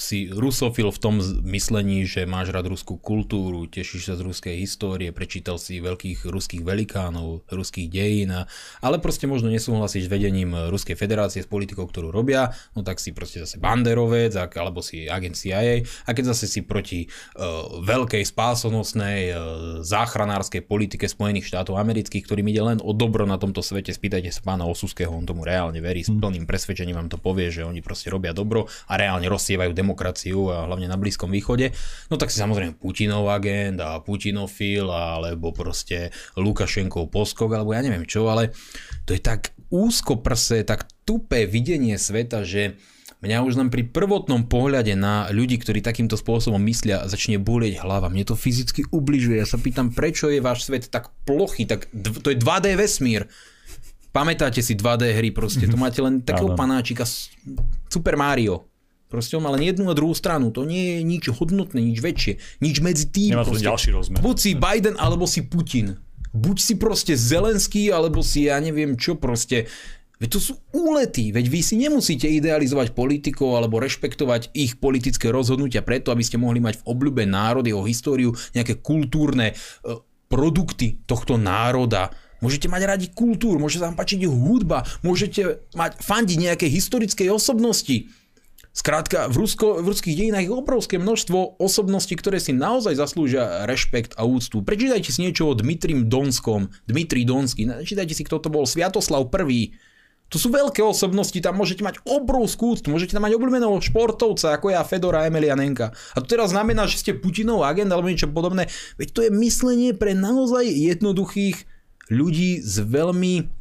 si 0.00 0.32
rusofil 0.32 0.88
v 0.88 0.98
tom 0.98 1.14
myslení, 1.44 2.08
že 2.08 2.24
máš 2.24 2.50
rád 2.50 2.72
ruskú 2.72 2.96
kultúru, 2.96 3.68
tešíš 3.68 4.10
sa 4.10 4.14
z 4.16 4.24
ruskej 4.24 4.56
histórie, 4.56 5.12
prečítal 5.12 5.60
si 5.60 5.78
veľkých 5.78 6.26
ruských 6.26 6.64
velikánov, 6.64 7.44
ruských 7.52 7.86
dejín, 7.92 8.32
ale 8.80 8.96
proste 8.98 9.28
možno 9.28 9.52
nesúhlasíš 9.52 10.08
s 10.08 10.12
vedením 10.12 10.56
Ruskej 10.56 10.96
federácie, 10.96 11.44
s 11.44 11.48
politikou, 11.48 11.84
ktorú 11.84 12.08
robia, 12.08 12.56
no 12.72 12.80
tak 12.80 12.98
si 12.98 13.12
proste 13.12 13.44
zase 13.44 13.60
banderovec, 13.60 14.32
alebo 14.34 14.80
si 14.80 15.06
agent 15.06 15.36
CIA 15.36 15.84
a 16.08 16.10
keď 16.16 16.32
zase 16.32 16.48
si 16.48 16.60
proti 16.64 17.06
uh, 17.06 17.84
veľkej 17.84 18.24
spásonosnej 18.24 19.20
uh, 19.30 19.38
záchranárskej 19.84 20.64
politike 20.64 21.06
Spojených 21.06 21.52
štátov 21.52 21.76
amerických, 21.76 22.24
ktorým 22.24 22.48
ide 22.48 22.62
len 22.64 22.78
o 22.80 22.96
dobro 22.96 23.28
na 23.28 23.36
tomto 23.36 23.60
svete, 23.60 23.92
spýtajte 23.92 24.32
sa 24.32 24.40
pána 24.40 24.64
Osuského, 24.64 25.12
on 25.12 25.28
tomu 25.28 25.44
reálne 25.44 25.78
verí, 25.84 26.00
s 26.00 26.10
hm. 26.10 26.24
plným 26.24 26.44
presvedčením 26.48 26.96
vám 26.96 27.12
to 27.12 27.20
povie, 27.20 27.52
že 27.52 27.68
oni 27.68 27.84
proste 27.84 28.08
robia 28.08 28.32
dobro 28.32 28.64
a 28.88 28.96
reálne 28.96 29.28
rozsievajú 29.28 29.76
demokraciu 29.76 29.89
demokraciu 29.90 30.54
a 30.54 30.70
hlavne 30.70 30.86
na 30.86 30.94
Blízkom 30.94 31.34
východe, 31.34 31.74
no 32.06 32.14
tak 32.14 32.30
si 32.30 32.38
samozrejme 32.38 32.78
Putinov 32.78 33.26
agent 33.26 33.82
a 33.82 33.98
Putinofil 33.98 34.86
alebo 34.86 35.50
proste 35.50 36.14
Lukašenkov 36.38 37.10
poskok 37.10 37.58
alebo 37.58 37.74
ja 37.74 37.82
neviem 37.82 38.06
čo, 38.06 38.30
ale 38.30 38.54
to 39.02 39.18
je 39.18 39.18
tak 39.18 39.50
úzko 39.74 40.22
prse, 40.22 40.62
tak 40.62 40.86
tupé 41.02 41.50
videnie 41.50 41.98
sveta, 41.98 42.46
že 42.46 42.78
Mňa 43.20 43.44
už 43.44 43.60
len 43.60 43.68
pri 43.68 43.84
prvotnom 43.84 44.48
pohľade 44.48 44.96
na 44.96 45.28
ľudí, 45.28 45.60
ktorí 45.60 45.84
takýmto 45.84 46.16
spôsobom 46.16 46.56
myslia, 46.64 47.04
začne 47.04 47.36
bolieť 47.36 47.84
hlava. 47.84 48.08
Mne 48.08 48.24
to 48.24 48.32
fyzicky 48.32 48.88
ubližuje. 48.88 49.36
Ja 49.36 49.44
sa 49.44 49.60
pýtam, 49.60 49.92
prečo 49.92 50.32
je 50.32 50.40
váš 50.40 50.64
svet 50.64 50.88
tak 50.88 51.12
plochý, 51.28 51.68
tak 51.68 51.84
to 51.92 52.32
je 52.32 52.40
2D 52.40 52.80
vesmír. 52.80 53.28
Pamätáte 54.16 54.64
si 54.64 54.72
2D 54.72 55.12
hry 55.20 55.36
proste, 55.36 55.68
to 55.68 55.76
máte 55.76 56.00
len 56.00 56.24
takého 56.24 56.56
panáčika 56.56 57.04
Super 57.92 58.16
Mario. 58.16 58.69
Proste 59.10 59.34
on 59.34 59.42
má 59.42 59.50
len 59.50 59.66
jednu 59.66 59.90
a 59.90 59.94
druhú 59.98 60.14
stranu. 60.14 60.54
To 60.54 60.62
nie 60.62 60.96
je 60.96 60.98
nič 61.02 61.24
hodnotné, 61.34 61.82
nič 61.82 61.98
väčšie. 61.98 62.62
Nič 62.62 62.78
medzi 62.78 63.10
tým. 63.10 63.34
Nemá 63.34 63.42
to 63.42 63.58
proste. 63.58 63.66
ďalší 63.66 63.90
rozmer. 63.90 64.18
Buď 64.22 64.36
si 64.38 64.50
Biden, 64.54 64.94
alebo 65.02 65.26
si 65.26 65.42
Putin. 65.42 65.98
Buď 66.30 66.56
si 66.62 66.74
proste 66.78 67.18
Zelenský, 67.18 67.90
alebo 67.90 68.22
si 68.22 68.46
ja 68.46 68.62
neviem 68.62 68.94
čo 68.94 69.18
proste. 69.18 69.66
Veď 70.20 70.36
to 70.36 70.40
sú 70.52 70.52
úlety, 70.76 71.32
veď 71.32 71.48
vy 71.48 71.60
si 71.64 71.80
nemusíte 71.80 72.28
idealizovať 72.28 72.92
politikov 72.92 73.56
alebo 73.56 73.80
rešpektovať 73.80 74.52
ich 74.52 74.76
politické 74.76 75.32
rozhodnutia 75.32 75.80
preto, 75.80 76.12
aby 76.12 76.20
ste 76.20 76.36
mohli 76.36 76.60
mať 76.60 76.84
v 76.84 76.86
obľúbe 76.92 77.24
národy, 77.24 77.72
o 77.72 77.88
históriu, 77.88 78.36
nejaké 78.52 78.84
kultúrne 78.84 79.50
e, 79.50 79.54
produkty 80.28 81.00
tohto 81.08 81.40
národa. 81.40 82.12
Môžete 82.44 82.68
mať 82.68 82.82
radi 82.84 83.06
kultúru, 83.08 83.56
môže 83.56 83.80
sa 83.80 83.88
vám 83.88 83.96
páčiť 83.96 84.28
hudba, 84.28 84.84
môžete 85.00 85.64
mať 85.72 86.04
fandiť 86.04 86.36
nejakej 86.36 86.68
historickej 86.68 87.28
osobnosti. 87.32 88.04
Skrátka, 88.70 89.26
v, 89.26 89.42
Rusko, 89.42 89.82
v 89.82 89.90
ruských 89.90 90.14
dejinách 90.14 90.46
je 90.46 90.54
obrovské 90.54 90.94
množstvo 90.94 91.58
osobností, 91.58 92.14
ktoré 92.14 92.38
si 92.38 92.54
naozaj 92.54 92.94
zaslúžia 92.94 93.66
rešpekt 93.66 94.14
a 94.14 94.22
úctu. 94.22 94.62
Prečítajte 94.62 95.10
si 95.10 95.26
niečo 95.26 95.50
o 95.50 95.58
Dmitrim 95.58 96.06
Donskom, 96.06 96.70
Dmitri 96.86 97.26
Donsky, 97.26 97.66
čítajte 97.82 98.14
si, 98.14 98.22
kto 98.22 98.38
to 98.38 98.46
bol, 98.46 98.62
Sviatoslav 98.62 99.26
I. 99.50 99.74
To 100.30 100.38
sú 100.38 100.54
veľké 100.54 100.78
osobnosti, 100.86 101.34
tam 101.42 101.58
môžete 101.58 101.82
mať 101.82 101.98
obrovskú 102.06 102.78
úctu, 102.78 102.94
môžete 102.94 103.18
tam 103.18 103.26
mať 103.26 103.34
obľúbeného 103.34 103.74
športovca, 103.82 104.54
ako 104.54 104.70
ja 104.70 104.86
Fedora 104.86 105.26
Emelianenka. 105.26 105.90
A 106.14 106.22
to 106.22 106.30
teraz 106.30 106.54
znamená, 106.54 106.86
že 106.86 107.02
ste 107.02 107.18
Putinov 107.18 107.66
agent 107.66 107.90
alebo 107.90 108.06
niečo 108.06 108.30
podobné. 108.30 108.70
Veď 108.94 109.08
to 109.10 109.20
je 109.26 109.30
myslenie 109.34 109.90
pre 109.90 110.14
naozaj 110.14 110.70
jednoduchých 110.70 111.66
ľudí 112.14 112.62
s 112.62 112.78
veľmi 112.78 113.59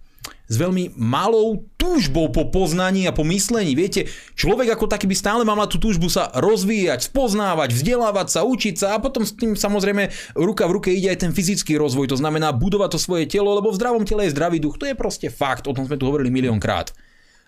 s 0.50 0.56
veľmi 0.58 0.98
malou 0.98 1.70
túžbou 1.78 2.34
po 2.34 2.50
poznaní 2.50 3.06
a 3.06 3.14
po 3.14 3.22
myslení. 3.22 3.78
Viete, 3.78 4.10
človek 4.34 4.74
ako 4.74 4.90
taký 4.90 5.06
by 5.06 5.16
stále 5.16 5.42
mal 5.46 5.62
tú 5.70 5.78
túžbu 5.78 6.10
sa 6.10 6.34
rozvíjať, 6.34 7.06
spoznávať, 7.06 7.70
vzdelávať 7.70 8.28
sa, 8.34 8.42
učiť 8.42 8.76
sa 8.76 8.88
a 8.98 9.02
potom 9.02 9.22
s 9.22 9.38
tým 9.38 9.54
samozrejme 9.54 10.10
ruka 10.34 10.66
v 10.66 10.76
ruke 10.82 10.90
ide 10.90 11.14
aj 11.14 11.30
ten 11.30 11.32
fyzický 11.32 11.78
rozvoj, 11.78 12.10
to 12.10 12.18
znamená 12.18 12.50
budovať 12.50 12.98
to 12.98 13.00
svoje 13.00 13.30
telo, 13.30 13.54
lebo 13.54 13.70
v 13.70 13.78
zdravom 13.78 14.04
tele 14.04 14.26
je 14.26 14.34
zdravý 14.34 14.58
duch. 14.58 14.82
To 14.82 14.90
je 14.90 14.98
proste 14.98 15.30
fakt, 15.30 15.70
o 15.70 15.76
tom 15.78 15.86
sme 15.86 16.02
tu 16.02 16.10
hovorili 16.10 16.34
miliónkrát. 16.34 16.92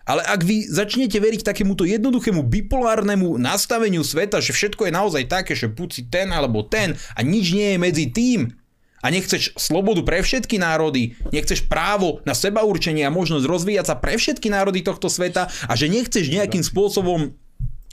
Ale 0.02 0.22
ak 0.26 0.42
vy 0.42 0.66
začnete 0.66 1.14
veriť 1.22 1.46
takémuto 1.46 1.86
jednoduchému 1.86 2.42
bipolárnemu 2.42 3.38
nastaveniu 3.38 4.02
sveta, 4.02 4.42
že 4.42 4.50
všetko 4.50 4.90
je 4.90 4.92
naozaj 4.94 5.24
také, 5.30 5.54
že 5.54 5.70
buď 5.70 5.88
si 5.94 6.02
ten 6.10 6.34
alebo 6.34 6.66
ten 6.66 6.98
a 7.14 7.22
nič 7.22 7.54
nie 7.54 7.74
je 7.74 7.78
medzi 7.78 8.06
tým, 8.10 8.50
a 9.02 9.06
nechceš 9.10 9.58
slobodu 9.58 10.06
pre 10.06 10.22
všetky 10.22 10.62
národy, 10.62 11.18
nechceš 11.34 11.66
právo 11.66 12.22
na 12.22 12.32
seba 12.32 12.62
určenie 12.62 13.02
a 13.02 13.12
možnosť 13.12 13.44
rozvíjať 13.44 13.86
sa 13.90 13.98
pre 13.98 14.14
všetky 14.14 14.48
národy 14.48 14.86
tohto 14.86 15.10
sveta 15.10 15.50
a 15.66 15.72
že 15.74 15.90
nechceš 15.90 16.30
nejakým 16.30 16.62
spôsobom 16.62 17.34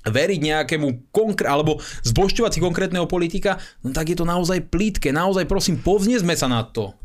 veriť 0.06 0.40
nejakému 0.40 1.12
konkr- 1.12 1.50
alebo 1.50 1.84
zbošťovať 2.08 2.52
si 2.56 2.60
konkrétneho 2.64 3.04
politika, 3.10 3.60
no 3.84 3.92
tak 3.92 4.14
je 4.14 4.18
to 4.18 4.24
naozaj 4.24 4.72
plítke. 4.72 5.12
Naozaj 5.12 5.44
prosím, 5.50 5.76
povznesme 5.84 6.32
sa 6.40 6.48
na 6.48 6.64
to. 6.64 6.96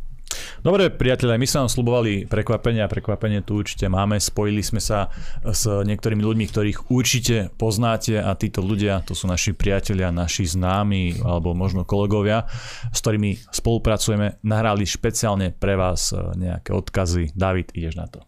Dobre, 0.60 0.88
priatelia, 0.88 1.36
my 1.36 1.46
sme 1.48 1.66
vám 1.66 1.72
slubovali 1.72 2.12
prekvapenie 2.24 2.80
a 2.80 2.88
prekvapenie 2.88 3.44
tu 3.44 3.60
určite 3.60 3.86
máme. 3.90 4.16
Spojili 4.16 4.64
sme 4.64 4.80
sa 4.80 5.12
s 5.44 5.64
niektorými 5.66 6.24
ľuďmi, 6.24 6.44
ktorých 6.48 6.78
určite 6.88 7.52
poznáte 7.54 8.20
a 8.20 8.32
títo 8.38 8.64
ľudia, 8.64 9.04
to 9.04 9.12
sú 9.12 9.28
naši 9.28 9.52
priatelia, 9.52 10.14
naši 10.14 10.48
známi 10.48 11.20
alebo 11.22 11.52
možno 11.52 11.84
kolegovia, 11.84 12.48
s 12.90 12.98
ktorými 13.04 13.50
spolupracujeme. 13.52 14.40
Nahrali 14.44 14.88
špeciálne 14.88 15.52
pre 15.52 15.76
vás 15.76 16.14
nejaké 16.14 16.72
odkazy. 16.72 17.36
David, 17.36 17.74
ideš 17.74 17.94
na 17.96 18.06
to. 18.08 18.20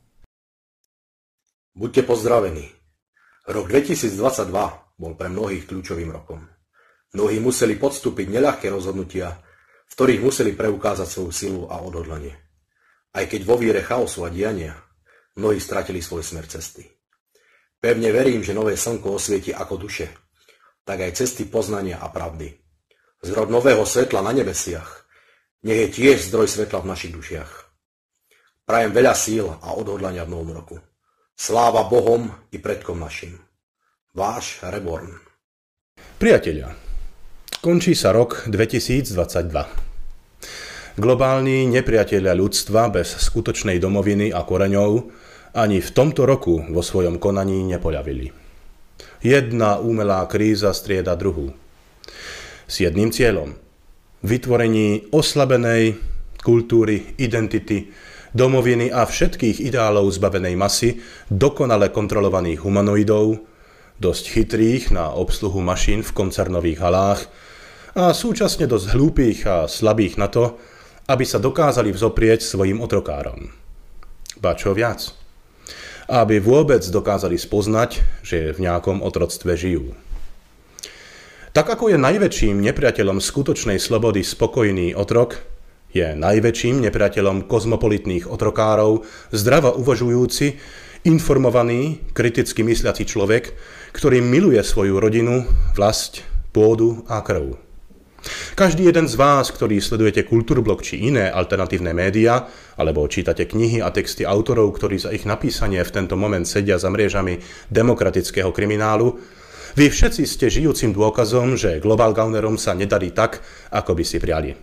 Buďte 1.76 2.08
pozdravení. 2.08 2.72
Rok 3.46 3.68
2022 3.68 4.16
bol 4.96 5.12
pre 5.14 5.28
mnohých 5.28 5.68
kľúčovým 5.68 6.08
rokom. 6.08 6.40
Mnohí 7.14 7.38
museli 7.38 7.78
podstúpiť 7.78 8.26
neľahké 8.32 8.66
rozhodnutia, 8.72 9.38
v 9.86 9.92
ktorých 9.94 10.20
museli 10.22 10.52
preukázať 10.52 11.08
svoju 11.08 11.32
silu 11.32 11.62
a 11.70 11.80
odhodlanie. 11.80 12.34
Aj 13.16 13.24
keď 13.24 13.40
vo 13.46 13.56
víre 13.56 13.80
chaosu 13.80 14.26
a 14.26 14.30
diania, 14.30 14.76
mnohí 15.38 15.56
stratili 15.62 16.02
svoj 16.04 16.26
smer 16.26 16.44
cesty. 16.50 16.84
Pevne 17.80 18.10
verím, 18.10 18.42
že 18.42 18.56
nové 18.56 18.74
slnko 18.74 19.16
osvieti 19.16 19.52
ako 19.52 19.74
duše, 19.76 20.06
tak 20.84 21.00
aj 21.00 21.16
cesty 21.16 21.46
poznania 21.46 22.00
a 22.00 22.08
pravdy. 22.08 22.50
Zrod 23.24 23.48
nového 23.48 23.84
svetla 23.84 24.20
na 24.20 24.32
nebesiach, 24.36 25.06
nech 25.64 25.88
je 25.88 25.88
tiež 25.92 26.28
zdroj 26.28 26.46
svetla 26.46 26.84
v 26.84 26.90
našich 26.92 27.12
dušiach. 27.12 27.50
Prajem 28.66 28.92
veľa 28.92 29.14
síl 29.14 29.46
a 29.46 29.78
odhodlania 29.78 30.26
v 30.26 30.32
novom 30.34 30.50
roku. 30.50 30.76
Sláva 31.36 31.86
Bohom 31.86 32.32
i 32.50 32.58
predkom 32.58 32.98
našim. 32.98 33.38
Váš 34.16 34.64
Reborn. 34.64 35.12
Priatelia, 36.16 36.72
Skončí 37.66 37.98
sa 37.98 38.14
rok 38.14 38.46
2022. 38.46 39.50
Globálni 41.02 41.66
nepriatelia 41.66 42.30
ľudstva 42.30 42.94
bez 42.94 43.18
skutočnej 43.18 43.82
domoviny 43.82 44.30
a 44.30 44.46
koreňov 44.46 45.10
ani 45.50 45.82
v 45.82 45.90
tomto 45.90 46.30
roku 46.30 46.62
vo 46.62 46.78
svojom 46.78 47.18
konaní 47.18 47.66
nepoľavili. 47.66 48.30
Jedna 49.18 49.82
umelá 49.82 50.22
kríza 50.30 50.70
strieda 50.70 51.18
druhú. 51.18 51.50
S 52.70 52.86
jedným 52.86 53.10
cieľom. 53.10 53.58
Vytvorení 54.22 55.10
oslabenej 55.10 55.98
kultúry, 56.46 57.18
identity, 57.18 57.90
domoviny 58.30 58.94
a 58.94 59.02
všetkých 59.10 59.58
ideálov 59.58 60.06
zbavenej 60.14 60.54
masy, 60.54 61.02
dokonale 61.34 61.90
kontrolovaných 61.90 62.62
humanoidov, 62.62 63.42
dosť 63.98 64.24
chytrých 64.38 64.94
na 64.94 65.10
obsluhu 65.10 65.58
mašín 65.58 66.06
v 66.06 66.14
koncernových 66.14 66.78
halách 66.78 67.26
a 67.96 68.12
súčasne 68.12 68.68
dosť 68.68 68.92
hlúpých 68.92 69.38
a 69.48 69.56
slabých 69.64 70.20
na 70.20 70.28
to, 70.28 70.60
aby 71.08 71.24
sa 71.24 71.40
dokázali 71.40 71.96
vzoprieť 71.96 72.44
svojim 72.44 72.84
otrokárom. 72.84 73.48
Ba 74.36 74.52
čo 74.52 74.76
viac? 74.76 75.16
Aby 76.04 76.36
vôbec 76.44 76.84
dokázali 76.84 77.40
spoznať, 77.40 78.04
že 78.20 78.52
v 78.52 78.68
nejakom 78.68 79.00
otroctve 79.00 79.56
žijú. 79.56 79.96
Tak 81.56 81.72
ako 81.72 81.88
je 81.88 81.96
najväčším 81.96 82.60
nepriateľom 82.60 83.16
skutočnej 83.16 83.80
slobody 83.80 84.20
spokojný 84.20 84.92
otrok, 84.92 85.40
je 85.88 86.04
najväčším 86.04 86.84
nepriateľom 86.84 87.48
kozmopolitných 87.48 88.28
otrokárov 88.28 89.08
zdravo 89.32 89.72
uvažujúci, 89.80 90.60
informovaný, 91.08 92.04
kriticky 92.12 92.60
mysliaci 92.60 93.08
človek, 93.08 93.56
ktorý 93.96 94.20
miluje 94.20 94.60
svoju 94.60 95.00
rodinu, 95.00 95.48
vlast, 95.72 96.20
pôdu 96.52 97.00
a 97.08 97.24
krv. 97.24 97.65
Každý 98.56 98.88
jeden 98.88 99.06
z 99.06 99.14
vás, 99.14 99.52
ktorý 99.52 99.78
sledujete 99.78 100.24
Kultúrblok 100.24 100.80
či 100.80 101.04
iné 101.06 101.28
alternatívne 101.28 101.92
médiá, 101.92 102.48
alebo 102.80 103.06
čítate 103.06 103.44
knihy 103.44 103.84
a 103.84 103.92
texty 103.92 104.24
autorov, 104.24 104.72
ktorí 104.76 104.96
za 104.96 105.12
ich 105.12 105.28
napísanie 105.28 105.84
v 105.84 105.94
tento 105.94 106.16
moment 106.16 106.44
sedia 106.48 106.80
za 106.80 106.88
mriežami 106.88 107.38
demokratického 107.68 108.50
kriminálu, 108.50 109.20
vy 109.76 109.92
všetci 109.92 110.24
ste 110.24 110.48
žijúcim 110.48 110.96
dôkazom, 110.96 111.52
že 111.52 111.84
Global 111.84 112.16
Gaunerom 112.16 112.56
sa 112.56 112.72
nedarí 112.72 113.12
tak, 113.12 113.44
ako 113.68 113.92
by 113.92 114.04
si 114.08 114.16
priali. 114.16 114.56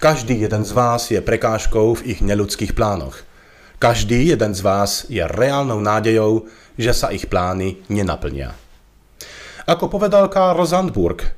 Každý 0.00 0.40
jeden 0.40 0.64
z 0.64 0.72
vás 0.72 1.12
je 1.12 1.20
prekážkou 1.20 2.00
v 2.00 2.16
ich 2.16 2.20
neludských 2.24 2.72
plánoch. 2.72 3.28
Každý 3.76 4.32
jeden 4.32 4.56
z 4.56 4.60
vás 4.64 5.04
je 5.12 5.20
reálnou 5.20 5.84
nádejou, 5.84 6.48
že 6.80 6.96
sa 6.96 7.12
ich 7.12 7.28
plány 7.28 7.82
nenaplnia. 7.92 8.56
Ako 9.68 9.92
povedal 9.92 10.32
Karl 10.32 10.64
Zandburg, 10.64 11.28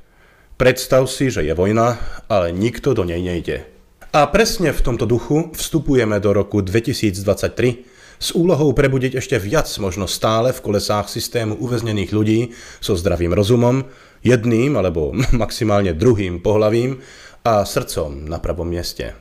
predstav 0.61 1.09
si, 1.09 1.33
že 1.33 1.41
je 1.41 1.57
vojna, 1.57 1.97
ale 2.29 2.53
nikto 2.53 2.93
do 2.93 3.09
nej 3.09 3.25
nejde. 3.25 3.65
A 4.13 4.29
presne 4.29 4.77
v 4.77 4.85
tomto 4.85 5.09
duchu 5.09 5.49
vstupujeme 5.57 6.21
do 6.21 6.37
roku 6.37 6.61
2023 6.61 8.21
s 8.21 8.37
úlohou 8.37 8.77
prebudiť 8.77 9.17
ešte 9.17 9.41
viac 9.41 9.73
možno 9.81 10.05
stále 10.05 10.53
v 10.53 10.61
kolesách 10.61 11.09
systému 11.09 11.57
uväznených 11.57 12.13
ľudí 12.13 12.41
so 12.85 12.93
zdravým 12.93 13.33
rozumom, 13.33 13.89
jedným 14.21 14.77
alebo 14.77 15.17
maximálne 15.33 15.97
druhým 15.97 16.45
pohlavím 16.45 17.01
a 17.41 17.65
srdcom 17.65 18.29
na 18.29 18.37
pravom 18.37 18.69
mieste. 18.69 19.17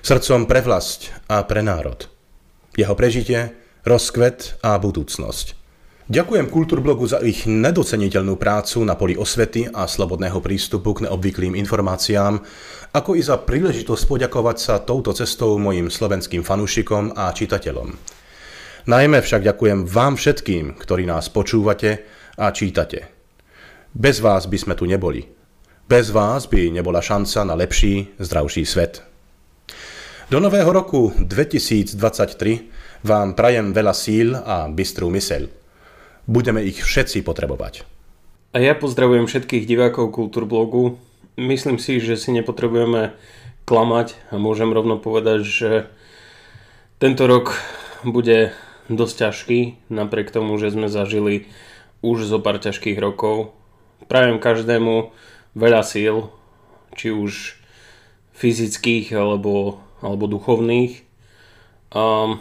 Srdcom 0.00 0.48
pre 0.48 0.64
vlast 0.64 1.12
a 1.28 1.44
pre 1.44 1.60
národ. 1.60 2.08
Jeho 2.80 2.96
prežitie, 2.96 3.52
rozkvet 3.84 4.56
a 4.64 4.80
budúcnosť. 4.80 5.59
Ďakujem 6.10 6.50
Kultúrblogu 6.50 7.06
za 7.06 7.22
ich 7.22 7.46
nedoceniteľnú 7.46 8.34
prácu 8.34 8.82
na 8.82 8.98
poli 8.98 9.14
osvety 9.14 9.70
a 9.70 9.86
slobodného 9.86 10.42
prístupu 10.42 10.98
k 10.98 11.06
neobvyklým 11.06 11.54
informáciám, 11.54 12.42
ako 12.90 13.14
i 13.14 13.22
za 13.22 13.38
príležitosť 13.38 14.10
poďakovať 14.10 14.56
sa 14.58 14.82
touto 14.82 15.14
cestou 15.14 15.54
mojim 15.62 15.86
slovenským 15.86 16.42
fanúšikom 16.42 17.14
a 17.14 17.30
čitateľom. 17.30 17.94
Najmä 18.90 19.22
však 19.22 19.54
ďakujem 19.54 19.86
vám 19.86 20.18
všetkým, 20.18 20.82
ktorí 20.82 21.06
nás 21.06 21.30
počúvate 21.30 22.02
a 22.34 22.50
čítate. 22.50 23.06
Bez 23.94 24.18
vás 24.18 24.50
by 24.50 24.58
sme 24.58 24.74
tu 24.74 24.90
neboli. 24.90 25.22
Bez 25.86 26.10
vás 26.10 26.50
by 26.50 26.74
nebola 26.74 26.98
šanca 26.98 27.46
na 27.46 27.54
lepší, 27.54 28.18
zdravší 28.18 28.66
svet. 28.66 29.06
Do 30.26 30.42
nového 30.42 30.74
roku 30.74 31.14
2023 31.22 31.94
vám 33.06 33.38
prajem 33.38 33.70
veľa 33.70 33.94
síl 33.94 34.34
a 34.34 34.66
bystrú 34.66 35.06
myseľ. 35.06 35.59
Budeme 36.30 36.62
ich 36.62 36.78
všetci 36.78 37.26
potrebovať. 37.26 37.82
A 38.54 38.62
ja 38.62 38.78
pozdravujem 38.78 39.26
všetkých 39.26 39.66
divákov 39.66 40.14
Kultúrblogu. 40.14 40.94
Myslím 41.34 41.82
si, 41.82 41.98
že 41.98 42.14
si 42.14 42.30
nepotrebujeme 42.30 43.18
klamať 43.66 44.14
a 44.30 44.38
môžem 44.38 44.70
rovno 44.70 44.94
povedať, 44.94 45.42
že 45.42 45.70
tento 47.02 47.26
rok 47.26 47.58
bude 48.06 48.54
dosť 48.86 49.14
ťažký, 49.26 49.60
napriek 49.90 50.30
tomu, 50.30 50.54
že 50.54 50.70
sme 50.70 50.86
zažili 50.86 51.50
už 51.98 52.30
zo 52.30 52.38
pár 52.38 52.62
ťažkých 52.62 53.02
rokov. 53.02 53.50
Prajem 54.06 54.38
každému 54.38 55.10
veľa 55.58 55.82
síl, 55.82 56.30
či 56.94 57.10
už 57.10 57.58
fyzických 58.38 59.18
alebo, 59.18 59.82
alebo 59.98 60.30
duchovných. 60.30 61.02
Um, 61.90 62.38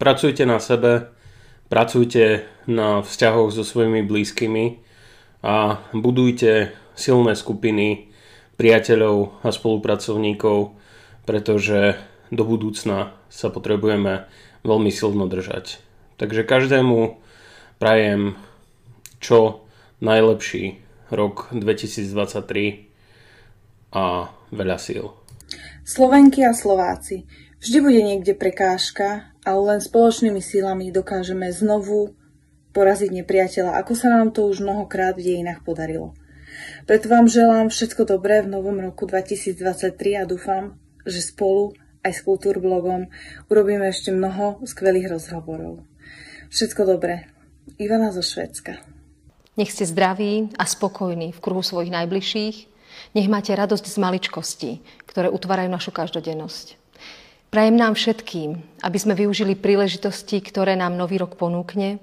pracujte 0.00 0.48
na 0.48 0.60
sebe, 0.64 1.12
pracujte 1.68 2.48
na 2.68 3.00
vzťahoch 3.00 3.48
so 3.48 3.64
svojimi 3.64 4.04
blízkymi 4.04 4.76
a 5.40 5.80
budujte 5.96 6.76
silné 6.92 7.32
skupiny 7.32 8.12
priateľov 8.60 9.40
a 9.40 9.48
spolupracovníkov, 9.48 10.76
pretože 11.24 11.96
do 12.28 12.44
budúcna 12.44 13.16
sa 13.32 13.48
potrebujeme 13.48 14.28
veľmi 14.66 14.90
silno 14.92 15.24
držať. 15.24 15.80
Takže 16.20 16.44
každému 16.44 17.16
prajem 17.80 18.36
čo 19.22 19.64
najlepší 20.04 20.84
rok 21.08 21.48
2023 21.56 23.96
a 23.96 24.28
veľa 24.52 24.76
síl. 24.76 25.16
Slovenky 25.88 26.44
a 26.44 26.52
Slováci, 26.52 27.24
vždy 27.64 27.78
bude 27.80 28.04
niekde 28.04 28.36
prekážka, 28.36 29.32
ale 29.40 29.60
len 29.64 29.80
spoločnými 29.80 30.44
sílami 30.44 30.92
dokážeme 30.92 31.48
znovu 31.48 32.17
poraziť 32.78 33.10
nepriateľa, 33.10 33.74
ako 33.82 33.92
sa 33.98 34.14
nám 34.14 34.30
to 34.30 34.46
už 34.46 34.62
mnohokrát 34.62 35.18
v 35.18 35.34
dejinách 35.34 35.66
podarilo. 35.66 36.14
Preto 36.86 37.10
vám 37.10 37.26
želám 37.26 37.74
všetko 37.74 38.06
dobré 38.06 38.46
v 38.46 38.54
novom 38.54 38.78
roku 38.78 39.02
2023 39.02 39.98
a 40.14 40.22
dúfam, 40.22 40.78
že 41.02 41.18
spolu 41.18 41.74
aj 42.06 42.12
s 42.14 42.20
Kultúrblogom 42.22 43.10
urobíme 43.50 43.90
ešte 43.90 44.14
mnoho 44.14 44.62
skvelých 44.62 45.10
rozhovorov. 45.10 45.82
Všetko 46.54 46.86
dobré. 46.86 47.26
Ivana 47.82 48.14
zo 48.14 48.22
Švedska. 48.22 48.78
Nech 49.58 49.74
ste 49.74 49.82
zdraví 49.82 50.54
a 50.54 50.62
spokojní 50.62 51.34
v 51.34 51.42
kruhu 51.42 51.66
svojich 51.66 51.90
najbližších. 51.90 52.56
Nech 53.18 53.26
máte 53.26 53.50
radosť 53.58 53.90
z 53.90 53.96
maličkostí, 53.98 54.70
ktoré 55.02 55.26
utvárajú 55.26 55.66
našu 55.66 55.90
každodennosť. 55.90 56.78
Prajem 57.50 57.74
nám 57.74 57.98
všetkým, 57.98 58.60
aby 58.86 58.98
sme 59.00 59.18
využili 59.18 59.58
príležitosti, 59.58 60.38
ktoré 60.38 60.78
nám 60.78 60.94
nový 60.94 61.18
rok 61.18 61.34
ponúkne, 61.34 61.98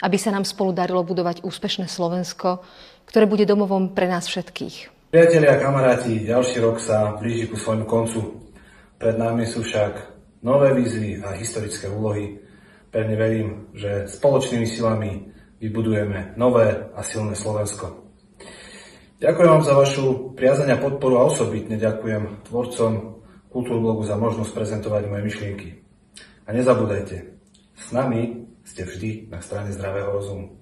aby 0.00 0.16
sa 0.16 0.32
nám 0.32 0.48
spolu 0.48 0.72
darilo 0.72 1.04
budovať 1.04 1.44
úspešné 1.44 1.86
Slovensko, 1.86 2.64
ktoré 3.08 3.28
bude 3.28 3.44
domovom 3.44 3.92
pre 3.92 4.08
nás 4.08 4.26
všetkých. 4.26 5.08
Priatelia 5.10 5.58
a 5.58 5.62
kamaráti, 5.62 6.22
ďalší 6.22 6.62
rok 6.62 6.78
sa 6.78 7.18
blíži 7.18 7.50
ku 7.50 7.58
svojmu 7.58 7.84
koncu. 7.84 8.46
Pred 9.00 9.16
nami 9.18 9.42
sú 9.42 9.66
však 9.66 9.92
nové 10.46 10.70
výzvy 10.76 11.18
a 11.20 11.34
historické 11.34 11.90
úlohy. 11.90 12.38
Pevne 12.90 13.14
verím, 13.18 13.48
že 13.74 14.06
spoločnými 14.06 14.66
silami 14.66 15.30
vybudujeme 15.58 16.38
nové 16.38 16.90
a 16.94 17.00
silné 17.02 17.34
Slovensko. 17.34 18.06
Ďakujem 19.20 19.50
vám 19.52 19.64
za 19.66 19.74
vašu 19.76 20.32
priazeň 20.32 20.80
podporu 20.80 21.20
a 21.20 21.28
osobitne 21.28 21.76
ďakujem 21.76 22.48
tvorcom 22.48 23.20
Kultúrblogu 23.50 24.06
za 24.06 24.14
možnosť 24.16 24.54
prezentovať 24.54 25.10
moje 25.10 25.22
myšlienky. 25.26 25.68
A 26.46 26.54
nezabúdajte, 26.54 27.34
s 27.76 27.86
nami 27.90 28.49
ste 28.80 28.88
vždy 28.88 29.28
na 29.28 29.44
strane 29.44 29.68
zdravého 29.76 30.08
rozumu. 30.08 30.56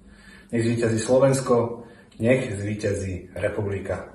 Nech 0.51 0.67
zvýťazí 0.67 0.99
Slovensko, 0.99 1.87
nech 2.19 2.51
zvýťazí 2.51 3.31
republika. 3.39 4.11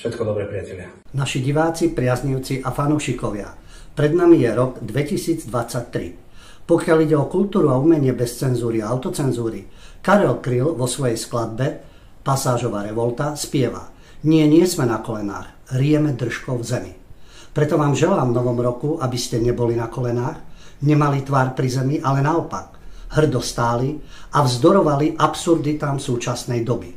Všetko 0.00 0.24
dobré, 0.24 0.48
priatelia. 0.48 0.88
Naši 1.12 1.44
diváci, 1.44 1.92
priaznivci 1.92 2.64
a 2.64 2.72
fanúšikovia, 2.72 3.52
pred 3.92 4.16
nami 4.16 4.40
je 4.40 4.50
rok 4.56 4.80
2023. 4.80 6.64
Pokiaľ 6.64 6.98
ide 7.04 7.20
o 7.20 7.28
kultúru 7.28 7.68
a 7.68 7.76
umenie 7.76 8.16
bez 8.16 8.40
cenzúry 8.40 8.80
a 8.80 8.88
autocenzúry, 8.88 9.68
Karel 10.00 10.40
Kryl 10.40 10.72
vo 10.72 10.88
svojej 10.88 11.20
skladbe 11.20 11.84
Pasážová 12.24 12.80
revolta 12.80 13.36
spieva 13.36 13.92
Nie, 14.24 14.48
nie 14.48 14.64
sme 14.64 14.88
na 14.88 15.04
kolenách, 15.04 15.68
rieme 15.76 16.16
držkou 16.16 16.56
v 16.56 16.64
zemi. 16.64 16.92
Preto 17.52 17.76
vám 17.76 17.92
želám 17.92 18.32
v 18.32 18.36
novom 18.40 18.56
roku, 18.56 18.96
aby 19.04 19.20
ste 19.20 19.36
neboli 19.36 19.76
na 19.76 19.92
kolenách, 19.92 20.40
nemali 20.80 21.20
tvár 21.20 21.52
pri 21.52 21.68
zemi, 21.68 22.00
ale 22.00 22.24
naopak, 22.24 22.73
hrdo 23.14 23.38
stáli 23.38 23.94
a 24.34 24.42
vzdorovali 24.42 25.14
absurditám 25.14 26.02
súčasnej 26.02 26.66
doby. 26.66 26.90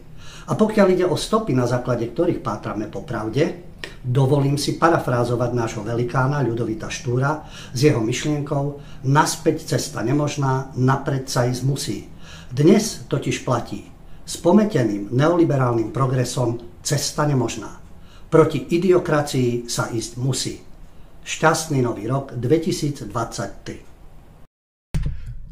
A 0.48 0.56
pokiaľ 0.56 0.88
ide 0.92 1.06
o 1.06 1.20
stopy, 1.20 1.52
na 1.54 1.68
základe 1.68 2.08
ktorých 2.08 2.40
pátrame 2.40 2.88
po 2.88 3.04
pravde, 3.04 3.68
dovolím 4.02 4.56
si 4.56 4.80
parafrázovať 4.80 5.52
nášho 5.52 5.84
velikána 5.84 6.40
Ľudovita 6.42 6.88
Štúra 6.88 7.44
s 7.76 7.80
jeho 7.84 8.00
myšlienkou 8.00 8.80
naspäť 9.06 9.76
cesta 9.76 10.00
nemožná, 10.02 10.72
napred 10.80 11.28
sa 11.28 11.46
ísť 11.46 11.64
musí. 11.68 12.08
Dnes 12.48 13.04
totiž 13.12 13.44
platí 13.44 13.92
s 14.24 14.40
pometeným 14.40 15.12
neoliberálnym 15.12 15.92
progresom 15.92 16.80
cesta 16.80 17.28
nemožná. 17.28 17.80
Proti 18.32 18.60
idiokracii 18.72 19.68
sa 19.68 19.92
ísť 19.92 20.20
musí. 20.20 20.64
Šťastný 21.28 21.84
nový 21.84 22.08
rok 22.08 22.36
2023. 22.40 23.97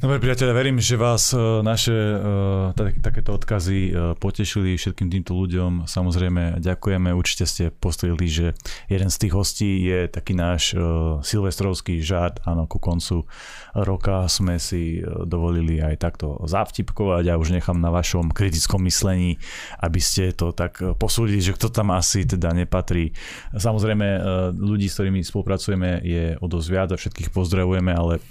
Dobre 0.06 0.22
priateľe, 0.22 0.54
verím, 0.54 0.78
že 0.78 1.02
vás 1.02 1.34
e, 1.34 1.66
naše 1.66 1.90
uh, 1.90 2.78
takéto 2.78 3.34
odkazy 3.42 3.90
uh, 3.90 4.14
potešili 4.14 4.78
všetkým 4.78 5.10
týmto 5.10 5.34
ľuďom. 5.34 5.90
Samozrejme 5.90 6.62
ďakujeme, 6.62 7.10
určite 7.10 7.50
ste 7.50 7.74
postrelili, 7.74 8.30
že 8.30 8.48
jeden 8.86 9.10
z 9.10 9.18
tých 9.18 9.34
hostí 9.34 9.82
je 9.82 10.06
taký 10.06 10.38
náš 10.38 10.78
silvestrovský 11.26 12.06
žart. 12.06 12.38
Áno, 12.46 12.70
ku 12.70 12.78
koncu 12.78 13.26
roka 13.74 14.30
sme 14.30 14.62
si 14.62 15.02
dovolili 15.26 15.82
aj 15.82 15.98
takto 15.98 16.38
zavtipkovať 16.46 17.34
a 17.34 17.42
už 17.42 17.58
nechám 17.58 17.82
na 17.82 17.90
vašom 17.90 18.30
kritickom 18.30 18.86
myslení, 18.86 19.42
aby 19.82 19.98
ste 19.98 20.38
to 20.38 20.54
tak 20.54 20.86
posúdili, 21.02 21.42
že 21.42 21.58
kto 21.58 21.74
tam 21.74 21.90
asi 21.90 22.30
teda 22.30 22.54
nepatrí. 22.54 23.10
Samozrejme 23.58 24.22
ľudí, 24.54 24.86
s 24.86 25.02
ktorými 25.02 25.26
spolupracujeme 25.26 26.06
je 26.06 26.38
o 26.38 26.46
dosť 26.46 26.68
viac 26.70 26.90
a 26.94 27.02
všetkých 27.02 27.34
pozdravujeme, 27.34 27.90
ale 27.90 28.22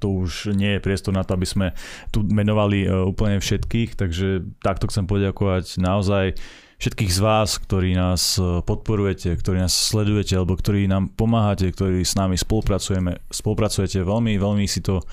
to 0.00 0.24
už 0.24 0.56
nie 0.56 0.76
je 0.76 0.84
priestor 0.84 1.12
na 1.12 1.24
to, 1.24 1.36
aby 1.36 1.46
sme 1.46 1.66
tu 2.08 2.24
menovali 2.24 2.84
e, 2.84 2.88
úplne 2.88 3.40
všetkých, 3.40 3.96
takže 3.96 4.44
takto 4.64 4.88
chcem 4.88 5.04
poďakovať 5.04 5.80
naozaj 5.80 6.36
všetkých 6.80 7.12
z 7.12 7.20
vás, 7.20 7.56
ktorí 7.60 7.96
nás 7.96 8.40
e, 8.40 8.64
podporujete, 8.64 9.36
ktorí 9.36 9.60
nás 9.60 9.72
sledujete, 9.72 10.36
alebo 10.36 10.56
ktorí 10.56 10.88
nám 10.88 11.12
pomáhate, 11.12 11.68
ktorí 11.72 12.04
s 12.04 12.16
nami 12.16 12.36
spolupracujeme, 12.40 13.24
spolupracujete. 13.28 14.04
Veľmi, 14.04 14.36
veľmi 14.40 14.64
si 14.68 14.80
to 14.80 15.04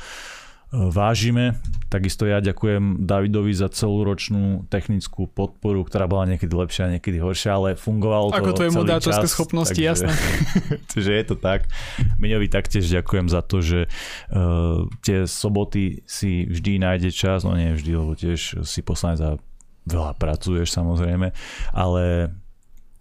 vážime. 0.71 1.59
Takisto 1.91 2.23
ja 2.23 2.39
ďakujem 2.39 3.03
Davidovi 3.03 3.51
za 3.51 3.67
celúročnú 3.67 4.63
technickú 4.71 5.27
podporu, 5.27 5.83
ktorá 5.83 6.07
bola 6.07 6.23
niekedy 6.31 6.55
lepšia, 6.55 6.95
niekedy 6.95 7.19
horšia, 7.19 7.59
ale 7.59 7.69
fungovalo 7.75 8.31
to 8.31 8.39
Ako 8.39 8.51
tvoje 8.55 8.71
moderátorské 8.71 9.27
schopnosti, 9.27 9.75
takže, 9.75 10.07
jasné. 10.07 10.11
že 11.03 11.11
je 11.11 11.23
to 11.27 11.35
tak. 11.35 11.67
Miňovi 12.15 12.47
taktiež 12.47 12.87
ďakujem 12.87 13.27
za 13.27 13.43
to, 13.43 13.59
že 13.59 13.91
uh, 14.31 14.87
tie 15.03 15.27
soboty 15.27 16.07
si 16.07 16.47
vždy 16.47 16.79
nájde 16.79 17.11
čas, 17.11 17.43
no 17.43 17.51
nie 17.59 17.75
vždy, 17.75 17.91
lebo 17.91 18.15
tiež 18.15 18.63
si 18.63 18.79
poslanec 18.79 19.19
a 19.19 19.31
veľa 19.83 20.15
pracuješ 20.15 20.71
samozrejme, 20.71 21.35
ale 21.75 22.31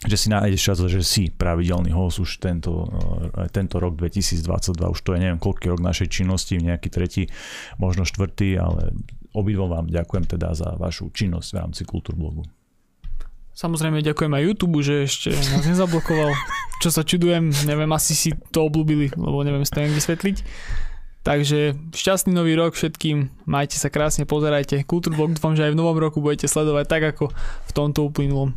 že 0.00 0.16
si 0.16 0.32
nájdeš 0.32 0.60
čas, 0.64 0.80
že 0.80 1.04
si 1.04 1.28
pravidelný 1.28 1.92
host 1.92 2.24
už 2.24 2.40
tento, 2.40 2.88
eh, 3.36 3.52
tento 3.52 3.76
rok 3.76 4.00
2022, 4.00 4.88
už 4.88 5.00
to 5.04 5.12
je 5.12 5.20
neviem 5.20 5.36
koľký 5.36 5.68
rok 5.68 5.84
našej 5.84 6.08
činnosti, 6.08 6.56
nejaký 6.56 6.88
tretí, 6.88 7.28
možno 7.76 8.08
štvrtý, 8.08 8.56
ale 8.56 8.96
obidvom 9.36 9.68
vám 9.68 9.86
ďakujem 9.92 10.24
teda 10.24 10.56
za 10.56 10.72
vašu 10.80 11.12
činnosť 11.12 11.48
v 11.52 11.58
rámci 11.60 11.82
Kultúrblogu. 11.84 12.48
Samozrejme 13.52 14.00
ďakujem 14.00 14.32
aj 14.32 14.46
YouTube, 14.46 14.80
že 14.80 15.04
ešte 15.04 15.36
nás 15.36 15.68
nezablokoval. 15.68 16.32
Čo 16.80 16.88
sa 16.88 17.04
čudujem, 17.04 17.52
neviem, 17.68 17.90
asi 17.92 18.16
si 18.16 18.32
to 18.56 18.72
obľúbili, 18.72 19.12
lebo 19.12 19.44
neviem 19.44 19.68
si 19.68 19.74
to 19.76 19.84
vysvetliť. 19.84 20.36
Takže 21.20 21.76
šťastný 21.92 22.32
nový 22.32 22.56
rok 22.56 22.72
všetkým, 22.72 23.44
majte 23.44 23.76
sa 23.76 23.92
krásne, 23.92 24.24
pozerajte. 24.24 24.80
Kultúrblog 24.88 25.36
dúfam, 25.36 25.52
že 25.52 25.68
aj 25.68 25.76
v 25.76 25.80
novom 25.84 26.00
roku 26.00 26.24
budete 26.24 26.48
sledovať 26.48 26.88
tak 26.88 27.02
ako 27.04 27.28
v 27.68 27.72
tomto 27.76 28.08
uplynulom. 28.08 28.56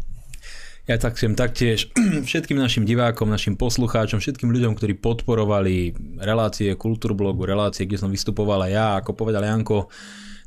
Ja 0.84 1.00
tak 1.00 1.16
chcem 1.16 1.32
taktiež 1.32 1.88
všetkým 2.28 2.60
našim 2.60 2.84
divákom, 2.84 3.32
našim 3.32 3.56
poslucháčom, 3.56 4.20
všetkým 4.20 4.52
ľuďom, 4.52 4.76
ktorí 4.76 5.00
podporovali 5.00 5.96
relácie 6.20 6.76
Kultúrblogu, 6.76 7.48
relácie, 7.48 7.88
kde 7.88 8.04
som 8.04 8.12
vystupoval 8.12 8.68
aj 8.68 8.72
ja, 8.72 8.88
ako 9.00 9.16
povedal 9.16 9.48
Janko, 9.48 9.88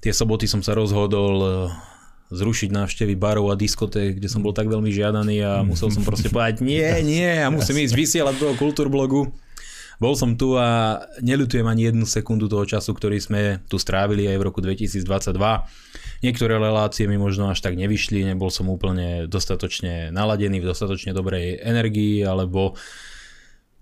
tie 0.05 0.13
soboty 0.13 0.45
som 0.45 0.61
sa 0.61 0.77
rozhodol 0.77 1.35
eh, 1.41 1.53
zrušiť 2.37 2.69
návštevy 2.69 3.17
barov 3.17 3.49
a 3.49 3.57
diskoték, 3.57 4.21
kde 4.21 4.29
som 4.29 4.45
bol 4.45 4.53
tak 4.53 4.69
veľmi 4.69 4.93
žiadaný 4.93 5.41
a 5.41 5.65
musel 5.65 5.89
som 5.89 6.05
proste 6.05 6.29
povedať 6.29 6.61
nie, 6.61 6.85
nie, 7.17 7.25
ja 7.25 7.49
musím 7.49 7.81
ísť 7.81 7.97
vysielať 7.97 8.37
toho 8.37 8.53
Kultúrblogu. 8.61 9.33
Bol 9.97 10.13
som 10.13 10.37
tu 10.37 10.61
a 10.61 11.01
neľutujem 11.25 11.65
ani 11.65 11.89
jednu 11.89 12.05
sekundu 12.05 12.53
toho 12.53 12.69
času, 12.69 12.93
ktorý 12.93 13.17
sme 13.17 13.65
tu 13.65 13.81
strávili 13.81 14.29
aj 14.29 14.37
v 14.37 14.45
roku 14.45 14.61
2022. 14.61 15.33
Niektoré 16.27 16.59
relácie 16.59 17.07
mi 17.07 17.15
možno 17.15 17.55
až 17.55 17.63
tak 17.63 17.79
nevyšli, 17.79 18.27
nebol 18.27 18.51
som 18.51 18.67
úplne 18.67 19.31
dostatočne 19.31 20.11
naladený 20.11 20.59
v 20.59 20.75
dostatočne 20.75 21.15
dobrej 21.15 21.63
energii, 21.63 22.27
alebo 22.27 22.75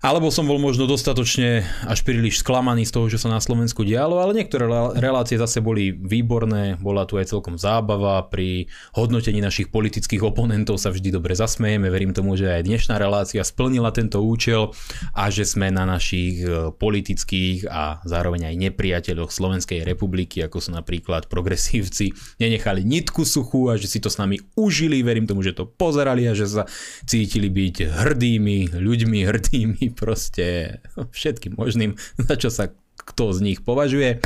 alebo 0.05 0.29
som 0.29 0.45
bol 0.45 0.61
možno 0.61 0.85
dostatočne 0.85 1.65
až 1.89 2.05
príliš 2.05 2.45
sklamaný 2.45 2.85
z 2.85 2.93
toho, 2.93 3.09
čo 3.09 3.17
sa 3.17 3.25
na 3.25 3.41
Slovensku 3.41 3.81
dialo, 3.81 4.21
ale 4.21 4.37
niektoré 4.37 4.69
relácie 5.01 5.33
zase 5.33 5.65
boli 5.65 5.97
výborné, 5.97 6.77
bola 6.77 7.09
tu 7.09 7.17
aj 7.17 7.33
celkom 7.33 7.57
zábava, 7.57 8.21
pri 8.29 8.69
hodnotení 8.93 9.41
našich 9.41 9.73
politických 9.73 10.21
oponentov 10.21 10.77
sa 10.77 10.93
vždy 10.93 11.09
dobre 11.09 11.33
zasmejeme, 11.33 11.89
verím 11.89 12.13
tomu, 12.13 12.37
že 12.37 12.53
aj 12.53 12.69
dnešná 12.69 13.01
relácia 13.01 13.41
splnila 13.41 13.89
tento 13.89 14.21
účel 14.21 14.77
a 15.17 15.33
že 15.33 15.41
sme 15.41 15.73
na 15.73 15.89
našich 15.89 16.37
e, 16.45 16.69
politických 16.69 17.65
a 17.65 18.05
zároveň 18.05 18.53
aj 18.53 18.61
nepriateľoch 18.61 19.33
Slovenskej 19.33 19.81
republiky, 19.81 20.45
ako 20.45 20.61
sú 20.61 20.69
napríklad 20.69 21.25
progresívci, 21.25 22.13
nenechali 22.37 22.85
nitku 22.85 23.25
suchú 23.25 23.73
a 23.73 23.81
že 23.81 23.89
si 23.89 23.97
to 23.97 24.13
s 24.13 24.21
nami 24.21 24.37
užili, 24.53 25.01
verím 25.01 25.25
tomu, 25.25 25.41
že 25.41 25.57
to 25.57 25.65
pozerali 25.65 26.29
a 26.29 26.37
že 26.37 26.45
sa 26.45 26.69
cítili 27.09 27.49
byť 27.49 27.89
hrdými 27.89 28.77
ľuďmi, 28.77 29.19
hrdými 29.25 29.94
proste 29.95 30.77
všetkým 30.93 31.55
možným, 31.55 31.95
za 32.27 32.35
čo 32.35 32.51
sa 32.51 32.69
kto 32.95 33.31
z 33.31 33.39
nich 33.43 33.59
považuje. 33.63 34.19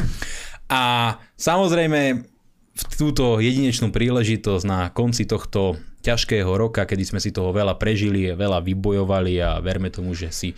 A 0.69 1.15
samozrejme 1.35 2.01
v 2.79 2.93
túto 2.95 3.41
jedinečnú 3.43 3.91
príležitosť 3.91 4.65
na 4.65 4.89
konci 4.93 5.27
tohto 5.27 5.75
ťažkého 5.99 6.47
roka, 6.47 6.87
kedy 6.87 7.03
sme 7.03 7.19
si 7.19 7.35
toho 7.35 7.51
veľa 7.51 7.75
prežili, 7.75 8.31
veľa 8.31 8.63
vybojovali 8.63 9.33
a 9.43 9.59
verme 9.59 9.91
tomu, 9.91 10.15
že 10.15 10.31
si 10.31 10.55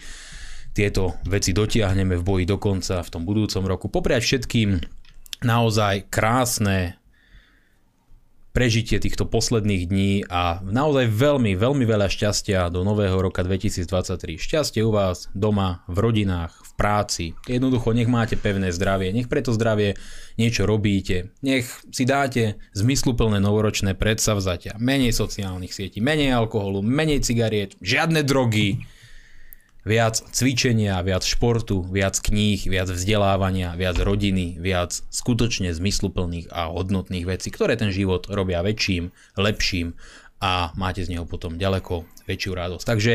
tieto 0.71 1.17
veci 1.27 1.51
dotiahneme 1.51 2.15
v 2.15 2.23
boji 2.23 2.45
do 2.45 2.61
konca 2.61 3.01
v 3.01 3.11
tom 3.11 3.25
budúcom 3.25 3.63
roku. 3.65 3.89
Popriať 3.89 4.21
všetkým 4.23 4.79
naozaj 5.41 6.07
krásne 6.13 7.00
prežitie 8.51 8.99
týchto 8.99 9.23
posledných 9.23 9.83
dní 9.87 10.11
a 10.27 10.59
naozaj 10.63 11.07
veľmi, 11.07 11.55
veľmi 11.55 11.85
veľa 11.87 12.11
šťastia 12.11 12.67
do 12.67 12.83
nového 12.83 13.15
roka 13.15 13.43
2023. 13.47 14.35
Šťastie 14.35 14.83
u 14.83 14.91
vás 14.91 15.31
doma, 15.31 15.87
v 15.87 15.97
rodinách, 16.03 16.51
v 16.51 16.71
práci. 16.75 17.25
Jednoducho 17.47 17.95
nech 17.95 18.11
máte 18.11 18.35
pevné 18.35 18.75
zdravie, 18.75 19.15
nech 19.15 19.31
preto 19.31 19.55
zdravie 19.55 19.95
niečo 20.35 20.67
robíte, 20.67 21.31
nech 21.39 21.67
si 21.91 22.03
dáte 22.03 22.59
zmysluplné 22.75 23.39
novoročné 23.39 23.95
predsavzatia, 23.95 24.75
menej 24.79 25.15
sociálnych 25.15 25.71
sietí, 25.71 26.03
menej 26.03 26.35
alkoholu, 26.35 26.83
menej 26.83 27.23
cigariet, 27.23 27.79
žiadne 27.79 28.23
drogy, 28.27 28.83
Viac 29.81 30.13
cvičenia, 30.29 31.01
viac 31.01 31.25
športu, 31.25 31.81
viac 31.81 32.13
kníh, 32.21 32.61
viac 32.69 32.93
vzdelávania, 32.93 33.73
viac 33.73 33.97
rodiny, 33.97 34.61
viac 34.61 34.93
skutočne 35.09 35.73
zmysluplných 35.73 36.53
a 36.53 36.69
hodnotných 36.69 37.25
vecí, 37.25 37.49
ktoré 37.49 37.73
ten 37.73 37.89
život 37.89 38.29
robia 38.29 38.61
väčším, 38.61 39.09
lepším 39.41 39.97
a 40.37 40.69
máte 40.77 41.01
z 41.01 41.17
neho 41.17 41.25
potom 41.25 41.57
ďaleko 41.57 42.05
väčšiu 42.29 42.51
radosť. 42.53 42.85
Takže 42.85 43.13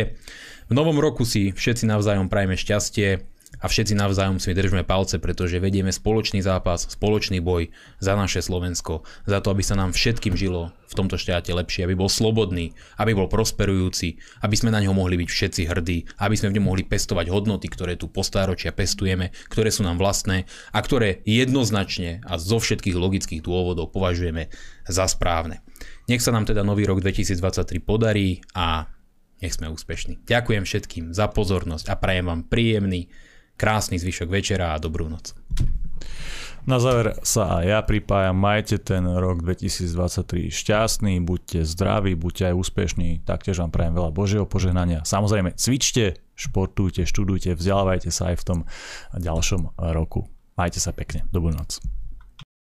v 0.67 0.73
novom 0.75 0.99
roku 0.99 1.23
si 1.23 1.55
všetci 1.55 1.87
navzájom 1.87 2.27
prajme 2.27 2.59
šťastie, 2.59 3.23
a 3.67 3.73
všetci 3.75 3.99
navzájom 3.99 4.39
si 4.39 4.55
držme 4.55 4.87
palce, 4.87 5.19
pretože 5.19 5.59
vedieme 5.59 5.91
spoločný 5.91 6.39
zápas, 6.39 6.87
spoločný 6.87 7.43
boj 7.43 7.75
za 7.99 8.15
naše 8.15 8.39
Slovensko, 8.39 9.03
za 9.27 9.43
to, 9.43 9.51
aby 9.51 9.67
sa 9.67 9.75
nám 9.75 9.91
všetkým 9.91 10.39
žilo 10.39 10.71
v 10.87 10.95
tomto 10.95 11.19
štáte 11.19 11.51
lepšie, 11.51 11.83
aby 11.83 11.99
bol 11.99 12.07
slobodný, 12.07 12.79
aby 12.95 13.11
bol 13.11 13.27
prosperujúci, 13.27 14.23
aby 14.47 14.55
sme 14.55 14.71
na 14.71 14.79
ňo 14.87 14.95
mohli 14.95 15.19
byť 15.19 15.27
všetci 15.27 15.63
hrdí, 15.67 15.99
aby 16.23 16.39
sme 16.39 16.55
v 16.55 16.63
ňom 16.63 16.71
mohli 16.71 16.87
pestovať 16.87 17.27
hodnoty, 17.27 17.67
ktoré 17.67 17.99
tu 17.99 18.07
postáročia 18.07 18.71
pestujeme, 18.71 19.35
ktoré 19.51 19.75
sú 19.75 19.83
nám 19.83 19.99
vlastné 19.99 20.47
a 20.71 20.79
ktoré 20.79 21.27
jednoznačne 21.27 22.23
a 22.23 22.39
zo 22.39 22.63
všetkých 22.63 22.95
logických 22.95 23.43
dôvodov 23.43 23.91
považujeme 23.91 24.47
za 24.87 25.11
správne. 25.11 25.59
Nech 26.07 26.23
sa 26.23 26.31
nám 26.31 26.47
teda 26.47 26.63
nový 26.63 26.87
rok 26.87 27.03
2023 27.03 27.83
podarí 27.83 28.47
a 28.55 28.87
nech 29.43 29.59
sme 29.59 29.75
úspešní. 29.75 30.23
Ďakujem 30.23 30.63
všetkým 30.63 31.05
za 31.11 31.27
pozornosť 31.27 31.91
a 31.91 31.99
prajem 31.99 32.31
vám 32.31 32.47
príjemný 32.47 33.11
krásny 33.57 33.97
zvyšok 33.97 34.29
večera 34.29 34.77
a 34.77 34.81
dobrú 34.81 35.09
noc. 35.09 35.33
Na 36.67 36.83
záver 36.83 37.15
sa 37.23 37.63
aj 37.63 37.65
ja 37.65 37.79
pripájam, 37.79 38.35
majte 38.35 38.83
ten 38.83 39.07
rok 39.07 39.47
2023 39.47 40.51
šťastný, 40.51 41.23
buďte 41.23 41.63
zdraví, 41.63 42.19
buďte 42.19 42.51
aj 42.51 42.59
úspešní, 42.59 43.23
taktiež 43.23 43.63
vám 43.63 43.71
prajem 43.71 43.95
veľa 43.95 44.11
Božieho 44.11 44.47
požehnania. 44.51 45.07
Samozrejme, 45.07 45.55
cvičte, 45.55 46.19
športujte, 46.35 47.07
študujte, 47.07 47.55
vzdelávajte 47.55 48.11
sa 48.11 48.35
aj 48.35 48.43
v 48.43 48.47
tom 48.51 48.59
ďalšom 49.15 49.79
roku. 49.79 50.27
Majte 50.59 50.83
sa 50.83 50.91
pekne, 50.91 51.23
dobrú 51.31 51.55
noc. 51.55 51.79